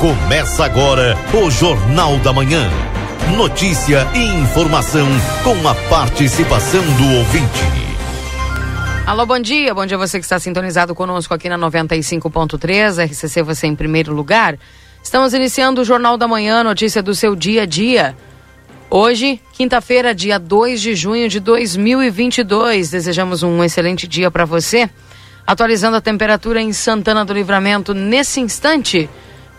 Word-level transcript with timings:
Começa 0.00 0.64
agora 0.64 1.14
o 1.34 1.50
Jornal 1.50 2.16
da 2.20 2.32
Manhã. 2.32 2.70
Notícia 3.36 4.08
e 4.14 4.24
informação 4.40 5.06
com 5.44 5.68
a 5.68 5.74
participação 5.90 6.80
do 6.80 7.18
ouvinte. 7.18 7.60
Alô, 9.06 9.26
bom 9.26 9.38
dia. 9.38 9.74
Bom 9.74 9.84
dia 9.84 9.98
você 9.98 10.18
que 10.18 10.24
está 10.24 10.38
sintonizado 10.38 10.94
conosco 10.94 11.34
aqui 11.34 11.50
na 11.50 11.58
95.3, 11.58 13.10
RCC 13.10 13.42
você 13.42 13.66
em 13.66 13.76
primeiro 13.76 14.14
lugar. 14.14 14.58
Estamos 15.02 15.34
iniciando 15.34 15.82
o 15.82 15.84
Jornal 15.84 16.16
da 16.16 16.26
Manhã, 16.26 16.64
notícia 16.64 17.02
do 17.02 17.14
seu 17.14 17.36
dia 17.36 17.64
a 17.64 17.66
dia. 17.66 18.16
Hoje, 18.88 19.38
quinta-feira, 19.52 20.14
dia 20.14 20.38
2 20.38 20.80
de 20.80 20.94
junho 20.94 21.28
de 21.28 21.40
2022. 21.40 22.88
Desejamos 22.92 23.42
um 23.42 23.62
excelente 23.62 24.08
dia 24.08 24.30
para 24.30 24.46
você. 24.46 24.88
Atualizando 25.46 25.98
a 25.98 26.00
temperatura 26.00 26.62
em 26.62 26.72
Santana 26.72 27.22
do 27.22 27.34
Livramento 27.34 27.92
nesse 27.92 28.40
instante. 28.40 29.10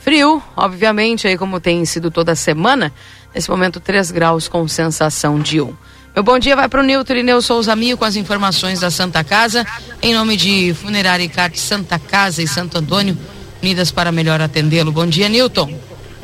Frio, 0.01 0.41
obviamente, 0.57 1.27
aí 1.27 1.37
como 1.37 1.59
tem 1.59 1.85
sido 1.85 2.09
toda 2.09 2.35
semana. 2.35 2.91
Nesse 3.33 3.49
momento, 3.49 3.79
3 3.79 4.09
graus 4.09 4.47
com 4.47 4.67
sensação 4.67 5.39
de 5.39 5.61
1. 5.61 5.73
Meu 6.15 6.23
bom 6.23 6.39
dia 6.39 6.55
vai 6.55 6.67
para 6.67 6.81
o 6.81 6.83
Nilton 6.83 7.13
Ineu 7.13 7.41
Souza 7.41 7.75
Mio 7.75 7.97
com 7.97 8.03
as 8.03 8.15
informações 8.15 8.81
da 8.81 8.89
Santa 8.89 9.23
Casa. 9.23 9.65
Em 10.01 10.13
nome 10.13 10.35
de 10.35 10.73
Funerária 10.73 11.23
e 11.23 11.29
Carte 11.29 11.59
Santa 11.59 11.99
Casa 11.99 12.41
e 12.41 12.47
Santo 12.47 12.79
Antônio, 12.79 13.15
unidas 13.61 13.91
para 13.91 14.11
melhor 14.11 14.41
atendê-lo. 14.41 14.91
Bom 14.91 15.05
dia, 15.05 15.29
Nilton. 15.29 15.71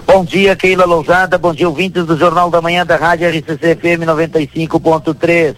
Bom 0.06 0.26
dia, 0.26 0.56
Keila 0.56 0.84
Lousada. 0.84 1.38
Bom 1.38 1.54
dia, 1.54 1.70
ouvintes 1.70 2.06
do 2.06 2.18
Jornal 2.18 2.50
da 2.50 2.60
Manhã 2.60 2.86
da 2.86 2.98
Rádio 2.98 3.30
RCC 3.30 3.76
FM 3.76 4.04
95.3. 4.08 5.56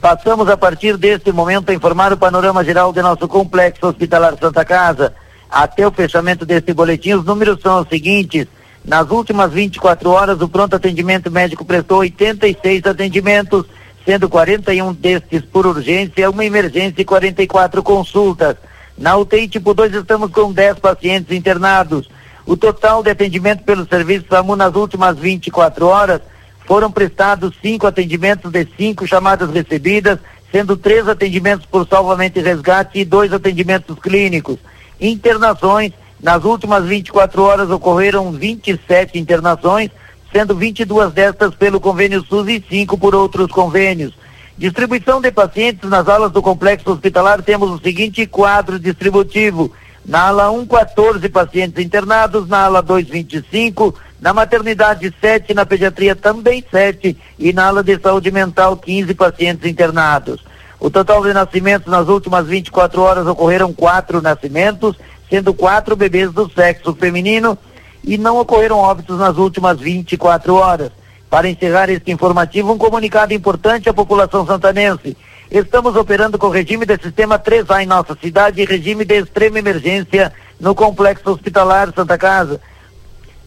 Passamos 0.00 0.48
a 0.48 0.56
partir 0.56 0.96
deste 0.96 1.32
momento 1.32 1.70
a 1.70 1.74
informar 1.74 2.12
o 2.12 2.16
panorama 2.16 2.64
geral 2.64 2.92
de 2.92 3.02
nosso 3.02 3.26
complexo 3.26 3.88
hospitalar 3.88 4.36
Santa 4.40 4.64
Casa. 4.64 5.12
Até 5.50 5.86
o 5.86 5.92
fechamento 5.92 6.44
deste 6.44 6.72
boletim, 6.72 7.14
os 7.14 7.24
números 7.24 7.60
são 7.60 7.80
os 7.80 7.88
seguintes. 7.88 8.46
Nas 8.84 9.10
últimas 9.10 9.52
24 9.52 10.10
horas, 10.10 10.40
o 10.40 10.48
pronto 10.48 10.76
atendimento 10.76 11.30
médico 11.30 11.64
prestou 11.64 11.98
86 11.98 12.86
atendimentos, 12.86 13.64
sendo 14.04 14.28
41 14.28 14.92
destes 14.92 15.42
por 15.42 15.66
urgência, 15.66 16.30
uma 16.30 16.44
emergência 16.44 17.02
e 17.02 17.04
44 17.04 17.82
consultas. 17.82 18.56
Na 18.96 19.16
UTI 19.16 19.48
tipo 19.48 19.74
2 19.74 19.94
estamos 19.94 20.30
com 20.30 20.52
10 20.52 20.78
pacientes 20.78 21.36
internados. 21.36 22.08
O 22.46 22.56
total 22.56 23.02
de 23.02 23.10
atendimento 23.10 23.64
pelo 23.64 23.86
serviço 23.86 24.26
SAMU 24.30 24.54
nas 24.54 24.74
últimas 24.74 25.18
24 25.18 25.86
horas 25.86 26.20
foram 26.64 26.90
prestados 26.90 27.54
cinco 27.60 27.86
atendimentos 27.86 28.50
de 28.50 28.66
cinco 28.76 29.06
chamadas 29.06 29.50
recebidas, 29.50 30.18
sendo 30.52 30.76
três 30.76 31.08
atendimentos 31.08 31.66
por 31.66 31.86
salvamento 31.88 32.38
e 32.38 32.42
resgate 32.42 33.00
e 33.00 33.04
dois 33.04 33.32
atendimentos 33.32 33.98
clínicos. 33.98 34.58
Internações, 35.00 35.92
nas 36.20 36.44
últimas 36.44 36.84
24 36.84 37.42
horas 37.42 37.70
ocorreram 37.70 38.32
27 38.32 39.18
internações, 39.18 39.90
sendo 40.32 40.54
22 40.54 41.12
destas 41.12 41.54
pelo 41.54 41.80
convênio 41.80 42.24
SUS 42.24 42.48
e 42.48 42.64
cinco 42.68 42.96
por 42.96 43.14
outros 43.14 43.50
convênios. 43.50 44.14
Distribuição 44.56 45.20
de 45.20 45.30
pacientes 45.30 45.88
nas 45.88 46.08
alas 46.08 46.32
do 46.32 46.40
complexo 46.40 46.90
hospitalar 46.90 47.42
temos 47.42 47.70
o 47.70 47.78
seguinte 47.78 48.26
quadro 48.26 48.78
distributivo. 48.78 49.70
Na 50.04 50.28
ala 50.28 50.50
1, 50.50 50.66
14 50.66 51.28
pacientes 51.28 51.84
internados, 51.84 52.48
na 52.48 52.64
ala 52.64 52.80
2, 52.80 53.08
25, 53.08 53.94
na 54.20 54.32
maternidade 54.32 55.12
7, 55.20 55.52
na 55.52 55.66
pediatria 55.66 56.16
também 56.16 56.64
7 56.70 57.16
e 57.38 57.52
na 57.52 57.66
ala 57.66 57.82
de 57.82 57.98
saúde 57.98 58.30
mental 58.30 58.76
15 58.76 59.12
pacientes 59.14 59.68
internados. 59.68 60.42
O 60.78 60.90
total 60.90 61.22
de 61.22 61.32
nascimentos 61.32 61.90
nas 61.90 62.08
últimas 62.08 62.46
24 62.46 63.00
horas 63.00 63.26
ocorreram 63.26 63.72
quatro 63.72 64.20
nascimentos, 64.20 64.96
sendo 65.28 65.54
quatro 65.54 65.96
bebês 65.96 66.32
do 66.32 66.50
sexo 66.50 66.94
feminino 66.94 67.56
e 68.04 68.16
não 68.18 68.38
ocorreram 68.38 68.78
óbitos 68.78 69.18
nas 69.18 69.36
últimas 69.36 69.80
24 69.80 70.54
horas. 70.54 70.90
Para 71.28 71.48
encerrar 71.48 71.90
este 71.90 72.12
informativo, 72.12 72.72
um 72.72 72.78
comunicado 72.78 73.34
importante 73.34 73.88
à 73.88 73.94
população 73.94 74.46
santanense. 74.46 75.16
Estamos 75.50 75.96
operando 75.96 76.38
com 76.38 76.48
regime 76.48 76.86
de 76.86 76.96
sistema 77.02 77.38
3A 77.38 77.82
em 77.82 77.86
nossa 77.86 78.16
cidade 78.20 78.60
e 78.60 78.64
regime 78.64 79.04
de 79.04 79.14
extrema 79.14 79.58
emergência 79.58 80.32
no 80.60 80.74
complexo 80.74 81.30
hospitalar 81.30 81.92
Santa 81.94 82.16
Casa. 82.18 82.60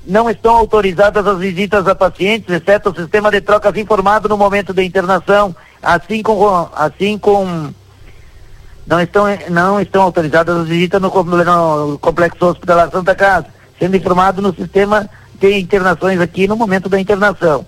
Não 0.05 0.29
estão 0.29 0.55
autorizadas 0.55 1.25
as 1.25 1.37
visitas 1.37 1.87
a 1.87 1.95
pacientes, 1.95 2.53
exceto 2.53 2.89
o 2.89 2.95
sistema 2.95 3.29
de 3.29 3.41
trocas 3.41 3.75
informado 3.77 4.27
no 4.27 4.37
momento 4.37 4.73
da 4.73 4.83
internação, 4.83 5.55
assim 5.81 6.21
com 6.21 6.69
assim 6.75 7.17
com 7.17 7.73
não 8.85 8.99
estão 8.99 9.25
não 9.49 9.79
estão 9.79 10.03
autorizadas 10.03 10.57
as 10.57 10.67
visitas 10.67 11.01
no, 11.01 11.09
no 11.09 11.99
complexo 11.99 12.45
hospitalar 12.45 12.89
Santa 12.91 13.15
Casa, 13.15 13.47
sendo 13.77 13.95
informado 13.95 14.41
no 14.41 14.53
sistema 14.53 15.09
de 15.35 15.57
internações 15.57 16.19
aqui 16.19 16.47
no 16.47 16.55
momento 16.55 16.89
da 16.89 16.99
internação 16.99 17.65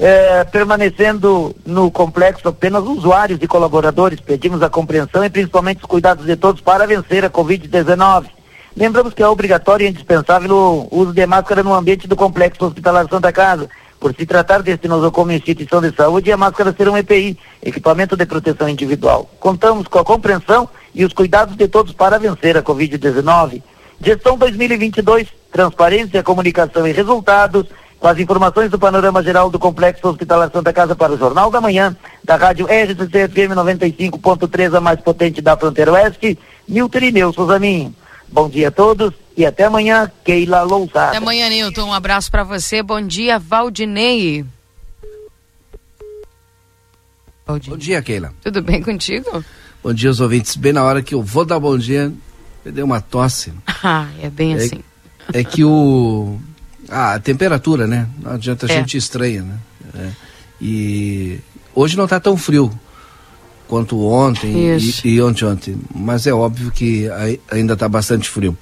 é, 0.00 0.44
permanecendo 0.44 1.54
no 1.66 1.90
complexo 1.90 2.48
apenas 2.48 2.82
usuários 2.84 3.38
e 3.42 3.46
colaboradores. 3.46 4.18
Pedimos 4.18 4.62
a 4.62 4.70
compreensão 4.70 5.22
e 5.22 5.28
principalmente 5.28 5.80
os 5.80 5.84
cuidados 5.84 6.24
de 6.24 6.36
todos 6.36 6.62
para 6.62 6.86
vencer 6.86 7.22
a 7.22 7.30
Covid-19. 7.30 8.26
Lembramos 8.74 9.12
que 9.12 9.22
é 9.22 9.28
obrigatório 9.28 9.84
e 9.84 9.90
indispensável 9.90 10.50
o 10.56 10.88
uso 10.90 11.12
de 11.12 11.26
máscara 11.26 11.62
no 11.62 11.74
ambiente 11.74 12.08
do 12.08 12.16
complexo 12.16 12.64
hospitalar 12.64 13.06
Santa 13.10 13.30
Casa. 13.30 13.68
Por 14.00 14.14
se 14.14 14.24
tratar 14.24 14.62
deste 14.62 14.88
nosocomio 14.88 15.36
instituição 15.36 15.82
de 15.82 15.94
saúde, 15.94 16.32
a 16.32 16.36
máscara 16.36 16.74
será 16.74 16.90
um 16.90 16.96
EPI, 16.96 17.38
equipamento 17.62 18.16
de 18.16 18.24
proteção 18.24 18.66
individual. 18.66 19.28
Contamos 19.38 19.86
com 19.86 19.98
a 19.98 20.04
compreensão 20.04 20.66
e 20.94 21.04
os 21.04 21.12
cuidados 21.12 21.54
de 21.54 21.68
todos 21.68 21.92
para 21.92 22.18
vencer 22.18 22.56
a 22.56 22.62
Covid-19. 22.62 23.62
Gestão 24.00 24.38
2022, 24.38 25.28
transparência, 25.52 26.22
comunicação 26.22 26.88
e 26.88 26.92
resultados 26.92 27.66
com 27.98 28.08
as 28.08 28.18
informações 28.18 28.70
do 28.70 28.78
panorama 28.78 29.22
geral 29.22 29.50
do 29.50 29.58
Complexo 29.58 30.08
Hospitalar 30.08 30.50
Santa 30.50 30.72
Casa 30.72 30.96
para 30.96 31.12
o 31.12 31.18
Jornal 31.18 31.50
da 31.50 31.60
Manhã, 31.60 31.94
da 32.24 32.36
rádio 32.36 32.66
RCC 32.66 33.28
FM 33.28 33.52
95.3, 33.54 34.74
a 34.74 34.80
mais 34.80 34.98
potente 35.02 35.42
da 35.42 35.58
fronteira 35.58 35.92
oeste, 35.92 36.38
Nilton 36.66 36.98
Ineu 37.00 37.34
Souzaminho. 37.34 37.94
Bom 38.32 38.48
dia 38.48 38.68
a 38.68 38.70
todos 38.70 39.12
e 39.36 39.46
até 39.46 39.64
amanhã, 39.64 40.10
Keila 40.24 40.62
Lousada. 40.62 41.08
Até 41.08 41.18
amanhã, 41.18 41.48
Nilton. 41.48 41.84
Um 41.84 41.92
abraço 41.92 42.30
para 42.30 42.44
você. 42.44 42.82
Bom 42.82 43.00
dia, 43.00 43.38
Valdinei. 43.38 44.44
Valdinei. 47.46 47.76
Bom 47.76 47.82
dia, 47.82 48.02
Keila. 48.02 48.32
Tudo 48.42 48.62
bem 48.62 48.82
contigo? 48.82 49.44
Bom 49.82 49.94
dia, 49.94 50.10
os 50.10 50.20
ouvintes. 50.20 50.56
Bem 50.56 50.72
na 50.72 50.84
hora 50.84 51.02
que 51.02 51.14
eu 51.14 51.22
vou 51.22 51.44
dar 51.44 51.58
bom 51.58 51.76
dia, 51.78 52.12
eu 52.64 52.72
dei 52.72 52.84
uma 52.84 53.00
tosse. 53.00 53.52
Ah, 53.82 54.08
é 54.20 54.28
bem 54.28 54.52
é, 54.52 54.56
assim. 54.56 54.80
É 55.32 55.42
que 55.42 55.64
o 55.64 56.38
ah, 56.90 57.14
a 57.14 57.18
temperatura, 57.18 57.86
né? 57.86 58.06
Não 58.20 58.32
adianta 58.32 58.66
a 58.66 58.70
é. 58.70 58.74
gente 58.74 58.98
estranha, 58.98 59.42
né? 59.42 59.58
É. 59.94 60.10
E 60.60 61.38
hoje 61.74 61.96
não 61.96 62.04
está 62.04 62.20
tão 62.20 62.36
frio 62.36 62.70
quanto 63.66 64.04
ontem 64.04 64.76
e, 64.76 65.08
e, 65.08 65.22
ontem 65.22 65.44
ontem, 65.46 65.76
mas 65.94 66.26
é 66.26 66.32
óbvio 66.32 66.70
que 66.72 67.08
ainda 67.50 67.72
está 67.72 67.88
bastante 67.88 68.28
frio. 68.28 68.58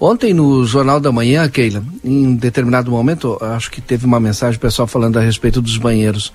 Ontem 0.00 0.34
no 0.34 0.64
Jornal 0.66 1.00
da 1.00 1.12
Manhã, 1.12 1.48
Keila, 1.48 1.84
em 2.02 2.34
determinado 2.34 2.90
momento, 2.90 3.38
acho 3.40 3.70
que 3.70 3.80
teve 3.80 4.04
uma 4.04 4.18
mensagem 4.18 4.58
pessoal 4.58 4.88
falando 4.88 5.18
a 5.18 5.22
respeito 5.22 5.62
dos 5.62 5.78
banheiros 5.78 6.32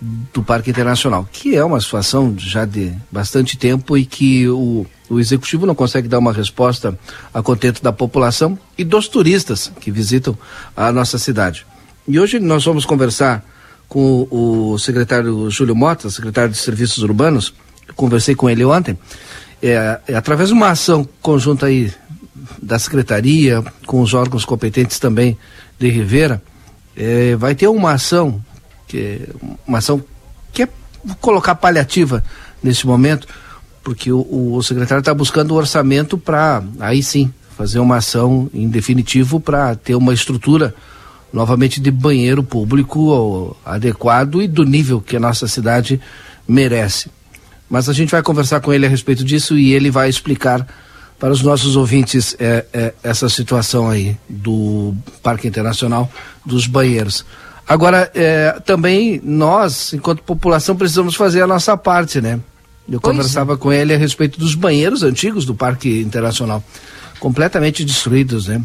do 0.00 0.42
Parque 0.42 0.70
Internacional, 0.70 1.28
que 1.32 1.56
é 1.56 1.64
uma 1.64 1.80
situação 1.80 2.34
já 2.38 2.64
de 2.64 2.92
bastante 3.10 3.58
tempo 3.58 3.96
e 3.96 4.04
que 4.04 4.48
o, 4.48 4.86
o 5.08 5.18
executivo 5.18 5.66
não 5.66 5.74
consegue 5.74 6.06
dar 6.06 6.18
uma 6.18 6.32
resposta 6.32 6.96
a 7.34 7.42
contento 7.42 7.82
da 7.82 7.92
população 7.92 8.56
e 8.76 8.84
dos 8.84 9.08
turistas 9.08 9.72
que 9.80 9.90
visitam 9.90 10.38
a 10.76 10.92
nossa 10.92 11.18
cidade. 11.18 11.66
E 12.06 12.18
hoje 12.20 12.38
nós 12.38 12.64
vamos 12.64 12.86
conversar 12.86 13.44
com 13.88 14.28
o 14.30 14.78
secretário 14.78 15.50
Júlio 15.50 15.74
Mota, 15.74 16.10
secretário 16.10 16.52
de 16.52 16.58
Serviços 16.58 17.02
Urbanos, 17.02 17.52
conversei 17.96 18.34
com 18.34 18.48
ele 18.48 18.64
ontem, 18.64 18.96
é, 19.62 20.00
é, 20.06 20.14
através 20.14 20.50
de 20.50 20.54
uma 20.54 20.70
ação 20.70 21.08
conjunta 21.20 21.66
aí 21.66 21.92
da 22.60 22.78
secretaria, 22.78 23.62
com 23.86 24.00
os 24.00 24.14
órgãos 24.14 24.44
competentes 24.44 24.98
também 24.98 25.36
de 25.78 25.88
Rivera, 25.88 26.42
é, 26.96 27.36
vai 27.36 27.54
ter 27.54 27.68
uma 27.68 27.92
ação 27.92 28.42
que 28.86 29.28
uma 29.66 29.78
ação 29.78 30.02
que 30.52 30.62
é 30.62 30.68
colocar 31.20 31.54
paliativa 31.54 32.24
nesse 32.62 32.86
momento, 32.86 33.28
porque 33.84 34.10
o, 34.10 34.54
o 34.54 34.62
secretário 34.62 35.00
está 35.00 35.14
buscando 35.14 35.52
o 35.52 35.56
orçamento 35.56 36.18
para 36.18 36.62
aí 36.80 37.02
sim 37.02 37.32
fazer 37.56 37.78
uma 37.78 37.96
ação 37.96 38.48
em 38.54 38.68
definitivo 38.68 39.40
para 39.40 39.74
ter 39.74 39.94
uma 39.94 40.14
estrutura 40.14 40.74
novamente 41.32 41.80
de 41.80 41.90
banheiro 41.90 42.42
público 42.42 43.56
adequado 43.64 44.40
e 44.40 44.48
do 44.48 44.64
nível 44.64 45.00
que 45.00 45.16
a 45.16 45.20
nossa 45.20 45.46
cidade 45.46 46.00
merece. 46.46 47.10
Mas 47.68 47.88
a 47.88 47.92
gente 47.92 48.10
vai 48.10 48.22
conversar 48.22 48.60
com 48.60 48.72
ele 48.72 48.86
a 48.86 48.88
respeito 48.88 49.22
disso 49.22 49.58
e 49.58 49.74
ele 49.74 49.90
vai 49.90 50.08
explicar 50.08 50.66
para 51.18 51.32
os 51.32 51.42
nossos 51.42 51.76
ouvintes 51.76 52.36
é, 52.38 52.64
é, 52.72 52.94
essa 53.02 53.28
situação 53.28 53.88
aí 53.88 54.16
do 54.28 54.94
Parque 55.22 55.48
Internacional 55.48 56.10
dos 56.44 56.66
banheiros. 56.66 57.24
Agora, 57.66 58.10
é, 58.14 58.60
também 58.64 59.20
nós, 59.22 59.92
enquanto 59.92 60.22
população, 60.22 60.76
precisamos 60.76 61.14
fazer 61.14 61.42
a 61.42 61.46
nossa 61.46 61.76
parte, 61.76 62.20
né? 62.20 62.40
Eu 62.90 63.00
pois 63.00 63.14
conversava 63.14 63.54
é. 63.54 63.56
com 63.56 63.72
ele 63.72 63.92
a 63.92 63.98
respeito 63.98 64.38
dos 64.38 64.54
banheiros 64.54 65.02
antigos 65.02 65.44
do 65.44 65.54
Parque 65.54 66.00
Internacional, 66.00 66.64
completamente 67.20 67.84
destruídos, 67.84 68.46
né? 68.46 68.62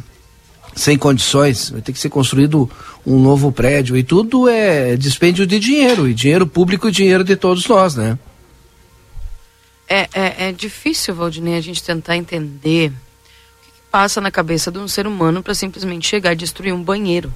sem 0.75 0.97
condições, 0.97 1.69
vai 1.69 1.81
ter 1.81 1.93
que 1.93 1.99
ser 1.99 2.09
construído 2.09 2.69
um 3.05 3.19
novo 3.19 3.51
prédio 3.51 3.95
e 3.95 4.03
tudo 4.03 4.49
é 4.49 4.95
dispêndio 4.95 5.45
de 5.45 5.59
dinheiro, 5.59 6.07
e 6.07 6.13
dinheiro 6.13 6.47
público 6.47 6.87
e 6.87 6.91
dinheiro 6.91 7.23
de 7.23 7.35
todos 7.35 7.67
nós, 7.67 7.95
né? 7.95 8.17
É, 9.87 10.09
é, 10.13 10.49
é 10.49 10.51
difícil, 10.51 11.13
Valdinei, 11.13 11.57
a 11.57 11.61
gente 11.61 11.83
tentar 11.83 12.15
entender 12.15 12.89
o 12.89 13.63
que, 13.63 13.71
que 13.71 13.81
passa 13.91 14.21
na 14.21 14.31
cabeça 14.31 14.71
de 14.71 14.79
um 14.79 14.87
ser 14.87 15.05
humano 15.05 15.43
para 15.43 15.53
simplesmente 15.53 16.07
chegar 16.07 16.33
e 16.33 16.37
destruir 16.37 16.73
um 16.73 16.83
banheiro. 16.83 17.33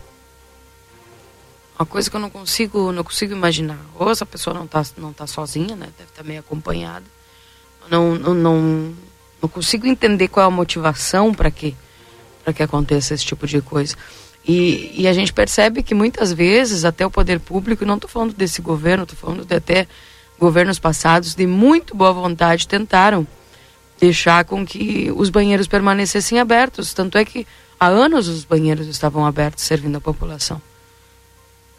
Uma 1.78 1.86
coisa 1.86 2.10
que 2.10 2.16
eu 2.16 2.20
não 2.20 2.30
consigo, 2.30 2.92
não 2.92 3.04
consigo 3.04 3.34
imaginar. 3.34 3.80
Ou 3.96 4.10
essa 4.10 4.26
pessoa 4.26 4.54
não 4.54 4.66
está 4.66 4.84
não 4.98 5.14
tá 5.14 5.28
sozinha, 5.28 5.76
né? 5.76 5.90
Deve 5.98 6.10
estar 6.10 6.24
tá 6.24 6.28
meio 6.28 6.40
acompanhada. 6.40 7.06
Não, 7.90 8.16
não, 8.16 8.34
não, 8.34 8.96
não 9.42 9.50
consigo 9.50 9.86
entender 9.86 10.28
qual 10.28 10.46
é 10.46 10.48
a 10.48 10.52
motivação 10.52 11.34
para 11.34 11.52
que 11.52 11.76
para 12.44 12.54
que 12.54 12.64
aconteça 12.64 13.14
esse 13.14 13.26
tipo 13.26 13.46
de 13.46 13.62
coisa. 13.62 13.94
E, 14.48 15.02
e, 15.02 15.06
a 15.06 15.12
gente 15.12 15.34
percebe 15.34 15.84
que 15.84 15.94
muitas 15.94 16.32
vezes 16.32 16.86
até 16.86 17.06
o 17.06 17.12
poder 17.12 17.42
público, 17.42 17.86
não 17.86 17.96
estou 17.96 18.10
falando 18.10 18.34
desse 18.34 18.62
governo, 18.62 19.04
estou 19.04 19.20
falando 19.20 19.44
de 19.44 19.54
até 19.54 19.86
governos 20.40 20.80
passados, 20.80 21.36
de 21.36 21.48
muito 21.48 21.96
boa 21.96 22.14
vontade, 22.14 22.68
tentaram 22.68 23.26
deixar 24.00 24.46
com 24.46 24.66
que 24.66 25.12
os 25.16 25.30
banheiros 25.30 25.68
permanecessem 25.68 26.40
abertos. 26.40 26.94
Tanto 26.94 27.18
é 27.18 27.26
que 27.26 27.48
há 27.80 27.88
anos 27.88 28.28
os 28.28 28.44
banheiros 28.44 28.88
estavam 28.88 29.26
abertos 29.26 29.64
servindo 29.64 29.98
a 29.98 30.02
população. 30.02 30.62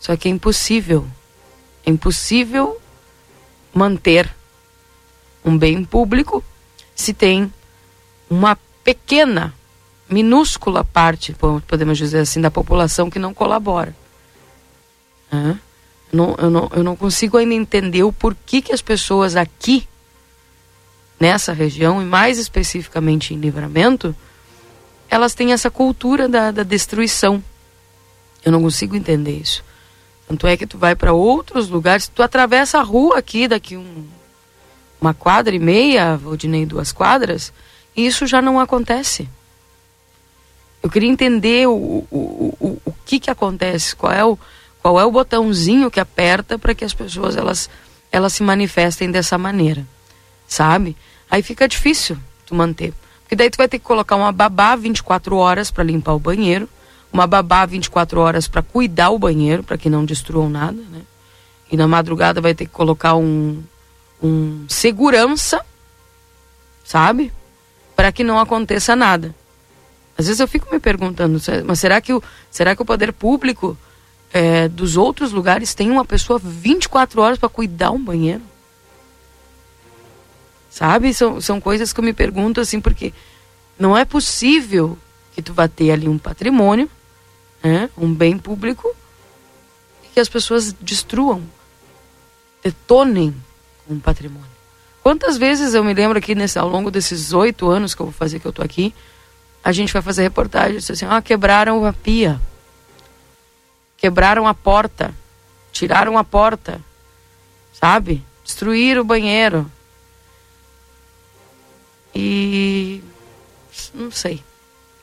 Só 0.00 0.16
que 0.16 0.28
é 0.28 0.30
impossível, 0.30 1.06
é 1.84 1.90
impossível 1.90 2.80
manter 3.74 4.32
um 5.44 5.56
bem 5.56 5.84
público 5.84 6.44
se 6.94 7.12
tem 7.12 7.52
uma 8.28 8.58
pequena 8.84 9.54
minúscula 10.08 10.84
parte, 10.84 11.34
podemos 11.66 11.98
dizer 11.98 12.20
assim, 12.20 12.40
da 12.40 12.50
população 12.50 13.10
que 13.10 13.18
não 13.18 13.34
colabora. 13.34 13.94
É? 15.30 15.67
Não, 16.12 16.34
eu, 16.38 16.50
não, 16.50 16.70
eu 16.74 16.82
não 16.82 16.96
consigo 16.96 17.36
ainda 17.36 17.54
entender 17.54 18.02
o 18.02 18.12
porquê 18.12 18.62
que 18.62 18.72
as 18.72 18.80
pessoas 18.80 19.36
aqui, 19.36 19.86
nessa 21.20 21.52
região, 21.52 22.00
e 22.00 22.04
mais 22.04 22.38
especificamente 22.38 23.34
em 23.34 23.38
livramento, 23.38 24.14
elas 25.10 25.34
têm 25.34 25.52
essa 25.52 25.70
cultura 25.70 26.28
da, 26.28 26.50
da 26.50 26.62
destruição. 26.62 27.42
Eu 28.44 28.52
não 28.52 28.62
consigo 28.62 28.96
entender 28.96 29.38
isso. 29.38 29.64
Tanto 30.26 30.46
é 30.46 30.56
que 30.56 30.66
tu 30.66 30.78
vai 30.78 30.94
para 30.94 31.12
outros 31.12 31.68
lugares, 31.68 32.08
tu 32.08 32.22
atravessa 32.22 32.78
a 32.78 32.82
rua 32.82 33.18
aqui, 33.18 33.48
daqui 33.48 33.76
um, 33.76 34.06
uma 35.00 35.14
quadra 35.14 35.54
e 35.54 35.58
meia, 35.58 36.20
ou 36.24 36.36
de 36.36 36.46
nem 36.46 36.66
duas 36.66 36.92
quadras, 36.92 37.52
e 37.96 38.06
isso 38.06 38.26
já 38.26 38.42
não 38.42 38.60
acontece. 38.60 39.28
Eu 40.82 40.90
queria 40.90 41.08
entender 41.08 41.66
o, 41.66 42.06
o, 42.10 42.54
o, 42.60 42.82
o 42.84 42.94
que 43.04 43.18
que 43.18 43.30
acontece, 43.30 43.96
qual 43.96 44.12
é 44.12 44.24
o, 44.24 44.38
qual 44.82 44.98
é 45.00 45.04
o 45.04 45.10
botãozinho 45.10 45.90
que 45.90 46.00
aperta 46.00 46.58
para 46.58 46.74
que 46.74 46.84
as 46.84 46.94
pessoas 46.94 47.36
elas, 47.36 47.68
elas 48.10 48.32
se 48.32 48.42
manifestem 48.42 49.10
dessa 49.10 49.36
maneira, 49.36 49.86
sabe? 50.46 50.96
Aí 51.30 51.42
fica 51.42 51.68
difícil 51.68 52.16
tu 52.46 52.54
manter. 52.54 52.94
Porque 53.22 53.36
daí 53.36 53.50
tu 53.50 53.58
vai 53.58 53.68
ter 53.68 53.78
que 53.78 53.84
colocar 53.84 54.16
uma 54.16 54.32
babá 54.32 54.74
24 54.74 55.36
horas 55.36 55.70
para 55.70 55.84
limpar 55.84 56.14
o 56.14 56.18
banheiro, 56.18 56.68
uma 57.12 57.26
babá 57.26 57.66
24 57.66 58.20
horas 58.20 58.48
para 58.48 58.62
cuidar 58.62 59.10
o 59.10 59.18
banheiro, 59.18 59.62
para 59.62 59.76
que 59.76 59.90
não 59.90 60.04
destruam 60.04 60.48
nada, 60.48 60.80
né? 60.90 61.02
E 61.70 61.76
na 61.76 61.86
madrugada 61.86 62.40
vai 62.40 62.54
ter 62.54 62.64
que 62.64 62.72
colocar 62.72 63.14
um, 63.16 63.62
um 64.22 64.64
segurança, 64.68 65.64
sabe? 66.82 67.30
Para 67.94 68.10
que 68.10 68.24
não 68.24 68.38
aconteça 68.38 68.96
nada. 68.96 69.34
Às 70.16 70.26
vezes 70.26 70.40
eu 70.40 70.48
fico 70.48 70.72
me 70.72 70.80
perguntando, 70.80 71.38
mas 71.66 71.78
será 71.78 72.00
que 72.00 72.12
o, 72.12 72.22
será 72.50 72.74
que 72.74 72.80
o 72.80 72.84
poder 72.84 73.12
público 73.12 73.76
é, 74.32 74.68
dos 74.68 74.96
outros 74.96 75.32
lugares 75.32 75.74
tem 75.74 75.90
uma 75.90 76.04
pessoa 76.04 76.38
24 76.38 77.20
horas 77.20 77.38
para 77.38 77.48
cuidar 77.48 77.90
um 77.90 78.02
banheiro? 78.02 78.42
Sabe? 80.70 81.12
São, 81.14 81.40
são 81.40 81.60
coisas 81.60 81.92
que 81.92 82.00
eu 82.00 82.04
me 82.04 82.12
pergunto 82.12 82.60
assim, 82.60 82.80
porque 82.80 83.12
não 83.78 83.96
é 83.96 84.04
possível 84.04 84.98
que 85.34 85.42
tu 85.42 85.52
vá 85.52 85.68
ter 85.68 85.90
ali 85.90 86.08
um 86.08 86.18
patrimônio, 86.18 86.90
né, 87.62 87.88
um 87.96 88.12
bem 88.12 88.36
público, 88.38 88.94
que 90.12 90.20
as 90.20 90.28
pessoas 90.28 90.72
destruam, 90.72 91.42
detonem 92.62 93.34
com 93.86 93.94
o 93.94 94.00
patrimônio. 94.00 94.58
Quantas 95.02 95.38
vezes 95.38 95.74
eu 95.74 95.84
me 95.84 95.94
lembro 95.94 96.18
aqui 96.18 96.34
nesse, 96.34 96.58
ao 96.58 96.68
longo 96.68 96.90
desses 96.90 97.32
oito 97.32 97.68
anos 97.68 97.94
que 97.94 98.02
eu 98.02 98.06
vou 98.06 98.12
fazer 98.12 98.40
que 98.40 98.46
eu 98.46 98.52
tô 98.52 98.62
aqui, 98.62 98.92
a 99.62 99.72
gente 99.72 99.92
vai 99.92 100.02
fazer 100.02 100.22
reportagem, 100.22 100.78
assim, 100.78 101.06
ah, 101.08 101.22
quebraram 101.22 101.84
a 101.84 101.92
pia, 101.92 102.40
quebraram 103.98 104.46
a 104.46 104.54
porta, 104.54 105.14
tiraram 105.72 106.16
a 106.16 106.24
porta, 106.24 106.80
sabe? 107.72 108.24
Destruíram 108.44 109.02
o 109.02 109.04
banheiro. 109.04 109.70
E 112.14 113.02
não 113.92 114.10
sei. 114.10 114.42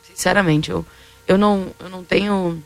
Sinceramente, 0.04 0.72
eu, 0.72 0.84
eu 1.28 1.38
não 1.38 1.72
eu 1.80 1.90
não 1.90 2.04
tenho 2.04 2.64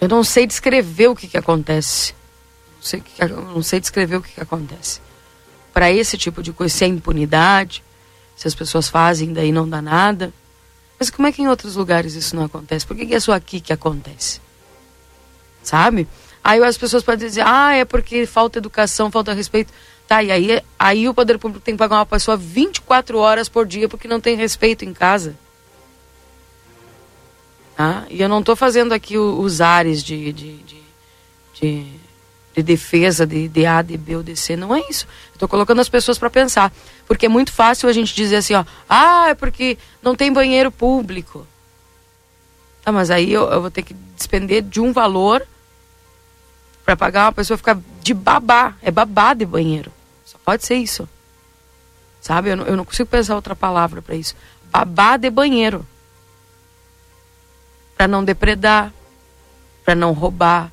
eu 0.00 0.08
não 0.08 0.24
sei 0.24 0.46
descrever 0.46 1.08
o 1.08 1.14
que 1.14 1.28
que 1.28 1.36
acontece. 1.36 2.14
Não 2.76 2.82
sei, 2.82 3.02
eu 3.18 3.28
não 3.28 3.62
sei 3.62 3.78
descrever 3.78 4.16
o 4.16 4.22
que 4.22 4.32
que 4.32 4.40
acontece. 4.40 5.00
Para 5.72 5.92
esse 5.92 6.16
tipo 6.16 6.42
de 6.42 6.52
coisa, 6.52 6.74
se 6.74 6.84
é 6.84 6.88
impunidade, 6.88 7.84
se 8.34 8.48
as 8.48 8.54
pessoas 8.54 8.88
fazem, 8.88 9.32
daí 9.32 9.52
não 9.52 9.68
dá 9.68 9.82
nada. 9.82 10.32
Mas 11.00 11.08
como 11.08 11.26
é 11.26 11.32
que 11.32 11.40
em 11.40 11.48
outros 11.48 11.76
lugares 11.76 12.14
isso 12.14 12.36
não 12.36 12.44
acontece? 12.44 12.86
Por 12.86 12.94
que, 12.94 13.06
que 13.06 13.14
é 13.14 13.20
só 13.20 13.32
aqui 13.32 13.58
que 13.58 13.72
acontece? 13.72 14.38
Sabe? 15.62 16.06
Aí 16.44 16.62
as 16.62 16.76
pessoas 16.76 17.02
podem 17.02 17.26
dizer, 17.26 17.42
ah, 17.46 17.74
é 17.74 17.86
porque 17.86 18.26
falta 18.26 18.58
educação, 18.58 19.10
falta 19.10 19.32
respeito. 19.32 19.72
Tá, 20.06 20.22
e 20.22 20.30
aí, 20.30 20.62
aí 20.78 21.08
o 21.08 21.14
poder 21.14 21.38
público 21.38 21.64
tem 21.64 21.74
que 21.74 21.78
pagar 21.78 21.96
uma 21.96 22.06
pessoa 22.06 22.36
24 22.36 23.16
horas 23.16 23.48
por 23.48 23.66
dia 23.66 23.88
porque 23.88 24.06
não 24.06 24.20
tem 24.20 24.36
respeito 24.36 24.84
em 24.84 24.92
casa. 24.92 25.34
Tá? 27.74 28.04
E 28.10 28.20
eu 28.20 28.28
não 28.28 28.40
estou 28.40 28.54
fazendo 28.54 28.92
aqui 28.92 29.16
os 29.16 29.62
ares 29.62 30.04
de, 30.04 30.34
de, 30.34 30.56
de, 30.58 30.82
de 31.54 32.00
de 32.54 32.62
defesa 32.62 33.26
de, 33.26 33.48
de 33.48 33.66
A, 33.66 33.82
de 33.82 33.96
B 33.96 34.16
ou 34.16 34.22
de 34.22 34.36
C. 34.36 34.56
Não 34.56 34.74
é 34.74 34.82
isso. 34.88 35.06
Estou 35.40 35.48
colocando 35.48 35.80
as 35.80 35.88
pessoas 35.88 36.18
para 36.18 36.28
pensar. 36.28 36.70
Porque 37.06 37.24
é 37.24 37.28
muito 37.30 37.50
fácil 37.50 37.88
a 37.88 37.92
gente 37.94 38.14
dizer 38.14 38.36
assim, 38.36 38.52
ó, 38.52 38.62
ah, 38.86 39.30
é 39.30 39.34
porque 39.34 39.78
não 40.02 40.14
tem 40.14 40.30
banheiro 40.30 40.70
público. 40.70 41.46
Tá, 42.82 42.92
mas 42.92 43.10
aí 43.10 43.32
eu, 43.32 43.50
eu 43.50 43.62
vou 43.62 43.70
ter 43.70 43.82
que 43.82 43.94
despender 43.94 44.62
de 44.62 44.82
um 44.82 44.92
valor 44.92 45.42
para 46.84 46.94
pagar 46.94 47.24
uma 47.24 47.32
pessoa 47.32 47.56
ficar 47.56 47.78
de 48.02 48.12
babá. 48.12 48.74
É 48.82 48.90
babá 48.90 49.32
de 49.32 49.46
banheiro. 49.46 49.90
Só 50.26 50.36
pode 50.44 50.62
ser 50.66 50.74
isso. 50.74 51.08
Sabe? 52.20 52.50
Eu 52.50 52.58
não, 52.58 52.66
eu 52.66 52.76
não 52.76 52.84
consigo 52.84 53.08
pensar 53.08 53.34
outra 53.34 53.56
palavra 53.56 54.02
para 54.02 54.14
isso. 54.14 54.36
Babá 54.64 55.16
de 55.16 55.30
banheiro. 55.30 55.86
Para 57.96 58.06
não 58.06 58.22
depredar, 58.22 58.92
para 59.86 59.94
não 59.94 60.12
roubar, 60.12 60.70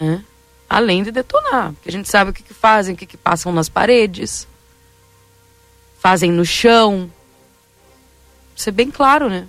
né? 0.00 0.24
Além 0.70 1.02
de 1.02 1.10
detonar, 1.10 1.72
porque 1.72 1.88
a 1.88 1.92
gente 1.92 2.08
sabe 2.08 2.30
o 2.30 2.32
que, 2.32 2.44
que 2.44 2.54
fazem, 2.54 2.94
o 2.94 2.96
que, 2.96 3.04
que 3.04 3.16
passam 3.16 3.52
nas 3.52 3.68
paredes, 3.68 4.46
fazem 5.98 6.30
no 6.30 6.46
chão. 6.46 7.10
Isso 8.54 8.68
é 8.68 8.72
bem 8.72 8.88
claro, 8.88 9.28
né? 9.28 9.48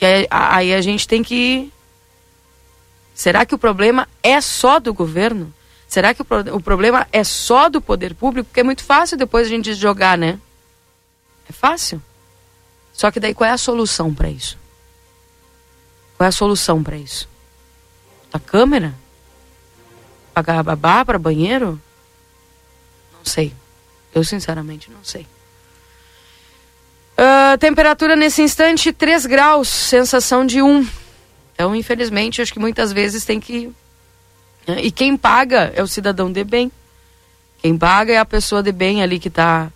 E 0.00 0.06
aí, 0.06 0.28
aí 0.30 0.74
a 0.74 0.80
gente 0.80 1.08
tem 1.08 1.24
que. 1.24 1.72
Será 3.12 3.44
que 3.44 3.54
o 3.54 3.58
problema 3.58 4.08
é 4.22 4.40
só 4.40 4.78
do 4.78 4.94
governo? 4.94 5.52
Será 5.88 6.14
que 6.14 6.22
o, 6.22 6.26
o 6.54 6.60
problema 6.60 7.08
é 7.12 7.24
só 7.24 7.68
do 7.68 7.80
poder 7.80 8.14
público? 8.14 8.48
Porque 8.48 8.60
é 8.60 8.64
muito 8.64 8.84
fácil 8.84 9.18
depois 9.18 9.48
a 9.48 9.50
gente 9.50 9.74
jogar, 9.74 10.16
né? 10.16 10.38
É 11.48 11.52
fácil. 11.52 12.00
Só 12.92 13.10
que 13.10 13.18
daí 13.18 13.34
qual 13.34 13.50
é 13.50 13.52
a 13.52 13.58
solução 13.58 14.14
para 14.14 14.30
isso? 14.30 14.56
Qual 16.16 16.26
é 16.26 16.28
a 16.28 16.32
solução 16.32 16.80
para 16.80 16.96
isso? 16.96 17.28
da 18.30 18.38
câmera? 18.38 18.94
Pagar 20.38 20.62
babá 20.62 21.04
para 21.04 21.18
banheiro? 21.18 21.80
Não 23.12 23.24
sei. 23.24 23.52
Eu 24.14 24.22
sinceramente 24.22 24.88
não 24.88 25.02
sei. 25.02 25.26
Uh, 27.18 27.58
temperatura 27.58 28.14
nesse 28.14 28.40
instante 28.40 28.92
3 28.92 29.26
graus, 29.26 29.66
sensação 29.66 30.46
de 30.46 30.62
1. 30.62 30.88
Então, 31.52 31.74
infelizmente, 31.74 32.40
acho 32.40 32.52
que 32.52 32.60
muitas 32.60 32.92
vezes 32.92 33.24
tem 33.24 33.40
que. 33.40 33.72
Né? 34.64 34.80
E 34.80 34.92
quem 34.92 35.16
paga 35.16 35.72
é 35.74 35.82
o 35.82 35.88
cidadão 35.88 36.30
de 36.30 36.44
bem. 36.44 36.70
Quem 37.60 37.76
paga 37.76 38.12
é 38.12 38.18
a 38.18 38.24
pessoa 38.24 38.62
de 38.62 38.70
bem 38.70 39.02
ali 39.02 39.18
que 39.18 39.26
está 39.26 39.72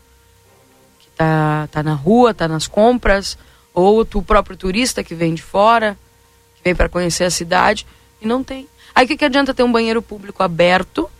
que 1.01 1.11
tá, 1.17 1.69
tá 1.73 1.83
na 1.83 1.95
rua, 1.95 2.33
tá 2.33 2.47
nas 2.47 2.69
compras, 2.69 3.37
ou 3.75 4.07
o 4.15 4.23
próprio 4.23 4.57
turista 4.57 5.03
que 5.03 5.17
vem 5.17 5.35
de 5.35 5.43
fora, 5.43 5.99
que 6.55 6.63
vem 6.63 6.73
para 6.73 6.89
conhecer 6.89 7.25
a 7.25 7.31
cidade. 7.33 7.85
E 8.21 8.29
não 8.29 8.45
tem. 8.45 8.69
Aí 8.95 9.05
o 9.05 9.09
que, 9.09 9.17
que 9.17 9.25
adianta 9.25 9.55
ter 9.55 9.63
um 9.63 9.73
banheiro 9.73 10.03
público 10.03 10.43
aberto? 10.43 11.11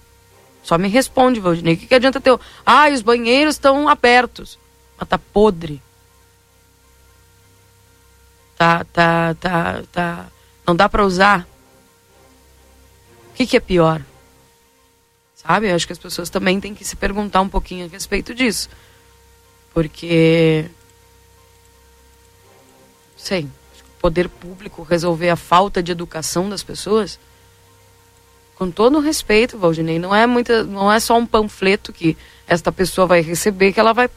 Só 0.63 0.79
me 0.79 0.89
responde, 0.89 1.41
Valdinei. 1.41 1.75
O 1.75 1.77
que, 1.77 1.87
que 1.87 1.95
adianta 1.95 2.21
ter. 2.21 2.39
Ah, 2.65 2.89
os 2.89 3.03
banheiros 3.03 3.57
estão 3.57 3.89
abertos. 3.89 4.59
Mas 4.99 5.09
tá 5.09 5.19
podre. 5.19 5.83
Tá, 8.57 8.85
tá, 8.93 9.35
tá, 9.41 9.83
tá. 9.91 10.27
Não 10.67 10.77
dá 10.77 10.89
para 10.89 11.05
usar. 11.05 11.47
O 13.31 13.35
que, 13.35 13.47
que 13.47 13.57
é 13.57 13.61
pior? 13.61 14.03
Sabe? 15.35 15.69
Eu 15.69 15.75
acho 15.75 15.87
que 15.87 15.93
as 15.93 15.99
pessoas 15.99 16.31
também 16.31 16.61
têm 16.61 16.75
que 16.75 16.85
se 16.85 16.95
perguntar 16.95 17.41
um 17.41 17.49
pouquinho 17.49 17.87
a 17.87 17.89
respeito 17.89 18.33
disso. 18.33 18.69
Porque. 19.75 20.71
Sei. 23.17 23.45
O 23.45 24.01
poder 24.01 24.29
público 24.29 24.83
resolver 24.83 25.31
a 25.31 25.37
falta 25.37 25.83
de 25.83 25.91
educação 25.91 26.49
das 26.49 26.63
pessoas. 26.63 27.19
Com 28.63 28.71
todo 28.71 28.99
o 28.99 29.01
respeito, 29.01 29.59
Valdinei, 29.59 29.99
não 29.99 30.15
é, 30.15 30.25
muita, 30.25 30.63
não 30.63 30.93
é 30.93 31.01
só 31.01 31.19
um 31.19 31.27
panfleto 31.27 31.93
que 31.93 32.17
esta 32.47 32.71
pessoa 32.71 33.09
vai 33.09 33.21
receber, 33.21 33.73
que 33.73 33.81
ela 33.81 33.93
vai. 33.93 34.09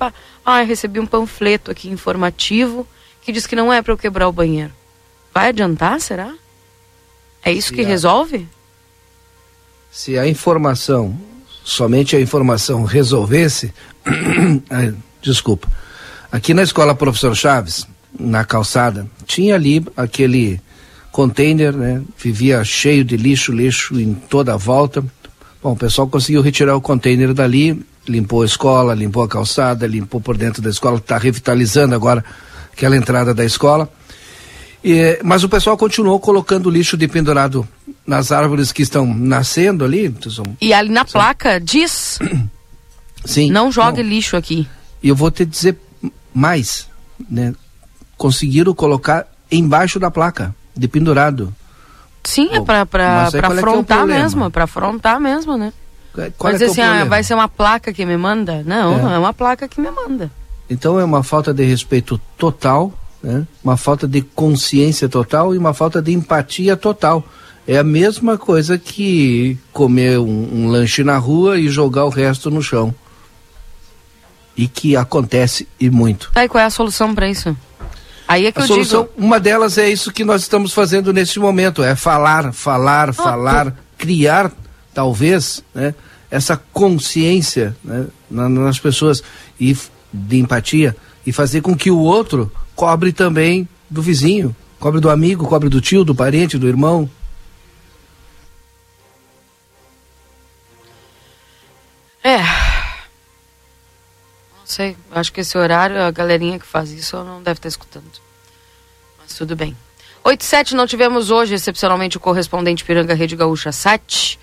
Ah, 0.46 0.62
eu 0.62 0.68
recebi 0.68 1.00
um 1.00 1.06
panfleto 1.08 1.72
aqui 1.72 1.90
informativo 1.90 2.88
que 3.24 3.32
diz 3.32 3.48
que 3.48 3.56
não 3.56 3.74
é 3.74 3.82
para 3.82 3.92
eu 3.92 3.98
quebrar 3.98 4.28
o 4.28 4.32
banheiro. 4.32 4.72
Vai 5.34 5.48
adiantar, 5.48 6.00
será? 6.00 6.32
É 7.44 7.52
isso 7.52 7.74
que 7.74 7.82
resolve? 7.82 8.48
Se 9.90 10.16
a 10.16 10.28
informação, 10.28 11.20
somente 11.64 12.16
a 12.16 12.22
informação 12.22 12.84
resolvesse. 12.84 13.74
Desculpa. 15.24 15.68
Aqui 16.32 16.54
na 16.54 16.62
escola 16.62 16.94
Professor 16.94 17.36
Chaves, 17.36 17.88
na 18.14 18.46
calçada, 18.46 19.10
tinha 19.26 19.56
ali 19.56 19.84
aquele 19.98 20.62
container, 21.16 21.72
né? 21.72 22.02
Vivia 22.22 22.62
cheio 22.66 23.06
de 23.06 23.16
lixo, 23.16 23.54
lixo 23.54 23.98
em 23.98 24.14
toda 24.14 24.54
a 24.54 24.58
volta. 24.58 25.02
Bom, 25.64 25.72
o 25.72 25.76
pessoal 25.78 26.10
conseguiu 26.10 26.42
retirar 26.42 26.76
o 26.76 26.82
container 26.82 27.34
dali, 27.34 27.82
limpou 28.06 28.42
a 28.42 28.46
escola, 28.46 28.94
limpou 28.94 29.24
a 29.24 29.28
calçada, 29.30 29.88
limpou 29.88 30.20
por 30.20 30.36
dentro 30.36 30.62
da 30.62 30.70
escola, 30.70 30.98
está 30.98 31.18
revitalizando 31.18 31.96
agora 31.96 32.22
aquela 32.70 32.98
entrada 32.98 33.34
da 33.34 33.46
escola. 33.46 33.90
E, 34.84 35.18
mas 35.24 35.46
o 35.46 35.48
pessoal 35.48 35.78
continuou 35.78 36.20
colocando 36.20 36.70
lixo 36.70 36.98
de 36.98 37.08
pendurado 37.08 37.66
nas 38.06 38.34
árvores 38.34 38.74
que 38.74 38.82
estão 38.82 39.06
nascendo 39.06 39.86
ali. 39.86 40.14
São, 40.30 40.44
e 40.60 40.74
ali 40.74 40.90
na 40.90 41.08
são... 41.08 41.22
placa 41.22 41.62
diz: 41.62 42.20
Sim, 43.24 43.50
não 43.52 43.72
jogue 43.72 44.04
não. 44.04 44.10
lixo 44.10 44.36
aqui. 44.36 44.68
E 45.02 45.08
eu 45.08 45.16
vou 45.16 45.32
te 45.32 45.46
dizer 45.46 45.78
mais, 46.34 46.90
né? 47.30 47.56
Conseguiram 48.18 48.74
colocar 48.74 49.26
embaixo 49.50 49.98
da 49.98 50.12
placa, 50.12 50.54
de 50.76 50.88
pendurado. 50.88 51.54
Sim, 52.24 52.50
é 52.52 52.62
para 52.62 52.86
para 52.86 53.28
afrontar 53.28 54.00
é, 54.00 54.02
é 54.02 54.06
mesmo, 54.06 54.50
para 54.50 54.64
afrontar 54.64 55.20
mesmo, 55.20 55.58
né? 55.58 55.72
Qual 56.38 56.52
Mas 56.52 56.62
é, 56.62 56.66
é 56.66 56.68
assim, 56.70 56.82
ah, 56.82 57.04
vai 57.06 57.24
ser 57.24 57.34
uma 57.34 57.48
placa 57.48 57.92
que 57.92 58.06
me 58.06 58.18
manda? 58.18 58.64
Não, 58.66 59.10
é. 59.10 59.16
é 59.16 59.18
uma 59.18 59.34
placa 59.34 59.68
que 59.68 59.82
me 59.82 59.92
manda. 59.92 60.32
Então 60.70 61.00
é 61.00 61.04
uma 61.04 61.24
falta 61.24 61.54
de 61.54 61.64
respeito 61.64 62.20
total, 62.38 62.94
né? 63.22 63.46
uma 63.64 63.78
falta 63.78 64.08
de 64.08 64.22
consciência 64.22 65.08
total 65.10 65.54
e 65.54 65.58
uma 65.58 65.74
falta 65.74 66.02
de 66.02 66.14
empatia 66.14 66.76
total. 66.76 67.24
É 67.68 67.78
a 67.78 67.84
mesma 67.84 68.38
coisa 68.38 68.78
que 68.78 69.58
comer 69.74 70.20
um, 70.20 70.50
um 70.54 70.68
lanche 70.68 71.04
na 71.04 71.18
rua 71.18 71.58
e 71.58 71.68
jogar 71.68 72.06
o 72.06 72.10
resto 72.10 72.50
no 72.50 72.62
chão. 72.62 72.94
E 74.56 74.68
que 74.68 74.96
acontece 74.96 75.68
e 75.80 75.90
muito. 75.90 76.32
Tá, 76.34 76.46
e 76.46 76.48
qual 76.48 76.62
é 76.62 76.66
a 76.66 76.70
solução 76.70 77.14
para 77.14 77.28
isso? 77.28 77.56
Aí 78.28 78.46
é 78.48 78.52
que 78.52 78.60
a 78.60 78.64
eu 78.64 78.68
solução, 78.68 79.04
digo... 79.04 79.14
Uma 79.26 79.40
delas 79.40 79.78
é 79.78 79.90
isso 79.90 80.12
que 80.12 80.24
nós 80.24 80.42
estamos 80.42 80.74
fazendo 80.74 81.14
nesse 81.14 81.40
momento, 81.40 81.84
é 81.84 81.96
falar, 81.96 82.54
falar, 82.54 83.10
ah, 83.10 83.14
falar, 83.14 83.72
tu... 83.72 83.78
criar, 83.98 84.52
talvez, 84.94 85.64
né, 85.74 85.94
essa 86.30 86.60
consciência 86.74 87.76
né, 87.84 88.06
nas 88.30 88.80
pessoas. 88.80 89.24
E 89.60 89.76
de 90.16 90.40
empatia 90.40 90.96
e 91.26 91.32
fazer 91.32 91.62
com 91.62 91.76
que 91.76 91.92
o 91.92 92.00
outro 92.00 92.52
cobre 92.76 93.12
também 93.12 93.68
do 93.90 94.02
vizinho, 94.02 94.56
cobre 94.80 95.02
do 95.02 95.10
amigo, 95.10 95.48
cobre 95.48 95.70
do 95.70 95.82
tio, 95.82 96.06
do 96.06 96.16
parente, 96.16 96.58
do 96.58 96.68
irmão. 96.68 97.10
Sei, 104.76 104.98
acho 105.12 105.32
que 105.32 105.42
esse 105.42 105.58
horário, 105.58 106.02
a 106.02 106.12
galerinha 106.12 106.60
que 106.60 106.66
faz 106.66 106.92
isso 106.92 107.16
não 107.24 107.42
deve 107.42 107.60
estar 107.60 107.70
escutando. 107.70 108.12
Mas 109.20 109.34
tudo 109.34 109.56
bem. 109.56 109.76
8 110.24 110.42
e 110.42 110.46
7 110.46 110.76
não 110.76 110.86
tivemos 110.86 111.32
hoje, 111.32 111.54
excepcionalmente, 111.54 112.18
o 112.18 112.20
correspondente 112.20 112.84
Piranga 112.84 113.14
Rede 113.14 113.36
Gaúcha 113.36 113.72
Sat. 113.72 114.38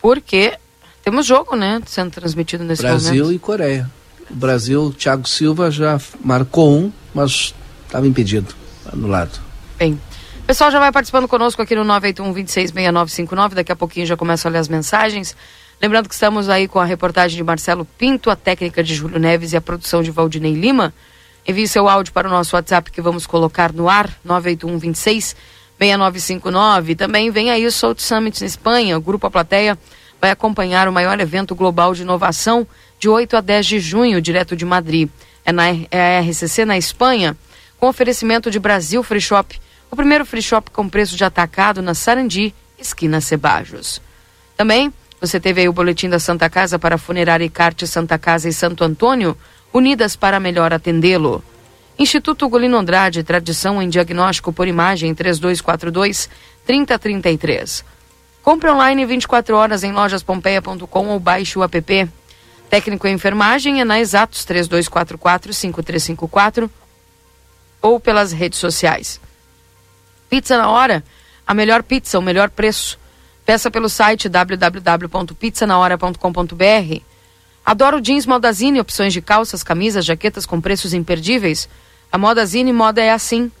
Porque 0.00 0.56
temos 1.04 1.26
jogo, 1.26 1.56
né? 1.56 1.82
Sendo 1.86 2.10
transmitido 2.10 2.64
nesse 2.64 2.82
Brasil 2.82 3.08
momento. 3.08 3.18
Brasil 3.18 3.36
e 3.36 3.38
Coreia. 3.38 3.90
O 4.30 4.34
Brasil, 4.34 4.94
Thiago 4.96 5.28
Silva 5.28 5.70
já 5.70 6.00
marcou 6.24 6.78
um, 6.78 6.92
mas 7.14 7.54
estava 7.84 8.06
impedido, 8.06 8.54
anulado. 8.90 9.38
Bem, 9.76 10.00
o 10.40 10.44
pessoal 10.46 10.70
já 10.70 10.78
vai 10.78 10.90
participando 10.90 11.28
conosco 11.28 11.60
aqui 11.60 11.74
no 11.74 11.84
981 11.84 12.32
266959. 12.32 13.54
Daqui 13.56 13.72
a 13.72 13.76
pouquinho 13.76 14.06
já 14.06 14.16
começam 14.16 14.48
a 14.48 14.52
ler 14.52 14.58
as 14.58 14.68
mensagens. 14.68 15.36
Lembrando 15.80 16.08
que 16.08 16.14
estamos 16.14 16.48
aí 16.48 16.66
com 16.66 16.78
a 16.78 16.84
reportagem 16.84 17.36
de 17.36 17.44
Marcelo 17.44 17.84
Pinto, 17.84 18.30
a 18.30 18.36
técnica 18.36 18.82
de 18.82 18.94
Júlio 18.94 19.18
Neves 19.18 19.52
e 19.52 19.56
a 19.56 19.60
produção 19.60 20.02
de 20.02 20.10
Valdinei 20.10 20.54
Lima. 20.54 20.92
Envie 21.46 21.68
seu 21.68 21.88
áudio 21.88 22.12
para 22.12 22.26
o 22.26 22.30
nosso 22.30 22.56
WhatsApp 22.56 22.90
que 22.90 23.00
vamos 23.00 23.26
colocar 23.26 23.72
no 23.72 23.88
ar, 23.88 24.10
981 24.24 24.78
26 24.78 25.36
6959. 25.78 26.94
Também 26.94 27.30
vem 27.30 27.50
aí 27.50 27.66
o 27.66 27.70
South 27.70 27.96
Summit 27.98 28.40
na 28.40 28.46
Espanha. 28.46 28.96
O 28.96 29.00
Grupo 29.00 29.26
A 29.26 29.30
Plateia 29.30 29.78
vai 30.18 30.30
acompanhar 30.30 30.88
o 30.88 30.92
maior 30.92 31.20
evento 31.20 31.54
global 31.54 31.94
de 31.94 32.02
inovação 32.02 32.66
de 32.98 33.08
8 33.08 33.36
a 33.36 33.40
10 33.42 33.66
de 33.66 33.78
junho, 33.78 34.20
direto 34.22 34.56
de 34.56 34.64
Madrid. 34.64 35.10
É, 35.44 35.52
na, 35.52 35.64
é 35.90 36.18
a 36.18 36.20
RCC 36.22 36.64
na 36.64 36.78
Espanha, 36.78 37.36
com 37.78 37.86
oferecimento 37.86 38.50
de 38.50 38.58
Brasil 38.58 39.02
Free 39.02 39.20
Shop, 39.20 39.60
o 39.90 39.94
primeiro 39.94 40.26
free 40.26 40.42
shop 40.42 40.70
com 40.72 40.88
preço 40.88 41.16
de 41.16 41.24
atacado 41.24 41.80
na 41.80 41.94
Sarandi, 41.94 42.52
esquina 42.78 43.20
Cebajos. 43.20 44.00
Também 44.56 44.92
você 45.20 45.38
teve 45.40 45.62
aí 45.62 45.68
o 45.68 45.72
boletim 45.72 46.08
da 46.08 46.18
Santa 46.18 46.50
Casa 46.50 46.78
para 46.78 46.98
Funerária 46.98 47.44
e 47.44 47.50
Carte 47.50 47.86
Santa 47.86 48.18
Casa 48.18 48.48
e 48.48 48.52
Santo 48.52 48.84
Antônio, 48.84 49.36
unidas 49.72 50.16
para 50.16 50.40
melhor 50.40 50.72
atendê-lo. 50.72 51.42
Instituto 51.98 52.48
Golino 52.48 52.76
Andrade, 52.76 53.22
tradição 53.22 53.80
em 53.80 53.88
diagnóstico 53.88 54.52
por 54.52 54.68
imagem 54.68 55.14
3242 55.14 56.28
3033. 56.66 57.82
Compre 58.42 58.70
online 58.70 59.06
24 59.06 59.56
horas 59.56 59.82
em 59.82 59.92
lojaspompeia.com 59.92 61.08
ou 61.08 61.18
baixe 61.18 61.58
o 61.58 61.64
app. 61.64 62.10
Técnico 62.68 63.06
em 63.06 63.14
enfermagem 63.14 63.80
é 63.80 63.84
na 63.84 63.98
Exatos 63.98 64.44
3244-5354 64.46 66.68
ou 67.80 67.98
pelas 67.98 68.32
redes 68.32 68.58
sociais. 68.58 69.18
Pizza 70.28 70.58
na 70.58 70.68
hora, 70.68 71.02
a 71.46 71.54
melhor 71.54 71.82
pizza, 71.82 72.18
o 72.18 72.22
melhor 72.22 72.50
preço. 72.50 72.98
Peça 73.46 73.70
pelo 73.70 73.88
site 73.88 74.28
www.pizzanahora.com.br. 74.28 77.00
Adoro 77.64 78.00
jeans 78.00 78.26
Modazine, 78.26 78.80
opções 78.80 79.12
de 79.12 79.22
calças, 79.22 79.62
camisas, 79.62 80.04
jaquetas 80.04 80.44
com 80.44 80.60
preços 80.60 80.92
imperdíveis. 80.92 81.68
A 82.10 82.18
Modazine 82.18 82.72
Moda 82.72 83.00
é 83.00 83.12
assim. 83.12 83.52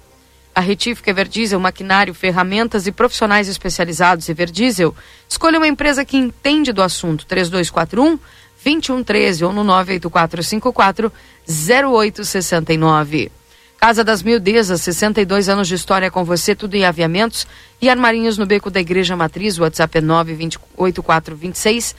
A 0.52 0.60
Retífica 0.60 1.10
Everdiesel, 1.10 1.60
maquinário, 1.60 2.12
ferramentas 2.14 2.88
e 2.88 2.92
profissionais 2.92 3.46
especializados 3.46 4.28
Everdiesel. 4.28 4.92
Escolha 5.28 5.58
uma 5.58 5.68
empresa 5.68 6.04
que 6.04 6.16
entende 6.16 6.72
do 6.72 6.82
assunto. 6.82 7.24
3241 7.24 8.18
2113 8.64 9.44
ou 9.44 9.52
no 9.52 9.62
98454 9.62 11.12
0869. 11.48 13.30
Casa 13.78 14.02
das 14.02 14.22
Mildezas, 14.22 14.80
62 14.80 15.48
anos 15.48 15.68
de 15.68 15.74
história 15.74 16.10
com 16.10 16.24
você, 16.24 16.54
tudo 16.54 16.74
em 16.74 16.84
aviamentos 16.84 17.46
e 17.80 17.88
armarinhos 17.88 18.38
no 18.38 18.46
beco 18.46 18.70
da 18.70 18.80
Igreja 18.80 19.14
Matriz. 19.14 19.58
O 19.58 19.62
WhatsApp 19.62 19.98
é 19.98 20.00
98426 20.00 21.94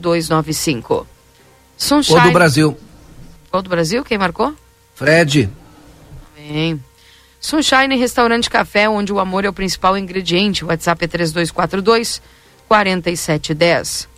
0295. 0.00 1.06
Sunshine. 1.76 2.18
O 2.18 2.22
do 2.22 2.32
Brasil. 2.32 2.78
O 3.52 3.62
do 3.62 3.68
Brasil, 3.68 4.04
quem 4.04 4.16
marcou? 4.18 4.54
Fred. 4.94 5.50
Bem. 6.36 6.82
Sunshine 7.40 7.96
Restaurante 7.96 8.48
Café, 8.48 8.88
onde 8.88 9.12
o 9.12 9.18
amor 9.18 9.44
é 9.44 9.48
o 9.48 9.52
principal 9.52 9.96
ingrediente. 9.96 10.64
O 10.64 10.68
WhatsApp 10.68 11.04
é 11.04 11.08
3242 11.08 12.22
4710. 12.68 14.08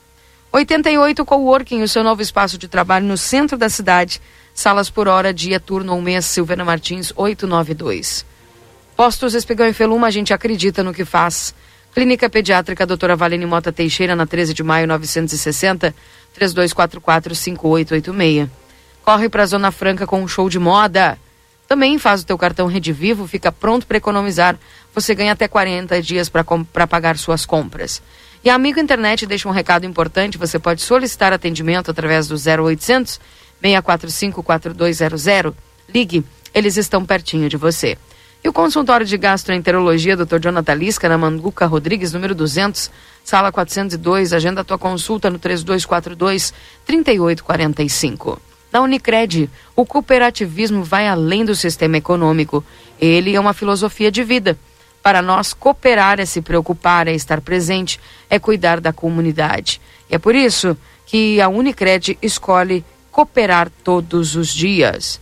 88 0.52 1.24
Coworking, 1.24 1.82
o 1.82 1.88
seu 1.88 2.04
novo 2.04 2.20
espaço 2.20 2.58
de 2.58 2.68
trabalho 2.68 3.06
no 3.06 3.16
centro 3.16 3.56
da 3.56 3.68
cidade. 3.68 4.20
Salas 4.54 4.90
por 4.90 5.08
hora, 5.08 5.32
dia, 5.32 5.58
turno 5.58 5.94
um 5.94 6.02
mês, 6.02 6.26
Silvana 6.26 6.64
Martins, 6.64 7.12
892. 7.16 8.26
Postos 8.94 9.32
Espigão 9.34 9.66
e 9.66 9.72
Feluma, 9.72 10.06
a 10.06 10.10
gente 10.10 10.34
acredita 10.34 10.82
no 10.82 10.92
que 10.92 11.04
faz. 11.04 11.54
Clínica 11.94 12.30
Pediátrica 12.30 12.86
Doutora 12.86 13.16
Valene 13.16 13.46
Mota 13.46 13.72
Teixeira, 13.72 14.14
na 14.14 14.26
13 14.26 14.54
de 14.54 14.62
maio, 14.62 14.86
960, 14.86 15.92
3244-5886. 16.38 18.48
Corre 19.02 19.28
para 19.28 19.42
a 19.42 19.46
Zona 19.46 19.72
Franca 19.72 20.06
com 20.06 20.22
um 20.22 20.28
show 20.28 20.48
de 20.48 20.58
moda. 20.58 21.18
Também 21.66 21.98
faz 21.98 22.22
o 22.22 22.26
teu 22.26 22.38
cartão 22.38 22.66
Rede 22.66 22.92
Vivo, 22.92 23.26
fica 23.26 23.50
pronto 23.50 23.86
para 23.86 23.96
economizar. 23.96 24.58
Você 24.94 25.14
ganha 25.14 25.32
até 25.32 25.48
40 25.48 26.02
dias 26.02 26.28
para 26.28 26.44
pagar 26.86 27.16
suas 27.18 27.46
compras. 27.46 28.02
E 28.44 28.50
a 28.50 28.54
Amigo 28.54 28.78
Internet 28.78 29.26
deixa 29.26 29.48
um 29.48 29.52
recado 29.52 29.86
importante: 29.86 30.38
você 30.38 30.58
pode 30.58 30.82
solicitar 30.82 31.32
atendimento 31.32 31.90
através 31.90 32.28
do 32.28 32.36
0800 32.36 33.18
645 33.62 34.42
4200. 34.42 35.54
Ligue, 35.88 36.24
eles 36.52 36.76
estão 36.76 37.04
pertinho 37.04 37.48
de 37.48 37.56
você. 37.56 37.96
E 38.44 38.48
o 38.48 38.52
consultório 38.52 39.06
de 39.06 39.16
gastroenterologia 39.16 40.16
Dr. 40.16 40.40
Jonathan 40.40 40.74
Lisca, 40.74 41.08
na 41.08 41.16
Manduca 41.16 41.64
Rodrigues, 41.64 42.12
número 42.12 42.34
200, 42.34 42.90
sala 43.22 43.52
402. 43.52 44.32
Agenda 44.32 44.62
a 44.62 44.64
tua 44.64 44.78
consulta 44.78 45.30
no 45.30 45.38
3242 45.38 46.52
3845. 46.84 48.42
Na 48.72 48.80
Unicred, 48.80 49.48
o 49.76 49.86
cooperativismo 49.86 50.82
vai 50.82 51.06
além 51.06 51.44
do 51.44 51.54
sistema 51.54 51.98
econômico. 51.98 52.64
Ele 53.00 53.34
é 53.34 53.38
uma 53.38 53.52
filosofia 53.52 54.10
de 54.10 54.24
vida. 54.24 54.58
Para 55.02 55.22
nós, 55.22 55.52
cooperar 55.52 56.18
é 56.18 56.24
se 56.24 56.40
preocupar, 56.40 57.06
é 57.06 57.12
estar 57.12 57.40
presente, 57.40 58.00
é 58.28 58.38
cuidar 58.38 58.80
da 58.80 58.92
comunidade. 58.92 59.80
E 60.10 60.14
é 60.14 60.18
por 60.18 60.34
isso 60.34 60.76
que 61.06 61.40
a 61.40 61.48
Unicred 61.48 62.18
escolhe 62.22 62.84
cooperar 63.12 63.70
todos 63.84 64.34
os 64.34 64.48
dias. 64.48 65.20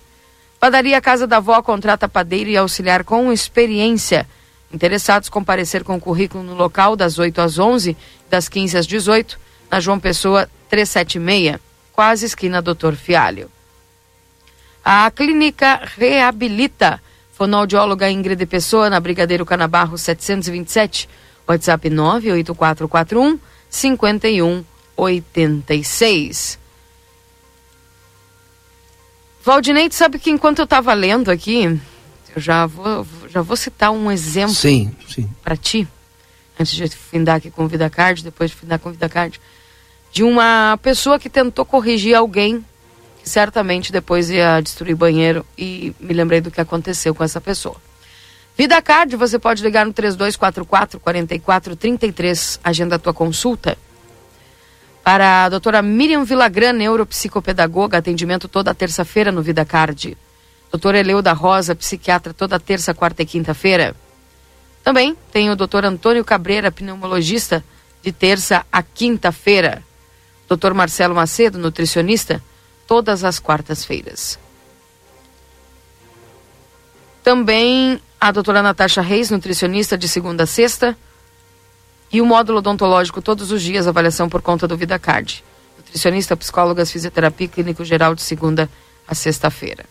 Padaria 0.58 0.98
Casa 1.00 1.26
da 1.26 1.40
Vó 1.40 1.60
contrata 1.60 2.08
padeiro 2.08 2.48
e 2.48 2.56
auxiliar 2.56 3.04
com 3.04 3.30
experiência. 3.32 4.26
Interessados 4.72 5.28
comparecer 5.28 5.82
com 5.82 6.00
currículo 6.00 6.44
no 6.44 6.54
local 6.54 6.94
das 6.94 7.18
8 7.18 7.40
às 7.40 7.58
11, 7.58 7.96
das 8.30 8.48
15 8.48 8.78
às 8.78 8.86
18, 8.86 9.36
na 9.68 9.80
João 9.80 9.98
Pessoa 9.98 10.48
376, 10.68 11.58
quase 11.92 12.26
esquina 12.26 12.62
Doutor 12.62 12.94
Fialho. 12.94 13.50
A 14.84 15.10
clínica 15.10 15.80
reabilita. 15.98 17.02
Fonoaudióloga 17.32 18.08
Ingrid 18.10 18.46
Pessoa, 18.46 18.88
na 18.90 19.00
Brigadeiro 19.00 19.46
Canabarro 19.46 19.98
727. 19.98 21.08
WhatsApp 21.48 21.88
98441 21.88 23.40
5186. 23.68 26.60
Valdinei, 29.42 29.88
sabe 29.90 30.18
que 30.18 30.30
enquanto 30.30 30.58
eu 30.58 30.64
estava 30.64 30.92
lendo 30.92 31.30
aqui, 31.30 31.80
eu 32.34 32.40
já 32.40 32.66
vou, 32.66 33.06
já 33.28 33.40
vou 33.40 33.56
citar 33.56 33.90
um 33.90 34.10
exemplo 34.10 34.54
sim, 34.54 34.94
sim. 35.08 35.28
para 35.42 35.56
ti, 35.56 35.88
antes 36.58 36.74
de 36.74 36.88
findar 36.88 37.36
aqui 37.36 37.50
com 37.50 37.66
Vida 37.66 37.88
Card, 37.88 38.22
depois 38.22 38.50
de 38.50 38.56
findar 38.56 38.78
com 38.78 38.90
Vida 38.90 39.08
Card, 39.08 39.40
de 40.12 40.22
uma 40.22 40.78
pessoa 40.82 41.18
que 41.18 41.30
tentou 41.30 41.64
corrigir 41.64 42.14
alguém 42.14 42.64
que 43.22 43.28
certamente 43.28 43.92
depois 43.92 44.30
ia 44.30 44.60
destruir 44.60 44.94
banheiro 44.94 45.44
e 45.56 45.94
me 46.00 46.12
lembrei 46.12 46.40
do 46.40 46.50
que 46.50 46.60
aconteceu 46.60 47.14
com 47.14 47.24
essa 47.24 47.40
pessoa. 47.40 47.76
Vida 48.56 48.80
Card, 48.82 49.16
você 49.16 49.38
pode 49.38 49.62
ligar 49.62 49.86
no 49.86 49.92
3244 49.92 51.00
4433, 51.00 52.60
agenda 52.62 52.96
a 52.96 52.98
tua 52.98 53.14
consulta. 53.14 53.78
Para 55.02 55.44
a 55.44 55.48
doutora 55.48 55.80
Miriam 55.82 56.24
Vilagran, 56.24 56.72
neuropsicopedagoga, 56.74 57.98
atendimento 57.98 58.48
toda 58.48 58.74
terça-feira 58.74 59.32
no 59.32 59.42
Vida 59.42 59.64
Card. 59.64 60.16
Doutora 60.70 60.98
Eleuda 60.98 61.32
Rosa, 61.32 61.74
psiquiatra, 61.74 62.32
toda 62.32 62.60
terça, 62.60 62.94
quarta 62.94 63.22
e 63.22 63.26
quinta-feira. 63.26 63.96
Também 64.84 65.16
tem 65.32 65.50
o 65.50 65.56
doutor 65.56 65.84
Antônio 65.84 66.24
Cabreira, 66.24 66.70
pneumologista, 66.70 67.64
de 68.02 68.12
terça 68.12 68.64
a 68.70 68.82
quinta-feira. 68.82 69.82
Doutor 70.48 70.74
Marcelo 70.74 71.14
Macedo, 71.14 71.58
nutricionista, 71.58 72.42
todas 72.86 73.24
as 73.24 73.38
quartas-feiras. 73.38 74.38
Também 77.22 78.00
a 78.20 78.32
doutora 78.32 78.62
Natasha 78.62 79.00
Reis, 79.00 79.30
nutricionista, 79.30 79.96
de 79.96 80.08
segunda 80.08 80.44
a 80.44 80.46
sexta. 80.46 80.96
E 82.12 82.20
o 82.20 82.26
módulo 82.26 82.58
odontológico 82.58 83.22
todos 83.22 83.52
os 83.52 83.62
dias, 83.62 83.86
avaliação 83.86 84.28
por 84.28 84.42
conta 84.42 84.66
do 84.66 84.76
Vida 84.76 84.98
Card. 84.98 85.44
Nutricionista, 85.76 86.36
psicólogas, 86.36 86.90
fisioterapia, 86.90 87.48
clínico 87.48 87.84
geral 87.84 88.14
de 88.14 88.22
segunda 88.22 88.68
a 89.06 89.14
sexta-feira. 89.14 89.84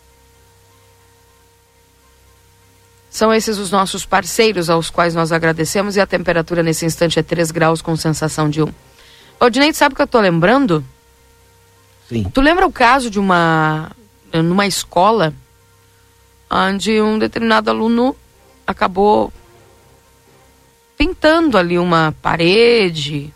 São 3.10 3.34
esses 3.34 3.58
os 3.58 3.70
nossos 3.70 4.06
parceiros 4.06 4.70
aos 4.70 4.88
quais 4.88 5.14
nós 5.14 5.32
agradecemos 5.32 5.96
e 5.96 6.00
a 6.00 6.06
temperatura 6.06 6.62
nesse 6.62 6.86
instante 6.86 7.18
é 7.18 7.22
3 7.22 7.50
graus 7.50 7.82
com 7.82 7.96
sensação 7.96 8.48
de 8.48 8.62
1. 8.62 8.72
Odinei, 9.40 9.72
sabe 9.72 9.94
o 9.94 9.96
que 9.96 10.02
eu 10.02 10.06
estou 10.06 10.20
lembrando? 10.20 10.84
Sim. 12.08 12.24
Tu 12.32 12.40
lembra 12.40 12.66
o 12.66 12.72
caso 12.72 13.10
de 13.10 13.18
uma 13.18 13.90
numa 14.32 14.66
escola 14.66 15.34
onde 16.48 17.00
um 17.00 17.18
determinado 17.18 17.68
aluno 17.68 18.14
acabou 18.66 19.32
pintando 21.00 21.56
ali 21.56 21.78
uma 21.78 22.14
parede, 22.20 23.32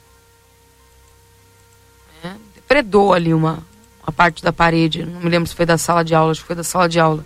né? 2.23 2.39
depredou 2.55 3.15
ali 3.15 3.33
uma, 3.33 3.67
uma 4.03 4.13
parte 4.13 4.43
da 4.43 4.53
parede, 4.53 5.07
não 5.07 5.23
me 5.23 5.31
lembro 5.31 5.49
se 5.49 5.55
foi 5.55 5.65
da 5.65 5.79
sala 5.79 6.05
de 6.05 6.15
aula, 6.15 6.33
acho 6.33 6.43
que 6.43 6.47
foi 6.47 6.57
da 6.57 6.63
sala 6.63 6.87
de 6.87 7.01
aula. 7.01 7.25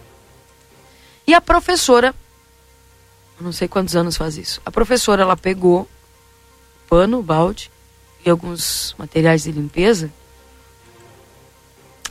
E 1.27 1.35
a 1.35 1.41
professora, 1.41 2.15
não 3.41 3.51
sei 3.51 3.67
quantos 3.67 3.97
anos 3.97 4.17
faz 4.17 4.39
isso, 4.39 4.63
a 4.65 4.71
professora 4.71 5.23
ela 5.23 5.37
pegou 5.37 5.89
pano, 6.89 7.21
balde 7.21 7.69
e 8.25 8.31
alguns 8.31 8.95
materiais 8.97 9.43
de 9.43 9.51
limpeza 9.51 10.09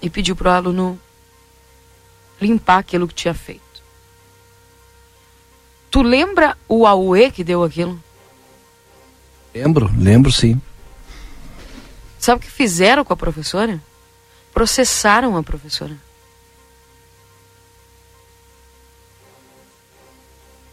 e 0.01 0.09
pediu 0.09 0.35
para 0.35 0.49
o 0.49 0.53
aluno 0.53 0.99
limpar 2.41 2.79
aquilo 2.79 3.07
que 3.07 3.15
tinha 3.15 3.33
feito. 3.33 3.61
Tu 5.89 6.01
lembra 6.01 6.57
o 6.67 6.85
Aue 6.85 7.31
que 7.31 7.41
deu 7.41 7.63
aquilo? 7.63 8.05
Lembro, 9.57 9.91
lembro 9.97 10.31
sim. 10.31 10.61
Sabe 12.19 12.39
o 12.39 12.41
que 12.41 12.51
fizeram 12.51 13.03
com 13.03 13.13
a 13.13 13.17
professora? 13.17 13.81
Processaram 14.53 15.35
a 15.35 15.43
professora. 15.43 15.95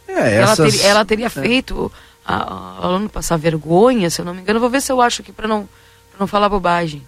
É, 0.07 0.35
ela, 0.35 0.51
essas... 0.51 0.77
ter, 0.77 0.85
ela 0.85 1.03
teria 1.03 1.25
é. 1.25 1.29
feito 1.29 1.91
a, 2.23 2.35
a 2.35 2.85
aluno 2.85 3.09
passar 3.09 3.37
vergonha, 3.37 4.09
se 4.09 4.21
eu 4.21 4.25
não 4.25 4.33
me 4.33 4.41
engano. 4.41 4.59
Vou 4.59 4.69
ver 4.69 4.81
se 4.81 4.91
eu 4.91 5.01
acho 5.01 5.21
aqui 5.21 5.31
para 5.31 5.47
não, 5.47 5.67
pra 6.11 6.19
não 6.19 6.27
falar 6.27 6.47
bobagem. 6.47 7.05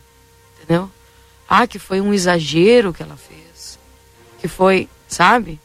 Entendeu? 0.58 0.90
Ah, 1.48 1.68
que 1.68 1.80
foi 1.80 2.02
um 2.02 2.14
exagero 2.14 2.92
que 2.92 3.04
ela 3.04 3.16
fez. 3.18 3.80
Que 4.40 4.48
foi, 4.48 4.90
sabe? 5.08 5.60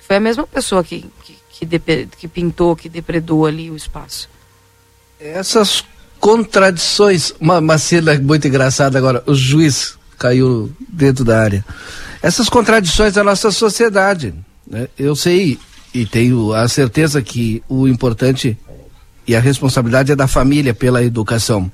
Foi 0.00 0.16
a 0.16 0.20
mesma 0.20 0.46
pessoa 0.46 0.84
que, 0.84 1.08
que, 1.22 1.38
que, 1.68 2.06
que 2.06 2.28
pintou, 2.28 2.76
que 2.76 2.88
depredou 2.88 3.46
ali 3.46 3.70
o 3.70 3.76
espaço. 3.76 4.28
Essas 5.18 5.84
contradições, 6.20 7.32
uma, 7.40 7.58
uma 7.58 7.78
cena 7.78 8.18
muito 8.18 8.46
engraçada 8.46 8.98
agora, 8.98 9.22
o 9.26 9.34
juiz 9.34 9.96
caiu 10.18 10.72
dentro 10.88 11.24
da 11.24 11.40
área. 11.40 11.64
Essas 12.22 12.48
contradições 12.48 13.14
da 13.14 13.22
nossa 13.22 13.50
sociedade, 13.50 14.34
né? 14.66 14.88
Eu 14.98 15.14
sei 15.14 15.58
e 15.94 16.04
tenho 16.04 16.52
a 16.52 16.68
certeza 16.68 17.22
que 17.22 17.62
o 17.68 17.86
importante 17.88 18.58
e 19.26 19.34
a 19.34 19.40
responsabilidade 19.40 20.12
é 20.12 20.16
da 20.16 20.28
família 20.28 20.74
pela 20.74 21.02
educação, 21.02 21.70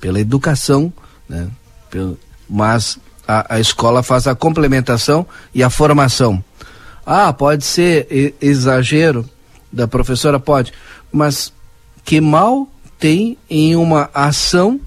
pela 0.00 0.20
educação, 0.20 0.92
né? 1.28 1.48
Pelo, 1.90 2.18
mas 2.48 2.98
a, 3.26 3.56
a 3.56 3.60
escola 3.60 4.02
faz 4.02 4.26
a 4.26 4.34
complementação 4.34 5.26
e 5.54 5.62
a 5.62 5.70
formação. 5.70 6.42
Ah, 7.04 7.32
pode 7.32 7.64
ser 7.64 8.34
exagero 8.40 9.28
da 9.72 9.88
professora, 9.88 10.38
pode, 10.38 10.72
mas 11.12 11.52
que 12.04 12.20
mal 12.20 12.68
tem 12.98 13.36
em 13.48 13.76
uma 13.76 14.10
ação 14.14 14.80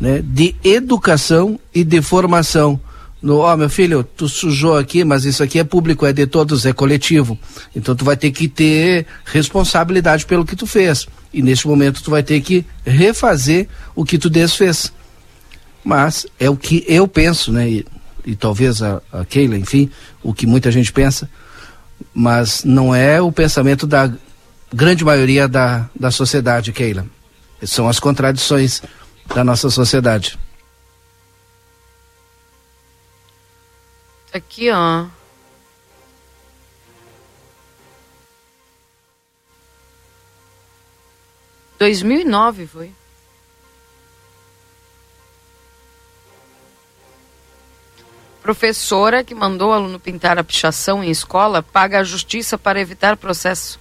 né, 0.00 0.22
de 0.22 0.54
educação 0.62 1.58
e 1.74 1.84
de 1.84 2.00
formação. 2.02 2.80
No, 3.20 3.38
ó, 3.38 3.56
meu 3.56 3.68
filho, 3.68 4.04
tu 4.04 4.28
sujou 4.28 4.76
aqui, 4.76 5.02
mas 5.02 5.24
isso 5.24 5.42
aqui 5.42 5.58
é 5.58 5.64
público, 5.64 6.06
é 6.06 6.12
de 6.12 6.26
todos, 6.26 6.64
é 6.64 6.72
coletivo. 6.72 7.36
Então 7.74 7.94
tu 7.94 8.04
vai 8.04 8.16
ter 8.16 8.30
que 8.30 8.48
ter 8.48 9.06
responsabilidade 9.24 10.24
pelo 10.24 10.44
que 10.44 10.54
tu 10.54 10.66
fez. 10.66 11.08
E 11.34 11.42
neste 11.42 11.66
momento 11.66 12.02
tu 12.02 12.10
vai 12.10 12.22
ter 12.22 12.40
que 12.40 12.64
refazer 12.86 13.68
o 13.94 14.04
que 14.04 14.18
tu 14.18 14.30
desfez. 14.30 14.92
Mas 15.84 16.26
é 16.38 16.48
o 16.48 16.56
que 16.56 16.84
eu 16.86 17.08
penso, 17.08 17.52
né? 17.52 17.68
E, 17.68 17.86
e 18.24 18.36
talvez 18.36 18.82
a, 18.82 19.02
a 19.12 19.24
Keila, 19.24 19.56
enfim, 19.56 19.90
o 20.22 20.32
que 20.32 20.46
muita 20.46 20.70
gente 20.70 20.92
pensa, 20.92 21.28
mas 22.14 22.62
não 22.62 22.94
é 22.94 23.20
o 23.20 23.32
pensamento 23.32 23.86
da 23.86 24.12
grande 24.72 25.04
maioria 25.04 25.48
da, 25.48 25.88
da 25.98 26.10
sociedade, 26.10 26.72
Keila. 26.72 27.04
São 27.66 27.88
as 27.88 27.98
contradições 27.98 28.82
da 29.26 29.42
nossa 29.42 29.68
sociedade. 29.70 30.38
Aqui, 34.32 34.70
ó. 34.70 35.06
Dois 41.78 42.02
mil 42.02 42.20
e 42.20 42.24
nove 42.24 42.66
foi. 42.66 42.92
Professora 48.42 49.22
que 49.22 49.34
mandou 49.34 49.72
aluno 49.72 50.00
pintar 50.00 50.38
a 50.38 50.44
pichação 50.44 51.04
em 51.04 51.10
escola 51.10 51.62
paga 51.62 52.00
a 52.00 52.04
justiça 52.04 52.56
para 52.56 52.80
evitar 52.80 53.16
processo. 53.16 53.78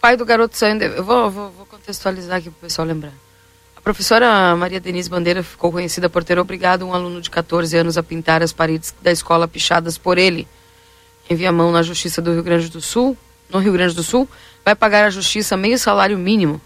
Pai 0.00 0.16
do 0.16 0.24
garoto 0.24 0.56
saiu. 0.56 0.80
Eu 0.80 1.04
vou, 1.04 1.30
vou, 1.30 1.50
vou 1.50 1.66
contextualizar 1.66 2.38
aqui 2.38 2.50
para 2.50 2.58
o 2.58 2.60
pessoal 2.60 2.86
lembrar. 2.86 3.12
professora 3.82 4.54
Maria 4.56 4.80
Denise 4.80 5.08
Bandeira 5.08 5.42
ficou 5.42 5.72
conhecida 5.72 6.08
por 6.08 6.24
ter 6.24 6.38
obrigado 6.38 6.86
um 6.86 6.94
aluno 6.94 7.20
de 7.20 7.30
14 7.30 7.76
anos 7.76 7.98
a 7.98 8.02
pintar 8.02 8.42
as 8.42 8.52
paredes 8.52 8.94
da 9.02 9.10
escola 9.10 9.48
pichadas 9.48 9.98
por 9.98 10.18
ele. 10.18 10.46
Envia 11.28 11.52
mão 11.52 11.70
na 11.70 11.82
Justiça 11.82 12.22
do 12.22 12.32
Rio 12.32 12.42
Grande 12.42 12.68
do 12.68 12.80
Sul, 12.80 13.16
no 13.50 13.58
Rio 13.58 13.72
Grande 13.72 13.94
do 13.94 14.02
Sul, 14.02 14.28
vai 14.64 14.74
pagar 14.74 15.04
à 15.04 15.10
Justiça 15.10 15.56
meio 15.56 15.78
salário 15.78 16.18
mínimo, 16.18 16.60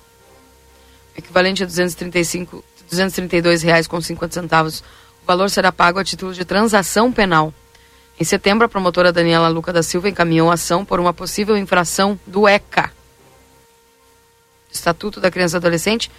equivalente 1.16 1.62
a 1.62 1.66
235, 1.66 2.64
232 2.88 3.62
reais 3.62 3.86
com 3.86 4.00
50 4.00 4.34
centavos. 4.34 4.84
O 5.22 5.26
valor 5.26 5.50
será 5.50 5.72
pago 5.72 5.98
a 5.98 6.04
título 6.04 6.32
de 6.32 6.44
transação 6.44 7.12
penal. 7.12 7.52
Em 8.20 8.24
setembro, 8.24 8.66
a 8.66 8.68
promotora 8.68 9.12
Daniela 9.12 9.48
Luca 9.48 9.72
da 9.72 9.82
Silva 9.82 10.08
encaminhou 10.08 10.50
ação 10.50 10.84
por 10.84 11.00
uma 11.00 11.12
possível 11.12 11.56
infração 11.56 12.18
do 12.26 12.46
ECA, 12.46 12.92
Estatuto 14.72 15.20
da 15.20 15.30
Criança 15.30 15.56
e 15.56 15.58
Adolescente, 15.58 16.10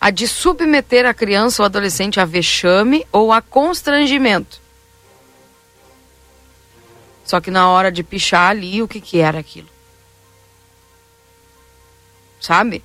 a 0.00 0.10
de 0.10 0.26
submeter 0.26 1.04
a 1.04 1.12
criança 1.12 1.62
ou 1.62 1.66
adolescente 1.66 2.18
a 2.18 2.24
vexame 2.24 3.06
ou 3.12 3.32
a 3.32 3.42
constrangimento. 3.42 4.60
Só 7.24 7.40
que 7.40 7.50
na 7.50 7.68
hora 7.68 7.92
de 7.92 8.02
pichar 8.02 8.50
ali, 8.50 8.82
o 8.82 8.88
que, 8.88 9.00
que 9.00 9.18
era 9.18 9.38
aquilo? 9.38 9.68
Sabe? 12.40 12.82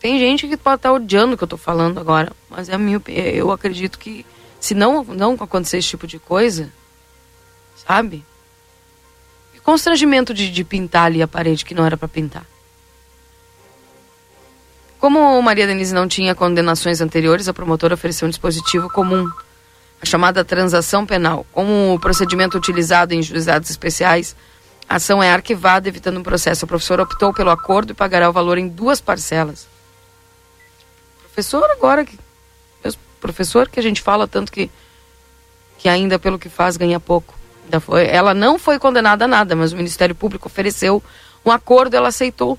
Tem 0.00 0.18
gente 0.18 0.48
que 0.48 0.56
pode 0.56 0.76
estar 0.76 0.92
odiando 0.92 1.34
o 1.34 1.36
que 1.38 1.44
eu 1.44 1.46
estou 1.46 1.58
falando 1.58 2.00
agora, 2.00 2.32
mas 2.50 2.68
é 2.68 2.74
a 2.74 2.78
minha, 2.78 3.00
eu 3.06 3.52
acredito 3.52 3.98
que 3.98 4.26
se 4.58 4.74
não, 4.74 5.04
não 5.04 5.34
acontecer 5.34 5.78
esse 5.78 5.88
tipo 5.88 6.08
de 6.08 6.18
coisa, 6.18 6.72
sabe? 7.86 8.24
E 9.54 9.60
constrangimento 9.60 10.34
de, 10.34 10.50
de 10.50 10.64
pintar 10.64 11.06
ali 11.06 11.22
a 11.22 11.28
parede 11.28 11.64
que 11.64 11.74
não 11.74 11.86
era 11.86 11.96
para 11.96 12.08
pintar. 12.08 12.44
Como 15.02 15.42
Maria 15.42 15.66
Denise 15.66 15.92
não 15.92 16.06
tinha 16.06 16.32
condenações 16.32 17.00
anteriores, 17.00 17.48
a 17.48 17.52
promotora 17.52 17.94
ofereceu 17.94 18.28
um 18.28 18.30
dispositivo 18.30 18.88
comum, 18.88 19.28
a 20.00 20.06
chamada 20.06 20.44
transação 20.44 21.04
penal. 21.04 21.44
Como 21.50 21.94
o 21.94 21.98
procedimento 21.98 22.56
utilizado 22.56 23.12
em 23.12 23.20
juizados 23.20 23.68
especiais, 23.68 24.36
a 24.88 24.94
ação 24.94 25.20
é 25.20 25.32
arquivada, 25.32 25.88
evitando 25.88 26.20
um 26.20 26.22
processo. 26.22 26.64
A 26.64 26.68
professora 26.68 27.02
optou 27.02 27.34
pelo 27.34 27.50
acordo 27.50 27.90
e 27.90 27.94
pagará 27.94 28.30
o 28.30 28.32
valor 28.32 28.58
em 28.58 28.68
duas 28.68 29.00
parcelas. 29.00 29.66
Professor 31.22 31.68
agora, 31.72 32.04
que, 32.04 32.16
professor 33.20 33.68
que 33.68 33.80
a 33.80 33.82
gente 33.82 34.00
fala 34.00 34.28
tanto 34.28 34.52
que, 34.52 34.70
que 35.78 35.88
ainda 35.88 36.16
pelo 36.16 36.38
que 36.38 36.48
faz 36.48 36.76
ganha 36.76 37.00
pouco. 37.00 37.34
Ela 38.08 38.34
não 38.34 38.56
foi 38.56 38.78
condenada 38.78 39.24
a 39.24 39.28
nada, 39.28 39.56
mas 39.56 39.72
o 39.72 39.76
Ministério 39.76 40.14
Público 40.14 40.46
ofereceu 40.46 41.02
um 41.44 41.50
acordo, 41.50 41.96
ela 41.96 42.06
aceitou. 42.06 42.56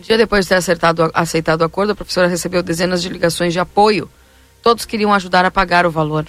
Um 0.00 0.02
dia 0.02 0.16
depois 0.16 0.46
de 0.46 0.48
ter 0.48 0.54
acertado, 0.54 1.10
aceitado 1.12 1.60
o 1.60 1.64
acordo, 1.64 1.92
a 1.92 1.94
professora 1.94 2.26
recebeu 2.26 2.62
dezenas 2.62 3.02
de 3.02 3.10
ligações 3.10 3.52
de 3.52 3.60
apoio. 3.60 4.10
Todos 4.62 4.86
queriam 4.86 5.12
ajudar 5.12 5.44
a 5.44 5.50
pagar 5.50 5.84
o 5.84 5.90
valor. 5.90 6.26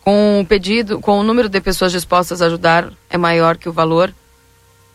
Com 0.00 0.40
o 0.40 0.44
pedido, 0.46 1.00
com 1.00 1.20
o 1.20 1.22
número 1.22 1.48
de 1.48 1.60
pessoas 1.60 1.92
dispostas 1.92 2.42
a 2.42 2.46
ajudar 2.46 2.92
é 3.08 3.16
maior 3.16 3.56
que 3.56 3.68
o 3.68 3.72
valor, 3.72 4.12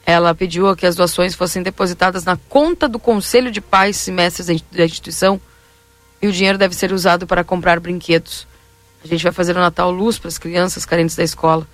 ela 0.05 0.35
pediu 0.35 0.75
que 0.75 0.85
as 0.85 0.97
doações 0.97 1.33
fossem 1.33 1.63
depositadas 1.63 2.25
na 2.25 2.35
conta 2.49 2.89
do 2.89 2.99
Conselho 2.99 3.49
de 3.49 3.61
Pais 3.61 4.05
e 4.05 4.11
Mestres 4.11 4.61
da 4.69 4.83
instituição 4.83 5.39
e 6.21 6.27
o 6.27 6.31
dinheiro 6.31 6.57
deve 6.57 6.75
ser 6.75 6.91
usado 6.91 7.25
para 7.25 7.41
comprar 7.41 7.79
brinquedos. 7.79 8.45
A 9.01 9.07
gente 9.07 9.23
vai 9.23 9.31
fazer 9.31 9.55
o 9.55 9.61
Natal 9.61 9.91
Luz 9.91 10.19
para 10.19 10.27
as 10.27 10.37
crianças 10.37 10.85
carentes 10.85 11.15
da 11.15 11.23
escola. 11.23 11.65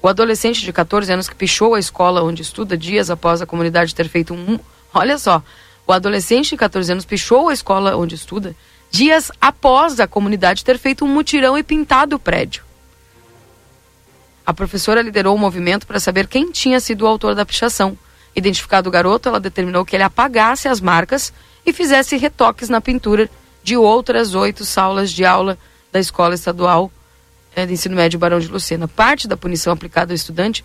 O 0.00 0.06
adolescente 0.06 0.62
de 0.62 0.72
14 0.72 1.12
anos 1.12 1.28
que 1.28 1.34
pichou 1.34 1.74
a 1.74 1.80
escola 1.80 2.22
onde 2.22 2.42
estuda 2.42 2.78
dias 2.78 3.10
após 3.10 3.42
a 3.42 3.46
comunidade 3.46 3.92
ter 3.92 4.08
feito 4.08 4.32
um 4.32 4.56
Olha 4.98 5.18
só, 5.18 5.42
o 5.86 5.92
adolescente 5.92 6.50
de 6.50 6.56
14 6.56 6.92
anos 6.92 7.04
pichou 7.04 7.48
a 7.48 7.52
escola 7.52 7.96
onde 7.96 8.14
estuda 8.14 8.54
dias 8.90 9.30
após 9.40 10.00
a 10.00 10.06
comunidade 10.06 10.64
ter 10.64 10.78
feito 10.78 11.04
um 11.04 11.08
mutirão 11.08 11.56
e 11.56 11.62
pintado 11.62 12.16
o 12.16 12.18
prédio. 12.18 12.64
A 14.44 14.54
professora 14.54 15.02
liderou 15.02 15.34
o 15.34 15.38
movimento 15.38 15.86
para 15.86 16.00
saber 16.00 16.28
quem 16.28 16.50
tinha 16.50 16.80
sido 16.80 17.02
o 17.02 17.06
autor 17.06 17.34
da 17.34 17.44
pichação. 17.44 17.98
Identificado 18.34 18.88
o 18.88 18.92
garoto, 18.92 19.28
ela 19.28 19.40
determinou 19.40 19.84
que 19.84 19.96
ele 19.96 20.02
apagasse 20.02 20.68
as 20.68 20.80
marcas 20.80 21.32
e 21.64 21.72
fizesse 21.72 22.16
retoques 22.16 22.68
na 22.68 22.80
pintura 22.80 23.28
de 23.62 23.76
outras 23.76 24.34
oito 24.34 24.64
salas 24.64 25.10
de 25.10 25.24
aula 25.24 25.58
da 25.90 25.98
escola 25.98 26.34
estadual 26.34 26.92
eh, 27.56 27.66
de 27.66 27.72
ensino 27.72 27.96
médio 27.96 28.18
Barão 28.18 28.38
de 28.38 28.46
Lucena. 28.46 28.86
Parte 28.86 29.26
da 29.26 29.36
punição 29.36 29.72
aplicada 29.72 30.12
ao 30.12 30.14
estudante 30.14 30.64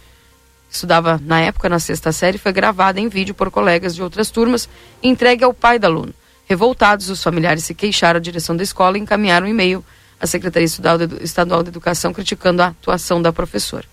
estudava 0.71 1.19
na 1.23 1.41
época 1.41 1.67
na 1.67 1.79
sexta 1.79 2.11
série, 2.11 2.37
foi 2.37 2.53
gravada 2.53 2.99
em 2.99 3.09
vídeo 3.09 3.35
por 3.35 3.51
colegas 3.51 3.93
de 3.93 4.01
outras 4.01 4.29
turmas 4.29 4.69
e 5.03 5.09
entregue 5.09 5.43
ao 5.43 5.53
pai 5.53 5.77
da 5.77 5.87
aluno. 5.87 6.13
Revoltados, 6.47 7.09
os 7.09 7.21
familiares 7.21 7.63
se 7.65 7.75
queixaram 7.75 8.17
à 8.17 8.21
direção 8.21 8.55
da 8.55 8.63
escola 8.63 8.97
e 8.97 9.01
encaminharam 9.01 9.47
um 9.47 9.49
e-mail 9.49 9.83
à 10.19 10.25
Secretaria 10.25 10.65
Estadual 10.65 11.63
de 11.63 11.69
Educação 11.69 12.13
criticando 12.13 12.61
a 12.61 12.67
atuação 12.67 13.21
da 13.21 13.33
professora. 13.33 13.85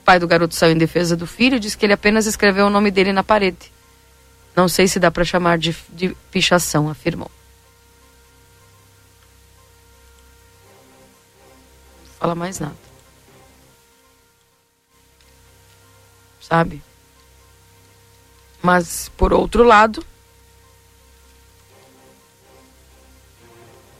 O 0.00 0.04
pai 0.04 0.18
do 0.18 0.26
garoto 0.26 0.54
saiu 0.54 0.72
em 0.72 0.78
defesa 0.78 1.16
do 1.16 1.26
filho 1.26 1.56
e 1.56 1.60
disse 1.60 1.76
que 1.76 1.86
ele 1.86 1.92
apenas 1.92 2.26
escreveu 2.26 2.66
o 2.66 2.70
nome 2.70 2.90
dele 2.90 3.12
na 3.12 3.22
parede. 3.22 3.72
Não 4.54 4.68
sei 4.68 4.88
se 4.88 4.98
dá 4.98 5.10
para 5.10 5.24
chamar 5.24 5.56
de, 5.58 5.76
de 5.90 6.16
pichação, 6.30 6.90
afirmou. 6.90 7.30
Não 12.04 12.12
fala 12.18 12.34
mais 12.34 12.58
nada. 12.58 12.87
Sabe? 16.48 16.82
Mas, 18.62 19.10
por 19.10 19.32
outro 19.32 19.62
lado, 19.62 20.04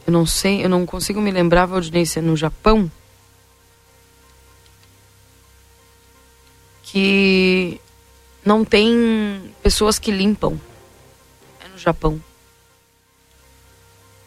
eu 0.05 0.11
não 0.11 0.25
sei, 0.25 0.65
eu 0.65 0.69
não 0.69 0.85
consigo 0.85 1.21
me 1.21 1.29
lembrar, 1.29 1.67
Valdinei, 1.67 2.05
se 2.05 2.17
é 2.17 2.21
no 2.21 2.35
Japão, 2.35 2.91
que 6.83 7.79
não 8.43 8.65
tem 8.65 9.53
pessoas 9.61 9.99
que 9.99 10.09
limpam. 10.09 10.59
É 11.63 11.67
no 11.67 11.77
Japão. 11.77 12.21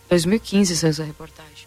2015 0.08 0.76
saiu 0.76 0.90
essa 0.90 1.04
reportagem. 1.04 1.61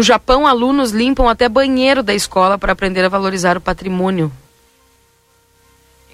No 0.00 0.04
Japão, 0.04 0.46
alunos 0.46 0.92
limpam 0.92 1.28
até 1.28 1.46
banheiro 1.46 2.02
da 2.02 2.14
escola 2.14 2.56
para 2.56 2.72
aprender 2.72 3.04
a 3.04 3.08
valorizar 3.10 3.58
o 3.58 3.60
patrimônio. 3.60 4.32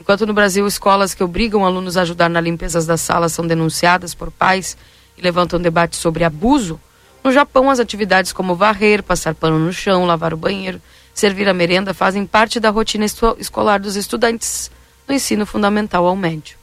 Enquanto 0.01 0.27
no 0.27 0.35
Brasil, 0.35 0.67
escolas 0.67 1.15
que 1.15 1.23
obrigam 1.23 1.65
alunos 1.65 1.97
a 1.97 2.03
ajudar 2.03 2.29
na 2.29 2.41
limpeza 2.41 2.85
das 2.85 3.01
salas 3.01 3.31
são 3.31 3.47
denunciadas 3.47 4.13
por 4.13 4.33
pais 4.33 4.77
e 5.17 5.23
levantam 5.23 5.61
debate 5.61 5.95
sobre 5.95 6.25
abuso, 6.25 6.81
no 7.23 7.31
Japão, 7.31 7.71
as 7.71 7.79
atividades 7.79 8.33
como 8.33 8.57
varrer, 8.57 9.05
passar 9.05 9.37
pano 9.37 9.57
no 9.57 9.73
chão, 9.73 10.05
lavar 10.05 10.35
o 10.35 10.37
banheiro, 10.37 10.83
servir 11.15 11.49
a 11.49 11.55
merenda 11.55 11.95
fazem 11.95 12.27
parte 12.27 12.59
da 12.59 12.71
rotina 12.71 13.07
escolar 13.39 13.79
dos 13.79 13.95
estudantes 13.95 14.69
do 15.07 15.13
ensino 15.13 15.47
fundamental 15.47 16.05
ao 16.05 16.17
médio. 16.17 16.59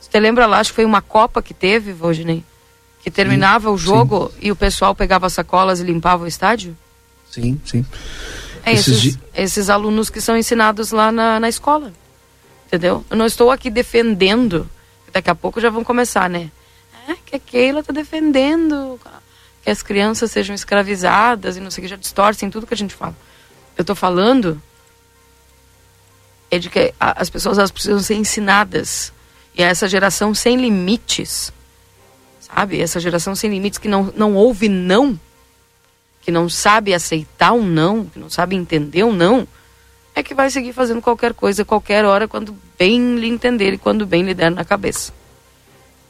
Você 0.00 0.18
lembra 0.18 0.46
lá, 0.46 0.58
acho 0.58 0.70
que 0.70 0.76
foi 0.76 0.84
uma 0.84 1.00
Copa 1.00 1.40
que 1.40 1.54
teve, 1.54 1.92
Valdinei? 1.92 2.42
Que 3.02 3.10
terminava 3.10 3.68
sim, 3.68 3.74
o 3.74 3.78
jogo 3.78 4.30
sim. 4.32 4.38
e 4.42 4.52
o 4.52 4.56
pessoal 4.56 4.94
pegava 4.94 5.28
sacolas 5.28 5.80
e 5.80 5.84
limpava 5.84 6.24
o 6.24 6.26
estádio? 6.26 6.76
Sim, 7.30 7.60
sim. 7.64 7.84
É 8.64 8.72
esses, 8.72 8.98
esses, 8.98 9.18
esses 9.34 9.70
alunos 9.70 10.08
que 10.08 10.20
são 10.20 10.36
ensinados 10.36 10.92
lá 10.92 11.10
na, 11.10 11.40
na 11.40 11.48
escola. 11.48 11.92
Entendeu? 12.66 13.04
Eu 13.10 13.16
não 13.16 13.26
estou 13.26 13.50
aqui 13.50 13.70
defendendo. 13.70 14.68
Daqui 15.12 15.28
a 15.28 15.34
pouco 15.34 15.60
já 15.60 15.68
vão 15.68 15.82
começar, 15.82 16.30
né? 16.30 16.50
É, 17.08 17.14
que 17.26 17.36
a 17.36 17.38
Keila 17.38 17.80
está 17.80 17.92
defendendo 17.92 18.98
que 19.62 19.70
as 19.70 19.82
crianças 19.82 20.30
sejam 20.30 20.54
escravizadas 20.54 21.56
e 21.56 21.60
não 21.60 21.70
sei 21.70 21.82
o 21.82 21.84
que, 21.84 21.90
já 21.90 21.96
distorcem 21.96 22.50
tudo 22.50 22.66
que 22.66 22.74
a 22.74 22.76
gente 22.76 22.94
fala. 22.94 23.16
Eu 23.76 23.82
estou 23.82 23.94
falando 23.94 24.60
é 26.50 26.58
de 26.58 26.68
que 26.68 26.92
as 27.00 27.30
pessoas 27.30 27.56
elas 27.56 27.70
precisam 27.70 28.00
ser 28.00 28.14
ensinadas. 28.14 29.12
E 29.56 29.62
essa 29.62 29.88
geração 29.88 30.34
sem 30.34 30.56
limites 30.56 31.52
sabe? 32.54 32.80
Essa 32.80 33.00
geração 33.00 33.34
sem 33.34 33.50
limites 33.50 33.78
que 33.78 33.88
não, 33.88 34.12
não 34.16 34.34
ouve 34.34 34.68
não, 34.68 35.18
que 36.20 36.30
não 36.30 36.48
sabe 36.48 36.94
aceitar 36.94 37.52
um 37.52 37.64
não, 37.64 38.04
que 38.04 38.18
não 38.18 38.30
sabe 38.30 38.54
entender 38.54 39.04
um 39.04 39.12
não, 39.12 39.46
é 40.14 40.22
que 40.22 40.34
vai 40.34 40.50
seguir 40.50 40.72
fazendo 40.72 41.00
qualquer 41.00 41.32
coisa, 41.34 41.64
qualquer 41.64 42.04
hora, 42.04 42.28
quando 42.28 42.54
bem 42.78 43.16
lhe 43.16 43.28
entender 43.28 43.72
e 43.72 43.78
quando 43.78 44.06
bem 44.06 44.22
lhe 44.22 44.34
der 44.34 44.50
na 44.50 44.64
cabeça. 44.64 45.12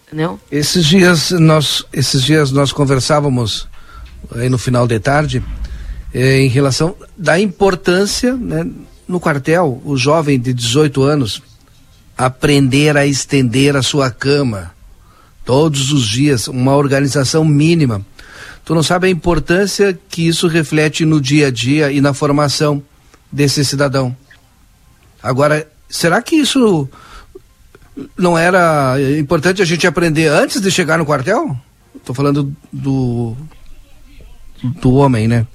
Entendeu? 0.06 0.38
Esses 0.50 0.84
dias 0.84 1.30
nós, 1.30 1.84
esses 1.92 2.22
dias 2.22 2.50
nós 2.50 2.72
conversávamos 2.72 3.68
aí 4.34 4.48
no 4.48 4.58
final 4.58 4.86
de 4.86 4.98
tarde 4.98 5.42
eh, 6.12 6.40
em 6.40 6.48
relação 6.48 6.94
da 7.16 7.40
importância, 7.40 8.34
né, 8.34 8.66
no 9.08 9.18
quartel, 9.18 9.80
o 9.84 9.96
jovem 9.96 10.38
de 10.38 10.52
18 10.52 11.02
anos 11.02 11.42
aprender 12.16 12.96
a 12.96 13.06
estender 13.06 13.76
a 13.76 13.82
sua 13.82 14.10
cama, 14.10 14.71
todos 15.44 15.92
os 15.92 16.06
dias, 16.06 16.48
uma 16.48 16.76
organização 16.76 17.44
mínima. 17.44 18.04
Tu 18.64 18.74
não 18.74 18.82
sabe 18.82 19.08
a 19.08 19.10
importância 19.10 19.98
que 20.08 20.26
isso 20.26 20.46
reflete 20.46 21.04
no 21.04 21.20
dia 21.20 21.48
a 21.48 21.50
dia 21.50 21.90
e 21.90 22.00
na 22.00 22.14
formação 22.14 22.82
desse 23.30 23.64
cidadão. 23.64 24.16
Agora, 25.22 25.66
será 25.88 26.22
que 26.22 26.36
isso 26.36 26.88
não 28.16 28.38
era 28.38 28.96
importante 29.18 29.60
a 29.60 29.64
gente 29.64 29.86
aprender 29.86 30.28
antes 30.28 30.60
de 30.60 30.70
chegar 30.70 30.98
no 30.98 31.06
quartel? 31.06 31.56
Estou 31.94 32.14
falando 32.14 32.54
do 32.72 33.36
do 34.62 34.94
homem, 34.94 35.26
né? 35.26 35.46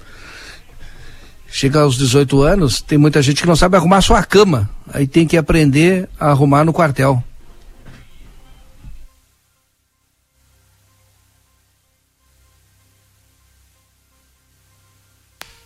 Chega 1.50 1.80
aos 1.80 1.96
18 1.96 2.42
anos, 2.42 2.82
tem 2.82 2.98
muita 2.98 3.22
gente 3.22 3.40
que 3.40 3.48
não 3.48 3.56
sabe 3.56 3.76
arrumar 3.76 4.02
sua 4.02 4.22
cama. 4.22 4.68
Aí 4.92 5.06
tem 5.06 5.26
que 5.26 5.36
aprender 5.36 6.08
a 6.20 6.28
arrumar 6.28 6.62
no 6.64 6.74
quartel. 6.74 7.22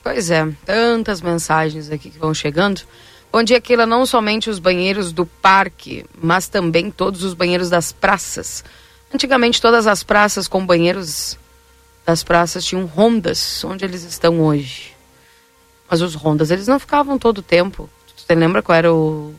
Pois 0.02 0.30
é, 0.30 0.48
tantas 0.64 1.20
mensagens 1.20 1.90
aqui 1.90 2.10
que 2.10 2.18
vão 2.18 2.34
chegando. 2.34 2.82
Bom 3.32 3.42
dia, 3.42 3.60
Keila. 3.60 3.86
Não 3.86 4.04
somente 4.04 4.50
os 4.50 4.58
banheiros 4.58 5.12
do 5.12 5.24
parque, 5.24 6.04
mas 6.20 6.48
também 6.48 6.90
todos 6.90 7.22
os 7.22 7.34
banheiros 7.34 7.70
das 7.70 7.92
praças. 7.92 8.64
Antigamente, 9.14 9.60
todas 9.60 9.86
as 9.86 10.02
praças 10.02 10.48
com 10.48 10.66
banheiros 10.66 11.38
das 12.04 12.22
praças 12.22 12.64
tinham 12.64 12.84
rondas, 12.84 13.64
onde 13.64 13.84
eles 13.84 14.02
estão 14.02 14.40
hoje. 14.40 14.92
Mas 15.88 16.00
os 16.02 16.14
rondas, 16.14 16.50
eles 16.50 16.66
não 16.66 16.78
ficavam 16.78 17.18
todo 17.18 17.38
o 17.38 17.42
tempo. 17.42 17.88
Você 18.16 18.34
lembra 18.34 18.62
qual 18.62 18.76
era 18.76 18.92
o. 18.92 19.34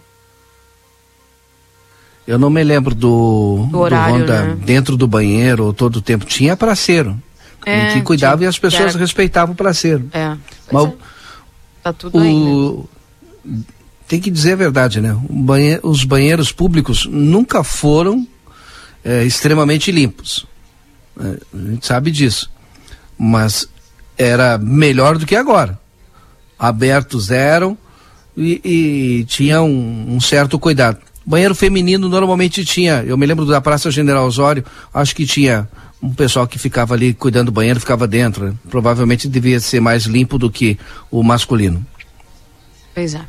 Eu 2.25 2.39
não 2.39 2.49
me 2.49 2.63
lembro 2.63 2.95
do, 2.95 3.67
do, 3.69 3.79
horário, 3.79 4.13
do 4.13 4.19
ronda 4.21 4.41
né? 4.43 4.57
dentro 4.63 4.95
do 4.95 5.07
banheiro 5.07 5.73
todo 5.73 5.97
o 5.97 6.01
tempo. 6.01 6.25
Tinha 6.25 6.55
praceiro. 6.55 7.21
É, 7.65 7.93
que 7.93 8.01
cuidava 8.01 8.37
tinha, 8.37 8.47
e 8.47 8.49
as 8.49 8.59
pessoas 8.59 8.89
era... 8.89 8.97
respeitavam 8.97 9.53
o 9.53 9.55
praceiro. 9.55 10.09
É. 10.13 10.37
Mas 10.71 10.85
é. 10.85 10.93
Tá 11.83 11.91
tudo 11.91 12.17
o... 12.17 12.21
aí, 12.21 12.85
né? 13.45 13.59
Tem 14.07 14.19
que 14.19 14.31
dizer 14.31 14.53
a 14.53 14.57
verdade, 14.57 15.01
né? 15.01 15.17
Banhe... 15.29 15.79
Os 15.83 16.03
banheiros 16.03 16.51
públicos 16.51 17.05
nunca 17.05 17.63
foram 17.63 18.27
é, 19.03 19.23
extremamente 19.23 19.91
limpos. 19.91 20.45
É, 21.19 21.39
a 21.53 21.71
gente 21.71 21.85
sabe 21.85 22.11
disso. 22.11 22.49
Mas 23.17 23.67
era 24.17 24.57
melhor 24.57 25.17
do 25.17 25.25
que 25.25 25.35
agora. 25.35 25.79
Abertos 26.57 27.31
eram 27.31 27.77
e, 28.35 28.61
e 28.63 29.25
tinha 29.25 29.61
um, 29.61 30.15
um, 30.15 30.21
certo 30.21 30.57
cuidado. 30.57 30.99
Banheiro 31.25 31.55
feminino 31.55 32.09
normalmente 32.09 32.65
tinha, 32.65 33.03
eu 33.05 33.17
me 33.17 33.25
lembro 33.25 33.45
da 33.45 33.61
Praça 33.61 33.89
General 33.89 34.25
Osório, 34.25 34.63
acho 34.93 35.15
que 35.15 35.25
tinha 35.25 35.69
um 36.03 36.13
pessoal 36.13 36.45
que 36.45 36.59
ficava 36.59 36.93
ali 36.93 37.13
cuidando 37.13 37.45
do 37.45 37.51
banheiro, 37.53 37.79
ficava 37.79 38.05
dentro. 38.05 38.49
Né? 38.49 38.55
Provavelmente 38.69 39.27
devia 39.29 39.59
ser 39.61 39.79
mais 39.79 40.03
limpo 40.03 40.37
do 40.37 40.51
que 40.51 40.77
o 41.09 41.23
masculino. 41.23 41.85
Pois 42.93 43.15
é. 43.15 43.25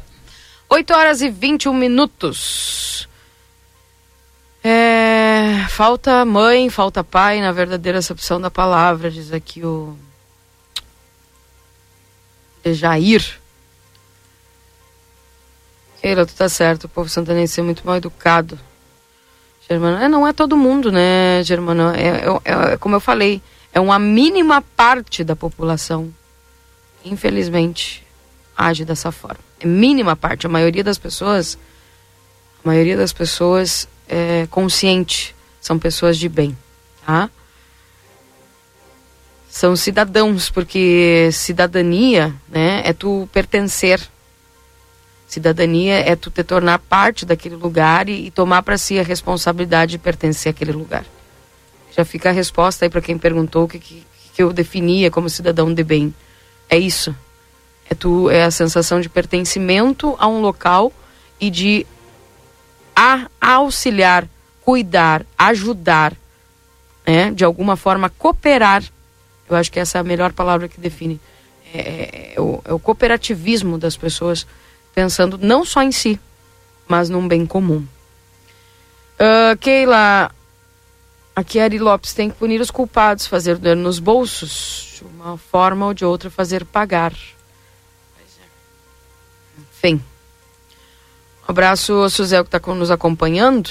8 0.69 0.93
horas 0.93 1.23
e 1.23 1.31
21 1.31 1.73
minutos. 1.73 3.09
É, 4.63 5.65
falta 5.69 6.25
mãe, 6.25 6.69
falta 6.69 7.05
pai, 7.05 7.41
na 7.41 7.53
verdadeira 7.53 7.99
acepção 7.99 8.41
da 8.41 8.51
palavra, 8.51 9.11
diz 9.11 9.33
aqui 9.33 9.65
o 9.65 9.97
Jair. 12.65 13.39
Keila, 16.01 16.27
tu 16.27 16.35
tá 16.35 16.49
certo, 16.49 16.85
o 16.85 16.89
povo 16.89 17.09
santanense 17.09 17.61
é 17.61 17.63
muito 17.63 17.87
mal 17.87 17.97
educado. 17.97 18.59
Germano, 19.69 19.97
é, 19.97 20.09
não 20.09 20.27
é 20.27 20.33
todo 20.33 20.57
mundo, 20.57 20.93
né, 20.93 21.43
Germano? 21.43 21.91
É, 21.95 22.27
é, 22.45 22.73
é, 22.73 22.77
como 22.77 22.97
eu 22.97 23.01
falei, 23.01 23.41
é 23.73 23.81
uma 23.81 23.99
mínima 23.99 24.63
parte 24.77 25.25
da 25.25 25.35
população, 25.35 26.13
infelizmente, 27.05 28.07
age 28.57 28.85
dessa 28.85 29.11
forma. 29.11 29.41
É 29.59 29.67
mínima 29.67 30.15
parte. 30.15 30.47
A 30.47 30.51
maioria 30.51 30.85
das 30.85 30.99
pessoas, 30.99 31.59
a 32.63 32.69
maioria 32.69 32.97
das 32.97 33.13
pessoas 33.13 33.89
é, 34.07 34.47
consciente, 34.51 35.35
são 35.61 35.79
pessoas 35.79 36.19
de 36.19 36.29
bem, 36.29 36.57
tá? 37.05 37.31
São 39.49 39.75
cidadãos, 39.77 40.51
porque 40.51 41.31
cidadania, 41.33 42.35
né, 42.49 42.83
é 42.85 42.93
tu 42.93 43.29
pertencer. 43.33 44.01
Cidadania 45.35 45.97
é 45.99 46.15
tu 46.15 46.31
te 46.31 46.45
tornar 46.45 46.79
parte 46.79 47.27
daquele 47.27 47.57
lugar 47.57 48.09
e, 48.09 48.27
e 48.27 48.31
tomar 48.31 48.63
para 48.63 48.79
si 48.79 49.01
a 49.01 49.03
responsabilidade 49.03 49.93
de 49.93 49.99
pertencer 49.99 50.51
àquele 50.51 50.71
lugar. 50.71 51.05
Já 51.97 52.05
fica 52.05 52.29
a 52.29 52.33
resposta 52.33 52.85
aí 52.85 52.89
para 52.89 53.01
quem 53.01 53.19
perguntou 53.19 53.65
o 53.65 53.69
que, 53.69 53.81
que, 53.81 54.07
que 54.33 54.43
eu 54.43 54.53
definia 54.53 55.11
como 55.11 55.29
cidadão 55.29 55.75
de 55.75 55.83
bem. 55.83 56.15
É 56.71 56.79
isso. 56.79 57.15
É 57.91 57.97
tu 57.97 58.31
é 58.31 58.45
a 58.45 58.51
sensação 58.51 59.01
de 59.01 59.09
pertencimento 59.09 60.15
a 60.21 60.29
um 60.29 60.41
local 60.41 60.93
e 61.41 61.51
de 61.51 61.85
a 62.95 63.27
auxiliar, 63.41 64.29
cuidar, 64.61 65.27
ajudar, 65.37 66.13
né? 67.05 67.33
de 67.33 67.45
alguma 67.45 67.77
forma 67.77 68.09
cooperar. 68.09 68.85
Eu 69.51 69.57
acho 69.57 69.71
que 69.71 69.81
essa 69.81 69.99
é 69.99 70.01
a 70.01 70.05
melhor 70.05 70.33
palavra 70.33 70.69
que 70.69 70.81
define. 70.81 71.21
É, 71.75 71.79
é, 71.79 72.33
é, 72.37 72.41
o, 72.41 72.63
é 72.65 72.73
o 72.73 72.79
cooperativismo 72.79 73.77
das 73.77 73.97
pessoas 73.97 74.47
pensando 74.95 75.37
não 75.37 75.65
só 75.65 75.83
em 75.83 75.91
si, 75.91 76.19
mas 76.87 77.11
num 77.11 77.27
bem 77.27 77.45
comum. 77.45 77.87
Uh, 79.15 79.57
Keila, 79.61 80.31
aqui 81.35 81.59
Ari 81.59 81.79
Lopes 81.79 82.15
tem 82.15 82.31
que 82.31 82.37
punir 82.37 82.61
os 82.61 82.71
culpados, 82.71 83.27
fazer 83.27 83.59
dano 83.59 83.83
nos 83.83 83.99
bolsos, 83.99 84.95
de 84.99 85.05
uma 85.05 85.37
forma 85.37 85.87
ou 85.87 85.95
de 85.95 86.05
outra 86.05 86.31
fazer 86.31 86.65
pagar. 86.65 87.13
Enfim. 89.59 90.03
Um 91.47 91.51
abraço, 91.51 92.09
Suzel, 92.09 92.45
que 92.45 92.57
está 92.57 92.75
nos 92.75 92.91
acompanhando. 92.91 93.71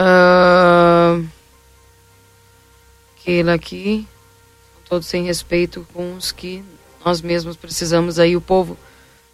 Uh, 0.00 1.26
Keila 3.22 3.54
aqui. 3.54 4.08
Todos 4.94 5.08
sem 5.08 5.24
respeito 5.24 5.84
com 5.92 6.14
os 6.14 6.30
que 6.30 6.62
nós 7.04 7.20
mesmos 7.20 7.56
precisamos 7.56 8.20
aí. 8.20 8.36
O 8.36 8.40
povo 8.40 8.78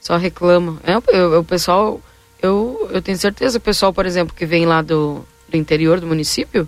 só 0.00 0.16
reclama. 0.16 0.80
É, 0.82 0.96
o 1.36 1.44
pessoal, 1.44 2.00
eu, 2.40 2.88
eu 2.90 3.02
tenho 3.02 3.18
certeza 3.18 3.58
o 3.58 3.60
pessoal, 3.60 3.92
por 3.92 4.06
exemplo, 4.06 4.34
que 4.34 4.46
vem 4.46 4.64
lá 4.64 4.80
do, 4.80 5.22
do 5.50 5.56
interior 5.58 6.00
do 6.00 6.06
município, 6.06 6.66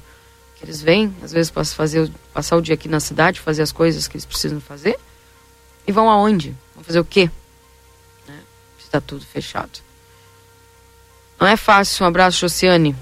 que 0.56 0.66
eles 0.66 0.82
vêm, 0.82 1.16
às 1.22 1.32
vezes, 1.32 1.50
para 1.50 1.64
fazer, 1.64 2.12
passar 2.34 2.54
o 2.54 2.60
dia 2.60 2.74
aqui 2.74 2.86
na 2.86 3.00
cidade, 3.00 3.40
fazer 3.40 3.62
as 3.62 3.72
coisas 3.72 4.06
que 4.06 4.18
eles 4.18 4.26
precisam 4.26 4.60
fazer. 4.60 4.98
E 5.86 5.90
vão 5.90 6.10
aonde? 6.10 6.54
Vão 6.74 6.84
fazer 6.84 7.00
o 7.00 7.04
quê? 7.06 7.30
Né? 8.28 8.38
Está 8.78 9.00
tudo 9.00 9.24
fechado. 9.24 9.80
Não 11.40 11.46
é 11.46 11.56
fácil. 11.56 12.04
Um 12.04 12.08
abraço, 12.08 12.40
Josiane. 12.40 12.94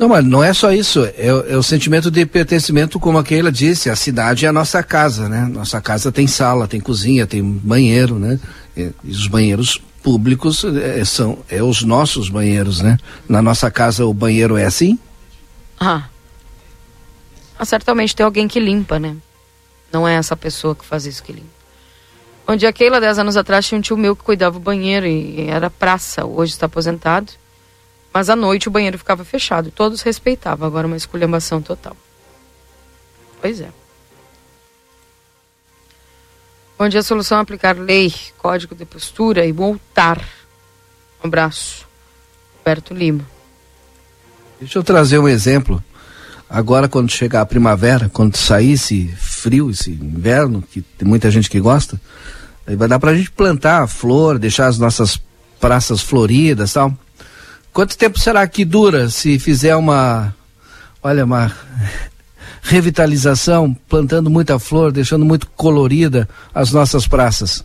Não, 0.00 0.08
mas 0.08 0.24
não 0.24 0.42
é 0.42 0.54
só 0.54 0.72
isso. 0.72 1.04
É, 1.04 1.26
é, 1.26 1.56
o 1.58 1.62
sentimento 1.62 2.10
de 2.10 2.24
pertencimento, 2.24 2.98
como 2.98 3.18
a 3.18 3.22
Keila 3.22 3.52
disse. 3.52 3.90
A 3.90 3.94
cidade 3.94 4.46
é 4.46 4.48
a 4.48 4.52
nossa 4.52 4.82
casa, 4.82 5.28
né? 5.28 5.44
Nossa 5.44 5.78
casa 5.78 6.10
tem 6.10 6.26
sala, 6.26 6.66
tem 6.66 6.80
cozinha, 6.80 7.26
tem 7.26 7.42
banheiro, 7.42 8.18
né? 8.18 8.40
E, 8.74 8.90
e 9.04 9.10
os 9.10 9.26
banheiros 9.26 9.78
públicos 10.02 10.64
é, 10.64 11.04
são 11.04 11.40
é 11.50 11.62
os 11.62 11.82
nossos 11.82 12.30
banheiros, 12.30 12.80
né? 12.80 12.96
Na 13.28 13.42
nossa 13.42 13.70
casa 13.70 14.06
o 14.06 14.14
banheiro 14.14 14.56
é 14.56 14.64
assim? 14.64 14.98
Ah. 15.78 16.04
ah 17.58 17.64
certamente 17.66 18.16
tem 18.16 18.24
alguém 18.24 18.48
que 18.48 18.58
limpa, 18.58 18.98
né? 18.98 19.14
Não 19.92 20.08
é 20.08 20.14
essa 20.14 20.34
pessoa 20.34 20.74
que 20.74 20.82
faz 20.82 21.04
isso 21.04 21.22
que 21.22 21.34
limpa. 21.34 21.60
Onde 22.48 22.66
a 22.66 22.72
Keila, 22.72 23.02
10 23.02 23.18
anos 23.18 23.36
atrás, 23.36 23.66
tinha 23.66 23.78
um 23.78 23.82
tio 23.82 23.98
meu 23.98 24.16
que 24.16 24.24
cuidava 24.24 24.58
do 24.58 24.62
banheiro 24.62 25.06
e 25.06 25.42
era 25.42 25.68
praça. 25.68 26.24
Hoje 26.24 26.52
está 26.52 26.64
aposentado. 26.64 27.34
Mas 28.12 28.28
à 28.28 28.36
noite 28.36 28.68
o 28.68 28.70
banheiro 28.70 28.98
ficava 28.98 29.24
fechado. 29.24 29.70
Todos 29.70 30.02
respeitavam. 30.02 30.66
Agora 30.66 30.86
uma 30.86 30.96
esculhambação 30.96 31.62
total. 31.62 31.96
Pois 33.40 33.60
é. 33.60 33.68
Onde 36.78 36.96
a 36.96 37.02
solução 37.02 37.38
é 37.38 37.40
aplicar 37.40 37.76
lei, 37.76 38.12
código 38.38 38.74
de 38.74 38.84
postura 38.84 39.46
e 39.46 39.52
multar. 39.52 40.22
Um 41.22 41.26
abraço. 41.26 41.86
Roberto 42.58 42.94
Lima. 42.94 43.24
Deixa 44.58 44.78
eu 44.78 44.82
trazer 44.82 45.18
um 45.18 45.28
exemplo. 45.28 45.82
Agora, 46.48 46.88
quando 46.88 47.10
chegar 47.10 47.42
a 47.42 47.46
primavera, 47.46 48.10
quando 48.12 48.36
sair 48.36 48.72
esse 48.72 49.06
frio, 49.16 49.70
esse 49.70 49.90
inverno, 49.90 50.62
que 50.62 50.80
tem 50.82 51.06
muita 51.06 51.30
gente 51.30 51.48
que 51.48 51.60
gosta, 51.60 52.00
Aí 52.70 52.76
vai 52.76 52.86
dar 52.86 53.00
pra 53.00 53.12
gente 53.12 53.32
plantar 53.32 53.88
flor, 53.88 54.38
deixar 54.38 54.68
as 54.68 54.78
nossas 54.78 55.20
praças 55.58 56.00
floridas 56.00 56.72
tal. 56.72 56.96
Quanto 57.72 57.96
tempo 57.96 58.18
será 58.18 58.46
que 58.46 58.64
dura 58.64 59.08
se 59.08 59.38
fizer 59.38 59.76
uma, 59.76 60.34
olha, 61.02 61.24
uma 61.24 61.54
revitalização, 62.62 63.74
plantando 63.88 64.28
muita 64.28 64.58
flor, 64.58 64.92
deixando 64.92 65.24
muito 65.24 65.46
colorida 65.48 66.28
as 66.54 66.72
nossas 66.72 67.06
praças? 67.06 67.64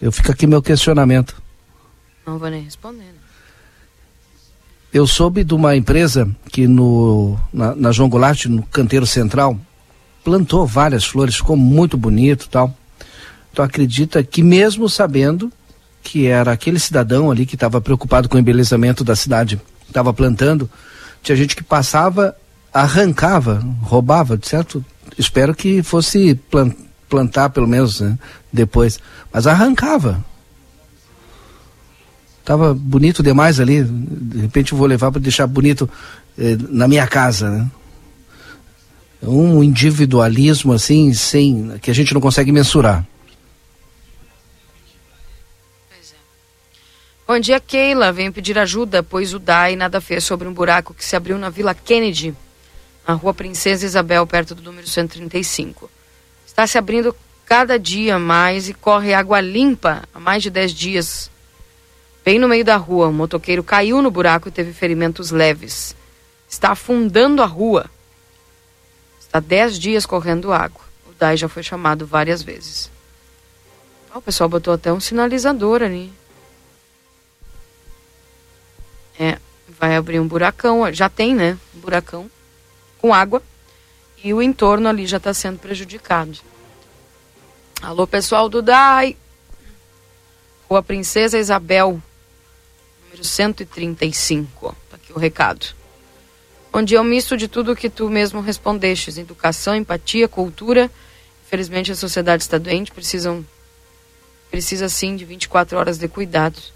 Eu 0.00 0.12
fico 0.12 0.30
aqui 0.30 0.46
meu 0.46 0.62
questionamento. 0.62 1.40
Não 2.26 2.38
vou 2.38 2.48
nem 2.48 2.62
responder. 2.62 3.04
Né? 3.04 3.14
Eu 4.92 5.06
soube 5.06 5.44
de 5.44 5.54
uma 5.54 5.76
empresa 5.76 6.28
que 6.50 6.66
no, 6.66 7.38
na, 7.52 7.74
na 7.74 7.92
João 7.92 8.08
Goulart, 8.08 8.46
no 8.46 8.62
canteiro 8.62 9.06
central, 9.06 9.58
plantou 10.22 10.66
várias 10.66 11.04
flores, 11.04 11.36
ficou 11.36 11.56
muito 11.56 11.96
bonito 11.96 12.48
tal 12.48 12.74
tu 13.58 13.62
acredita 13.62 14.22
que 14.22 14.40
mesmo 14.40 14.88
sabendo 14.88 15.52
que 16.02 16.26
era 16.26 16.52
aquele 16.52 16.78
cidadão 16.78 17.30
ali 17.30 17.44
que 17.44 17.54
estava 17.54 17.80
preocupado 17.80 18.28
com 18.28 18.36
o 18.36 18.40
embelezamento 18.40 19.04
da 19.04 19.16
cidade, 19.16 19.60
estava 19.86 20.12
plantando, 20.12 20.70
tinha 21.22 21.36
gente 21.36 21.56
que 21.56 21.62
passava, 21.62 22.36
arrancava, 22.72 23.64
roubava, 23.82 24.38
certo? 24.42 24.84
Espero 25.16 25.54
que 25.54 25.82
fosse 25.82 26.38
plantar 27.08 27.50
pelo 27.50 27.66
menos 27.66 28.00
né, 28.00 28.18
depois, 28.52 28.98
mas 29.32 29.46
arrancava. 29.46 30.24
Tava 32.44 32.72
bonito 32.72 33.22
demais 33.22 33.60
ali, 33.60 33.82
de 33.84 34.38
repente 34.38 34.72
eu 34.72 34.78
vou 34.78 34.86
levar 34.86 35.10
para 35.10 35.20
deixar 35.20 35.46
bonito 35.46 35.88
eh, 36.38 36.56
na 36.70 36.88
minha 36.88 37.06
casa, 37.06 37.50
né? 37.50 37.70
Um 39.22 39.62
individualismo 39.62 40.72
assim, 40.72 41.12
sem 41.12 41.76
que 41.82 41.90
a 41.90 41.94
gente 41.94 42.14
não 42.14 42.20
consegue 42.20 42.52
mensurar. 42.52 43.04
Bom 47.30 47.38
dia, 47.38 47.60
Keila. 47.60 48.10
Venho 48.10 48.32
pedir 48.32 48.58
ajuda, 48.58 49.02
pois 49.02 49.34
o 49.34 49.38
DAI 49.38 49.76
nada 49.76 50.00
fez 50.00 50.24
sobre 50.24 50.48
um 50.48 50.52
buraco 50.54 50.94
que 50.94 51.04
se 51.04 51.14
abriu 51.14 51.36
na 51.36 51.50
Vila 51.50 51.74
Kennedy, 51.74 52.34
na 53.06 53.12
rua 53.12 53.34
Princesa 53.34 53.84
Isabel, 53.84 54.26
perto 54.26 54.54
do 54.54 54.62
número 54.62 54.88
135. 54.88 55.90
Está 56.46 56.66
se 56.66 56.78
abrindo 56.78 57.14
cada 57.44 57.78
dia 57.78 58.18
mais 58.18 58.70
e 58.70 58.72
corre 58.72 59.12
água 59.12 59.42
limpa 59.42 60.04
há 60.14 60.18
mais 60.18 60.42
de 60.42 60.48
10 60.48 60.72
dias. 60.72 61.30
Bem 62.24 62.38
no 62.38 62.48
meio 62.48 62.64
da 62.64 62.76
rua, 62.76 63.08
um 63.08 63.12
motoqueiro 63.12 63.62
caiu 63.62 64.00
no 64.00 64.10
buraco 64.10 64.48
e 64.48 64.50
teve 64.50 64.72
ferimentos 64.72 65.30
leves. 65.30 65.94
Está 66.48 66.70
afundando 66.70 67.42
a 67.42 67.46
rua. 67.46 67.90
Está 69.20 69.38
10 69.38 69.78
dias 69.78 70.06
correndo 70.06 70.50
água. 70.50 70.80
O 71.06 71.12
DAI 71.12 71.36
já 71.36 71.46
foi 71.46 71.62
chamado 71.62 72.06
várias 72.06 72.42
vezes. 72.42 72.90
o 74.14 74.22
pessoal 74.22 74.48
botou 74.48 74.72
até 74.72 74.90
um 74.90 74.98
sinalizador 74.98 75.82
ali. 75.82 76.10
É, 79.18 79.38
vai 79.68 79.96
abrir 79.96 80.20
um 80.20 80.28
buracão, 80.28 80.92
já 80.92 81.08
tem, 81.08 81.34
né? 81.34 81.58
Um 81.74 81.80
buracão 81.80 82.30
com 82.98 83.12
água 83.12 83.42
e 84.22 84.32
o 84.32 84.42
entorno 84.42 84.88
ali 84.88 85.06
já 85.06 85.16
está 85.16 85.32
sendo 85.34 85.58
prejudicado. 85.58 86.38
Alô, 87.80 88.06
pessoal 88.06 88.48
do 88.48 88.62
DAI. 88.62 89.16
Rua 90.68 90.82
Princesa 90.82 91.38
Isabel, 91.38 92.02
número 93.04 93.24
135. 93.24 94.76
Tá 94.90 94.96
aqui 94.96 95.12
o 95.12 95.18
recado. 95.18 95.66
Onde 96.72 96.94
é 96.94 97.00
um 97.00 97.04
misto 97.04 97.36
de 97.36 97.48
tudo 97.48 97.74
que 97.74 97.88
tu 97.88 98.10
mesmo 98.10 98.40
respondestes: 98.40 99.16
educação, 99.16 99.74
empatia, 99.74 100.28
cultura. 100.28 100.90
Infelizmente 101.46 101.90
a 101.90 101.96
sociedade 101.96 102.42
está 102.42 102.58
doente, 102.58 102.92
precisam 102.92 103.44
precisa 104.50 104.88
sim 104.88 105.16
de 105.16 105.24
24 105.24 105.78
horas 105.78 105.98
de 105.98 106.08
cuidados 106.08 106.72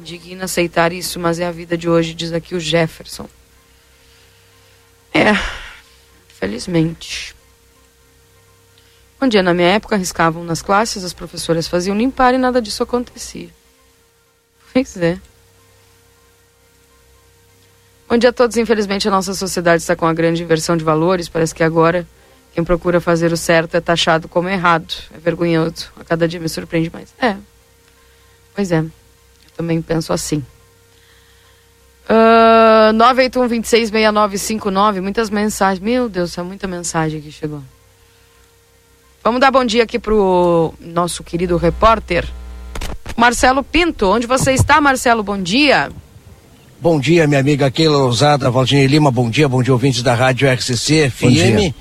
indigna 0.00 0.46
aceitar 0.46 0.92
isso, 0.92 1.20
mas 1.20 1.38
é 1.38 1.46
a 1.46 1.52
vida 1.52 1.76
de 1.76 1.88
hoje, 1.88 2.14
diz 2.14 2.32
aqui 2.32 2.54
o 2.54 2.60
Jefferson. 2.60 3.28
É, 5.12 5.34
felizmente. 6.28 7.34
Um 9.20 9.28
dia, 9.28 9.42
na 9.42 9.52
minha 9.52 9.68
época, 9.68 9.94
arriscavam 9.94 10.42
nas 10.42 10.62
classes, 10.62 11.04
as 11.04 11.12
professoras 11.12 11.68
faziam 11.68 11.96
limpar 11.96 12.32
e 12.32 12.38
nada 12.38 12.62
disso 12.62 12.82
acontecia. 12.82 13.50
Pois 14.72 14.96
é. 14.96 15.18
Bom 18.08 18.16
dia 18.16 18.30
a 18.30 18.32
todos. 18.32 18.56
Infelizmente, 18.56 19.06
a 19.06 19.10
nossa 19.10 19.34
sociedade 19.34 19.82
está 19.82 19.94
com 19.94 20.06
uma 20.06 20.14
grande 20.14 20.42
inversão 20.42 20.76
de 20.76 20.82
valores. 20.82 21.28
Parece 21.28 21.54
que 21.54 21.62
agora 21.62 22.06
quem 22.54 22.64
procura 22.64 23.00
fazer 23.00 23.32
o 23.32 23.36
certo 23.36 23.76
é 23.76 23.80
taxado 23.80 24.26
como 24.26 24.48
errado. 24.48 24.94
É 25.14 25.18
vergonhoso. 25.18 25.92
A 25.96 26.04
cada 26.04 26.26
dia 26.26 26.40
me 26.40 26.48
surpreende 26.48 26.90
mais. 26.90 27.12
É. 27.20 27.36
Pois 28.54 28.72
é 28.72 28.84
também 29.60 29.82
penso 29.82 30.12
assim. 30.12 30.42
Uh, 32.08 32.92
981-266959, 32.94 35.02
muitas 35.02 35.30
mensagens. 35.30 35.78
Meu 35.78 36.08
Deus, 36.08 36.36
é 36.36 36.42
muita 36.42 36.66
mensagem 36.66 37.20
que 37.20 37.30
chegou. 37.30 37.62
Vamos 39.22 39.40
dar 39.40 39.50
bom 39.50 39.62
dia 39.64 39.82
aqui 39.82 39.98
pro 39.98 40.72
nosso 40.80 41.22
querido 41.22 41.58
repórter, 41.58 42.26
Marcelo 43.16 43.62
Pinto. 43.62 44.08
Onde 44.08 44.26
você 44.26 44.52
está, 44.52 44.80
Marcelo? 44.80 45.22
Bom 45.22 45.40
dia. 45.40 45.90
Bom 46.80 46.98
dia, 46.98 47.26
minha 47.26 47.40
amiga 47.40 47.70
Keila 47.70 47.98
Lousada, 47.98 48.50
Valdinei 48.50 48.86
Lima, 48.86 49.10
bom 49.10 49.28
dia, 49.28 49.46
bom 49.46 49.62
dia, 49.62 49.74
ouvintes 49.74 50.02
da 50.02 50.14
Rádio 50.14 50.50
RCC 50.50 51.10
FM. 51.10 51.74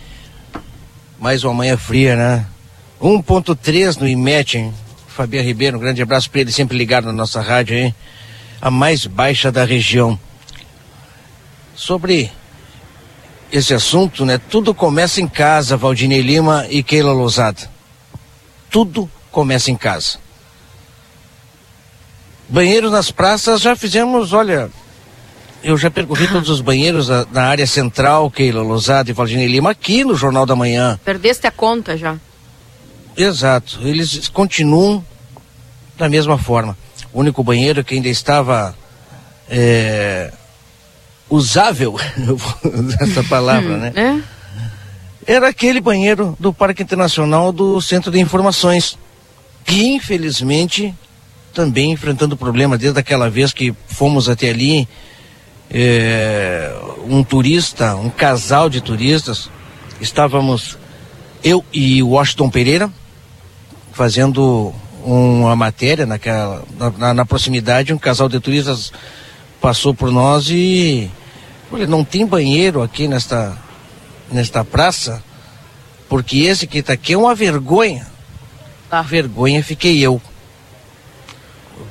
Mais 1.18 1.46
uma 1.46 1.54
manhã 1.54 1.78
fria, 1.78 2.18
né? 2.18 2.46
1.3 3.02 3.96
no 3.96 4.06
IMET, 4.06 4.58
hein? 4.58 4.74
Fabiano 5.20 5.46
Ribeiro, 5.46 5.76
um 5.76 5.82
grande 5.82 6.02
abraço 6.02 6.32
para 6.32 6.40
ele, 6.40 6.50
sempre 6.50 6.78
ligado 6.78 7.04
na 7.04 7.12
nossa 7.12 7.42
rádio 7.42 7.76
aí, 7.76 7.94
a 8.62 8.72
mais 8.72 9.06
baixa 9.06 9.52
da 9.52 9.66
região. 9.66 10.18
Sobre 11.76 12.32
esse 13.52 13.74
assunto, 13.74 14.26
né? 14.26 14.38
Tudo 14.38 14.74
começa 14.74 15.20
em 15.20 15.28
casa, 15.28 15.76
Valdinei 15.76 16.22
Lima 16.22 16.66
e 16.70 16.82
Keila 16.82 17.12
Lousada. 17.12 17.70
Tudo 18.70 19.12
começa 19.30 19.70
em 19.70 19.76
casa. 19.76 20.20
Banheiros 22.48 22.90
nas 22.90 23.12
praças 23.12 23.60
já 23.60 23.76
fizemos, 23.76 24.32
olha, 24.32 24.70
eu 25.62 25.76
já 25.76 25.92
percorri 25.92 26.30
todos 26.30 26.50
os 26.50 26.62
banheiros 26.62 27.10
na 27.10 27.44
área 27.44 27.68
central, 27.68 28.32
Keila 28.32 28.62
Lousada 28.62 29.10
e 29.10 29.14
Valdinei 29.14 29.48
Lima, 29.48 29.72
aqui 29.72 30.06
no 30.06 30.16
Jornal 30.16 30.46
da 30.46 30.56
Manhã. 30.56 30.98
Perdeste 31.04 31.46
a 31.46 31.52
conta 31.52 31.98
já. 31.98 32.16
Exato, 33.20 33.82
eles 33.84 34.30
continuam 34.30 35.04
da 35.98 36.08
mesma 36.08 36.38
forma. 36.38 36.78
O 37.12 37.20
único 37.20 37.44
banheiro 37.44 37.84
que 37.84 37.96
ainda 37.96 38.08
estava 38.08 38.74
é, 39.50 40.32
usável, 41.30 41.98
essa 43.02 43.22
palavra, 43.26 43.76
né? 43.76 43.92
É? 43.94 45.34
Era 45.36 45.50
aquele 45.50 45.82
banheiro 45.82 46.34
do 46.40 46.54
Parque 46.54 46.82
Internacional 46.82 47.52
do 47.52 47.82
Centro 47.82 48.10
de 48.10 48.20
Informações, 48.20 48.98
que 49.66 49.86
infelizmente 49.86 50.96
também 51.54 51.92
enfrentando 51.92 52.38
problema 52.38 52.78
desde 52.78 53.02
aquela 53.02 53.30
vez 53.30 53.52
que 53.52 53.76
fomos 53.86 54.30
até 54.30 54.50
ali, 54.50 54.88
é, 55.70 56.74
um 57.06 57.22
turista, 57.22 57.98
um 57.98 58.10
casal 58.10 58.70
de 58.70 58.80
turistas, 58.80 59.50
estávamos 60.00 60.78
eu 61.44 61.66
e 61.74 62.02
Washington 62.02 62.50
Pereira 62.50 62.90
fazendo 64.00 64.74
uma 65.04 65.58
matéria 65.58 66.06
naquela, 66.06 66.64
na, 66.98 67.14
na, 67.14 67.26
proximidade, 67.26 67.94
um 67.94 67.98
casal 67.98 68.30
de 68.30 68.40
turistas 68.40 68.94
passou 69.60 69.94
por 69.94 70.10
nós 70.10 70.50
e 70.50 71.12
olha, 71.70 71.86
não 71.86 72.02
tem 72.02 72.26
banheiro 72.26 72.82
aqui 72.82 73.10
nesta, 73.10 73.58
nesta 74.32 74.64
praça, 74.64 75.22
porque 76.08 76.38
esse 76.38 76.66
que 76.66 76.78
está 76.78 76.94
aqui 76.94 77.12
é 77.12 77.18
uma 77.18 77.36
vergonha. 77.36 78.08
A 78.90 79.02
vergonha 79.02 79.62
fiquei 79.62 80.00
eu. 80.00 80.22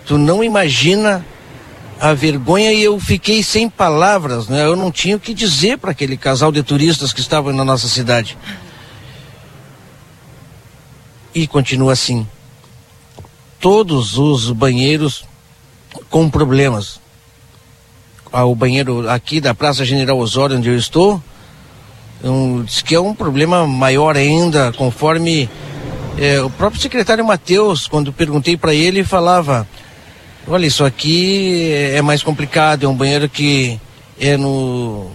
Tu 0.07 0.17
não 0.17 0.43
imagina 0.43 1.23
a 2.01 2.15
vergonha 2.15 2.73
e 2.73 2.85
eu 2.85 2.99
fiquei 2.99 3.43
sem 3.43 3.69
palavras, 3.69 4.49
né? 4.49 4.65
Eu 4.65 4.77
não 4.77 4.91
tinha 4.91 5.17
o 5.17 5.21
que 5.21 5.35
dizer 5.35 5.77
para 5.77 5.91
aquele 5.91 6.17
casal 6.17 6.51
de 6.51 6.63
turistas 6.63 7.13
que 7.13 7.21
estavam 7.21 7.53
na 7.53 7.67
nossa 7.67 7.87
cidade. 7.87 8.39
E 11.39 11.47
continua 11.47 11.93
assim 11.93 12.27
todos 13.61 14.19
os 14.19 14.51
banheiros 14.51 15.25
com 16.11 16.29
problemas. 16.29 17.01
Ah, 18.33 18.45
o 18.45 18.57
banheiro 18.57 19.09
aqui 19.09 19.41
da 19.41 19.55
Praça 19.55 19.85
General 19.85 20.19
Osório, 20.19 20.57
onde 20.57 20.69
eu 20.69 20.77
estou, 20.77 21.23
um, 22.25 22.65
diz 22.65 22.83
que 22.83 22.93
é 22.93 23.01
um 23.01 23.15
problema 23.15 23.69
maior 23.69 24.17
ainda, 24.17 24.73
conforme 24.73 25.49
é, 26.19 26.41
o 26.43 26.51
próprio 26.51 26.83
secretário 26.83 27.25
Matheus, 27.25 27.87
quando 27.87 28.13
perguntei 28.13 28.57
para 28.57 28.75
ele, 28.75 29.05
falava: 29.05 29.65
olha, 30.45 30.67
isso 30.67 30.85
aqui 30.85 31.71
é 31.73 32.03
mais 32.03 32.21
complicado, 32.21 32.85
é 32.85 32.89
um 32.89 32.97
banheiro 32.97 33.29
que 33.29 33.81
é 34.19 34.37
no, 34.37 35.09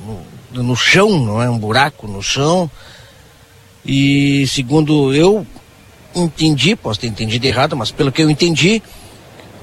no, 0.54 0.64
no 0.64 0.76
chão, 0.78 1.20
não 1.20 1.42
é 1.42 1.50
um 1.50 1.60
buraco 1.60 2.08
no 2.08 2.24
chão. 2.24 2.72
E 3.86 4.48
segundo 4.48 5.14
eu 5.14 5.46
entendi, 6.16 6.76
posso 6.76 7.00
ter 7.00 7.08
entendido 7.08 7.46
errado, 7.46 7.76
mas 7.76 7.92
pelo 7.92 8.12
que 8.12 8.22
eu 8.22 8.30
entendi, 8.30 8.82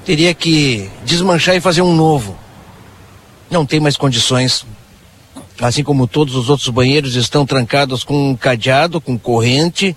teria 0.05 0.33
que 0.33 0.89
desmanchar 1.05 1.55
e 1.55 1.61
fazer 1.61 1.81
um 1.81 1.95
novo. 1.95 2.37
Não 3.49 3.65
tem 3.65 3.79
mais 3.79 3.97
condições. 3.97 4.65
Assim 5.59 5.83
como 5.83 6.07
todos 6.07 6.35
os 6.35 6.49
outros 6.49 6.69
banheiros 6.69 7.15
estão 7.15 7.45
trancados 7.45 8.03
com 8.03 8.31
um 8.31 8.35
cadeado, 8.35 8.99
com 8.99 9.17
corrente, 9.17 9.95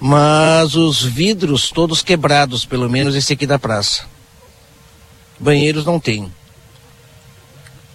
mas 0.00 0.74
os 0.74 1.02
vidros 1.02 1.70
todos 1.70 2.02
quebrados, 2.02 2.64
pelo 2.64 2.90
menos 2.90 3.14
esse 3.14 3.32
aqui 3.32 3.46
da 3.46 3.58
praça. 3.58 4.04
Banheiros 5.38 5.84
não 5.84 6.00
tem. 6.00 6.32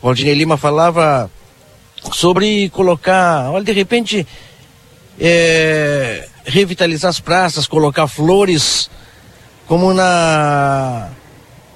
Valdinei 0.02 0.34
Lima 0.34 0.56
falava 0.56 1.30
sobre 2.14 2.70
colocar, 2.70 3.52
olha, 3.52 3.66
de 3.66 3.72
repente, 3.72 4.26
é, 5.20 6.27
revitalizar 6.48 7.10
as 7.10 7.20
praças, 7.20 7.68
colocar 7.68 8.08
flores, 8.08 8.89
como 9.68 9.93
na 9.93 11.10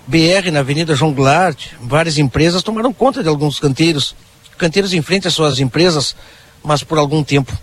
BR, 0.08 0.50
na 0.52 0.60
Avenida 0.62 0.96
João 0.96 1.14
Goulart, 1.14 1.74
várias 1.82 2.18
empresas 2.18 2.64
tomaram 2.64 2.94
conta 2.94 3.22
de 3.22 3.30
alguns 3.30 3.60
canteiros. 3.60 4.16
Canteiros 4.58 4.94
em 4.94 5.02
frente 5.02 5.28
às 5.28 5.34
suas 5.34 5.60
empresas, 5.60 6.16
mas 6.64 6.84
por 6.84 6.98
algum 6.98 7.24
tempo. 7.24 7.56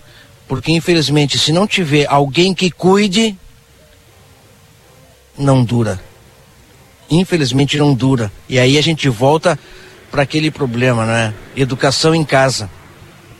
Porque, 0.46 0.70
infelizmente, 0.70 1.38
se 1.38 1.52
não 1.52 1.66
tiver 1.66 2.06
alguém 2.08 2.54
que 2.54 2.70
cuide, 2.70 3.36
não 5.36 5.64
dura. 5.64 6.00
Infelizmente, 7.10 7.78
não 7.78 7.94
dura. 7.94 8.30
E 8.48 8.58
aí 8.58 8.76
a 8.76 8.82
gente 8.82 9.08
volta 9.08 9.58
para 10.10 10.22
aquele 10.22 10.50
problema, 10.50 11.06
né? 11.06 11.34
Educação 11.56 12.14
em 12.14 12.24
casa. 12.24 12.70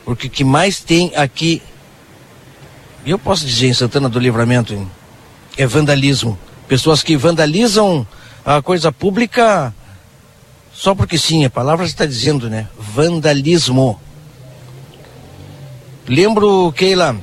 Porque 0.05 0.27
o 0.27 0.29
que 0.29 0.43
mais 0.43 0.79
tem 0.79 1.11
aqui, 1.15 1.61
eu 3.11 3.19
posso 3.19 3.45
dizer 3.45 3.67
em 3.67 3.73
Santana 3.73 4.09
do 4.09 4.19
Livramento, 4.19 4.89
é 5.57 5.65
vandalismo. 5.65 6.37
Pessoas 6.67 7.01
que 7.01 7.17
vandalizam 7.17 8.05
a 8.45 8.61
coisa 8.61 8.91
pública 8.91 9.73
só 10.79 10.95
porque 10.95 11.17
sim, 11.17 11.43
a 11.43 11.49
palavra 11.49 11.85
está 11.85 12.05
dizendo, 12.05 12.49
né? 12.49 12.69
Vandalismo. 12.77 13.99
Lembro, 16.07 16.71
Keila, 16.71 17.17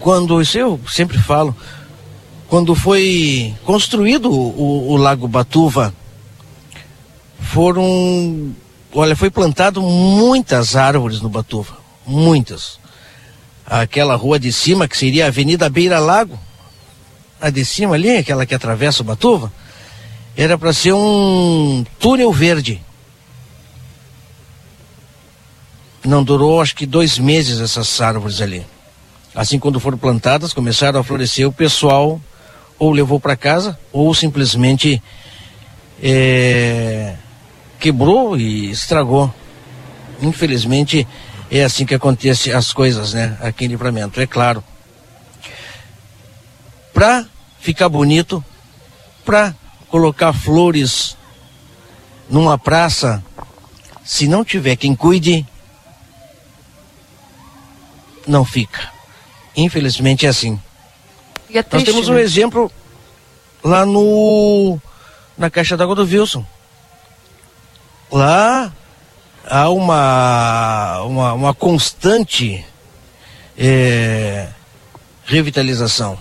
quando, 0.00 0.40
isso 0.40 0.56
eu 0.56 0.80
sempre 0.88 1.18
falo, 1.18 1.54
quando 2.48 2.74
foi 2.74 3.54
construído 3.64 4.30
o, 4.32 4.90
o 4.90 4.96
Lago 4.96 5.28
Batuva, 5.28 5.92
foram, 7.38 8.54
olha, 8.94 9.14
foi 9.14 9.30
plantado 9.30 9.82
muitas 9.82 10.76
árvores 10.76 11.20
no 11.20 11.28
Batuva, 11.28 11.76
muitas. 12.06 12.78
Aquela 13.66 14.14
rua 14.14 14.38
de 14.38 14.52
cima, 14.52 14.86
que 14.86 14.96
seria 14.96 15.24
a 15.24 15.28
Avenida 15.28 15.68
Beira 15.68 15.98
Lago, 15.98 16.38
a 17.40 17.50
de 17.50 17.64
cima 17.64 17.94
ali, 17.94 18.16
aquela 18.16 18.46
que 18.46 18.54
atravessa 18.54 19.02
o 19.02 19.04
Batuva, 19.04 19.52
era 20.36 20.56
para 20.56 20.72
ser 20.72 20.92
um 20.92 21.84
túnel 21.98 22.32
verde. 22.32 22.80
Não 26.04 26.22
durou 26.22 26.60
acho 26.60 26.76
que 26.76 26.86
dois 26.86 27.18
meses 27.18 27.60
essas 27.60 28.00
árvores 28.00 28.40
ali. 28.40 28.64
Assim, 29.34 29.58
quando 29.58 29.80
foram 29.80 29.98
plantadas, 29.98 30.52
começaram 30.52 31.00
a 31.00 31.04
florescer, 31.04 31.48
o 31.48 31.52
pessoal 31.52 32.20
ou 32.78 32.92
levou 32.92 33.18
para 33.18 33.36
casa 33.36 33.78
ou 33.92 34.14
simplesmente 34.14 35.02
é, 36.02 37.14
quebrou 37.78 38.38
e 38.38 38.70
estragou. 38.70 39.32
Infelizmente, 40.22 41.06
é 41.50 41.62
assim 41.62 41.86
que 41.86 41.94
acontece 41.94 42.52
as 42.52 42.72
coisas, 42.72 43.14
né? 43.14 43.36
Aqui 43.40 43.64
em 43.64 43.68
Livramento, 43.68 44.20
é 44.20 44.26
claro. 44.26 44.62
Para 46.92 47.26
ficar 47.60 47.88
bonito, 47.88 48.44
para 49.24 49.54
colocar 49.88 50.32
flores 50.32 51.16
numa 52.28 52.58
praça, 52.58 53.22
se 54.04 54.26
não 54.26 54.44
tiver 54.44 54.76
quem 54.76 54.94
cuide, 54.94 55.46
não 58.26 58.44
fica. 58.44 58.90
Infelizmente 59.56 60.26
é 60.26 60.28
assim. 60.28 60.60
É 61.52 61.62
triste, 61.62 61.86
Nós 61.86 61.94
temos 61.94 62.08
um 62.08 62.14
né? 62.14 62.22
exemplo 62.22 62.70
lá 63.62 63.86
no 63.86 64.78
na 65.38 65.50
caixa 65.50 65.76
d'água 65.76 65.94
do 65.94 66.02
Wilson. 66.02 66.44
Lá 68.10 68.72
há 69.46 69.70
uma 69.70 71.02
uma, 71.02 71.32
uma 71.32 71.54
constante 71.54 72.64
é, 73.56 74.48
revitalização. 75.24 76.18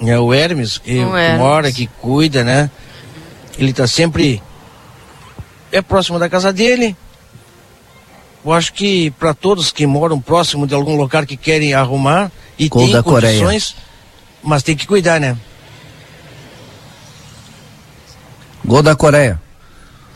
É 0.00 0.18
o 0.18 0.32
Hermes, 0.32 0.78
que, 0.78 0.98
o 0.98 1.16
Hermes. 1.16 1.40
mora, 1.40 1.72
que 1.72 1.86
cuida, 1.86 2.44
né? 2.44 2.70
Ele 3.58 3.70
está 3.70 3.86
sempre 3.86 4.42
é 5.72 5.80
próximo 5.80 6.18
da 6.18 6.28
casa 6.28 6.52
dele, 6.52 6.96
eu 8.46 8.52
acho 8.52 8.72
que 8.72 9.10
para 9.10 9.34
todos 9.34 9.72
que 9.72 9.84
moram 9.88 10.20
próximo 10.20 10.68
de 10.68 10.74
algum 10.74 10.96
lugar 10.96 11.26
que 11.26 11.36
querem 11.36 11.74
arrumar 11.74 12.30
e 12.56 12.68
Gol 12.68 12.86
tem 12.86 13.02
condições, 13.02 13.72
Coreia. 13.72 13.86
mas 14.40 14.62
tem 14.62 14.76
que 14.76 14.86
cuidar, 14.86 15.20
né? 15.20 15.36
Gol 18.64 18.84
da 18.84 18.94
Coreia. 18.94 19.42